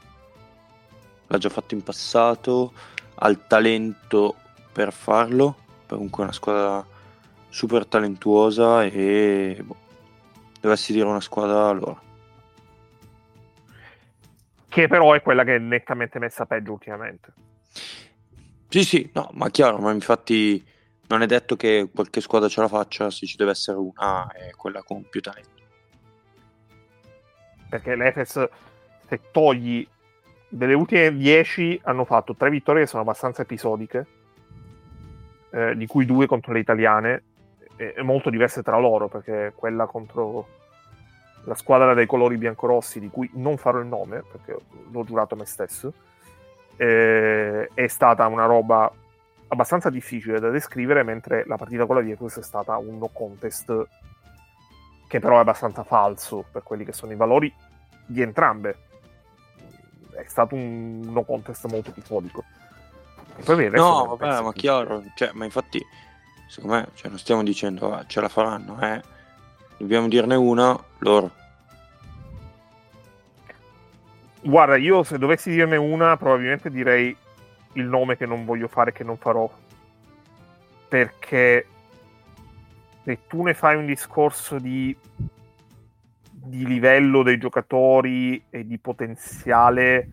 L'ha 1.27 1.39
già 1.39 1.49
fatto 1.49 1.75
in 1.75 1.83
passato, 1.83 2.73
ha 3.15 3.29
il 3.29 3.47
talento 3.47 4.37
per 4.73 4.93
farlo, 4.93 5.57
comunque 5.87 6.23
è 6.23 6.27
una 6.27 6.33
squadra 6.33 6.87
super 7.49 7.87
talentuosa 7.87 8.85
e 8.85 9.63
boh, 9.63 9.77
dovessi 10.61 10.93
dire 10.93 11.07
una 11.07 11.21
squadra 11.21 11.71
loro. 11.73 12.01
Che 14.69 14.89
però 14.89 15.13
è 15.13 15.21
quella 15.21 15.45
che 15.45 15.57
è 15.57 15.59
nettamente 15.59 16.19
messa 16.19 16.47
peggio 16.47 16.73
ultimamente. 16.73 17.33
Sì, 18.69 18.85
sì, 18.85 19.11
no, 19.13 19.29
ma 19.35 19.51
chiaro, 19.51 19.77
ma 19.77 19.93
infatti 19.93 20.65
non 21.09 21.21
è 21.21 21.27
detto 21.27 21.57
che 21.57 21.91
qualche 21.93 22.23
squadra 22.23 22.49
ce 22.49 22.63
la 22.63 22.69
faccia, 22.69 23.11
se 23.11 23.27
ci 23.27 23.37
deve 23.37 23.51
essere 23.51 23.77
una 23.77 24.33
è 24.33 24.51
quella 24.53 24.83
con 24.83 25.07
più 25.11 25.21
talento. 25.21 25.51
Perché 27.69 27.95
l'Efes, 27.95 28.49
se 29.09 29.21
togli 29.31 29.87
delle 30.53 30.75
ultime 30.75 31.17
10, 31.17 31.81
hanno 31.85 32.05
fatto 32.05 32.35
tre 32.37 32.51
vittorie 32.51 32.83
che 32.83 32.89
sono 32.89 33.03
abbastanza 33.03 33.41
episodiche, 33.41 34.07
eh, 35.51 35.75
di 35.77 35.87
cui 35.87 36.05
due 36.05 36.27
contro 36.27 36.53
le 36.53 36.59
italiane, 36.59 37.23
e 37.77 38.03
molto 38.03 38.29
diverse 38.29 38.63
tra 38.63 38.79
loro, 38.79 39.09
perché 39.09 39.55
quella 39.57 39.87
contro 39.87 40.47
la 41.45 41.55
squadra 41.55 41.95
dei 41.95 42.07
colori 42.07 42.37
biancorossi, 42.37 43.01
di 43.01 43.09
cui 43.09 43.29
non 43.35 43.57
farò 43.57 43.79
il 43.79 43.87
nome, 43.87 44.25
perché 44.31 44.57
l'ho 44.91 45.05
giurato 45.05 45.35
a 45.35 45.39
me 45.39 45.47
stesso, 45.47 45.93
eh, 46.77 47.71
è 47.73 47.87
stata 47.87 48.27
una 48.27 48.45
roba 48.45 48.93
abbastanza 49.49 49.89
difficile 49.89 50.39
da 50.39 50.51
descrivere, 50.51 51.03
mentre 51.03 51.45
la 51.47 51.57
partita 51.57 51.87
con 51.87 51.97
la 51.97 52.03
Virtus 52.03 52.39
è 52.39 52.43
stata 52.43 52.77
un 52.77 52.99
no 52.99 53.09
contest 53.09 53.87
che 55.09 55.19
però 55.19 55.37
è 55.37 55.41
abbastanza 55.41 55.83
falso 55.83 56.45
per 56.51 56.63
quelli 56.63 56.85
che 56.85 56.93
sono 56.93 57.13
i 57.13 57.17
valori 57.17 57.53
di 58.07 58.21
entrambe. 58.21 58.91
È 60.15 60.25
stato 60.27 60.55
un 60.55 61.01
no 61.11 61.23
contest 61.23 61.67
molto 61.67 61.91
episodico. 61.91 62.45
no, 63.71 64.17
vabbè, 64.17 64.43
ma 64.43 64.53
chiaro, 64.53 65.03
cioè, 65.15 65.31
ma 65.33 65.45
infatti, 65.45 65.85
secondo 66.49 66.77
me, 66.77 66.89
cioè, 66.95 67.09
non 67.09 67.19
stiamo 67.19 67.43
dicendo 67.43 67.93
ah, 67.95 68.05
ce 68.07 68.21
la 68.21 68.29
faranno, 68.29 68.81
eh. 68.81 69.03
Dobbiamo 69.79 70.09
dirne 70.09 70.35
una, 70.35 70.79
loro. 70.99 71.31
Guarda, 74.43 74.77
io 74.77 75.03
se 75.03 75.19
dovessi 75.19 75.51
dirne 75.51 75.77
una, 75.77 76.17
probabilmente 76.17 76.71
direi 76.71 77.17
il 77.75 77.85
nome 77.85 78.17
che 78.17 78.27
non 78.27 78.45
voglio 78.45 78.69
fare, 78.69 78.93
che 78.93 79.05
non 79.05 79.17
farò. 79.17 79.51
Perché 80.89 81.67
se 83.05 83.19
tu 83.27 83.43
ne 83.43 83.55
fai 83.55 83.77
un 83.77 83.87
discorso 83.87 84.59
di, 84.59 84.97
di 86.45 86.67
livello 86.67 87.23
dei 87.23 87.39
giocatori 87.39 88.45
e 88.51 88.67
di 88.67 88.79
potenziale, 88.79 90.11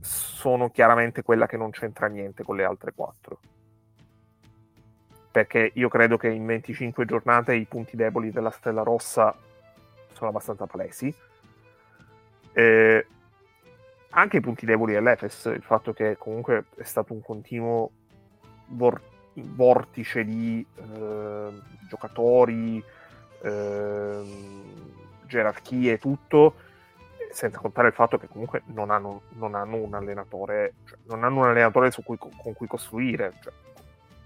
sono 0.00 0.70
chiaramente 0.70 1.22
quella 1.22 1.46
che 1.46 1.56
non 1.56 1.70
c'entra 1.70 2.06
niente 2.06 2.42
con 2.42 2.56
le 2.56 2.64
altre 2.64 2.92
quattro. 2.94 3.40
Perché 5.30 5.70
io 5.74 5.88
credo 5.88 6.16
che 6.16 6.28
in 6.28 6.46
25 6.46 7.04
giornate 7.04 7.54
i 7.54 7.66
punti 7.66 7.96
deboli 7.96 8.30
della 8.30 8.50
Stella 8.50 8.82
Rossa 8.82 9.34
sono 10.12 10.30
abbastanza 10.30 10.66
palesi 10.66 11.14
eh, 12.56 13.06
anche 14.10 14.38
i 14.38 14.40
punti 14.40 14.64
deboli 14.64 14.94
dell'Efes, 14.94 15.44
il 15.54 15.62
fatto 15.62 15.92
che 15.92 16.16
comunque 16.16 16.64
è 16.76 16.84
stato 16.84 17.12
un 17.12 17.20
continuo 17.20 17.90
vor- 18.68 19.02
vortice 19.34 20.24
di 20.24 20.64
eh, 20.74 21.48
giocatori, 21.86 22.82
eh, 23.42 24.22
gerarchie 25.26 25.94
e 25.94 25.98
tutto, 25.98 26.54
senza 27.32 27.58
contare 27.58 27.88
il 27.88 27.94
fatto 27.94 28.18
che 28.18 28.28
comunque 28.28 28.62
non 28.66 28.90
hanno, 28.90 29.22
non 29.30 29.54
hanno 29.54 29.76
un 29.76 29.94
allenatore, 29.94 30.74
cioè, 30.86 30.98
non 31.06 31.24
hanno 31.24 31.40
un 31.40 31.48
allenatore 31.48 31.90
cui, 32.04 32.16
con 32.18 32.54
cui 32.54 32.66
costruire, 32.66 33.32
cioè, 33.42 33.52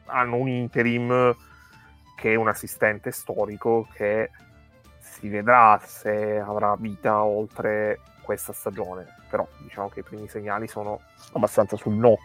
hanno 0.07 0.37
un 0.37 0.49
interim 0.49 1.37
che 2.17 2.33
è 2.33 2.37
un 2.37 2.49
assistente 2.49 3.11
storico 3.11 3.89
che 3.95 4.31
si 4.99 5.29
vedrà 5.29 5.81
se 5.83 6.39
avrà 6.39 6.77
vita 6.79 7.25
oltre 7.25 8.01
questa 8.23 8.53
stagione, 8.53 9.07
però 9.29 9.47
diciamo 9.59 9.89
che 9.89 10.01
i 10.01 10.03
primi 10.03 10.29
segnali 10.29 10.69
sono 10.69 11.01
abbastanza 11.33 11.77
sul 11.77 11.95
no. 11.95 12.17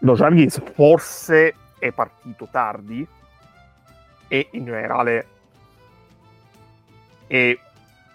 Lo 0.00 0.14
Jarvis 0.14 0.62
forse 0.74 1.54
è 1.78 1.92
partito 1.92 2.48
tardi 2.50 3.06
e 4.28 4.48
in 4.52 4.64
generale 4.64 5.26
e 7.32 7.60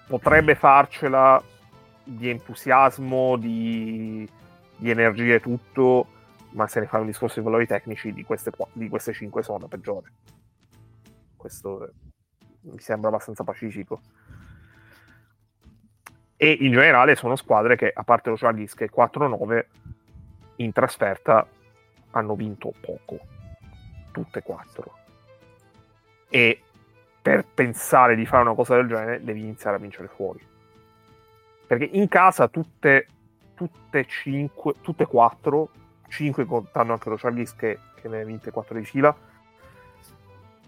potrebbe 0.07 0.55
farcela 0.55 1.41
di 2.03 2.29
entusiasmo, 2.29 3.37
di, 3.37 4.29
di 4.75 4.89
energia 4.89 5.35
e 5.35 5.39
tutto, 5.39 6.07
ma 6.49 6.67
se 6.67 6.81
ne 6.81 6.87
fa 6.87 6.99
un 6.99 7.05
discorso 7.05 7.39
di 7.39 7.45
valori 7.45 7.65
tecnici 7.65 8.11
di 8.11 8.25
queste, 8.25 8.51
di 8.73 8.89
queste 8.89 9.13
5 9.13 9.41
sono 9.41 9.59
la 9.59 9.67
peggiore. 9.69 10.11
Questo 11.37 11.93
mi 12.63 12.79
sembra 12.79 13.07
abbastanza 13.07 13.45
pacifico 13.45 14.01
e 16.35 16.57
in 16.59 16.73
generale 16.73 17.15
sono 17.15 17.37
squadre 17.37 17.77
che, 17.77 17.89
a 17.93 18.03
parte 18.03 18.31
lo 18.31 18.35
Chargis 18.35 18.73
che 18.73 18.85
è 18.85 18.89
4-9, 18.93 19.65
in 20.57 20.73
trasferta 20.73 21.47
hanno 22.11 22.35
vinto 22.35 22.73
poco, 22.81 23.17
tutte 24.11 24.39
e 24.39 24.41
quattro. 24.41 24.93
E 26.27 26.59
per 27.25 27.43
pensare 27.43 28.15
di 28.15 28.23
fare 28.27 28.43
una 28.43 28.53
cosa 28.53 28.75
del 28.75 28.87
genere 28.87 29.23
devi 29.23 29.39
iniziare 29.39 29.77
a 29.77 29.79
vincere 29.79 30.07
fuori. 30.07 30.39
Perché 31.65 31.89
in 31.93 32.07
casa 32.07 32.47
tutte, 32.47 33.07
tutte, 33.55 34.05
cinque, 34.05 34.75
tutte 34.81 35.07
quattro, 35.07 35.69
5 36.07 36.45
contando 36.45 36.93
anche 36.93 37.09
lo 37.09 37.15
Chargis 37.15 37.55
che, 37.55 37.79
che 37.99 38.07
ne 38.07 38.21
ha 38.21 38.25
vinte 38.25 38.51
4 38.51 38.77
di 38.77 38.85
fila, 38.85 39.15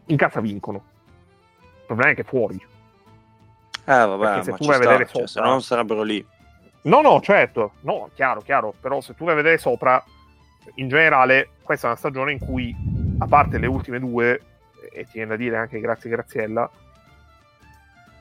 in 0.06 0.18
casa 0.18 0.42
vincono. 0.42 0.84
Il 1.60 1.86
problema 1.86 2.14
è 2.14 2.16
che 2.16 2.24
fuori 2.24 2.60
eh, 3.86 4.06
vabbè, 4.06 4.42
se 4.42 4.54
tu 4.54 4.66
vai 4.66 4.78
a 4.78 4.80
vedere 4.80 5.06
cioè, 5.06 5.28
sopra... 5.28 5.28
se 5.28 5.40
no 5.42 5.48
non 5.50 5.62
sarebbero 5.62 6.02
lì. 6.02 6.26
No, 6.82 7.02
no, 7.02 7.22
certo. 7.22 7.74
No, 7.82 8.10
chiaro, 8.16 8.42
chiaro. 8.42 8.74
Però 8.82 9.00
se 9.00 9.14
tu 9.14 9.26
vai 9.26 9.34
a 9.34 9.38
vedere 9.38 9.60
sopra, 9.60 10.04
in 10.78 10.90
generale, 10.90 11.52
questa 11.62 11.86
è 11.86 11.90
una 11.92 12.00
stagione 12.00 12.32
in 12.32 12.40
cui, 12.40 12.76
a 13.20 13.28
parte 13.28 13.60
le 13.60 13.68
ultime 13.68 14.00
due, 14.00 14.57
e 14.92 15.06
ti 15.06 15.14
viene 15.14 15.30
da 15.30 15.36
dire 15.36 15.58
anche 15.58 15.80
grazie 15.80 16.10
Graziella, 16.10 16.70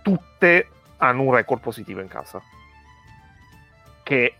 tutte 0.03 0.69
hanno 0.99 1.23
un 1.23 1.35
record 1.35 1.61
positivo 1.61 2.01
in 2.01 2.09
casa. 2.09 2.41
Che 4.03 4.35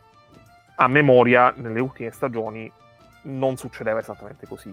a 0.77 0.89
memoria, 0.89 1.53
nelle 1.57 1.81
ultime 1.81 2.11
stagioni, 2.11 2.71
non 3.23 3.57
succedeva 3.57 3.99
esattamente 3.99 4.47
così. 4.47 4.73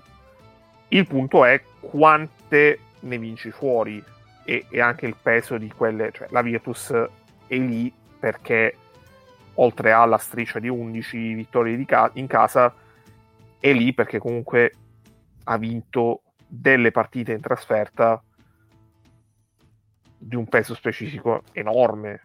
Il 0.89 1.07
punto 1.07 1.45
è 1.45 1.61
quante 1.79 2.79
ne 2.99 3.17
vinci 3.17 3.51
fuori 3.51 4.03
e, 4.45 4.65
e, 4.69 4.81
anche 4.81 5.05
il 5.05 5.15
peso 5.19 5.57
di 5.57 5.71
quelle, 5.71 6.11
cioè 6.11 6.27
la 6.31 6.41
Virtus 6.41 6.91
è 7.47 7.55
lì 7.55 7.91
perché 8.19 8.77
oltre 9.55 9.91
alla 9.91 10.17
striscia 10.17 10.59
di 10.59 10.67
11 10.67 11.33
vittorie 11.33 11.83
ca- 11.85 12.11
in 12.13 12.27
casa 12.27 12.73
è 13.59 13.71
lì 13.71 13.93
perché 13.93 14.19
comunque 14.19 14.75
ha 15.45 15.57
vinto 15.57 16.22
delle 16.55 16.91
partite 16.91 17.31
in 17.31 17.41
trasferta 17.41 18.21
di 20.17 20.35
un 20.35 20.47
peso 20.47 20.75
specifico 20.75 21.41
enorme 21.51 22.21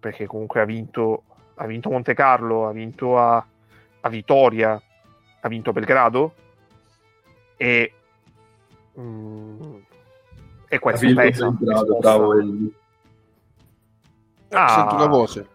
perché 0.00 0.26
comunque 0.26 0.60
ha 0.60 0.64
vinto 0.64 1.24
ha 1.56 1.66
vinto 1.66 1.90
Monte 1.90 2.14
Carlo 2.14 2.66
ha 2.66 2.72
vinto 2.72 3.18
a, 3.18 3.46
a 4.00 4.08
Vitoria 4.08 4.80
ha 5.40 5.48
vinto 5.48 5.72
Belgrado 5.72 6.34
e 7.56 7.92
mm, 8.98 9.74
e 10.72 10.78
questo 10.78 11.06
è 11.06 11.12
pesa. 11.12 11.50
Bravo, 11.50 11.98
bravo 11.98 12.32
Elvi. 12.32 12.74
Ah, 14.48 14.68
Sento 14.68 14.94
una 14.94 15.06
voce. 15.06 15.48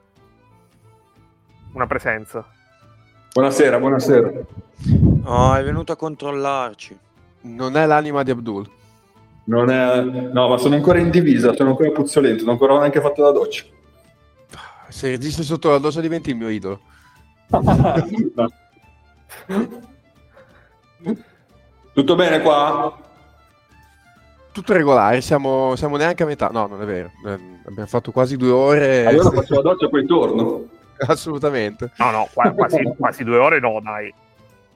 Una 1.71 1.87
presenza. 1.87 2.45
Buonasera, 3.33 3.79
buonasera. 3.79 4.31
Oh, 5.23 5.55
è 5.55 5.63
venuto 5.63 5.91
a 5.91 5.95
controllarci. 5.95 6.99
Non 7.47 7.77
è 7.77 7.85
l'anima 7.85 8.23
di 8.23 8.31
Abdul. 8.31 8.69
Non 9.45 9.69
è... 9.69 10.01
No, 10.01 10.49
ma 10.49 10.57
sono 10.57 10.75
ancora 10.75 10.99
in 10.99 11.09
divisa, 11.09 11.53
sono 11.53 11.69
ancora 11.69 11.91
puzzolento, 11.91 12.43
non 12.43 12.49
ho 12.49 12.51
ancora 12.53 12.77
neanche 12.79 13.01
fatto 13.01 13.21
la 13.23 13.31
doccia. 13.31 13.63
Se 14.89 15.09
registri 15.09 15.43
sotto 15.43 15.69
la 15.69 15.77
doccia 15.77 16.01
diventi 16.01 16.29
il 16.31 16.35
mio 16.35 16.49
idolo. 16.49 16.79
Tutto 21.93 22.15
bene 22.15 22.41
qua? 22.41 23.05
tutto 24.57 24.73
regolare, 24.73 25.21
siamo, 25.21 25.75
siamo, 25.75 25.97
neanche 25.97 26.23
a 26.23 26.25
metà. 26.25 26.49
No, 26.51 26.65
non 26.65 26.81
è 26.81 26.85
vero. 26.85 27.11
Eh, 27.25 27.39
abbiamo 27.65 27.87
fatto 27.87 28.11
quasi 28.11 28.37
due 28.37 28.49
ore. 28.49 29.05
Allora 29.05 29.29
faccio 29.29 29.55
la 29.55 29.61
doccia 29.61 29.85
e 29.85 29.89
poi 29.89 30.05
torno. 30.05 30.65
Assolutamente. 31.05 31.91
No, 31.97 32.09
no, 32.09 32.29
quasi, 32.33 32.83
quasi, 32.97 33.23
due 33.23 33.37
ore 33.37 33.59
no, 33.59 33.79
dai. 33.83 34.11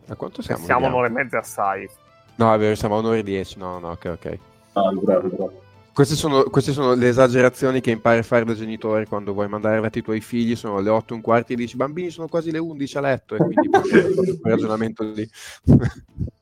A 0.07 0.15
quanto 0.15 0.43
siamo? 0.43 0.63
Siamo 0.63 0.85
un'ora 0.85 1.07
e 1.07 1.09
mezza 1.09 1.39
assai. 1.39 1.89
No, 2.35 2.53
è 2.53 2.57
vero, 2.57 2.75
siamo 2.75 2.95
a 2.95 2.99
un'ora 2.99 3.17
e 3.17 3.23
dieci. 3.23 3.57
No, 3.57 3.79
no, 3.79 3.91
ok, 3.91 4.05
ok. 4.05 4.39
Ah, 4.73 4.91
bravo, 4.93 5.27
bravo. 5.27 5.61
Queste 5.93 6.15
sono, 6.15 6.43
queste 6.43 6.71
sono, 6.71 6.93
le 6.93 7.09
esagerazioni 7.09 7.81
che 7.81 7.91
impari 7.91 8.19
a 8.19 8.23
fare 8.23 8.45
da 8.45 8.53
genitore 8.53 9.05
quando 9.05 9.33
vuoi 9.33 9.49
mandare 9.49 9.77
avanti 9.77 9.99
i 9.99 10.03
tuoi 10.03 10.21
figli. 10.21 10.55
Sono 10.55 10.79
le 10.79 10.89
8 10.89 11.13
e 11.13 11.15
un 11.17 11.21
quarto 11.21 11.51
e 11.51 11.55
dici 11.55 11.75
bambini 11.75 12.09
sono 12.09 12.27
quasi 12.27 12.49
le 12.49 12.59
11 12.59 12.97
a 12.97 13.01
letto 13.01 13.35
e 13.35 13.37
quindi 13.39 13.67
un 13.67 14.39
ragionamento 14.41 15.03
lì. 15.03 15.29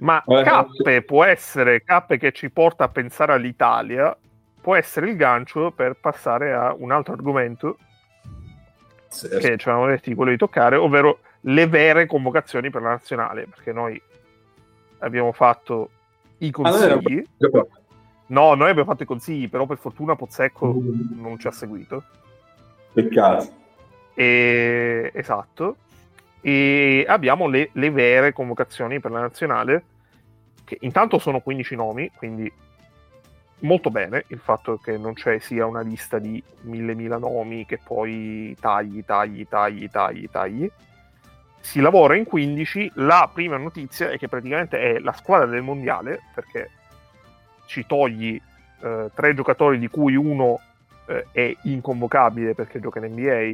Ma 0.00 0.22
eh, 0.24 0.42
Cappe 0.42 1.02
può 1.02 1.24
essere, 1.24 1.82
Cappe 1.82 2.18
che 2.18 2.32
ci 2.32 2.50
porta 2.50 2.84
a 2.84 2.88
pensare 2.88 3.32
all'Italia, 3.32 4.16
può 4.60 4.74
essere 4.74 5.10
il 5.10 5.16
gancio 5.16 5.72
per 5.72 5.98
passare 6.00 6.54
a 6.54 6.74
un 6.76 6.90
altro 6.90 7.12
argomento 7.12 7.76
sì, 9.08 9.28
che 9.28 9.58
ci 9.58 9.68
avevamo 9.68 9.90
detto 9.90 10.08
di 10.08 10.14
quello 10.14 10.30
di 10.30 10.38
toccare, 10.38 10.76
ovvero 10.76 11.20
le 11.42 11.66
vere 11.66 12.06
convocazioni 12.06 12.70
per 12.70 12.82
la 12.82 12.90
nazionale, 12.90 13.46
perché 13.46 13.72
noi 13.72 14.00
abbiamo 14.98 15.32
fatto 15.32 15.90
i 16.38 16.50
consigli. 16.50 17.24
Ah, 17.38 17.66
no, 18.26 18.54
noi 18.54 18.70
abbiamo 18.70 18.90
fatto 18.90 19.02
i 19.02 19.06
consigli, 19.06 19.48
però 19.48 19.66
per 19.66 19.78
fortuna 19.78 20.16
Pozzecco 20.16 20.72
mm. 20.72 21.20
non 21.20 21.38
ci 21.38 21.46
ha 21.46 21.52
seguito. 21.52 22.04
Peccato. 22.92 23.48
E... 24.14 25.10
Esatto. 25.14 25.76
E 26.42 27.04
abbiamo 27.06 27.46
le, 27.48 27.70
le 27.72 27.90
vere 27.90 28.32
convocazioni 28.32 28.98
per 28.98 29.10
la 29.10 29.20
nazionale, 29.20 29.84
che 30.64 30.78
intanto 30.80 31.18
sono 31.18 31.40
15 31.40 31.74
nomi, 31.76 32.10
quindi 32.16 32.50
molto 33.60 33.90
bene 33.90 34.24
il 34.28 34.38
fatto 34.38 34.78
che 34.78 34.96
non 34.96 35.14
c'è 35.14 35.38
sia 35.38 35.66
una 35.66 35.82
lista 35.82 36.18
di 36.18 36.42
mille 36.62 36.94
mila 36.94 37.18
nomi 37.18 37.66
che 37.66 37.78
poi 37.82 38.56
tagli, 38.58 39.04
tagli, 39.04 39.46
tagli, 39.46 39.88
tagli, 39.90 40.28
tagli. 40.30 40.70
Si 41.60 41.80
lavora 41.80 42.16
in 42.16 42.24
15. 42.24 42.92
La 42.94 43.30
prima 43.32 43.56
notizia 43.56 44.10
è 44.10 44.18
che 44.18 44.28
praticamente 44.28 44.78
è 44.78 44.98
la 44.98 45.12
squadra 45.12 45.46
del 45.46 45.62
mondiale, 45.62 46.22
perché 46.34 46.70
ci 47.66 47.86
togli 47.86 48.40
eh, 48.80 49.10
tre 49.14 49.34
giocatori 49.34 49.78
di 49.78 49.88
cui 49.88 50.16
uno 50.16 50.60
eh, 51.06 51.26
è 51.30 51.56
inconvocabile 51.64 52.54
perché 52.54 52.80
gioca 52.80 53.04
in 53.04 53.12
NBA, 53.12 53.52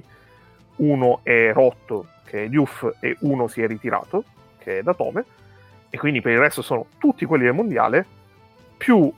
uno 0.77 1.21
è 1.23 1.53
rotto, 1.53 2.09
che 2.25 2.45
è 2.45 2.49
Diouf, 2.49 2.97
e 3.01 3.17
uno 3.21 3.49
si 3.49 3.63
è 3.63 3.67
ritirato, 3.67 4.25
che 4.59 4.79
è 4.79 4.83
Datome, 4.83 5.25
e 5.91 5.99
quindi 5.99 6.21
per 6.21 6.33
il 6.33 6.39
resto 6.39 6.63
sono 6.63 6.87
tutti 6.99 7.25
quelli 7.25 7.45
del 7.45 7.55
mondiale, 7.55 8.07
più 8.77 9.13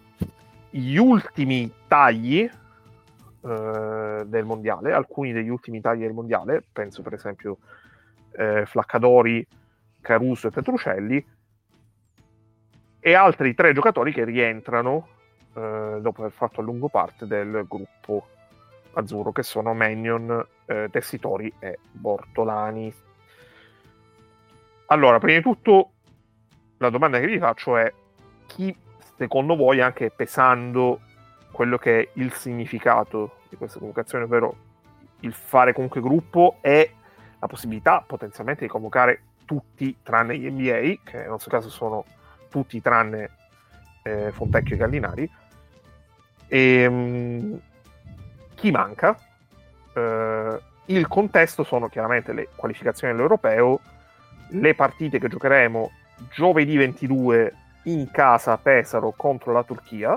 gli 0.70 0.96
ultimi 0.96 1.70
tagli 1.86 2.40
eh, 2.40 4.22
del 4.24 4.44
mondiale, 4.44 4.92
alcuni 4.92 5.32
degli 5.32 5.48
ultimi 5.48 5.80
tagli 5.80 6.00
del 6.00 6.12
mondiale, 6.12 6.62
penso 6.72 7.02
per 7.02 7.14
esempio 7.14 7.58
eh, 8.32 8.66
Flaccadori, 8.66 9.46
Caruso 10.00 10.48
e 10.48 10.50
Petrucelli, 10.50 11.26
e 13.00 13.14
altri 13.14 13.54
tre 13.54 13.72
giocatori 13.72 14.12
che 14.12 14.24
rientrano 14.24 15.08
eh, 15.54 15.98
dopo 16.00 16.20
aver 16.20 16.32
fatto 16.32 16.60
a 16.60 16.64
lungo 16.64 16.88
parte 16.88 17.26
del 17.26 17.64
gruppo 17.68 18.28
azzurro, 18.92 19.32
che 19.32 19.42
sono 19.42 19.74
Magnon, 19.74 20.46
eh, 20.66 20.88
Tessitori 20.90 21.52
e 21.58 21.78
Bortolani. 21.90 22.92
Allora, 24.86 25.18
prima 25.18 25.36
di 25.36 25.42
tutto, 25.42 25.90
la 26.78 26.90
domanda 26.90 27.18
che 27.20 27.26
vi 27.26 27.38
faccio 27.38 27.76
è 27.76 27.92
chi 28.46 28.74
secondo 29.16 29.56
voi, 29.56 29.80
anche 29.80 30.10
pesando 30.10 31.00
quello 31.50 31.76
che 31.76 32.00
è 32.00 32.08
il 32.14 32.32
significato 32.32 33.38
di 33.48 33.56
questa 33.56 33.78
convocazione, 33.78 34.24
ovvero 34.24 34.56
il 35.20 35.32
fare 35.32 35.72
comunque 35.72 36.00
gruppo 36.00 36.58
e 36.60 36.94
la 37.38 37.46
possibilità 37.46 38.02
potenzialmente 38.06 38.64
di 38.64 38.70
convocare 38.70 39.22
tutti 39.44 39.96
tranne 40.02 40.38
gli 40.38 40.50
NBA, 40.50 41.02
che 41.04 41.18
nel 41.18 41.28
nostro 41.28 41.50
caso 41.50 41.70
sono 41.70 42.04
tutti 42.48 42.80
tranne 42.80 43.30
eh, 44.02 44.30
Fontecchio 44.32 44.74
e 44.74 44.78
Gallinari. 44.78 45.30
E, 46.46 46.86
um, 46.86 47.60
chi 48.54 48.70
manca? 48.70 49.16
Uh, 49.94 50.60
il 50.86 51.06
contesto 51.06 51.64
sono 51.64 51.88
chiaramente 51.88 52.32
le 52.32 52.48
qualificazioni 52.54 53.12
all'europeo, 53.12 53.80
le 54.50 54.74
partite 54.74 55.18
che 55.18 55.28
giocheremo 55.28 55.90
giovedì 56.30 56.76
22 56.76 57.54
in 57.84 58.10
casa 58.10 58.52
a 58.52 58.58
Pesaro 58.58 59.12
contro 59.16 59.52
la 59.52 59.62
Turchia, 59.62 60.16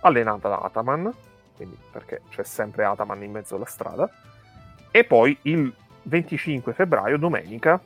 allenata 0.00 0.48
da 0.48 0.58
Ataman, 0.58 1.12
quindi 1.56 1.76
perché 1.90 2.22
c'è 2.30 2.42
sempre 2.42 2.84
Ataman 2.84 3.22
in 3.22 3.32
mezzo 3.32 3.56
alla 3.56 3.66
strada, 3.66 4.10
e 4.90 5.04
poi 5.04 5.36
il 5.42 5.72
25 6.10 6.74
febbraio, 6.74 7.16
domenica, 7.16 7.80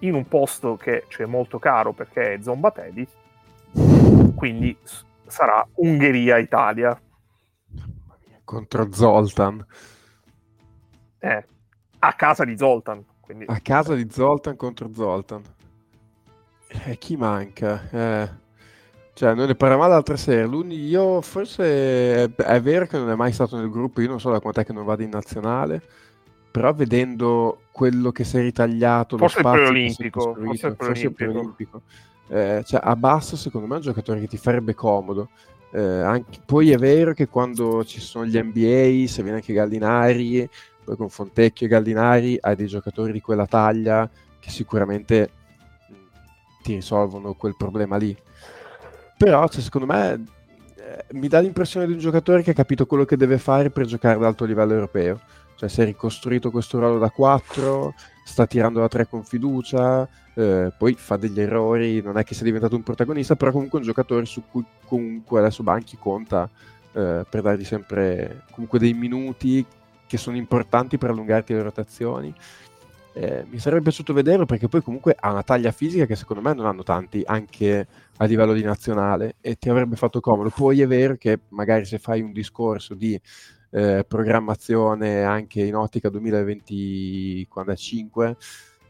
in 0.00 0.14
un 0.14 0.26
posto 0.26 0.76
che 0.76 1.04
c'è 1.08 1.24
molto 1.24 1.58
caro 1.58 1.92
perché 1.92 2.34
è 2.34 2.42
Zombateli, 2.42 3.08
quindi 4.34 4.76
sarà 5.26 5.66
Ungheria-Italia. 5.74 7.00
Contro 8.44 8.92
Zoltan. 8.92 9.64
Eh, 11.18 11.46
a 12.00 12.12
casa 12.14 12.44
di 12.44 12.56
Zoltan. 12.56 13.04
Quindi... 13.20 13.44
A 13.48 13.60
casa 13.60 13.94
di 13.94 14.08
Zoltan 14.10 14.56
contro 14.56 14.92
Zoltan. 14.92 15.42
Eh, 16.66 16.98
chi 16.98 17.16
manca? 17.16 17.88
Eh. 17.90 18.46
Cioè, 19.12 19.34
noi 19.34 19.48
ne 19.48 19.54
parlavamo 19.54 19.90
l'altra 19.90 20.16
sera. 20.16 20.46
Io 20.46 21.20
forse 21.22 22.24
è, 22.24 22.34
è, 22.34 22.60
vero 22.60 22.86
che 22.86 22.98
non 22.98 23.10
è 23.10 23.16
mai 23.16 23.32
stato 23.32 23.56
nel 23.56 23.68
gruppo, 23.68 24.00
io 24.00 24.08
non 24.08 24.20
so 24.20 24.30
da 24.30 24.40
quant'è 24.40 24.64
che 24.64 24.72
non 24.72 24.84
vado 24.84 25.02
in 25.02 25.10
nazionale, 25.10 25.82
però 26.58 26.74
vedendo 26.74 27.60
quello 27.70 28.10
che 28.10 28.24
si 28.24 28.36
è 28.36 28.40
ritagliato, 28.40 29.16
forse 29.16 29.42
lo 29.42 29.48
spazio 29.48 29.62
il 29.62 29.68
preolimpico, 29.68 30.36
forse 30.76 31.06
il 31.06 31.12
preolimpico. 31.12 31.82
Eh, 32.30 32.64
cioè, 32.66 32.80
a 32.82 32.96
basso 32.96 33.36
secondo 33.36 33.68
me 33.68 33.74
è 33.74 33.76
un 33.76 33.82
giocatore 33.82 34.18
che 34.18 34.26
ti 34.26 34.36
farebbe 34.36 34.74
comodo. 34.74 35.28
Eh, 35.70 35.80
anche, 35.80 36.40
poi 36.44 36.72
è 36.72 36.76
vero 36.76 37.12
che 37.12 37.28
quando 37.28 37.84
ci 37.84 38.00
sono 38.00 38.26
gli 38.26 38.36
NBA, 38.36 39.06
se 39.06 39.22
viene 39.22 39.36
anche 39.36 39.52
Gallinari, 39.52 40.50
poi 40.82 40.96
con 40.96 41.08
Fontecchio 41.08 41.66
e 41.66 41.68
Gallinari 41.68 42.36
hai 42.40 42.56
dei 42.56 42.66
giocatori 42.66 43.12
di 43.12 43.20
quella 43.20 43.46
taglia 43.46 44.10
che 44.40 44.50
sicuramente 44.50 45.30
ti 46.64 46.74
risolvono 46.74 47.34
quel 47.34 47.54
problema 47.56 47.96
lì. 47.96 48.16
Però, 49.16 49.46
cioè, 49.46 49.62
secondo 49.62 49.86
me, 49.86 50.24
eh, 50.74 51.04
mi 51.12 51.28
dà 51.28 51.38
l'impressione 51.38 51.86
di 51.86 51.92
un 51.92 51.98
giocatore 52.00 52.42
che 52.42 52.50
ha 52.50 52.54
capito 52.54 52.84
quello 52.84 53.04
che 53.04 53.16
deve 53.16 53.38
fare 53.38 53.70
per 53.70 53.86
giocare 53.86 54.16
ad 54.16 54.24
alto 54.24 54.44
livello 54.44 54.72
europeo. 54.72 55.20
Cioè, 55.58 55.68
si 55.68 55.80
è 55.80 55.84
ricostruito 55.84 56.50
questo 56.50 56.78
ruolo 56.78 56.98
da 56.98 57.10
4, 57.10 57.94
sta 58.24 58.46
tirando 58.46 58.78
da 58.80 58.88
3 58.88 59.08
con 59.08 59.24
fiducia, 59.24 60.08
eh, 60.34 60.72
poi 60.76 60.94
fa 60.94 61.16
degli 61.16 61.40
errori, 61.40 62.00
non 62.00 62.16
è 62.16 62.22
che 62.22 62.34
sia 62.34 62.44
diventato 62.44 62.76
un 62.76 62.84
protagonista, 62.84 63.34
però 63.34 63.50
comunque 63.50 63.80
un 63.80 63.84
giocatore 63.84 64.24
su 64.24 64.44
cui 64.48 64.64
comunque 64.86 65.40
adesso 65.40 65.64
Banchi 65.64 65.96
conta 65.98 66.48
eh, 66.92 67.26
per 67.28 67.42
dargli 67.42 67.64
sempre 67.64 68.44
comunque 68.52 68.78
dei 68.78 68.92
minuti 68.92 69.66
che 70.06 70.16
sono 70.16 70.36
importanti 70.36 70.96
per 70.96 71.10
allungarti 71.10 71.52
le 71.52 71.62
rotazioni 71.62 72.32
eh, 73.18 73.44
mi 73.50 73.58
sarebbe 73.58 73.82
piaciuto 73.82 74.12
vederlo 74.12 74.46
perché 74.46 74.68
poi 74.68 74.80
comunque 74.80 75.16
ha 75.18 75.32
una 75.32 75.42
taglia 75.42 75.72
fisica 75.72 76.06
che 76.06 76.14
secondo 76.14 76.40
me 76.40 76.54
non 76.54 76.66
hanno 76.66 76.84
tanti 76.84 77.20
anche 77.26 77.86
a 78.16 78.24
livello 78.26 78.52
di 78.52 78.62
nazionale 78.62 79.34
e 79.40 79.56
ti 79.56 79.68
avrebbe 79.68 79.96
fatto 79.96 80.20
comodo. 80.20 80.50
Poi 80.54 80.80
è 80.82 80.86
vero 80.86 81.16
che 81.16 81.40
magari 81.48 81.84
se 81.84 81.98
fai 81.98 82.20
un 82.20 82.30
discorso 82.32 82.94
di 82.94 83.20
eh, 83.70 84.04
programmazione 84.06 85.22
anche 85.22 85.62
in 85.62 85.74
ottica 85.74 86.08
2025, 86.08 88.36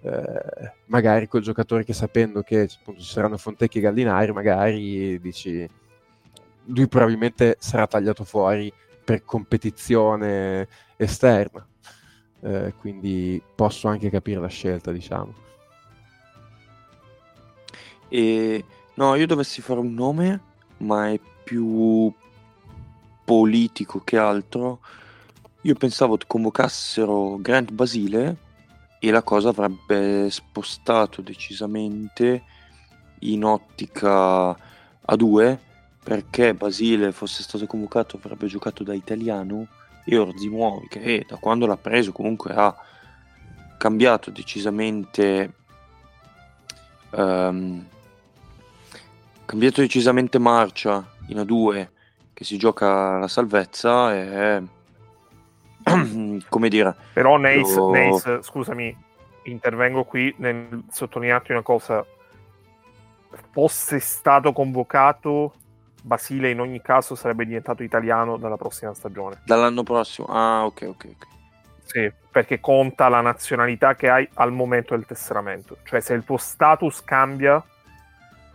eh, 0.02 0.72
magari 0.86 1.26
quel 1.26 1.42
giocatore 1.42 1.84
che 1.84 1.92
sapendo 1.92 2.42
che 2.42 2.68
appunto, 2.78 3.00
ci 3.00 3.10
saranno 3.10 3.36
Fontecchi 3.36 3.78
e 3.78 3.80
Gallinari, 3.82 4.32
magari 4.32 5.18
dici 5.20 5.68
lui 6.66 6.86
probabilmente 6.86 7.56
sarà 7.58 7.86
tagliato 7.86 8.24
fuori 8.24 8.70
per 9.02 9.24
competizione 9.24 10.68
esterna 10.96 11.66
eh, 12.40 12.74
quindi 12.78 13.42
posso 13.54 13.88
anche 13.88 14.10
capire 14.10 14.40
la 14.40 14.48
scelta, 14.48 14.92
diciamo. 14.92 15.46
E 18.08 18.64
no, 18.94 19.14
io 19.14 19.26
dovessi 19.26 19.60
fare 19.60 19.80
un 19.80 19.92
nome, 19.92 20.40
ma 20.78 21.10
è 21.10 21.20
più 21.44 22.12
politico 23.28 24.00
che 24.00 24.16
altro. 24.16 24.80
Io 25.62 25.74
pensavo 25.74 26.16
convocassero 26.26 27.36
Grant 27.42 27.72
Basile 27.72 28.36
e 28.98 29.10
la 29.10 29.22
cosa 29.22 29.50
avrebbe 29.50 30.30
spostato 30.30 31.20
decisamente 31.20 32.42
in 33.20 33.44
ottica 33.44 34.48
a 34.48 35.16
due 35.16 35.60
perché 36.02 36.54
Basile 36.54 37.12
fosse 37.12 37.42
stato 37.42 37.66
convocato 37.66 38.16
avrebbe 38.16 38.46
giocato 38.46 38.82
da 38.82 38.94
italiano 38.94 39.66
e 40.06 40.16
Orzimuovi 40.16 40.88
che 40.88 41.26
da 41.28 41.36
quando 41.36 41.66
l'ha 41.66 41.76
preso 41.76 42.12
comunque 42.12 42.54
ha 42.54 42.74
cambiato 43.76 44.30
decisamente 44.30 45.52
um, 47.10 47.84
cambiato 49.44 49.82
decisamente 49.82 50.38
marcia 50.38 51.06
in 51.26 51.36
A2 51.36 51.96
che 52.38 52.44
si 52.44 52.56
gioca 52.56 53.18
la 53.18 53.26
salvezza 53.26 54.14
e 54.14 54.62
come 56.48 56.68
dire 56.68 56.94
però 57.12 57.36
Nace, 57.36 57.74
lo... 57.74 57.90
Nace 57.90 58.42
scusami 58.44 58.96
intervengo 59.42 60.04
qui 60.04 60.32
nel 60.38 60.84
sottolinearti 60.88 61.50
una 61.50 61.62
cosa 61.62 62.06
fosse 63.50 63.98
stato 63.98 64.52
convocato 64.52 65.54
Basile 66.00 66.50
in 66.50 66.60
ogni 66.60 66.80
caso 66.80 67.16
sarebbe 67.16 67.44
diventato 67.44 67.82
italiano 67.82 68.36
dalla 68.36 68.56
prossima 68.56 68.94
stagione. 68.94 69.40
Dall'anno 69.44 69.82
prossimo? 69.82 70.28
Ah, 70.28 70.64
ok, 70.64 70.86
ok, 70.90 71.08
ok. 71.16 71.26
Sì, 71.82 72.10
perché 72.30 72.60
conta 72.60 73.08
la 73.08 73.20
nazionalità 73.20 73.96
che 73.96 74.08
hai 74.08 74.28
al 74.34 74.52
momento 74.52 74.94
del 74.94 75.06
tesseramento. 75.06 75.78
Cioè, 75.82 76.00
se 76.00 76.14
il 76.14 76.22
tuo 76.22 76.36
status 76.36 77.02
cambia 77.02 77.62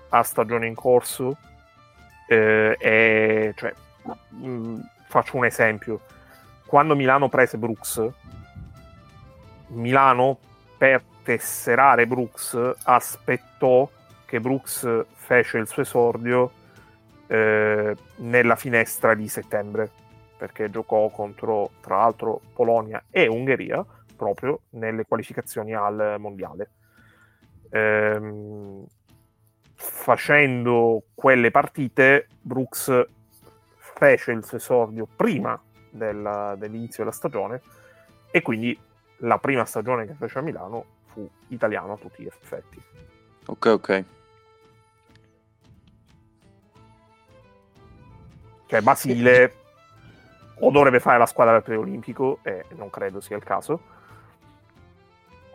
a 0.10 0.24
stagione 0.24 0.68
in 0.68 0.74
corso 0.74 1.38
eh, 2.34 2.78
è, 2.78 3.54
cioè, 3.56 3.74
mh, 4.30 4.48
mm, 4.48 4.80
faccio 5.08 5.38
un 5.38 5.46
esempio. 5.46 6.02
Quando 6.66 6.96
Milano 6.96 7.30
prese 7.30 7.58
Brooks 7.58 8.02
Milano 9.68 10.38
per 10.78 11.04
tesserare 11.24 12.06
Brooks 12.06 12.58
aspettò 12.84 13.90
che 14.26 14.40
Brooks 14.40 15.06
fece 15.14 15.58
il 15.58 15.68
suo 15.68 15.82
esordio 15.84 16.52
eh, 17.28 17.96
nella 18.18 18.56
finestra 18.56 19.14
di 19.14 19.28
settembre 19.28 19.90
perché 20.38 20.70
giocò 20.70 21.10
contro 21.10 21.72
tra 21.82 21.98
l'altro 21.98 22.42
Polonia 22.54 23.04
e 23.10 23.28
Ungheria 23.28 23.84
proprio 24.16 24.62
nelle 24.72 25.06
qualificazioni 25.06 25.74
al 25.74 26.16
mondiale. 26.20 26.70
Ehm, 27.70 28.86
facendo 29.76 31.04
quelle 31.14 31.52
partite 31.52 32.28
Brooks 32.42 33.06
fece 33.78 34.32
il 34.32 34.44
suo 34.44 34.58
esordio 34.58 35.08
prima 35.16 35.60
della, 35.90 36.56
dell'inizio 36.58 37.04
della 37.04 37.16
stagione 37.16 37.62
e 38.32 38.42
quindi 38.42 38.78
la 39.18 39.38
prima 39.38 39.66
stagione 39.66 40.06
che 40.06 40.14
fece 40.14 40.40
a 40.40 40.42
Milano 40.42 40.86
fu 41.06 41.30
italiano 41.50 41.94
a 41.94 41.98
tutti 41.98 42.24
gli 42.24 42.28
effetti. 42.28 42.82
Ok, 43.46 43.66
ok. 43.66 44.04
Cioè 48.66 48.82
Basile 48.82 49.56
o 50.60 50.72
dovrebbe 50.72 51.00
fare 51.00 51.18
la 51.18 51.26
squadra 51.26 51.54
del 51.54 51.64
preolimpico 51.64 52.40
e 52.42 52.66
non 52.76 52.90
credo 52.90 53.20
sia 53.20 53.36
il 53.36 53.44
caso 53.44 53.92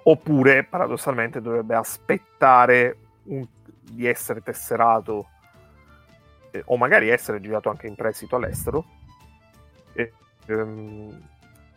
oppure 0.05 0.65
paradossalmente 0.65 1.41
dovrebbe 1.41 1.75
aspettare 1.75 2.97
un, 3.25 3.47
di 3.91 4.07
essere 4.07 4.43
tesserato 4.43 5.29
eh, 6.51 6.63
o 6.67 6.77
magari 6.77 7.09
essere 7.09 7.41
girato 7.41 7.71
anche 7.71 7.87
in 7.87 7.95
prestito 7.95 8.37
all'estero 8.37 8.85
e, 9.93 10.13
ehm, 10.47 11.29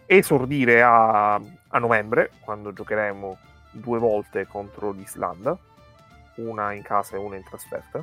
esordire 0.06 0.82
a, 0.82 1.34
a 1.34 1.80
novembre 1.80 2.32
quando 2.42 2.74
giocheremo 2.74 3.38
due 3.72 4.00
volte 4.00 4.46
contro 4.48 4.92
l'Islanda 4.92 5.58
una 6.36 6.74
in 6.74 6.82
casa 6.82 7.16
e 7.16 7.20
una 7.20 7.36
in 7.36 7.44
trasferta. 7.44 8.02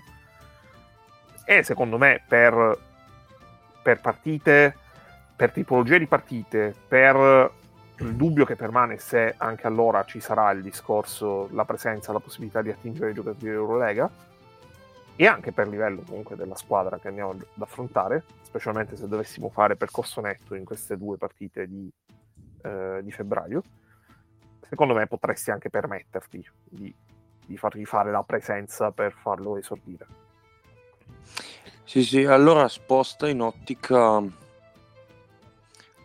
E 1.44 1.62
secondo 1.62 1.97
me 1.98 2.22
per, 2.26 2.78
per 3.82 4.01
partite 4.01 4.76
per 5.39 5.52
tipologie 5.52 6.01
di 6.01 6.09
partite 6.09 6.74
per 6.89 7.48
il 8.01 8.15
dubbio 8.15 8.45
che 8.45 8.55
permane 8.55 8.99
se 8.99 9.35
anche 9.37 9.66
allora 9.66 10.05
ci 10.05 10.20
sarà 10.20 10.51
il 10.53 10.62
discorso, 10.62 11.49
la 11.53 11.65
presenza, 11.65 12.12
la 12.12 12.20
possibilità 12.20 12.62
di 12.62 12.70
attingere 12.70 13.11
i 13.11 13.15
giocatori 13.15 13.51
Eurolega 13.51 14.09
e 15.16 15.27
anche 15.27 15.51
per 15.51 15.66
livello 15.66 16.03
comunque 16.03 16.37
della 16.37 16.55
squadra 16.55 16.99
che 16.99 17.09
andiamo 17.09 17.31
ad 17.31 17.45
affrontare, 17.59 18.25
specialmente 18.43 18.97
se 18.97 19.09
dovessimo 19.09 19.49
fare 19.49 19.75
percorso 19.75 20.20
netto 20.20 20.55
in 20.55 20.65
queste 20.65 20.97
due 20.97 21.16
partite 21.16 21.66
di, 21.66 21.91
eh, 22.62 23.01
di 23.03 23.11
febbraio, 23.11 23.62
secondo 24.69 24.95
me 24.95 25.09
potresti 25.09 25.51
anche 25.51 25.70
permetterti 25.70 26.49
di, 26.62 26.95
di 27.47 27.57
fargli 27.57 27.85
fare 27.85 28.12
la 28.12 28.23
presenza 28.23 28.93
per 28.93 29.12
farlo 29.12 29.57
esordire. 29.57 30.07
Sì, 31.83 32.05
sì, 32.05 32.25
allora 32.25 32.69
sposta 32.69 33.29
in 33.29 33.41
ottica 33.41 34.23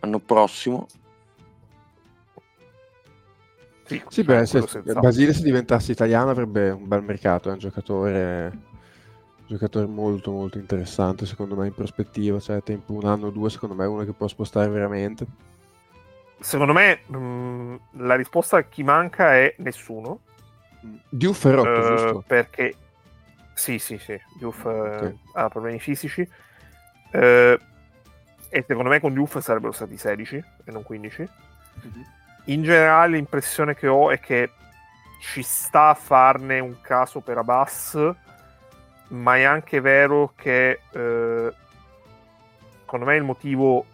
anno 0.00 0.18
prossimo 0.18 0.88
sì, 3.84 4.02
sì 4.08 4.22
beh, 4.22 4.46
se, 4.46 4.64
Basile 4.82 5.34
se 5.34 5.42
diventasse 5.42 5.92
italiano 5.92 6.30
avrebbe 6.30 6.70
un 6.70 6.88
bel 6.88 7.02
mercato, 7.02 7.50
è 7.50 7.52
un 7.52 7.58
giocatore, 7.58 8.50
un 8.50 9.46
giocatore 9.46 9.86
molto 9.86 10.30
molto 10.30 10.58
interessante 10.58 11.26
secondo 11.26 11.54
me 11.54 11.66
in 11.66 11.74
prospettiva, 11.74 12.40
cioè 12.40 12.62
tempo 12.62 12.94
un 12.94 13.04
anno 13.04 13.26
o 13.26 13.30
due 13.30 13.50
secondo 13.50 13.74
me 13.74 13.84
è 13.84 13.88
uno 13.88 14.04
che 14.04 14.12
può 14.12 14.26
spostare 14.26 14.68
veramente. 14.68 15.26
Secondo 16.40 16.72
me 16.72 17.00
mh, 17.06 17.16
mm, 17.16 17.74
la 17.98 18.14
risposta 18.14 18.56
a 18.56 18.62
chi 18.62 18.82
manca 18.82 19.34
è 19.34 19.54
nessuno. 19.58 20.20
Diouf 21.08 21.46
è 21.46 21.52
rotto, 21.52 21.80
uh, 21.80 21.96
giusto? 21.96 22.24
Perché 22.26 22.74
sì, 23.52 23.78
sì, 23.78 23.98
sì, 23.98 24.18
Diouf 24.38 24.64
okay. 24.64 25.08
uh, 25.08 25.18
ha 25.34 25.48
problemi 25.48 25.78
fisici. 25.78 26.26
Uh, 27.12 27.58
e 28.48 28.64
secondo 28.66 28.88
me 28.88 29.00
con 29.00 29.12
Diouf 29.12 29.38
sarebbero 29.40 29.72
stati 29.72 29.98
16 29.98 30.36
e 30.64 30.70
non 30.70 30.82
15. 30.82 31.28
Mm-hmm 31.86 32.22
in 32.44 32.62
generale 32.62 33.16
l'impressione 33.16 33.74
che 33.74 33.88
ho 33.88 34.10
è 34.10 34.20
che 34.20 34.50
ci 35.20 35.42
sta 35.42 35.90
a 35.90 35.94
farne 35.94 36.58
un 36.58 36.80
caso 36.80 37.20
per 37.20 37.38
Abbas, 37.38 37.98
ma 39.08 39.36
è 39.36 39.42
anche 39.42 39.80
vero 39.80 40.32
che 40.36 40.80
eh, 40.90 41.54
secondo 42.80 43.06
me 43.06 43.16
il 43.16 43.22
motivo 43.22 43.86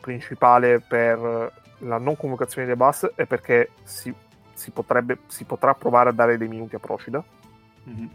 principale 0.00 0.80
per 0.80 1.52
la 1.78 1.98
non 1.98 2.16
convocazione 2.16 2.66
di 2.66 2.72
Abbas 2.72 3.10
è 3.14 3.26
perché 3.26 3.70
si, 3.82 4.14
si, 4.54 4.70
potrebbe, 4.70 5.18
si 5.26 5.44
potrà 5.44 5.74
provare 5.74 6.10
a 6.10 6.12
dare 6.12 6.38
dei 6.38 6.48
minuti 6.48 6.76
a 6.76 6.78
Procida. 6.78 7.22
Mm-hmm. 7.88 8.06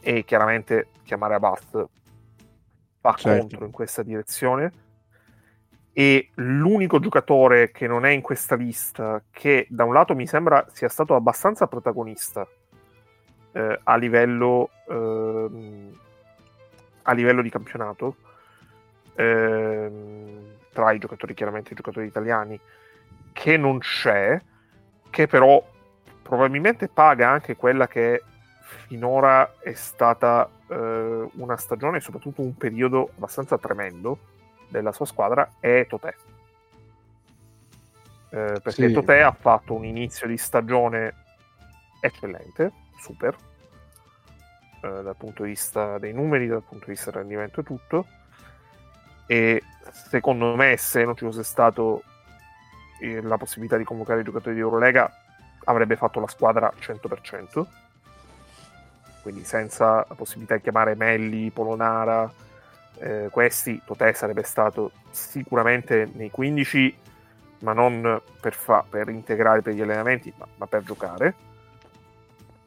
E 0.00 0.24
chiaramente 0.24 0.88
chiamare 1.04 1.34
Abbas 1.34 1.86
va 3.00 3.14
certo. 3.14 3.38
contro 3.38 3.64
in 3.64 3.70
questa 3.70 4.02
direzione 4.02 4.81
e 5.92 6.30
l'unico 6.34 6.98
giocatore 7.00 7.70
che 7.70 7.86
non 7.86 8.06
è 8.06 8.10
in 8.10 8.22
questa 8.22 8.54
lista, 8.54 9.22
che 9.30 9.66
da 9.68 9.84
un 9.84 9.92
lato 9.92 10.14
mi 10.14 10.26
sembra 10.26 10.66
sia 10.72 10.88
stato 10.88 11.14
abbastanza 11.14 11.66
protagonista 11.66 12.46
eh, 13.52 13.80
a, 13.82 13.96
livello, 13.96 14.70
eh, 14.88 15.90
a 17.02 17.12
livello 17.12 17.42
di 17.42 17.50
campionato, 17.50 18.16
eh, 19.14 19.90
tra 20.72 20.92
i 20.92 20.98
giocatori 20.98 21.34
chiaramente 21.34 21.72
i 21.72 21.76
giocatori 21.76 22.06
italiani, 22.06 22.58
che 23.32 23.56
non 23.58 23.78
c'è, 23.78 24.40
che 25.10 25.26
però 25.26 25.62
probabilmente 26.22 26.88
paga 26.88 27.28
anche 27.28 27.54
quella 27.54 27.86
che 27.86 28.22
finora 28.86 29.56
è 29.60 29.74
stata 29.74 30.48
eh, 30.68 31.28
una 31.34 31.56
stagione 31.58 31.98
e 31.98 32.00
soprattutto 32.00 32.40
un 32.40 32.56
periodo 32.56 33.10
abbastanza 33.14 33.58
tremendo 33.58 34.30
della 34.72 34.90
sua 34.90 35.06
squadra 35.06 35.48
è 35.60 35.86
Totè. 35.88 36.14
Eh, 38.30 38.60
perché 38.62 38.88
sì. 38.88 38.92
Totè 38.92 39.18
ha 39.20 39.32
fatto 39.32 39.74
un 39.74 39.84
inizio 39.84 40.26
di 40.26 40.38
stagione 40.38 41.14
eccellente, 42.00 42.72
super, 42.98 43.36
eh, 44.82 45.02
dal 45.02 45.16
punto 45.16 45.42
di 45.42 45.50
vista 45.50 45.98
dei 45.98 46.14
numeri, 46.14 46.48
dal 46.48 46.62
punto 46.62 46.86
di 46.86 46.92
vista 46.92 47.10
del 47.10 47.20
rendimento 47.20 47.60
e 47.60 47.62
tutto. 47.62 48.06
E 49.26 49.62
secondo 49.90 50.56
me, 50.56 50.76
se 50.78 51.04
non 51.04 51.14
ci 51.16 51.24
fosse 51.24 51.44
stato 51.44 52.02
eh, 53.00 53.20
la 53.20 53.36
possibilità 53.36 53.76
di 53.76 53.84
convocare 53.84 54.20
i 54.20 54.24
giocatori 54.24 54.54
di 54.54 54.60
Eurolega, 54.60 55.10
avrebbe 55.64 55.96
fatto 55.96 56.18
la 56.18 56.26
squadra 56.26 56.68
al 56.68 56.78
100%. 56.80 57.66
Quindi 59.22 59.44
senza 59.44 60.04
la 60.08 60.14
possibilità 60.16 60.56
di 60.56 60.62
chiamare 60.62 60.96
Melli, 60.96 61.50
Polonara, 61.50 62.32
eh, 62.98 63.28
questi 63.30 63.80
Totè 63.84 64.12
sarebbe 64.12 64.42
stato 64.42 64.92
sicuramente 65.10 66.08
nei 66.14 66.30
15 66.30 66.96
ma 67.60 67.72
non 67.72 68.20
per, 68.40 68.54
fa- 68.54 68.84
per 68.88 69.08
integrare 69.08 69.62
per 69.62 69.74
gli 69.74 69.80
allenamenti 69.80 70.32
ma, 70.36 70.46
ma 70.56 70.66
per 70.66 70.82
giocare. 70.82 71.34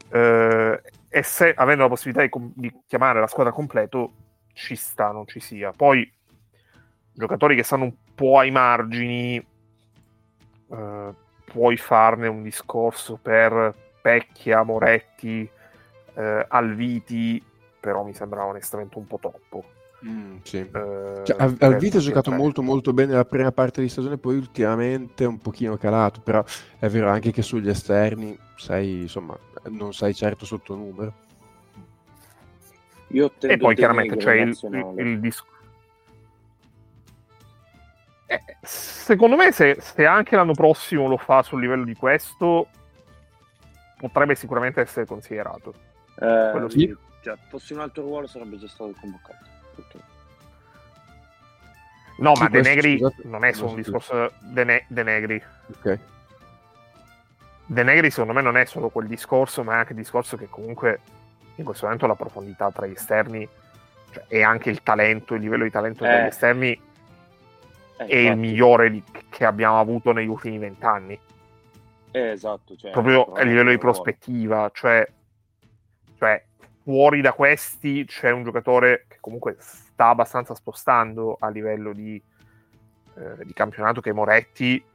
Eh, 0.09 0.81
e 1.09 1.23
se 1.23 1.53
avendo 1.53 1.83
la 1.83 1.89
possibilità 1.89 2.25
di, 2.25 2.51
di, 2.55 2.81
chiamare 2.87 3.19
la 3.19 3.27
squadra 3.27 3.51
completo 3.51 4.13
ci 4.53 4.75
sta, 4.75 5.11
non 5.11 5.27
ci 5.27 5.39
sia. 5.39 5.71
Poi 5.71 6.09
giocatori 7.11 7.55
che 7.55 7.63
stanno 7.63 7.83
un 7.83 7.93
po' 8.13 8.39
ai 8.39 8.51
margini 8.51 9.45
eh, 10.71 11.13
puoi 11.45 11.77
farne 11.77 12.27
un 12.27 12.43
discorso 12.43 13.17
per 13.21 13.73
Pecchia, 14.01 14.63
Moretti 14.63 15.49
eh, 16.15 16.45
Alviti 16.47 17.43
però 17.79 18.03
mi 18.03 18.13
sembra 18.13 18.45
onestamente 18.45 18.97
un 18.97 19.05
po' 19.05 19.19
troppo 19.19 19.63
Mm, 20.07 20.37
sì. 20.43 20.57
eh, 20.57 21.21
cioè, 21.23 21.35
Al- 21.39 21.57
Alvito 21.59 21.97
ha 21.97 22.01
giocato 22.01 22.31
molto 22.31 22.61
molto 22.61 22.93
bene 22.93 23.13
la 23.13 23.25
prima 23.25 23.51
parte 23.51 23.81
di 23.81 23.89
stagione, 23.89 24.17
poi 24.17 24.35
ultimamente 24.35 25.23
è 25.23 25.27
un 25.27 25.39
pochino 25.39 25.77
calato, 25.77 26.21
però 26.21 26.43
è 26.77 26.87
vero 26.89 27.09
anche 27.09 27.31
che 27.31 27.41
sugli 27.41 27.69
esterni 27.69 28.37
sei, 28.55 29.01
insomma, 29.01 29.37
non 29.69 29.93
sei 29.93 30.13
certo 30.13 30.45
sotto 30.45 30.75
numero. 30.75 31.23
Io 33.09 33.31
e 33.39 33.57
poi 33.57 33.75
chiaramente 33.75 34.15
c'è 34.17 34.35
il, 34.35 34.57
il, 34.71 35.07
il 35.07 35.19
disco. 35.19 35.45
Eh, 38.27 38.41
secondo 38.61 39.35
me 39.35 39.51
se, 39.51 39.77
se, 39.79 40.05
anche 40.05 40.35
l'anno 40.35 40.53
prossimo 40.53 41.07
lo 41.07 41.17
fa 41.17 41.41
sul 41.41 41.61
livello 41.61 41.83
di 41.83 41.95
questo, 41.95 42.67
potrebbe 43.97 44.35
sicuramente 44.35 44.81
essere 44.81 45.07
considerato. 45.07 45.73
Eh, 46.19 46.65
sì. 46.69 46.95
cioè, 47.21 47.35
fosse 47.49 47.73
un 47.73 47.79
altro 47.79 48.03
ruolo 48.03 48.27
sarebbe 48.27 48.57
già 48.57 48.67
stato 48.67 48.93
convocato 48.99 49.53
tutto. 49.75 49.99
No, 52.17 52.31
ma 52.39 52.47
De 52.47 52.61
Negri 52.61 52.97
scusate, 52.97 53.27
non 53.27 53.43
è 53.43 53.51
solo 53.51 53.71
un 53.71 53.75
discorso 53.75 54.31
De, 54.39 54.63
ne- 54.63 54.85
De 54.87 55.03
Negri. 55.03 55.43
Ok. 55.67 55.99
De 57.65 57.83
Negri 57.83 58.09
secondo 58.09 58.33
me 58.33 58.41
non 58.41 58.57
è 58.57 58.65
solo 58.65 58.89
quel 58.89 59.07
discorso, 59.07 59.63
ma 59.63 59.73
è 59.73 59.77
anche 59.77 59.91
il 59.91 59.99
discorso 59.99 60.37
che 60.37 60.47
comunque 60.49 61.01
in 61.55 61.65
questo 61.65 61.85
momento 61.85 62.07
la 62.07 62.15
profondità 62.15 62.71
tra 62.71 62.85
gli 62.85 62.91
esterni 62.91 63.47
cioè, 64.11 64.23
e 64.27 64.43
anche 64.43 64.69
il 64.69 64.81
talento, 64.83 65.33
il 65.33 65.41
livello 65.41 65.63
di 65.63 65.71
talento 65.71 66.03
eh. 66.05 66.07
tra 66.07 66.23
gli 66.23 66.27
esterni 66.27 66.79
eh, 67.97 68.05
è 68.05 68.15
il 68.15 68.37
migliore 68.37 68.89
di, 68.91 69.03
che 69.29 69.45
abbiamo 69.45 69.79
avuto 69.79 70.11
negli 70.11 70.27
ultimi 70.27 70.57
vent'anni. 70.57 71.19
Eh, 72.11 72.29
esatto, 72.29 72.77
cioè, 72.77 72.91
proprio 72.91 73.33
a 73.33 73.41
livello 73.41 73.71
di 73.71 73.77
prospettiva, 73.77 74.71
cioè, 74.73 75.05
cioè 76.17 76.43
fuori 76.83 77.19
da 77.19 77.33
questi 77.33 78.05
c'è 78.05 78.31
un 78.31 78.43
giocatore 78.43 79.04
comunque 79.25 79.55
sta 79.57 80.09
abbastanza 80.09 80.53
spostando 80.53 81.35
a 81.39 81.49
livello 81.49 81.93
di, 81.93 82.21
eh, 83.15 83.43
di 83.43 83.53
campionato 83.53 83.99
che 83.99 84.13
Moretti 84.13 84.85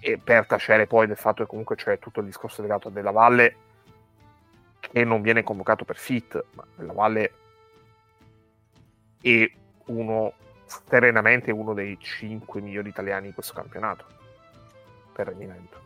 e 0.00 0.16
per 0.16 0.46
tacere 0.46 0.86
poi 0.86 1.06
del 1.06 1.18
fatto 1.18 1.42
che 1.42 1.50
comunque 1.50 1.76
c'è 1.76 1.98
tutto 1.98 2.20
il 2.20 2.26
discorso 2.26 2.62
legato 2.62 2.88
a 2.88 2.90
Della 2.90 3.10
Valle 3.10 3.56
che 4.80 5.04
non 5.04 5.20
viene 5.20 5.42
convocato 5.42 5.84
per 5.84 5.98
fit, 5.98 6.42
ma 6.54 6.64
Della 6.74 6.94
Valle 6.94 7.32
è 9.20 9.52
uno 9.88 10.32
serenamente 10.64 11.50
uno 11.50 11.74
dei 11.74 11.98
5 12.00 12.62
migliori 12.62 12.88
italiani 12.88 13.26
in 13.26 13.34
questo 13.34 13.52
campionato 13.52 14.06
per 15.12 15.26
rendimento. 15.26 15.78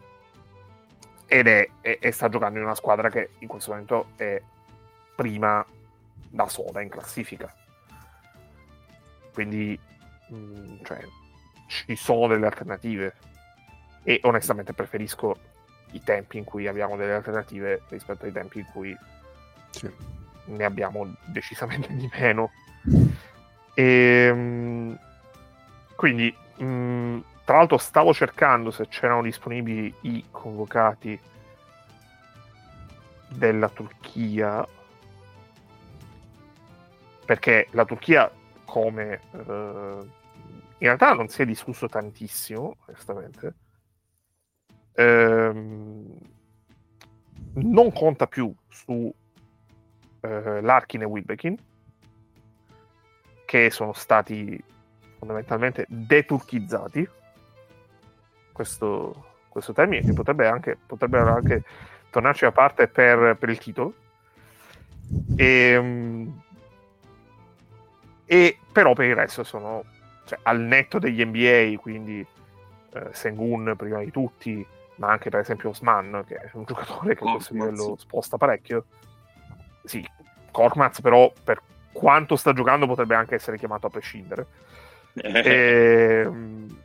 Ed 1.27 1.49
è, 1.49 1.69
è, 1.81 1.99
è, 1.99 2.11
sta 2.13 2.29
giocando 2.29 2.59
in 2.59 2.65
una 2.65 2.77
squadra 2.77 3.11
che 3.11 3.31
in 3.41 3.49
questo 3.49 3.73
momento 3.73 4.11
è 4.15 4.41
prima 5.17 5.67
da 6.37 6.47
sola 6.47 6.81
in 6.83 6.89
classifica 6.89 7.53
quindi 9.37 9.79
mh, 10.29 10.35
mm, 10.35 10.77
cioè, 10.83 11.05
ci 11.67 11.95
sono 11.95 12.29
delle 12.29 12.47
alternative 12.47 13.13
e 14.03 14.19
onestamente 14.23 14.73
preferisco 14.73 15.37
i 15.91 16.03
tempi 16.03 16.39
in 16.39 16.45
cui 16.45 16.67
abbiamo 16.67 16.97
delle 16.97 17.13
alternative 17.13 17.83
rispetto 17.91 18.25
ai 18.25 18.33
tempi 18.33 18.61
in 18.61 18.67
cui 18.73 18.97
sì. 19.69 19.91
ne 20.47 20.65
abbiamo 20.65 21.15
decisamente 21.27 21.95
di 21.95 22.09
meno. 22.15 22.51
E, 23.75 23.83
ehm, 23.85 24.99
quindi, 25.97 26.35
mh, 26.57 26.65
mm, 26.65 27.19
tra 27.45 27.59
l'altro, 27.59 27.77
stavo 27.77 28.15
cercando 28.15 28.71
se 28.71 28.89
c'erano 28.89 29.21
disponibili 29.21 29.93
i 30.03 30.25
convocati 30.31 31.21
della 33.29 33.69
Turchia, 33.69 34.67
perché 37.27 37.69
la 37.73 37.85
Turchia, 37.85 38.31
come 38.65 39.20
uh, 39.32 39.39
in 39.39 40.86
realtà 40.86 41.12
non 41.12 41.28
si 41.28 41.43
è 41.43 41.44
discusso 41.44 41.89
tantissimo, 41.89 42.77
onestamente 42.86 43.55
ehm, 44.97 46.19
non 47.55 47.93
conta 47.93 48.27
più 48.27 48.53
su 48.69 49.12
eh, 50.20 50.61
Larkin 50.61 51.03
e 51.03 51.05
Wilbekin, 51.05 51.57
che 53.44 53.70
sono 53.70 53.93
stati 53.93 54.62
fondamentalmente 55.19 55.86
deturchizzati. 55.89 57.09
Questo, 58.53 59.27
questo 59.48 59.73
termine 59.73 60.03
che 60.03 60.12
potrebbe 60.12 60.48
anche, 60.48 60.78
potrebbe 60.85 61.19
anche 61.19 61.62
tornarci 62.11 62.47
a 62.47 62.53
parte 62.53 62.89
per, 62.89 63.36
per 63.36 63.48
il 63.48 63.59
titolo. 63.59 63.94
E, 65.36 65.44
ehm, 65.44 66.43
e, 68.27 68.59
però 68.73 68.93
per 68.93 69.07
il 69.07 69.15
resto 69.15 69.44
sono 69.44 69.85
cioè, 70.27 70.39
al 70.43 70.61
netto 70.61 70.98
degli 70.98 71.24
NBA, 71.24 71.81
quindi 71.81 72.27
eh, 72.93 73.09
Sengun 73.12 73.74
prima 73.77 74.01
di 74.01 74.11
tutti, 74.11 74.66
ma 74.97 75.11
anche 75.11 75.31
per 75.31 75.40
esempio 75.40 75.70
Osman, 75.70 76.24
che 76.27 76.35
è 76.36 76.51
un 76.53 76.65
giocatore 76.66 77.15
che 77.15 77.24
a 77.24 77.32
questo 77.32 77.55
livello 77.55 77.97
sposta 77.97 78.36
parecchio. 78.36 78.85
Sì, 79.85 80.07
Korkmaz 80.51 81.01
però 81.01 81.32
per 81.44 81.62
quanto 81.93 82.36
sta 82.36 82.53
giocando 82.53 82.86
potrebbe 82.86 83.15
anche 83.15 83.36
essere 83.36 83.57
chiamato 83.57 83.86
a 83.86 83.90
prescindere. 83.90 84.47
e, 85.15 86.23
ehm, 86.24 86.82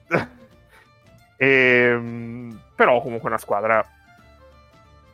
e, 1.38 1.48
ehm, 1.92 2.62
però 2.76 3.02
comunque 3.02 3.28
è 3.28 3.32
una 3.32 3.42
squadra 3.42 3.86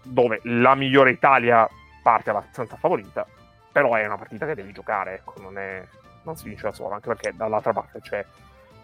dove 0.04 0.40
la 0.44 0.76
migliore 0.76 1.12
Italia 1.12 1.68
parte 2.04 2.30
abbastanza 2.30 2.76
favorita, 2.78 3.26
però 3.72 3.96
è 3.96 4.06
una 4.06 4.18
partita 4.18 4.46
che 4.46 4.56
devi 4.56 4.72
giocare, 4.72 5.16
ecco, 5.16 5.34
non, 5.42 5.58
è, 5.58 5.86
non 6.28 6.38
si 6.38 6.48
vince 6.48 6.64
da 6.64 6.72
sola, 6.72 6.96
anche 6.96 7.08
perché 7.08 7.34
dall'altra 7.36 7.74
parte 7.74 8.00
c'è, 8.02 8.26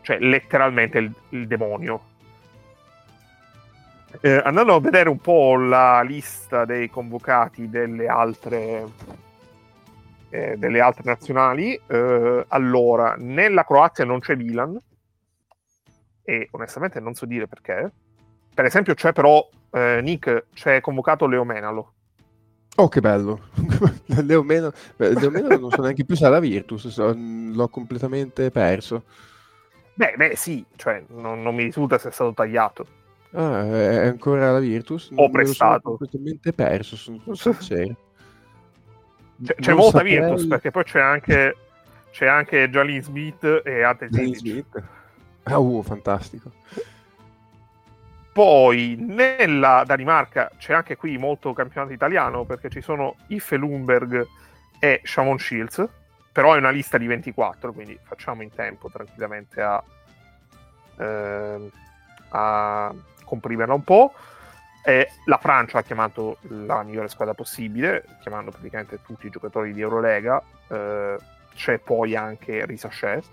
c'è 0.01 0.19
letteralmente 0.19 0.97
il, 0.97 1.13
il 1.29 1.47
demonio 1.47 2.11
eh, 4.21 4.41
andando 4.43 4.75
a 4.75 4.79
vedere 4.79 5.09
un 5.09 5.19
po' 5.19 5.55
la 5.55 6.01
lista 6.01 6.65
dei 6.65 6.89
convocati 6.89 7.69
delle 7.69 8.07
altre, 8.07 8.85
eh, 10.29 10.55
delle 10.57 10.79
altre 10.79 11.03
nazionali, 11.05 11.79
eh, 11.87 12.45
allora, 12.47 13.15
nella 13.17 13.63
Croazia 13.63 14.05
non 14.05 14.19
c'è 14.19 14.35
Milan, 14.35 14.79
e 16.23 16.47
onestamente 16.51 16.99
non 16.99 17.15
so 17.15 17.25
dire 17.25 17.47
perché. 17.47 17.91
Per 18.53 18.65
esempio 18.65 18.93
c'è 18.93 19.13
però, 19.13 19.47
eh, 19.71 19.99
Nick, 20.01 20.45
c'è 20.53 20.79
convocato 20.79 21.25
Leo 21.25 21.43
Menalo. 21.43 21.93
Oh, 22.77 22.87
che 22.87 23.01
bello! 23.01 23.39
Leo 24.23 24.41
Menalo, 24.41 24.73
Leo 24.97 25.29
Menalo 25.29 25.59
non 25.59 25.69
so 25.69 25.81
neanche 25.81 26.05
più 26.05 26.15
se 26.15 26.27
la 26.27 26.39
Virtus, 26.39 26.97
l'ho 26.97 27.67
completamente 27.67 28.49
perso. 28.49 29.03
Beh, 29.93 30.15
beh 30.17 30.35
sì, 30.35 30.65
cioè, 30.75 31.03
non, 31.09 31.43
non 31.43 31.53
mi 31.53 31.63
risulta 31.63 31.99
se 31.99 32.09
è 32.09 32.11
stato 32.11 32.33
tagliato. 32.33 32.85
Ah, 33.33 33.63
è 33.65 34.07
ancora 34.07 34.51
la 34.51 34.59
Virtus? 34.59 35.11
Ho 35.13 35.29
prestato. 35.29 35.81
Sono 35.83 35.97
completamente 35.97 36.53
perso, 36.53 36.95
sono 36.95 37.21
sincero. 37.35 37.95
C'è, 39.43 39.55
c'è 39.55 39.73
molta 39.73 39.97
saprei... 39.99 40.19
Virtus, 40.19 40.47
perché 40.47 40.71
poi 40.71 40.83
c'è 40.83 40.99
anche, 40.99 41.55
c'è 42.11 42.25
anche 42.25 42.69
Jolene 42.69 43.01
Smith 43.03 43.61
e 43.63 43.83
Ate 43.83 44.07
Smith. 44.09 44.83
Ah, 45.43 45.59
uh, 45.59 45.83
fantastico. 45.83 46.51
Poi 48.33 48.95
nella 48.99 49.83
Danimarca 49.85 50.49
c'è 50.57 50.73
anche 50.73 50.97
qui 50.97 51.19
molto 51.19 51.53
campionato 51.53 51.93
italiano 51.93 52.45
perché 52.45 52.67
ci 52.67 52.81
sono 52.81 53.15
Iffe 53.27 53.57
Lundberg 53.57 54.25
e 54.79 55.01
Shamon 55.03 55.37
Shields, 55.37 55.87
però 56.31 56.55
è 56.55 56.57
una 56.57 56.71
lista 56.71 56.97
di 56.97 57.05
24, 57.05 57.71
quindi 57.71 57.97
facciamo 58.01 58.41
in 58.41 58.51
tempo 58.51 58.89
tranquillamente 58.89 59.61
a, 59.61 59.83
eh, 60.97 61.69
a 62.29 62.93
comprimerla 63.23 63.73
un 63.75 63.83
po'. 63.83 64.13
E 64.83 65.11
la 65.25 65.37
Francia 65.37 65.77
ha 65.77 65.83
chiamato 65.83 66.39
la 66.47 66.81
migliore 66.81 67.07
squadra 67.09 67.35
possibile, 67.35 68.03
chiamando 68.21 68.49
praticamente 68.49 68.99
tutti 69.03 69.27
i 69.27 69.29
giocatori 69.29 69.73
di 69.73 69.79
Eurolega. 69.79 70.41
Eh, 70.67 71.17
c'è 71.53 71.77
poi 71.77 72.15
anche 72.15 72.65
Risachet, 72.65 73.23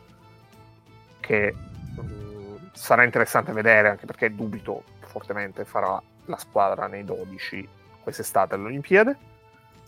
che 1.21 1.55
mh, 1.97 2.01
mm, 2.01 2.40
sarà 2.73 3.05
interessante 3.05 3.53
vedere, 3.53 3.89
anche 3.89 4.07
perché 4.07 4.35
dubito 4.35 4.85
fortemente 5.01 5.65
farà 5.65 6.01
la 6.27 6.37
squadra 6.37 6.87
nei 6.87 7.05
12 7.05 7.69
quest'estate 8.03 8.55
alle 8.55 8.67
Olimpiadi. 8.67 9.17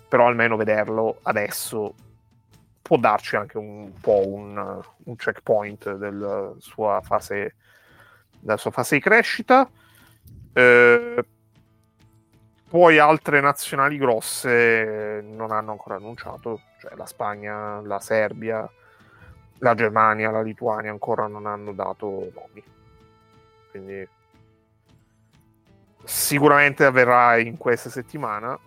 Però 0.08 0.26
almeno 0.26 0.56
vederlo 0.56 1.18
adesso 1.22 1.94
può 2.82 2.98
darci 2.98 3.36
anche 3.36 3.56
un 3.56 3.92
po' 4.00 4.26
un, 4.26 4.80
un 5.04 5.16
checkpoint 5.16 5.94
della 5.94 6.52
sua 6.58 7.00
fase, 7.02 7.54
della 8.38 8.58
sua 8.58 8.70
fase 8.70 8.96
di 8.96 9.00
crescita. 9.00 9.68
Eh, 10.52 11.24
poi 12.68 12.98
altre 12.98 13.40
nazionali 13.40 13.96
grosse 13.96 15.22
non 15.22 15.52
hanno 15.52 15.72
ancora 15.72 15.96
annunciato, 15.96 16.60
cioè 16.80 16.94
la 16.96 17.06
Spagna, 17.06 17.80
la 17.82 18.00
Serbia, 18.00 18.68
la 19.62 19.74
Germania, 19.74 20.30
la 20.30 20.42
Lituania 20.42 20.90
ancora 20.90 21.26
non 21.26 21.46
hanno 21.46 21.72
dato 21.72 22.30
nomi. 22.34 22.62
Quindi 23.70 24.08
sicuramente 26.04 26.84
avverrà 26.84 27.38
in 27.38 27.56
questa 27.56 27.88
settimana, 27.88 28.58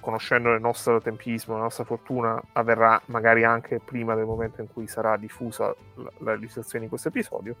conoscendo 0.00 0.52
il 0.54 0.60
nostro 0.60 1.00
tempismo, 1.00 1.56
la 1.56 1.64
nostra 1.64 1.84
fortuna, 1.84 2.40
avverrà 2.52 3.00
magari 3.06 3.44
anche 3.44 3.80
prima 3.80 4.14
del 4.14 4.24
momento 4.24 4.62
in 4.62 4.72
cui 4.72 4.86
sarà 4.86 5.16
diffusa 5.18 5.74
la, 5.94 6.10
la 6.18 6.32
registrazione 6.32 6.84
di 6.84 6.88
questo 6.88 7.08
episodio, 7.08 7.54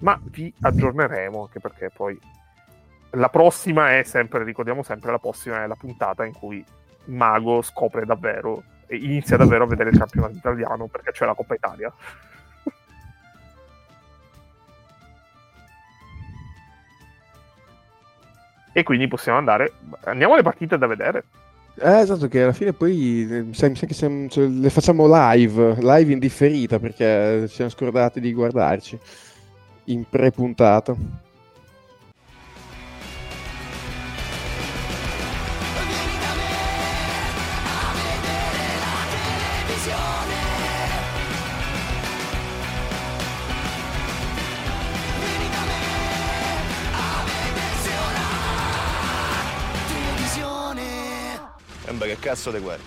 ma 0.00 0.20
vi 0.22 0.52
aggiorneremo 0.60 1.40
anche 1.40 1.60
perché 1.60 1.90
poi 1.90 2.18
la 3.10 3.30
prossima 3.30 3.96
è 3.96 4.02
sempre, 4.02 4.44
ricordiamo 4.44 4.82
sempre, 4.82 5.10
la 5.10 5.18
prossima 5.18 5.62
è 5.62 5.66
la 5.66 5.76
puntata 5.76 6.26
in 6.26 6.34
cui 6.34 6.62
Mago 7.06 7.62
scopre 7.62 8.04
davvero 8.04 8.62
inizia 8.90 9.36
davvero 9.36 9.64
a 9.64 9.66
vedere 9.66 9.90
il 9.90 9.98
campionato 9.98 10.36
italiano 10.36 10.86
perché 10.86 11.12
c'è 11.12 11.26
la 11.26 11.34
Coppa 11.34 11.54
Italia. 11.54 11.92
e 18.76 18.82
quindi 18.82 19.08
possiamo 19.08 19.38
andare. 19.38 19.72
Andiamo 20.04 20.34
alle 20.34 20.42
partite 20.42 20.76
da 20.76 20.86
vedere. 20.86 21.24
Eh, 21.78 22.00
esatto, 22.00 22.28
che 22.28 22.42
alla 22.42 22.52
fine 22.52 22.74
poi 22.74 23.44
mi 23.46 23.54
sa, 23.54 23.70
che 23.70 23.94
cioè, 23.94 24.46
le 24.46 24.68
facciamo 24.68 25.06
live, 25.08 25.76
live 25.80 26.12
in 26.12 26.18
differita 26.18 26.78
perché 26.78 27.46
ci 27.48 27.54
siamo 27.54 27.70
scordati 27.70 28.20
di 28.20 28.34
guardarci 28.34 28.98
in 29.84 30.04
pre-puntata. 30.06 30.94
Cazzo 52.26 52.50
te 52.50 52.58
guardi? 52.58 52.82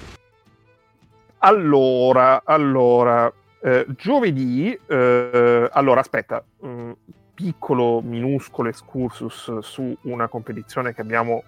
Allora, 1.40 2.41
allora, 2.44 3.32
eh, 3.61 3.86
giovedì, 3.95 4.78
eh, 4.86 5.70
allora 5.72 6.02
aspetta, 6.02 6.44
mh, 6.60 6.68
mm, 6.68 6.91
piccolo, 7.34 8.02
minuscolo 8.02 8.68
excursus 8.68 9.60
su 9.60 9.95
una 10.02 10.28
competizione 10.28 10.94
che 10.94 10.99
abbiamo 10.99 11.44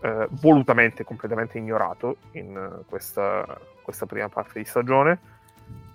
eh, 0.00 0.26
volutamente, 0.30 1.04
completamente 1.04 1.58
ignorato 1.58 2.16
in 2.32 2.80
questa, 2.86 3.46
questa 3.82 4.06
prima 4.06 4.28
parte 4.28 4.58
di 4.58 4.64
stagione, 4.64 5.20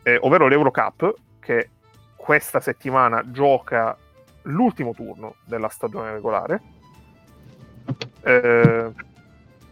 eh, 0.04 0.18
ovvero 0.22 0.48
l'Eurocup, 0.48 1.14
che 1.40 1.70
questa 2.16 2.62
settimana 2.62 3.30
gioca 3.30 3.98
l'ultimo 4.44 4.94
turno 4.94 5.36
della 5.44 5.68
stagione 5.68 6.14
regolare. 6.14 6.62
Eh, 8.22 8.94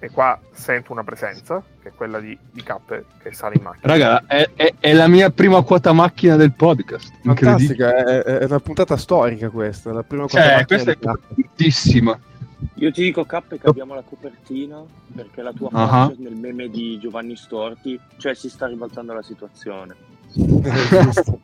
e 0.06 0.11
qua 0.11 0.40
sento 0.52 0.91
una 0.91 1.03
presenza, 1.03 1.64
che 1.82 1.90
è 1.90 1.91
quella 1.94 2.19
di, 2.19 2.38
di 2.52 2.61
Cappe 2.61 3.06
che 3.22 3.34
sale 3.34 3.56
in 3.57 3.64
macchina. 3.64 3.91
Raga, 3.91 4.23
è, 4.27 4.52
è, 4.53 4.76
è, 4.80 4.94
la 4.94 5.07
mia 5.07 5.32
prima 5.32 5.64
quota 5.64 5.94
macchina 5.94 6.36
del 6.36 6.53
podcast. 6.53 7.11
Fantastica, 7.23 7.95
è, 7.95 8.22
è, 8.22 8.45
una 8.45 8.60
puntata 8.60 8.98
storica 8.98 9.49
questa. 9.49 9.91
La 9.91 10.03
prima 10.03 10.27
quota 10.27 10.60
eh, 10.60 10.65
questa 10.65 10.91
è 10.91 10.94
importantissima. 10.94 12.19
Io 12.76 12.91
ti 12.91 13.02
dico 13.02 13.26
Cappe 13.26 13.60
che 13.60 13.68
abbiamo 13.68 13.95
la 13.95 14.03
copertina 14.03 14.82
perché 15.14 15.41
la 15.41 15.53
tua 15.53 15.69
uh-huh. 15.72 15.88
faccia 15.88 16.14
nel 16.18 16.36
meme 16.36 16.69
di 16.69 16.99
Giovanni 16.99 17.36
Storti, 17.36 17.99
cioè 18.18 18.36
si 18.36 18.48
sta 18.49 18.68
ribaltando 18.68 19.14
la 19.14 19.23
situazione. 19.23 19.95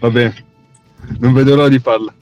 Va 0.00 0.10
bene, 0.10 0.44
non 1.18 1.32
vedo 1.32 1.54
l'ora 1.54 1.68
di 1.68 1.78
farla. 1.78 2.12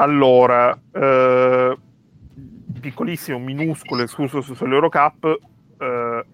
Allora, 0.00 0.74
eh, 0.92 1.76
piccolissimo, 2.80 3.38
minuscolo 3.38 4.02
escluso 4.02 4.40
sull'Eurocup, 4.40 5.38
eh, 5.78 6.24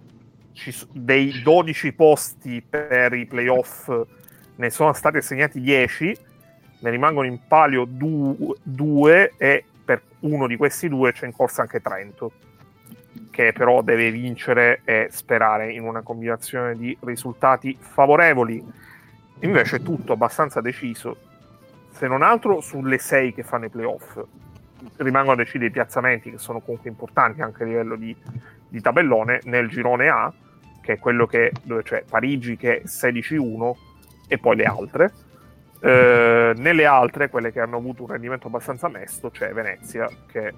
ci, 0.52 0.72
dei 0.92 1.42
12 1.42 1.92
posti 1.94 2.62
per 2.62 3.12
i 3.14 3.26
playoff 3.26 3.90
ne 4.54 4.70
sono 4.70 4.92
stati 4.92 5.16
assegnati 5.16 5.60
10, 5.60 6.16
ne 6.78 6.90
rimangono 6.90 7.26
in 7.26 7.40
palio 7.48 7.84
2 7.88 9.32
e 9.36 9.64
per 9.84 10.02
uno 10.20 10.46
di 10.46 10.56
questi 10.56 10.88
due 10.88 11.10
c'è 11.10 11.26
in 11.26 11.32
corsa 11.32 11.62
anche 11.62 11.80
Trento, 11.80 12.30
che 13.32 13.52
però 13.52 13.82
deve 13.82 14.12
vincere 14.12 14.82
e 14.84 15.08
sperare 15.10 15.72
in 15.72 15.82
una 15.82 16.02
combinazione 16.02 16.76
di 16.76 16.96
risultati 17.00 17.76
favorevoli. 17.76 18.64
Invece 19.40 19.76
è 19.78 19.82
tutto 19.82 20.12
abbastanza 20.12 20.60
deciso 20.60 21.25
se 21.96 22.06
non 22.06 22.22
altro 22.22 22.60
sulle 22.60 22.98
sei 22.98 23.32
che 23.32 23.42
fanno 23.42 23.64
i 23.64 23.70
playoff. 23.70 24.22
Rimangono 24.96 25.32
a 25.32 25.36
decidere 25.36 25.70
i 25.70 25.72
piazzamenti 25.72 26.30
che 26.30 26.38
sono 26.38 26.60
comunque 26.60 26.90
importanti 26.90 27.40
anche 27.40 27.62
a 27.62 27.66
livello 27.66 27.96
di, 27.96 28.14
di 28.68 28.80
tabellone 28.82 29.40
nel 29.44 29.68
girone 29.68 30.08
A, 30.08 30.30
che 30.82 30.94
è 30.94 30.98
quello 30.98 31.26
che, 31.26 31.52
dove 31.62 31.82
c'è 31.82 32.04
Parigi 32.08 32.56
che 32.58 32.82
è 32.82 32.84
16-1 32.84 33.72
e 34.28 34.36
poi 34.36 34.56
le 34.56 34.64
altre. 34.64 35.12
Eh, 35.80 36.52
nelle 36.56 36.84
altre, 36.84 37.30
quelle 37.30 37.50
che 37.50 37.60
hanno 37.60 37.78
avuto 37.78 38.02
un 38.02 38.08
rendimento 38.08 38.48
abbastanza 38.48 38.88
mesto, 38.88 39.30
c'è 39.30 39.52
Venezia 39.52 40.06
che 40.26 40.52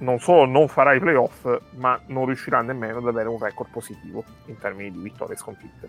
non 0.00 0.18
solo 0.18 0.46
non 0.46 0.66
farà 0.68 0.94
i 0.94 0.98
playoff, 0.98 1.46
ma 1.76 2.00
non 2.06 2.24
riuscirà 2.24 2.62
nemmeno 2.62 2.98
ad 2.98 3.06
avere 3.06 3.28
un 3.28 3.38
record 3.38 3.70
positivo 3.70 4.24
in 4.46 4.56
termini 4.56 4.92
di 4.92 4.98
vittorie 4.98 5.36
sconfitte. 5.36 5.88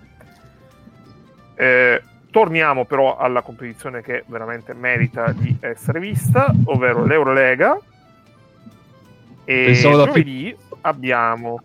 Eh, 1.56 2.02
Torniamo 2.32 2.86
però 2.86 3.18
alla 3.18 3.42
competizione 3.42 4.02
che 4.02 4.24
veramente 4.28 4.74
merita 4.74 5.32
di 5.32 5.58
essere 5.62 6.00
vista, 6.00 6.54
ovvero 6.66 7.06
l'Eurolega. 7.06 7.78
E 9.46 9.64
Pensavo 9.66 10.06
giovedì 10.06 10.56
abbiamo... 10.82 11.64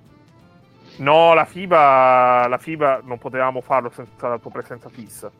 No, 0.97 1.35
la 1.35 1.45
FIBA, 1.45 2.47
la 2.49 2.59
FIBA 2.59 3.03
non 3.05 3.19
potevamo 3.19 3.61
farlo 3.61 3.91
senza 3.91 4.28
la 4.28 4.39
tua 4.39 4.51
presenza 4.51 4.89
fissa. 4.89 5.31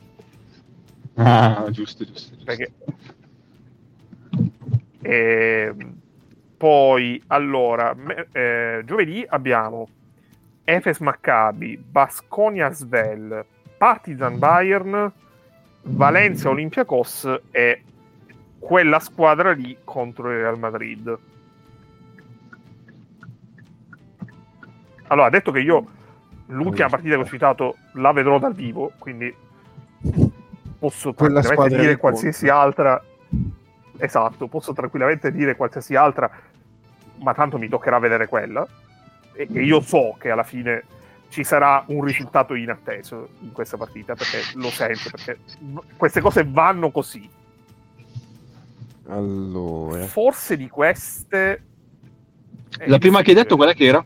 Ah, 1.15 1.67
giusto, 1.71 2.05
giusto. 2.05 2.35
giusto. 2.35 2.45
Perché... 2.45 2.73
E 5.01 5.75
ehm, 5.77 6.01
poi, 6.57 7.23
allora, 7.27 7.95
eh, 8.33 8.83
giovedì 8.85 9.25
abbiamo 9.29 9.89
Efes 10.65 10.99
Maccabi, 11.01 11.77
Basconia 11.77 12.71
Svel, 12.73 13.45
Partizan 13.77 14.39
Bayern, 14.39 15.13
Valencia 15.83 16.49
Olympiacos 16.49 17.41
e 17.51 17.83
quella 18.59 18.99
squadra 18.99 19.53
lì 19.53 19.77
contro 19.85 20.31
il 20.31 20.39
Real 20.39 20.59
Madrid. 20.59 21.19
Allora, 25.09 25.29
detto 25.29 25.53
che 25.53 25.61
io 25.61 25.87
l'ultima 26.47 26.89
partita 26.89 27.15
che 27.17 27.21
ho 27.21 27.27
citato 27.27 27.77
la 27.95 28.13
vedrò 28.13 28.39
dal 28.39 28.55
vivo, 28.55 28.93
quindi 28.99 29.35
posso 30.79 31.13
tranquillamente 31.15 31.77
dire 31.77 31.97
qualsiasi 31.97 32.47
conto. 32.47 32.61
altra. 32.61 33.05
Esatto, 33.97 34.49
posso 34.49 34.73
tranquillamente 34.73 35.31
dire 35.31 35.57
qualsiasi 35.57 35.95
altra, 35.95 36.31
ma 37.19 37.35
tanto 37.35 37.59
mi 37.59 37.69
toccherà 37.69 37.99
vedere 37.99 38.27
quella. 38.27 38.67
E, 39.35 39.49
e 39.53 39.63
io 39.63 39.81
so 39.81 40.17
che 40.19 40.31
alla 40.31 40.43
fine 40.43 40.85
ci 41.35 41.43
sarà 41.43 41.83
un 41.89 42.05
risultato 42.05 42.55
inatteso 42.55 43.31
in 43.41 43.51
questa 43.51 43.77
partita 43.77 44.15
perché 44.15 44.39
lo 44.55 44.71
sento 44.71 45.11
perché 45.11 45.39
queste 45.97 46.21
cose 46.21 46.45
vanno 46.45 46.93
così 46.93 47.29
allora 49.09 50.05
forse 50.05 50.57
di 50.57 50.69
queste 50.69 51.65
la 52.87 52.99
prima 52.99 53.23
che 53.23 53.31
hai 53.31 53.37
detto 53.37 53.57
qual 53.57 53.71
è 53.71 53.75
che 53.75 53.85
era? 53.85 54.05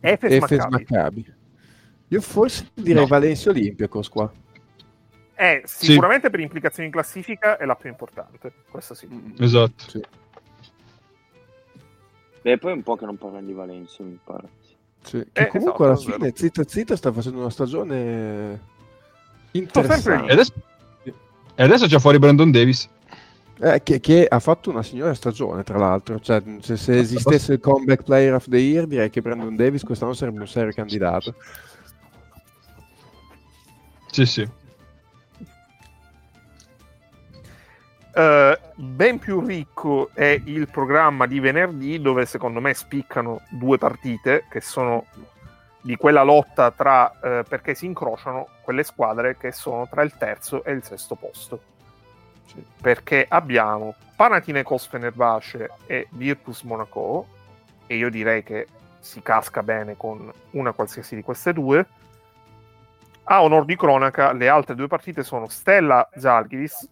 Efes, 0.00 0.32
Efes 0.32 0.66
Maccabi. 0.66 1.34
Io 2.08 2.20
forse 2.20 2.70
direi 2.74 3.02
no. 3.02 3.08
Valencia 3.08 3.50
Olympiacos 3.50 4.08
qua 4.08 4.32
è 5.34 5.60
sicuramente 5.64 6.26
sì. 6.26 6.30
per 6.30 6.40
implicazioni 6.40 6.86
in 6.86 6.94
classifica 6.94 7.56
è 7.56 7.64
la 7.64 7.74
più 7.74 7.88
importante 7.88 8.52
questa 8.70 8.94
sì 8.94 9.08
esatto 9.38 9.88
sì. 9.88 10.00
e 12.42 12.58
poi 12.58 12.72
un 12.72 12.82
po' 12.82 12.94
che 12.94 13.06
non 13.06 13.16
parliamo 13.16 13.46
di 13.46 13.52
Valencia 13.54 14.04
mi 14.04 14.18
pare 14.22 14.58
sì, 15.02 15.24
che 15.32 15.42
eh, 15.42 15.46
comunque 15.48 15.90
esatto, 15.90 16.08
alla 16.08 16.18
fine 16.18 16.32
Zita 16.34 16.62
Zita 16.66 16.96
sta 16.96 17.12
facendo 17.12 17.38
una 17.38 17.50
stagione 17.50 18.60
interessante. 19.52 20.30
E 20.30 20.32
adesso, 20.32 20.52
e 21.54 21.62
adesso 21.62 21.86
c'è 21.86 21.98
fuori 21.98 22.18
Brandon 22.18 22.50
Davis. 22.50 22.88
Eh, 23.62 23.82
che, 23.82 24.00
che, 24.00 24.26
ha 24.26 24.38
fatto 24.38 24.70
una 24.70 24.82
signora 24.82 25.12
stagione, 25.12 25.62
tra 25.62 25.78
l'altro. 25.78 26.18
Cioè, 26.18 26.42
se, 26.60 26.76
se 26.76 26.98
esistesse 26.98 27.54
il 27.54 27.60
comeback 27.60 28.04
player 28.04 28.34
of 28.34 28.48
the 28.48 28.56
year, 28.56 28.86
direi 28.86 29.10
che 29.10 29.20
Brandon 29.20 29.54
Davis 29.54 29.82
quest'anno 29.82 30.14
sarebbe 30.14 30.40
un 30.40 30.48
serio 30.48 30.72
candidato. 30.72 31.34
Sì, 34.10 34.24
sì. 34.24 34.48
Uh, 38.12 38.56
ben 38.74 39.20
più 39.20 39.38
ricco 39.38 40.10
è 40.14 40.40
il 40.44 40.68
programma 40.68 41.26
di 41.26 41.38
venerdì 41.38 42.00
dove 42.00 42.26
secondo 42.26 42.60
me 42.60 42.74
spiccano 42.74 43.42
due 43.50 43.78
partite 43.78 44.46
che 44.50 44.60
sono 44.60 45.06
di 45.80 45.94
quella 45.94 46.24
lotta 46.24 46.72
tra 46.72 47.04
uh, 47.04 47.48
perché 47.48 47.76
si 47.76 47.86
incrociano 47.86 48.48
quelle 48.62 48.82
squadre 48.82 49.36
che 49.36 49.52
sono 49.52 49.86
tra 49.88 50.02
il 50.02 50.16
terzo 50.16 50.64
e 50.64 50.72
il 50.72 50.82
sesto 50.82 51.14
posto 51.14 51.60
sì. 52.46 52.64
perché 52.80 53.26
abbiamo 53.28 53.94
Panathinaikos 54.16 54.88
Fenerbahce 54.88 55.70
e 55.86 56.08
Virtus 56.10 56.62
Monaco 56.62 57.28
e 57.86 57.94
io 57.94 58.10
direi 58.10 58.42
che 58.42 58.66
si 58.98 59.22
casca 59.22 59.62
bene 59.62 59.96
con 59.96 60.32
una 60.50 60.72
qualsiasi 60.72 61.14
di 61.14 61.22
queste 61.22 61.52
due 61.52 61.86
a 63.22 63.40
onor 63.44 63.64
di 63.64 63.76
cronaca 63.76 64.32
le 64.32 64.48
altre 64.48 64.74
due 64.74 64.88
partite 64.88 65.22
sono 65.22 65.46
Stella 65.46 66.08
Zalgiris 66.16 66.88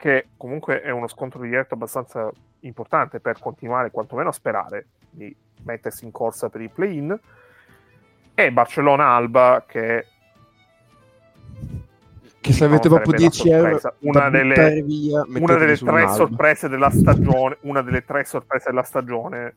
che 0.00 0.28
comunque 0.38 0.80
è 0.80 0.88
uno 0.88 1.08
scontro 1.08 1.42
diretto 1.42 1.74
abbastanza 1.74 2.32
importante 2.60 3.20
per 3.20 3.38
continuare 3.38 3.90
quantomeno 3.90 4.30
a 4.30 4.32
sperare 4.32 4.86
di 5.10 5.36
mettersi 5.64 6.06
in 6.06 6.10
corsa 6.10 6.48
per 6.48 6.62
il 6.62 6.70
play-in. 6.70 7.20
E 8.32 8.50
Barcellona-Alba 8.50 9.64
che 9.68 10.06
che 12.40 12.52
se 12.54 12.64
avete 12.64 12.88
proprio 12.88 13.12
10 13.12 13.50
euro 13.50 13.78
una 13.98 14.30
delle, 14.30 14.82
via, 14.82 15.22
una 15.28 15.56
delle 15.56 15.76
tre 15.76 16.08
sorprese 16.08 16.68
della 16.68 16.88
stagione 16.88 17.58
una 17.60 17.82
delle 17.82 18.02
tre 18.02 18.24
sorprese 18.24 18.70
della 18.70 18.82
stagione 18.82 19.54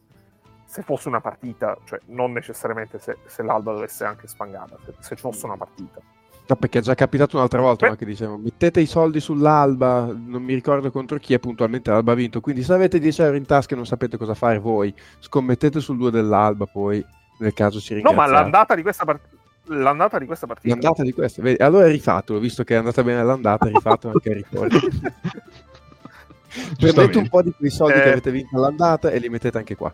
se 0.66 0.82
fosse 0.82 1.08
una 1.08 1.22
partita 1.22 1.78
cioè 1.86 2.02
non 2.08 2.34
necessariamente 2.34 3.00
se, 3.00 3.20
se 3.26 3.42
l'Alba 3.42 3.72
dovesse 3.72 4.04
anche 4.04 4.28
spangata 4.28 4.76
se, 4.84 4.94
se 5.00 5.16
fosse 5.16 5.46
una 5.46 5.56
partita 5.56 6.02
No, 6.46 6.56
perché 6.58 6.80
è 6.80 6.82
già 6.82 6.94
capitato 6.94 7.38
un'altra 7.38 7.62
volta 7.62 7.88
no, 7.88 7.96
che 7.96 8.06
dicevano 8.06 8.38
mettete 8.38 8.82
i 8.82 8.86
soldi 8.86 9.22
sull'Alba, 9.22 10.14
non 10.14 10.44
mi 10.44 10.54
ricordo 10.54 10.92
contro 10.92 11.18
chi 11.18 11.34
e 11.34 11.40
puntualmente 11.40 11.90
l'Alba 11.90 12.12
ha 12.12 12.16
vinto, 12.16 12.42
quindi 12.42 12.64
se 12.64 12.74
avete 12.74 13.00
10 13.00 13.22
euro 13.22 13.38
in 13.38 13.46
tasca 13.46 13.74
e 13.74 13.78
non 13.78 13.86
sapete 13.86 14.18
cosa 14.18 14.34
fare 14.34 14.60
voi, 14.60 14.94
scommettete 15.20 15.80
sul 15.80 15.98
2 15.98 16.12
dell'Alba 16.12 16.66
poi, 16.66 17.04
nel 17.40 17.54
caso 17.54 17.80
ci 17.80 17.94
ringraziate. 17.94 18.28
No, 18.28 18.34
ma 18.34 18.42
l'andata 18.42 18.76
di 18.76 18.82
questa 18.82 19.06
partita... 19.06 19.38
L'andata 19.68 20.20
di 20.20 20.26
questa 20.26 20.46
partita. 20.46 20.74
L'andata 20.74 21.04
di 21.04 21.14
questa, 21.14 21.42
vedi? 21.42 21.64
Allora 21.64 21.86
è 21.86 21.90
rifatto, 21.90 22.38
visto 22.38 22.66
che 22.66 22.74
è 22.74 22.78
andata 22.78 23.02
bene 23.04 23.24
l'andata, 23.24 23.68
è 23.68 23.72
rifatto 23.72 24.10
anche 24.10 24.30
il 24.30 24.36
ritorno. 24.36 24.80
Prendete 26.78 27.18
un 27.18 27.30
po' 27.30 27.42
di 27.42 27.54
quei 27.58 27.70
soldi 27.70 27.98
eh... 27.98 28.02
che 28.02 28.12
avete 28.12 28.32
vinto 28.32 28.58
all'andata 28.58 29.10
e 29.10 29.20
li 29.20 29.30
mettete 29.30 29.58
anche 29.58 29.78
qua. 29.78 29.94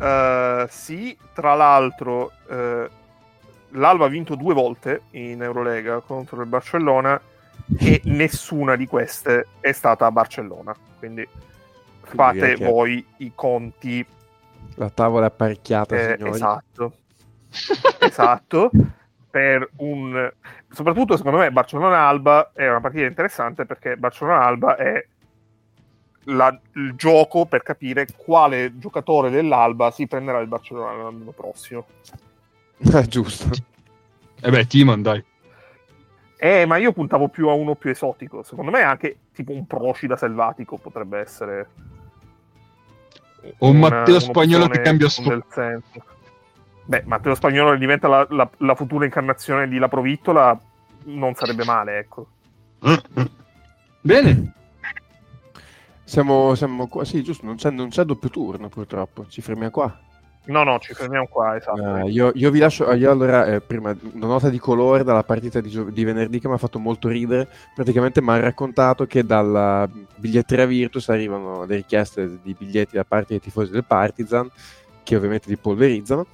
Uh, 0.00 0.66
sì, 0.68 1.16
tra 1.32 1.54
l'altro 1.54 2.32
uh, 2.48 2.88
l'Alba 3.70 4.06
ha 4.06 4.08
vinto 4.08 4.34
due 4.34 4.54
volte 4.54 5.02
in 5.12 5.42
Eurolega 5.42 6.00
contro 6.00 6.40
il 6.40 6.48
Barcellona 6.48 7.20
e 7.78 8.00
nessuna 8.04 8.76
di 8.76 8.86
queste 8.86 9.46
è 9.60 9.72
stata 9.72 10.06
a 10.06 10.10
Barcellona. 10.10 10.74
Quindi 10.98 11.26
fate 12.02 12.54
Quindi 12.54 12.64
voi 12.64 13.06
i 13.18 13.32
conti. 13.34 14.04
La 14.76 14.90
tavola 14.90 15.24
è 15.24 15.28
apparecchiata, 15.28 15.96
eh, 15.96 16.14
signori. 16.16 16.34
Esatto. 16.36 16.92
esatto. 18.00 18.70
Per 19.30 19.70
un... 19.76 20.32
Soprattutto 20.70 21.16
secondo 21.16 21.38
me 21.38 21.50
Barcellona-Alba 21.50 22.52
è 22.54 22.68
una 22.68 22.80
partita 22.80 23.04
interessante 23.04 23.66
perché 23.66 23.96
Barcellona-Alba 23.96 24.76
è 24.76 25.06
la, 26.24 26.58
il 26.74 26.94
gioco 26.94 27.46
per 27.46 27.62
capire 27.62 28.06
quale 28.16 28.78
giocatore 28.78 29.30
dell'Alba 29.30 29.90
si 29.90 30.06
prenderà 30.06 30.38
il 30.40 30.46
Barcellona 30.46 31.02
l'anno 31.02 31.32
prossimo. 31.32 31.86
Eh, 32.94 33.06
giusto. 33.06 33.48
E 34.40 34.46
eh 34.46 34.50
beh, 34.50 34.66
Timon, 34.66 35.02
dai. 35.02 35.24
Eh, 36.40 36.64
ma 36.66 36.76
io 36.76 36.92
puntavo 36.92 37.28
più 37.28 37.48
a 37.48 37.52
uno 37.52 37.74
più 37.74 37.90
esotico. 37.90 38.42
Secondo 38.44 38.70
me 38.70 38.82
anche 38.82 39.18
tipo 39.32 39.52
un 39.52 39.66
Procida 39.66 40.16
selvatico 40.16 40.76
potrebbe 40.76 41.18
essere. 41.18 41.68
O 43.58 43.70
un 43.70 43.78
Matteo 43.78 44.20
Spagnolo 44.20 44.68
che 44.68 44.80
cambia 44.80 45.08
scuola. 45.08 45.44
Beh, 46.84 47.02
Matteo 47.06 47.34
Spagnolo 47.34 47.76
diventa 47.76 48.08
la, 48.08 48.26
la, 48.30 48.48
la, 48.58 48.74
futura 48.74 49.04
incarnazione 49.04 49.68
di 49.68 49.78
La 49.78 49.88
Provittola, 49.88 50.58
non 51.04 51.34
sarebbe 51.34 51.64
male, 51.64 51.98
ecco. 51.98 52.26
Bene. 54.00 54.54
Siamo, 56.04 56.54
siamo 56.54 56.86
qua, 56.86 57.04
sì, 57.04 57.22
giusto, 57.22 57.44
non 57.44 57.56
c'è, 57.56 57.70
non 57.70 57.90
c'è 57.90 58.04
doppio 58.04 58.30
turno 58.30 58.68
purtroppo, 58.68 59.26
ci 59.28 59.42
fermiamo 59.42 59.70
qua. 59.70 60.00
No, 60.48 60.64
no, 60.64 60.78
ci 60.78 60.94
fermiamo 60.94 61.26
qua, 61.26 61.56
esatto. 61.56 61.82
Uh, 61.82 62.08
io, 62.08 62.32
io, 62.34 62.50
vi 62.50 62.58
lascio, 62.58 62.90
io 62.94 63.10
allora, 63.10 63.44
eh, 63.44 63.60
prima, 63.60 63.94
una 64.14 64.26
nota 64.26 64.48
di 64.48 64.58
colore 64.58 65.04
dalla 65.04 65.22
partita 65.22 65.60
di, 65.60 65.68
gio- 65.68 65.90
di 65.90 66.04
venerdì 66.04 66.40
che 66.40 66.48
mi 66.48 66.54
ha 66.54 66.58
fatto 66.58 66.78
molto 66.78 67.08
ridere. 67.08 67.48
Praticamente 67.74 68.22
mi 68.22 68.30
ha 68.30 68.40
raccontato 68.40 69.04
che 69.04 69.24
dalla 69.24 69.86
biglietteria 70.16 70.64
Virtus 70.64 71.10
arrivano 71.10 71.66
le 71.66 71.76
richieste 71.76 72.38
di 72.42 72.56
biglietti 72.58 72.96
da 72.96 73.04
parte 73.04 73.26
dei 73.28 73.40
tifosi 73.40 73.70
del 73.70 73.84
Partizan, 73.84 74.50
che 75.02 75.16
ovviamente 75.16 75.50
li 75.50 75.58
polverizzano. 75.58 76.26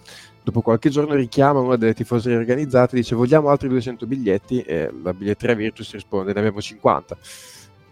Dopo 0.45 0.61
qualche 0.61 0.91
giorno 0.91 1.15
richiama 1.15 1.59
una 1.59 1.77
delle 1.77 1.95
tifoserie 1.95 2.39
organizzate 2.39 2.95
e 2.95 3.01
dice 3.01 3.17
vogliamo 3.17 3.49
altri 3.49 3.67
200 3.67 4.07
biglietti 4.07 4.61
e 4.61 4.93
la 5.03 5.13
biglietteria 5.13 5.57
Virtus 5.57 5.91
risponde 5.93 6.35
ne 6.35 6.39
abbiamo 6.39 6.61
50 6.61 7.17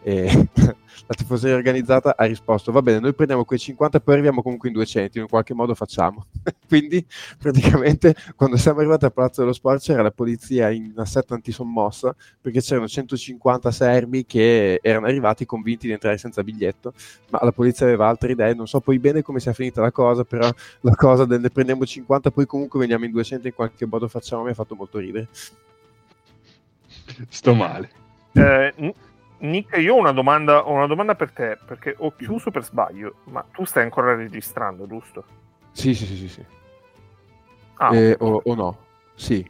e 0.03 0.49
la 1.07 1.15
tifoseria 1.15 1.57
organizzata 1.57 2.15
ha 2.17 2.25
risposto 2.25 2.73
va 2.73 2.83
bene 2.83 2.99
noi 2.99 3.15
prendiamo 3.15 3.45
quei 3.45 3.59
50 3.59 3.99
e 3.99 4.01
poi 4.01 4.15
arriviamo 4.15 4.43
comunque 4.43 4.69
in 4.69 4.75
200 4.75 5.19
in 5.19 5.29
qualche 5.29 5.55
modo 5.55 5.75
facciamo. 5.75 6.27
Quindi 6.67 7.05
praticamente 7.39 8.15
quando 8.37 8.57
siamo 8.57 8.81
arrivati 8.81 9.05
al 9.05 9.13
Palazzo 9.13 9.41
dello 9.43 9.53
Sport 9.53 9.81
c'era 9.83 10.03
la 10.03 10.11
polizia 10.11 10.71
in 10.71 10.93
assetto 10.97 11.35
antisommossa 11.35 12.15
perché 12.41 12.61
c'erano 12.61 12.89
150 12.89 13.71
serbi 13.71 14.25
che 14.25 14.81
erano 14.83 15.07
arrivati 15.07 15.47
convinti 15.47 15.87
di 15.87 15.93
entrare 15.93 16.19
senza 16.19 16.43
biglietto 16.43 16.93
ma 17.31 17.41
la 17.43 17.53
polizia 17.53 17.87
aveva 17.87 18.09
altre 18.09 18.33
idee. 18.33 18.55
Non 18.55 18.67
so 18.67 18.81
poi 18.81 18.99
bene 18.99 19.23
come 19.23 19.41
sia 19.41 19.53
finita 19.53 19.81
la 19.81 19.93
cosa 19.93 20.25
però 20.25 20.51
la 20.81 20.95
cosa 20.95 21.25
del 21.25 21.41
ne 21.41 21.51
prendiamo 21.51 21.85
50 21.85 22.31
poi 22.31 22.47
comunque 22.47 22.81
veniamo 22.81 23.05
in 23.05 23.13
200 23.13 23.47
in 23.47 23.55
qualche 23.55 23.87
modo 23.87 24.09
facciamo 24.09 24.43
mi 24.43 24.51
ha 24.51 24.55
fatto 24.55 24.75
molto 24.75 24.99
ridere. 24.99 25.29
Sto 27.29 27.55
male. 27.55 27.91
Eh, 28.33 28.95
Nick, 29.43 29.77
io 29.79 29.95
ho 29.95 29.99
una, 29.99 30.13
domanda, 30.13 30.67
ho 30.67 30.73
una 30.73 30.87
domanda 30.87 31.17
per 31.17 31.33
te, 31.33 31.59
perché 31.65 31.97
ho 31.99 32.15
chiuso 32.15 32.53
per 32.53 32.63
sbaglio, 32.63 33.17
ma 33.25 33.45
tu 33.51 33.65
stai 33.65 33.83
ancora 33.83 34.15
registrando, 34.15 34.87
giusto? 34.87 35.25
Sì, 35.73 35.95
sì, 35.95 36.07
sì, 36.07 36.17
sì. 36.17 36.29
sì. 36.29 36.45
Ah, 37.75 37.97
eh, 37.97 38.17
o, 38.21 38.41
o, 38.45 38.55
no? 38.55 38.79
Sì. 39.17 39.45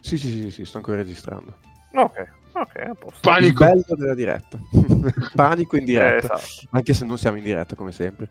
Sì, 0.00 0.18
sì, 0.18 0.28
sì, 0.28 0.50
sì, 0.50 0.64
sto 0.64 0.78
ancora 0.78 0.96
registrando. 0.96 1.56
Ok, 1.92 2.28
ok, 2.52 2.76
a 2.76 2.94
posto. 2.94 3.20
Panico. 3.20 3.62
Il 3.62 3.70
bello 3.70 3.96
della 3.96 4.14
diretta. 4.14 4.58
Panico 5.36 5.76
in 5.76 5.84
diretta. 5.84 6.34
Eh, 6.34 6.38
esatto. 6.38 6.66
Anche 6.70 6.92
se 6.92 7.04
non 7.04 7.16
siamo 7.16 7.36
in 7.36 7.44
diretta, 7.44 7.76
come 7.76 7.92
sempre. 7.92 8.28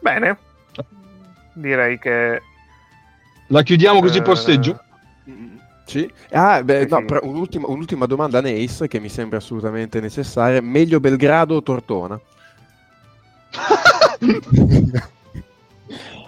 Bene. 0.00 0.38
Direi 1.52 1.98
che... 1.98 2.40
La 3.48 3.62
chiudiamo 3.62 4.00
così 4.00 4.18
eh... 4.18 4.22
posteggio? 4.22 4.80
Sì. 5.86 6.12
Ah, 6.30 6.62
beh, 6.64 6.86
no, 6.86 7.04
un'ultima, 7.22 7.68
un'ultima, 7.68 8.06
domanda 8.06 8.38
a 8.38 8.40
Neis 8.40 8.84
che 8.88 8.98
mi 8.98 9.08
sembra 9.08 9.38
assolutamente 9.38 10.00
necessaria. 10.00 10.60
Meglio 10.60 10.98
Belgrado 10.98 11.54
o 11.54 11.62
Tortona? 11.62 12.20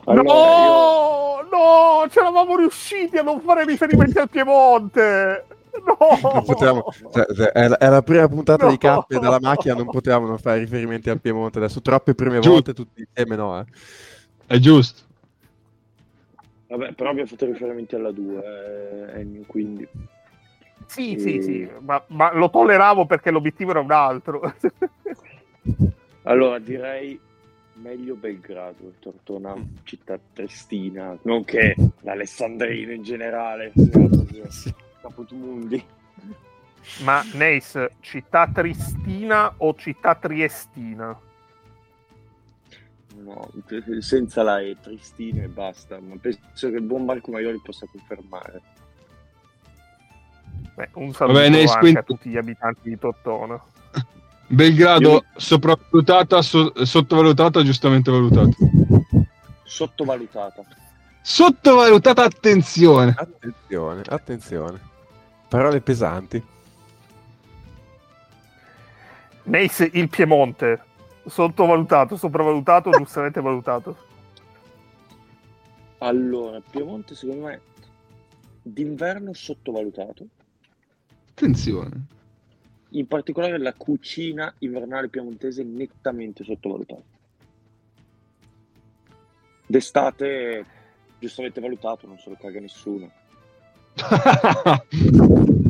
allora, 0.05 0.22
no, 0.22 0.32
io... 0.32 1.48
no, 1.51 2.06
ce 2.09 2.20
l'avamo 2.22 2.56
riusciti 2.56 3.18
a 3.18 3.22
non 3.22 3.40
fare 3.40 3.64
riferimenti 3.64 4.18
al 4.18 4.30
Piemonte. 4.30 5.44
No! 5.85 6.43
Potevamo, 6.43 6.85
cioè, 7.12 7.26
cioè, 7.35 7.48
è, 7.48 7.66
la, 7.66 7.78
è, 7.78 7.89
la, 7.89 8.02
prima 8.02 8.28
puntata 8.28 8.64
no. 8.64 8.70
di 8.70 8.78
Cappe 8.78 9.18
dalla 9.18 9.40
macchina, 9.40 9.74
non 9.74 9.86
potevamo 9.86 10.28
non 10.28 10.39
fare 10.39 10.60
riferimenti 10.60 11.10
al 11.10 11.20
Piemonte. 11.20 11.59
Adesso 11.59 11.82
troppe 11.82 12.14
prime 12.14 12.36
giusto. 12.36 12.51
volte 12.51 12.74
tutti 12.74 13.05
insieme, 13.06 13.35
no? 13.35 13.59
Eh. 13.59 13.64
È 14.47 14.59
giusto. 14.59 15.02
Vabbè, 16.69 16.93
però 16.93 17.11
abbiamo 17.11 17.28
fatto 17.28 17.47
riferimenti 17.47 17.95
alla 17.95 18.11
2, 18.11 19.15
eh, 19.15 19.47
quindi... 19.47 19.89
Sì, 20.86 21.15
e... 21.15 21.19
sì, 21.19 21.43
sì, 21.43 21.70
ma, 21.81 22.03
ma, 22.09 22.32
lo 22.35 22.51
tolleravo 22.51 23.07
perché 23.07 23.31
l'obiettivo 23.31 23.70
era 23.70 23.81
un 23.81 23.90
altro. 23.90 24.40
allora, 26.24 26.59
direi 26.59 27.19
meglio 27.74 28.15
Belgrado, 28.16 28.95
Tortona, 28.99 29.55
città 29.85 30.19
tristina, 30.32 31.16
nonché 31.23 31.74
l'Alessandrino 32.01 32.93
in 32.93 33.03
generale, 33.03 33.73
Capotundi. 35.01 35.82
Ma 37.03 37.23
Neis, 37.32 37.86
città 38.01 38.47
tristina 38.49 39.55
o 39.59 39.74
città 39.74 40.15
triestina? 40.15 41.19
No, 43.28 44.00
senza 44.00 44.42
la 44.42 44.60
E, 44.60 44.76
tristino 44.80 45.42
e 45.42 45.48
basta, 45.48 46.00
ma 46.00 46.14
penso 46.20 46.40
che 46.70 46.76
il 46.76 46.82
buon 46.82 47.05
Marco 47.05 47.30
Maioli 47.30 47.60
possa 47.62 47.86
confermare. 47.90 48.62
Beh, 50.74 50.88
un 50.94 51.12
saluto 51.12 51.38
Bene, 51.38 51.62
anche 51.64 51.98
a 51.98 52.02
tutti 52.02 52.30
gli 52.30 52.36
abitanti 52.36 52.88
di 52.88 52.98
Tortona. 52.98 53.60
Belgrado 54.46 55.10
Io... 55.10 55.24
sopravvalutata, 55.36 56.40
so- 56.40 56.72
sottovalutata 56.84 57.62
giustamente 57.62 58.10
valutata? 58.10 58.56
Sottovalutata. 59.64 60.64
Sottovalutata, 61.20 62.24
attenzione. 62.24 63.14
Attenzione, 63.16 64.02
attenzione. 64.06 64.80
Parole 65.48 65.80
pesanti. 65.80 66.42
Nace 69.44 69.90
il 69.92 70.09
Piemonte 70.09 70.88
Sottovalutato, 71.28 72.16
sopravvalutato 72.16 72.88
o 72.88 72.96
giustamente 72.98 73.40
valutato? 73.40 73.96
Allora, 75.98 76.60
Piemonte 76.60 77.14
secondo 77.14 77.46
me 77.46 77.60
d'inverno 78.62 79.32
sottovalutato. 79.32 80.26
Attenzione. 81.30 82.06
In 82.90 83.06
particolare 83.06 83.59
la 83.59 83.74
cucina 83.74 84.52
invernale 84.59 85.09
piemontese 85.09 85.62
nettamente 85.62 86.44
sottovalutata. 86.44 87.02
D'estate 89.66 90.64
giustamente 91.18 91.60
valutato, 91.60 92.06
non 92.06 92.18
se 92.18 92.30
lo 92.30 92.36
caga 92.38 92.60
nessuno. 92.60 93.10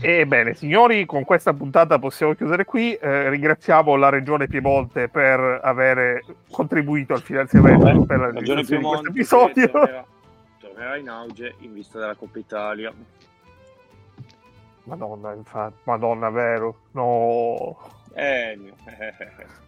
Ebbene, 0.00 0.54
signori, 0.54 1.06
con 1.06 1.24
questa 1.24 1.52
puntata 1.52 1.98
possiamo 1.98 2.34
chiudere 2.34 2.64
qui. 2.64 2.94
Eh, 2.94 3.28
ringraziamo 3.30 3.96
la 3.96 4.08
Regione 4.08 4.46
Piemonte 4.46 5.08
per 5.08 5.60
aver 5.62 6.22
contribuito 6.50 7.14
al 7.14 7.22
finanziamento 7.22 7.88
eh, 7.88 8.06
per 8.06 8.18
la 8.18 8.30
Regione 8.30 8.64
Piemonte 8.64 9.10
di 9.10 9.14
questo 9.14 9.48
episodio. 9.48 9.70
Tornerà, 9.70 10.06
tornerà, 10.58 10.96
in 10.96 11.08
auge 11.08 11.54
in 11.60 11.72
vista 11.72 11.98
della 11.98 12.14
Coppa 12.14 12.38
Italia. 12.38 12.92
Madonna, 14.84 15.32
infatti, 15.32 15.78
Madonna, 15.84 16.30
vero? 16.30 16.76
No. 16.92 17.76
Eh, 18.14 18.72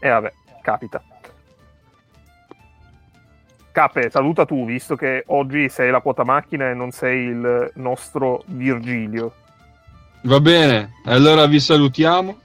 E 0.00 0.08
vabbè, 0.08 0.32
capita. 0.62 1.02
Cape, 3.78 4.10
saluta 4.10 4.44
tu, 4.44 4.64
visto 4.64 4.96
che 4.96 5.22
oggi 5.28 5.68
sei 5.68 5.92
la 5.92 6.00
quota 6.00 6.24
macchina 6.24 6.68
e 6.68 6.74
non 6.74 6.90
sei 6.90 7.26
il 7.26 7.70
nostro 7.74 8.42
Virgilio. 8.46 9.32
Va 10.22 10.40
bene, 10.40 10.94
allora 11.04 11.46
vi 11.46 11.60
salutiamo. 11.60 12.36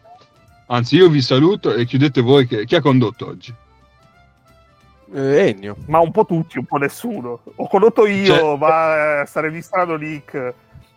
Anzi, 0.67 0.97
io 0.97 1.09
vi 1.09 1.23
saluto 1.23 1.73
e 1.73 1.85
chiudete 1.85 2.21
voi 2.21 2.45
che... 2.45 2.65
chi 2.65 2.75
ha 2.75 2.81
condotto 2.81 3.29
oggi. 3.29 3.51
Eh, 5.11 5.47
Ennio. 5.49 5.77
Ma 5.87 6.01
un 6.01 6.11
po' 6.11 6.23
tutti, 6.27 6.59
un 6.59 6.65
po' 6.65 6.77
nessuno. 6.77 7.39
Ho 7.55 7.67
condotto 7.67 8.05
io, 8.05 8.25
cioè, 8.25 8.57
ma 8.57 9.21
a 9.21 9.25
stare 9.25 9.47
registrando 9.47 9.95
Nick. 9.95 10.35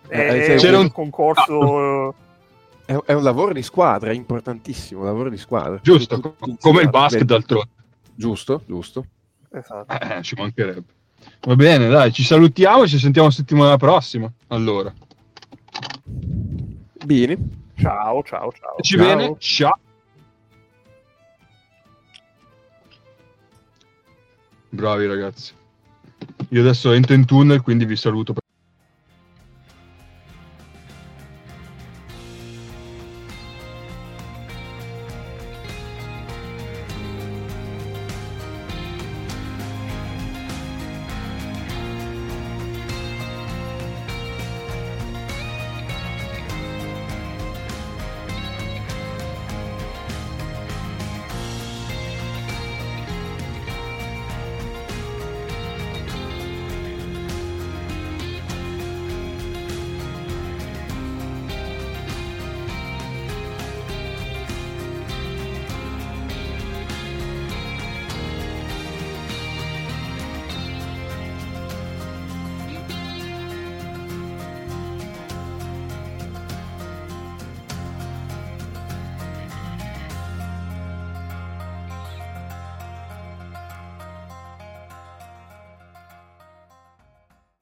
Eh, 0.08 0.52
eh 0.52 0.56
c'era 0.56 0.78
un 0.78 0.92
concorso. 0.92 2.14
È, 2.84 2.92
è, 2.92 3.14
un 3.14 3.22
lavoro 3.22 3.54
di 3.54 3.62
squadra, 3.62 4.10
è 4.10 4.14
importantissimo. 4.14 5.00
Un 5.00 5.06
lavoro 5.06 5.30
di 5.30 5.38
squadra. 5.38 5.78
Giusto, 5.80 6.36
come 6.60 6.82
il 6.82 6.90
basket 6.90 7.24
d'altronde. 7.24 7.70
Giusto, 8.14 8.60
giusto. 8.66 9.06
Esatto. 9.51 10.01
Eh, 10.01 10.23
ci 10.23 10.35
mancherebbe. 10.36 10.94
Va 11.43 11.56
bene, 11.56 11.89
dai, 11.89 12.12
ci 12.12 12.23
salutiamo 12.23 12.85
e 12.85 12.89
ci 12.89 12.98
sentiamo 12.98 13.31
settimana 13.31 13.77
prossima. 13.77 14.31
Allora. 14.48 14.93
Bene. 17.05 17.39
Ciao, 17.77 18.23
ciao, 18.23 18.52
ciao. 18.52 18.77
Ci 18.81 18.97
ciao. 18.97 19.06
bene? 19.06 19.36
Ciao. 19.39 19.78
Bravi 24.70 25.06
ragazzi. 25.06 25.55
Io 26.51 26.60
adesso 26.60 26.93
entro 26.93 27.14
in 27.14 27.24
tunnel, 27.24 27.62
quindi 27.62 27.85
vi 27.85 27.97
saluto. 27.97 28.35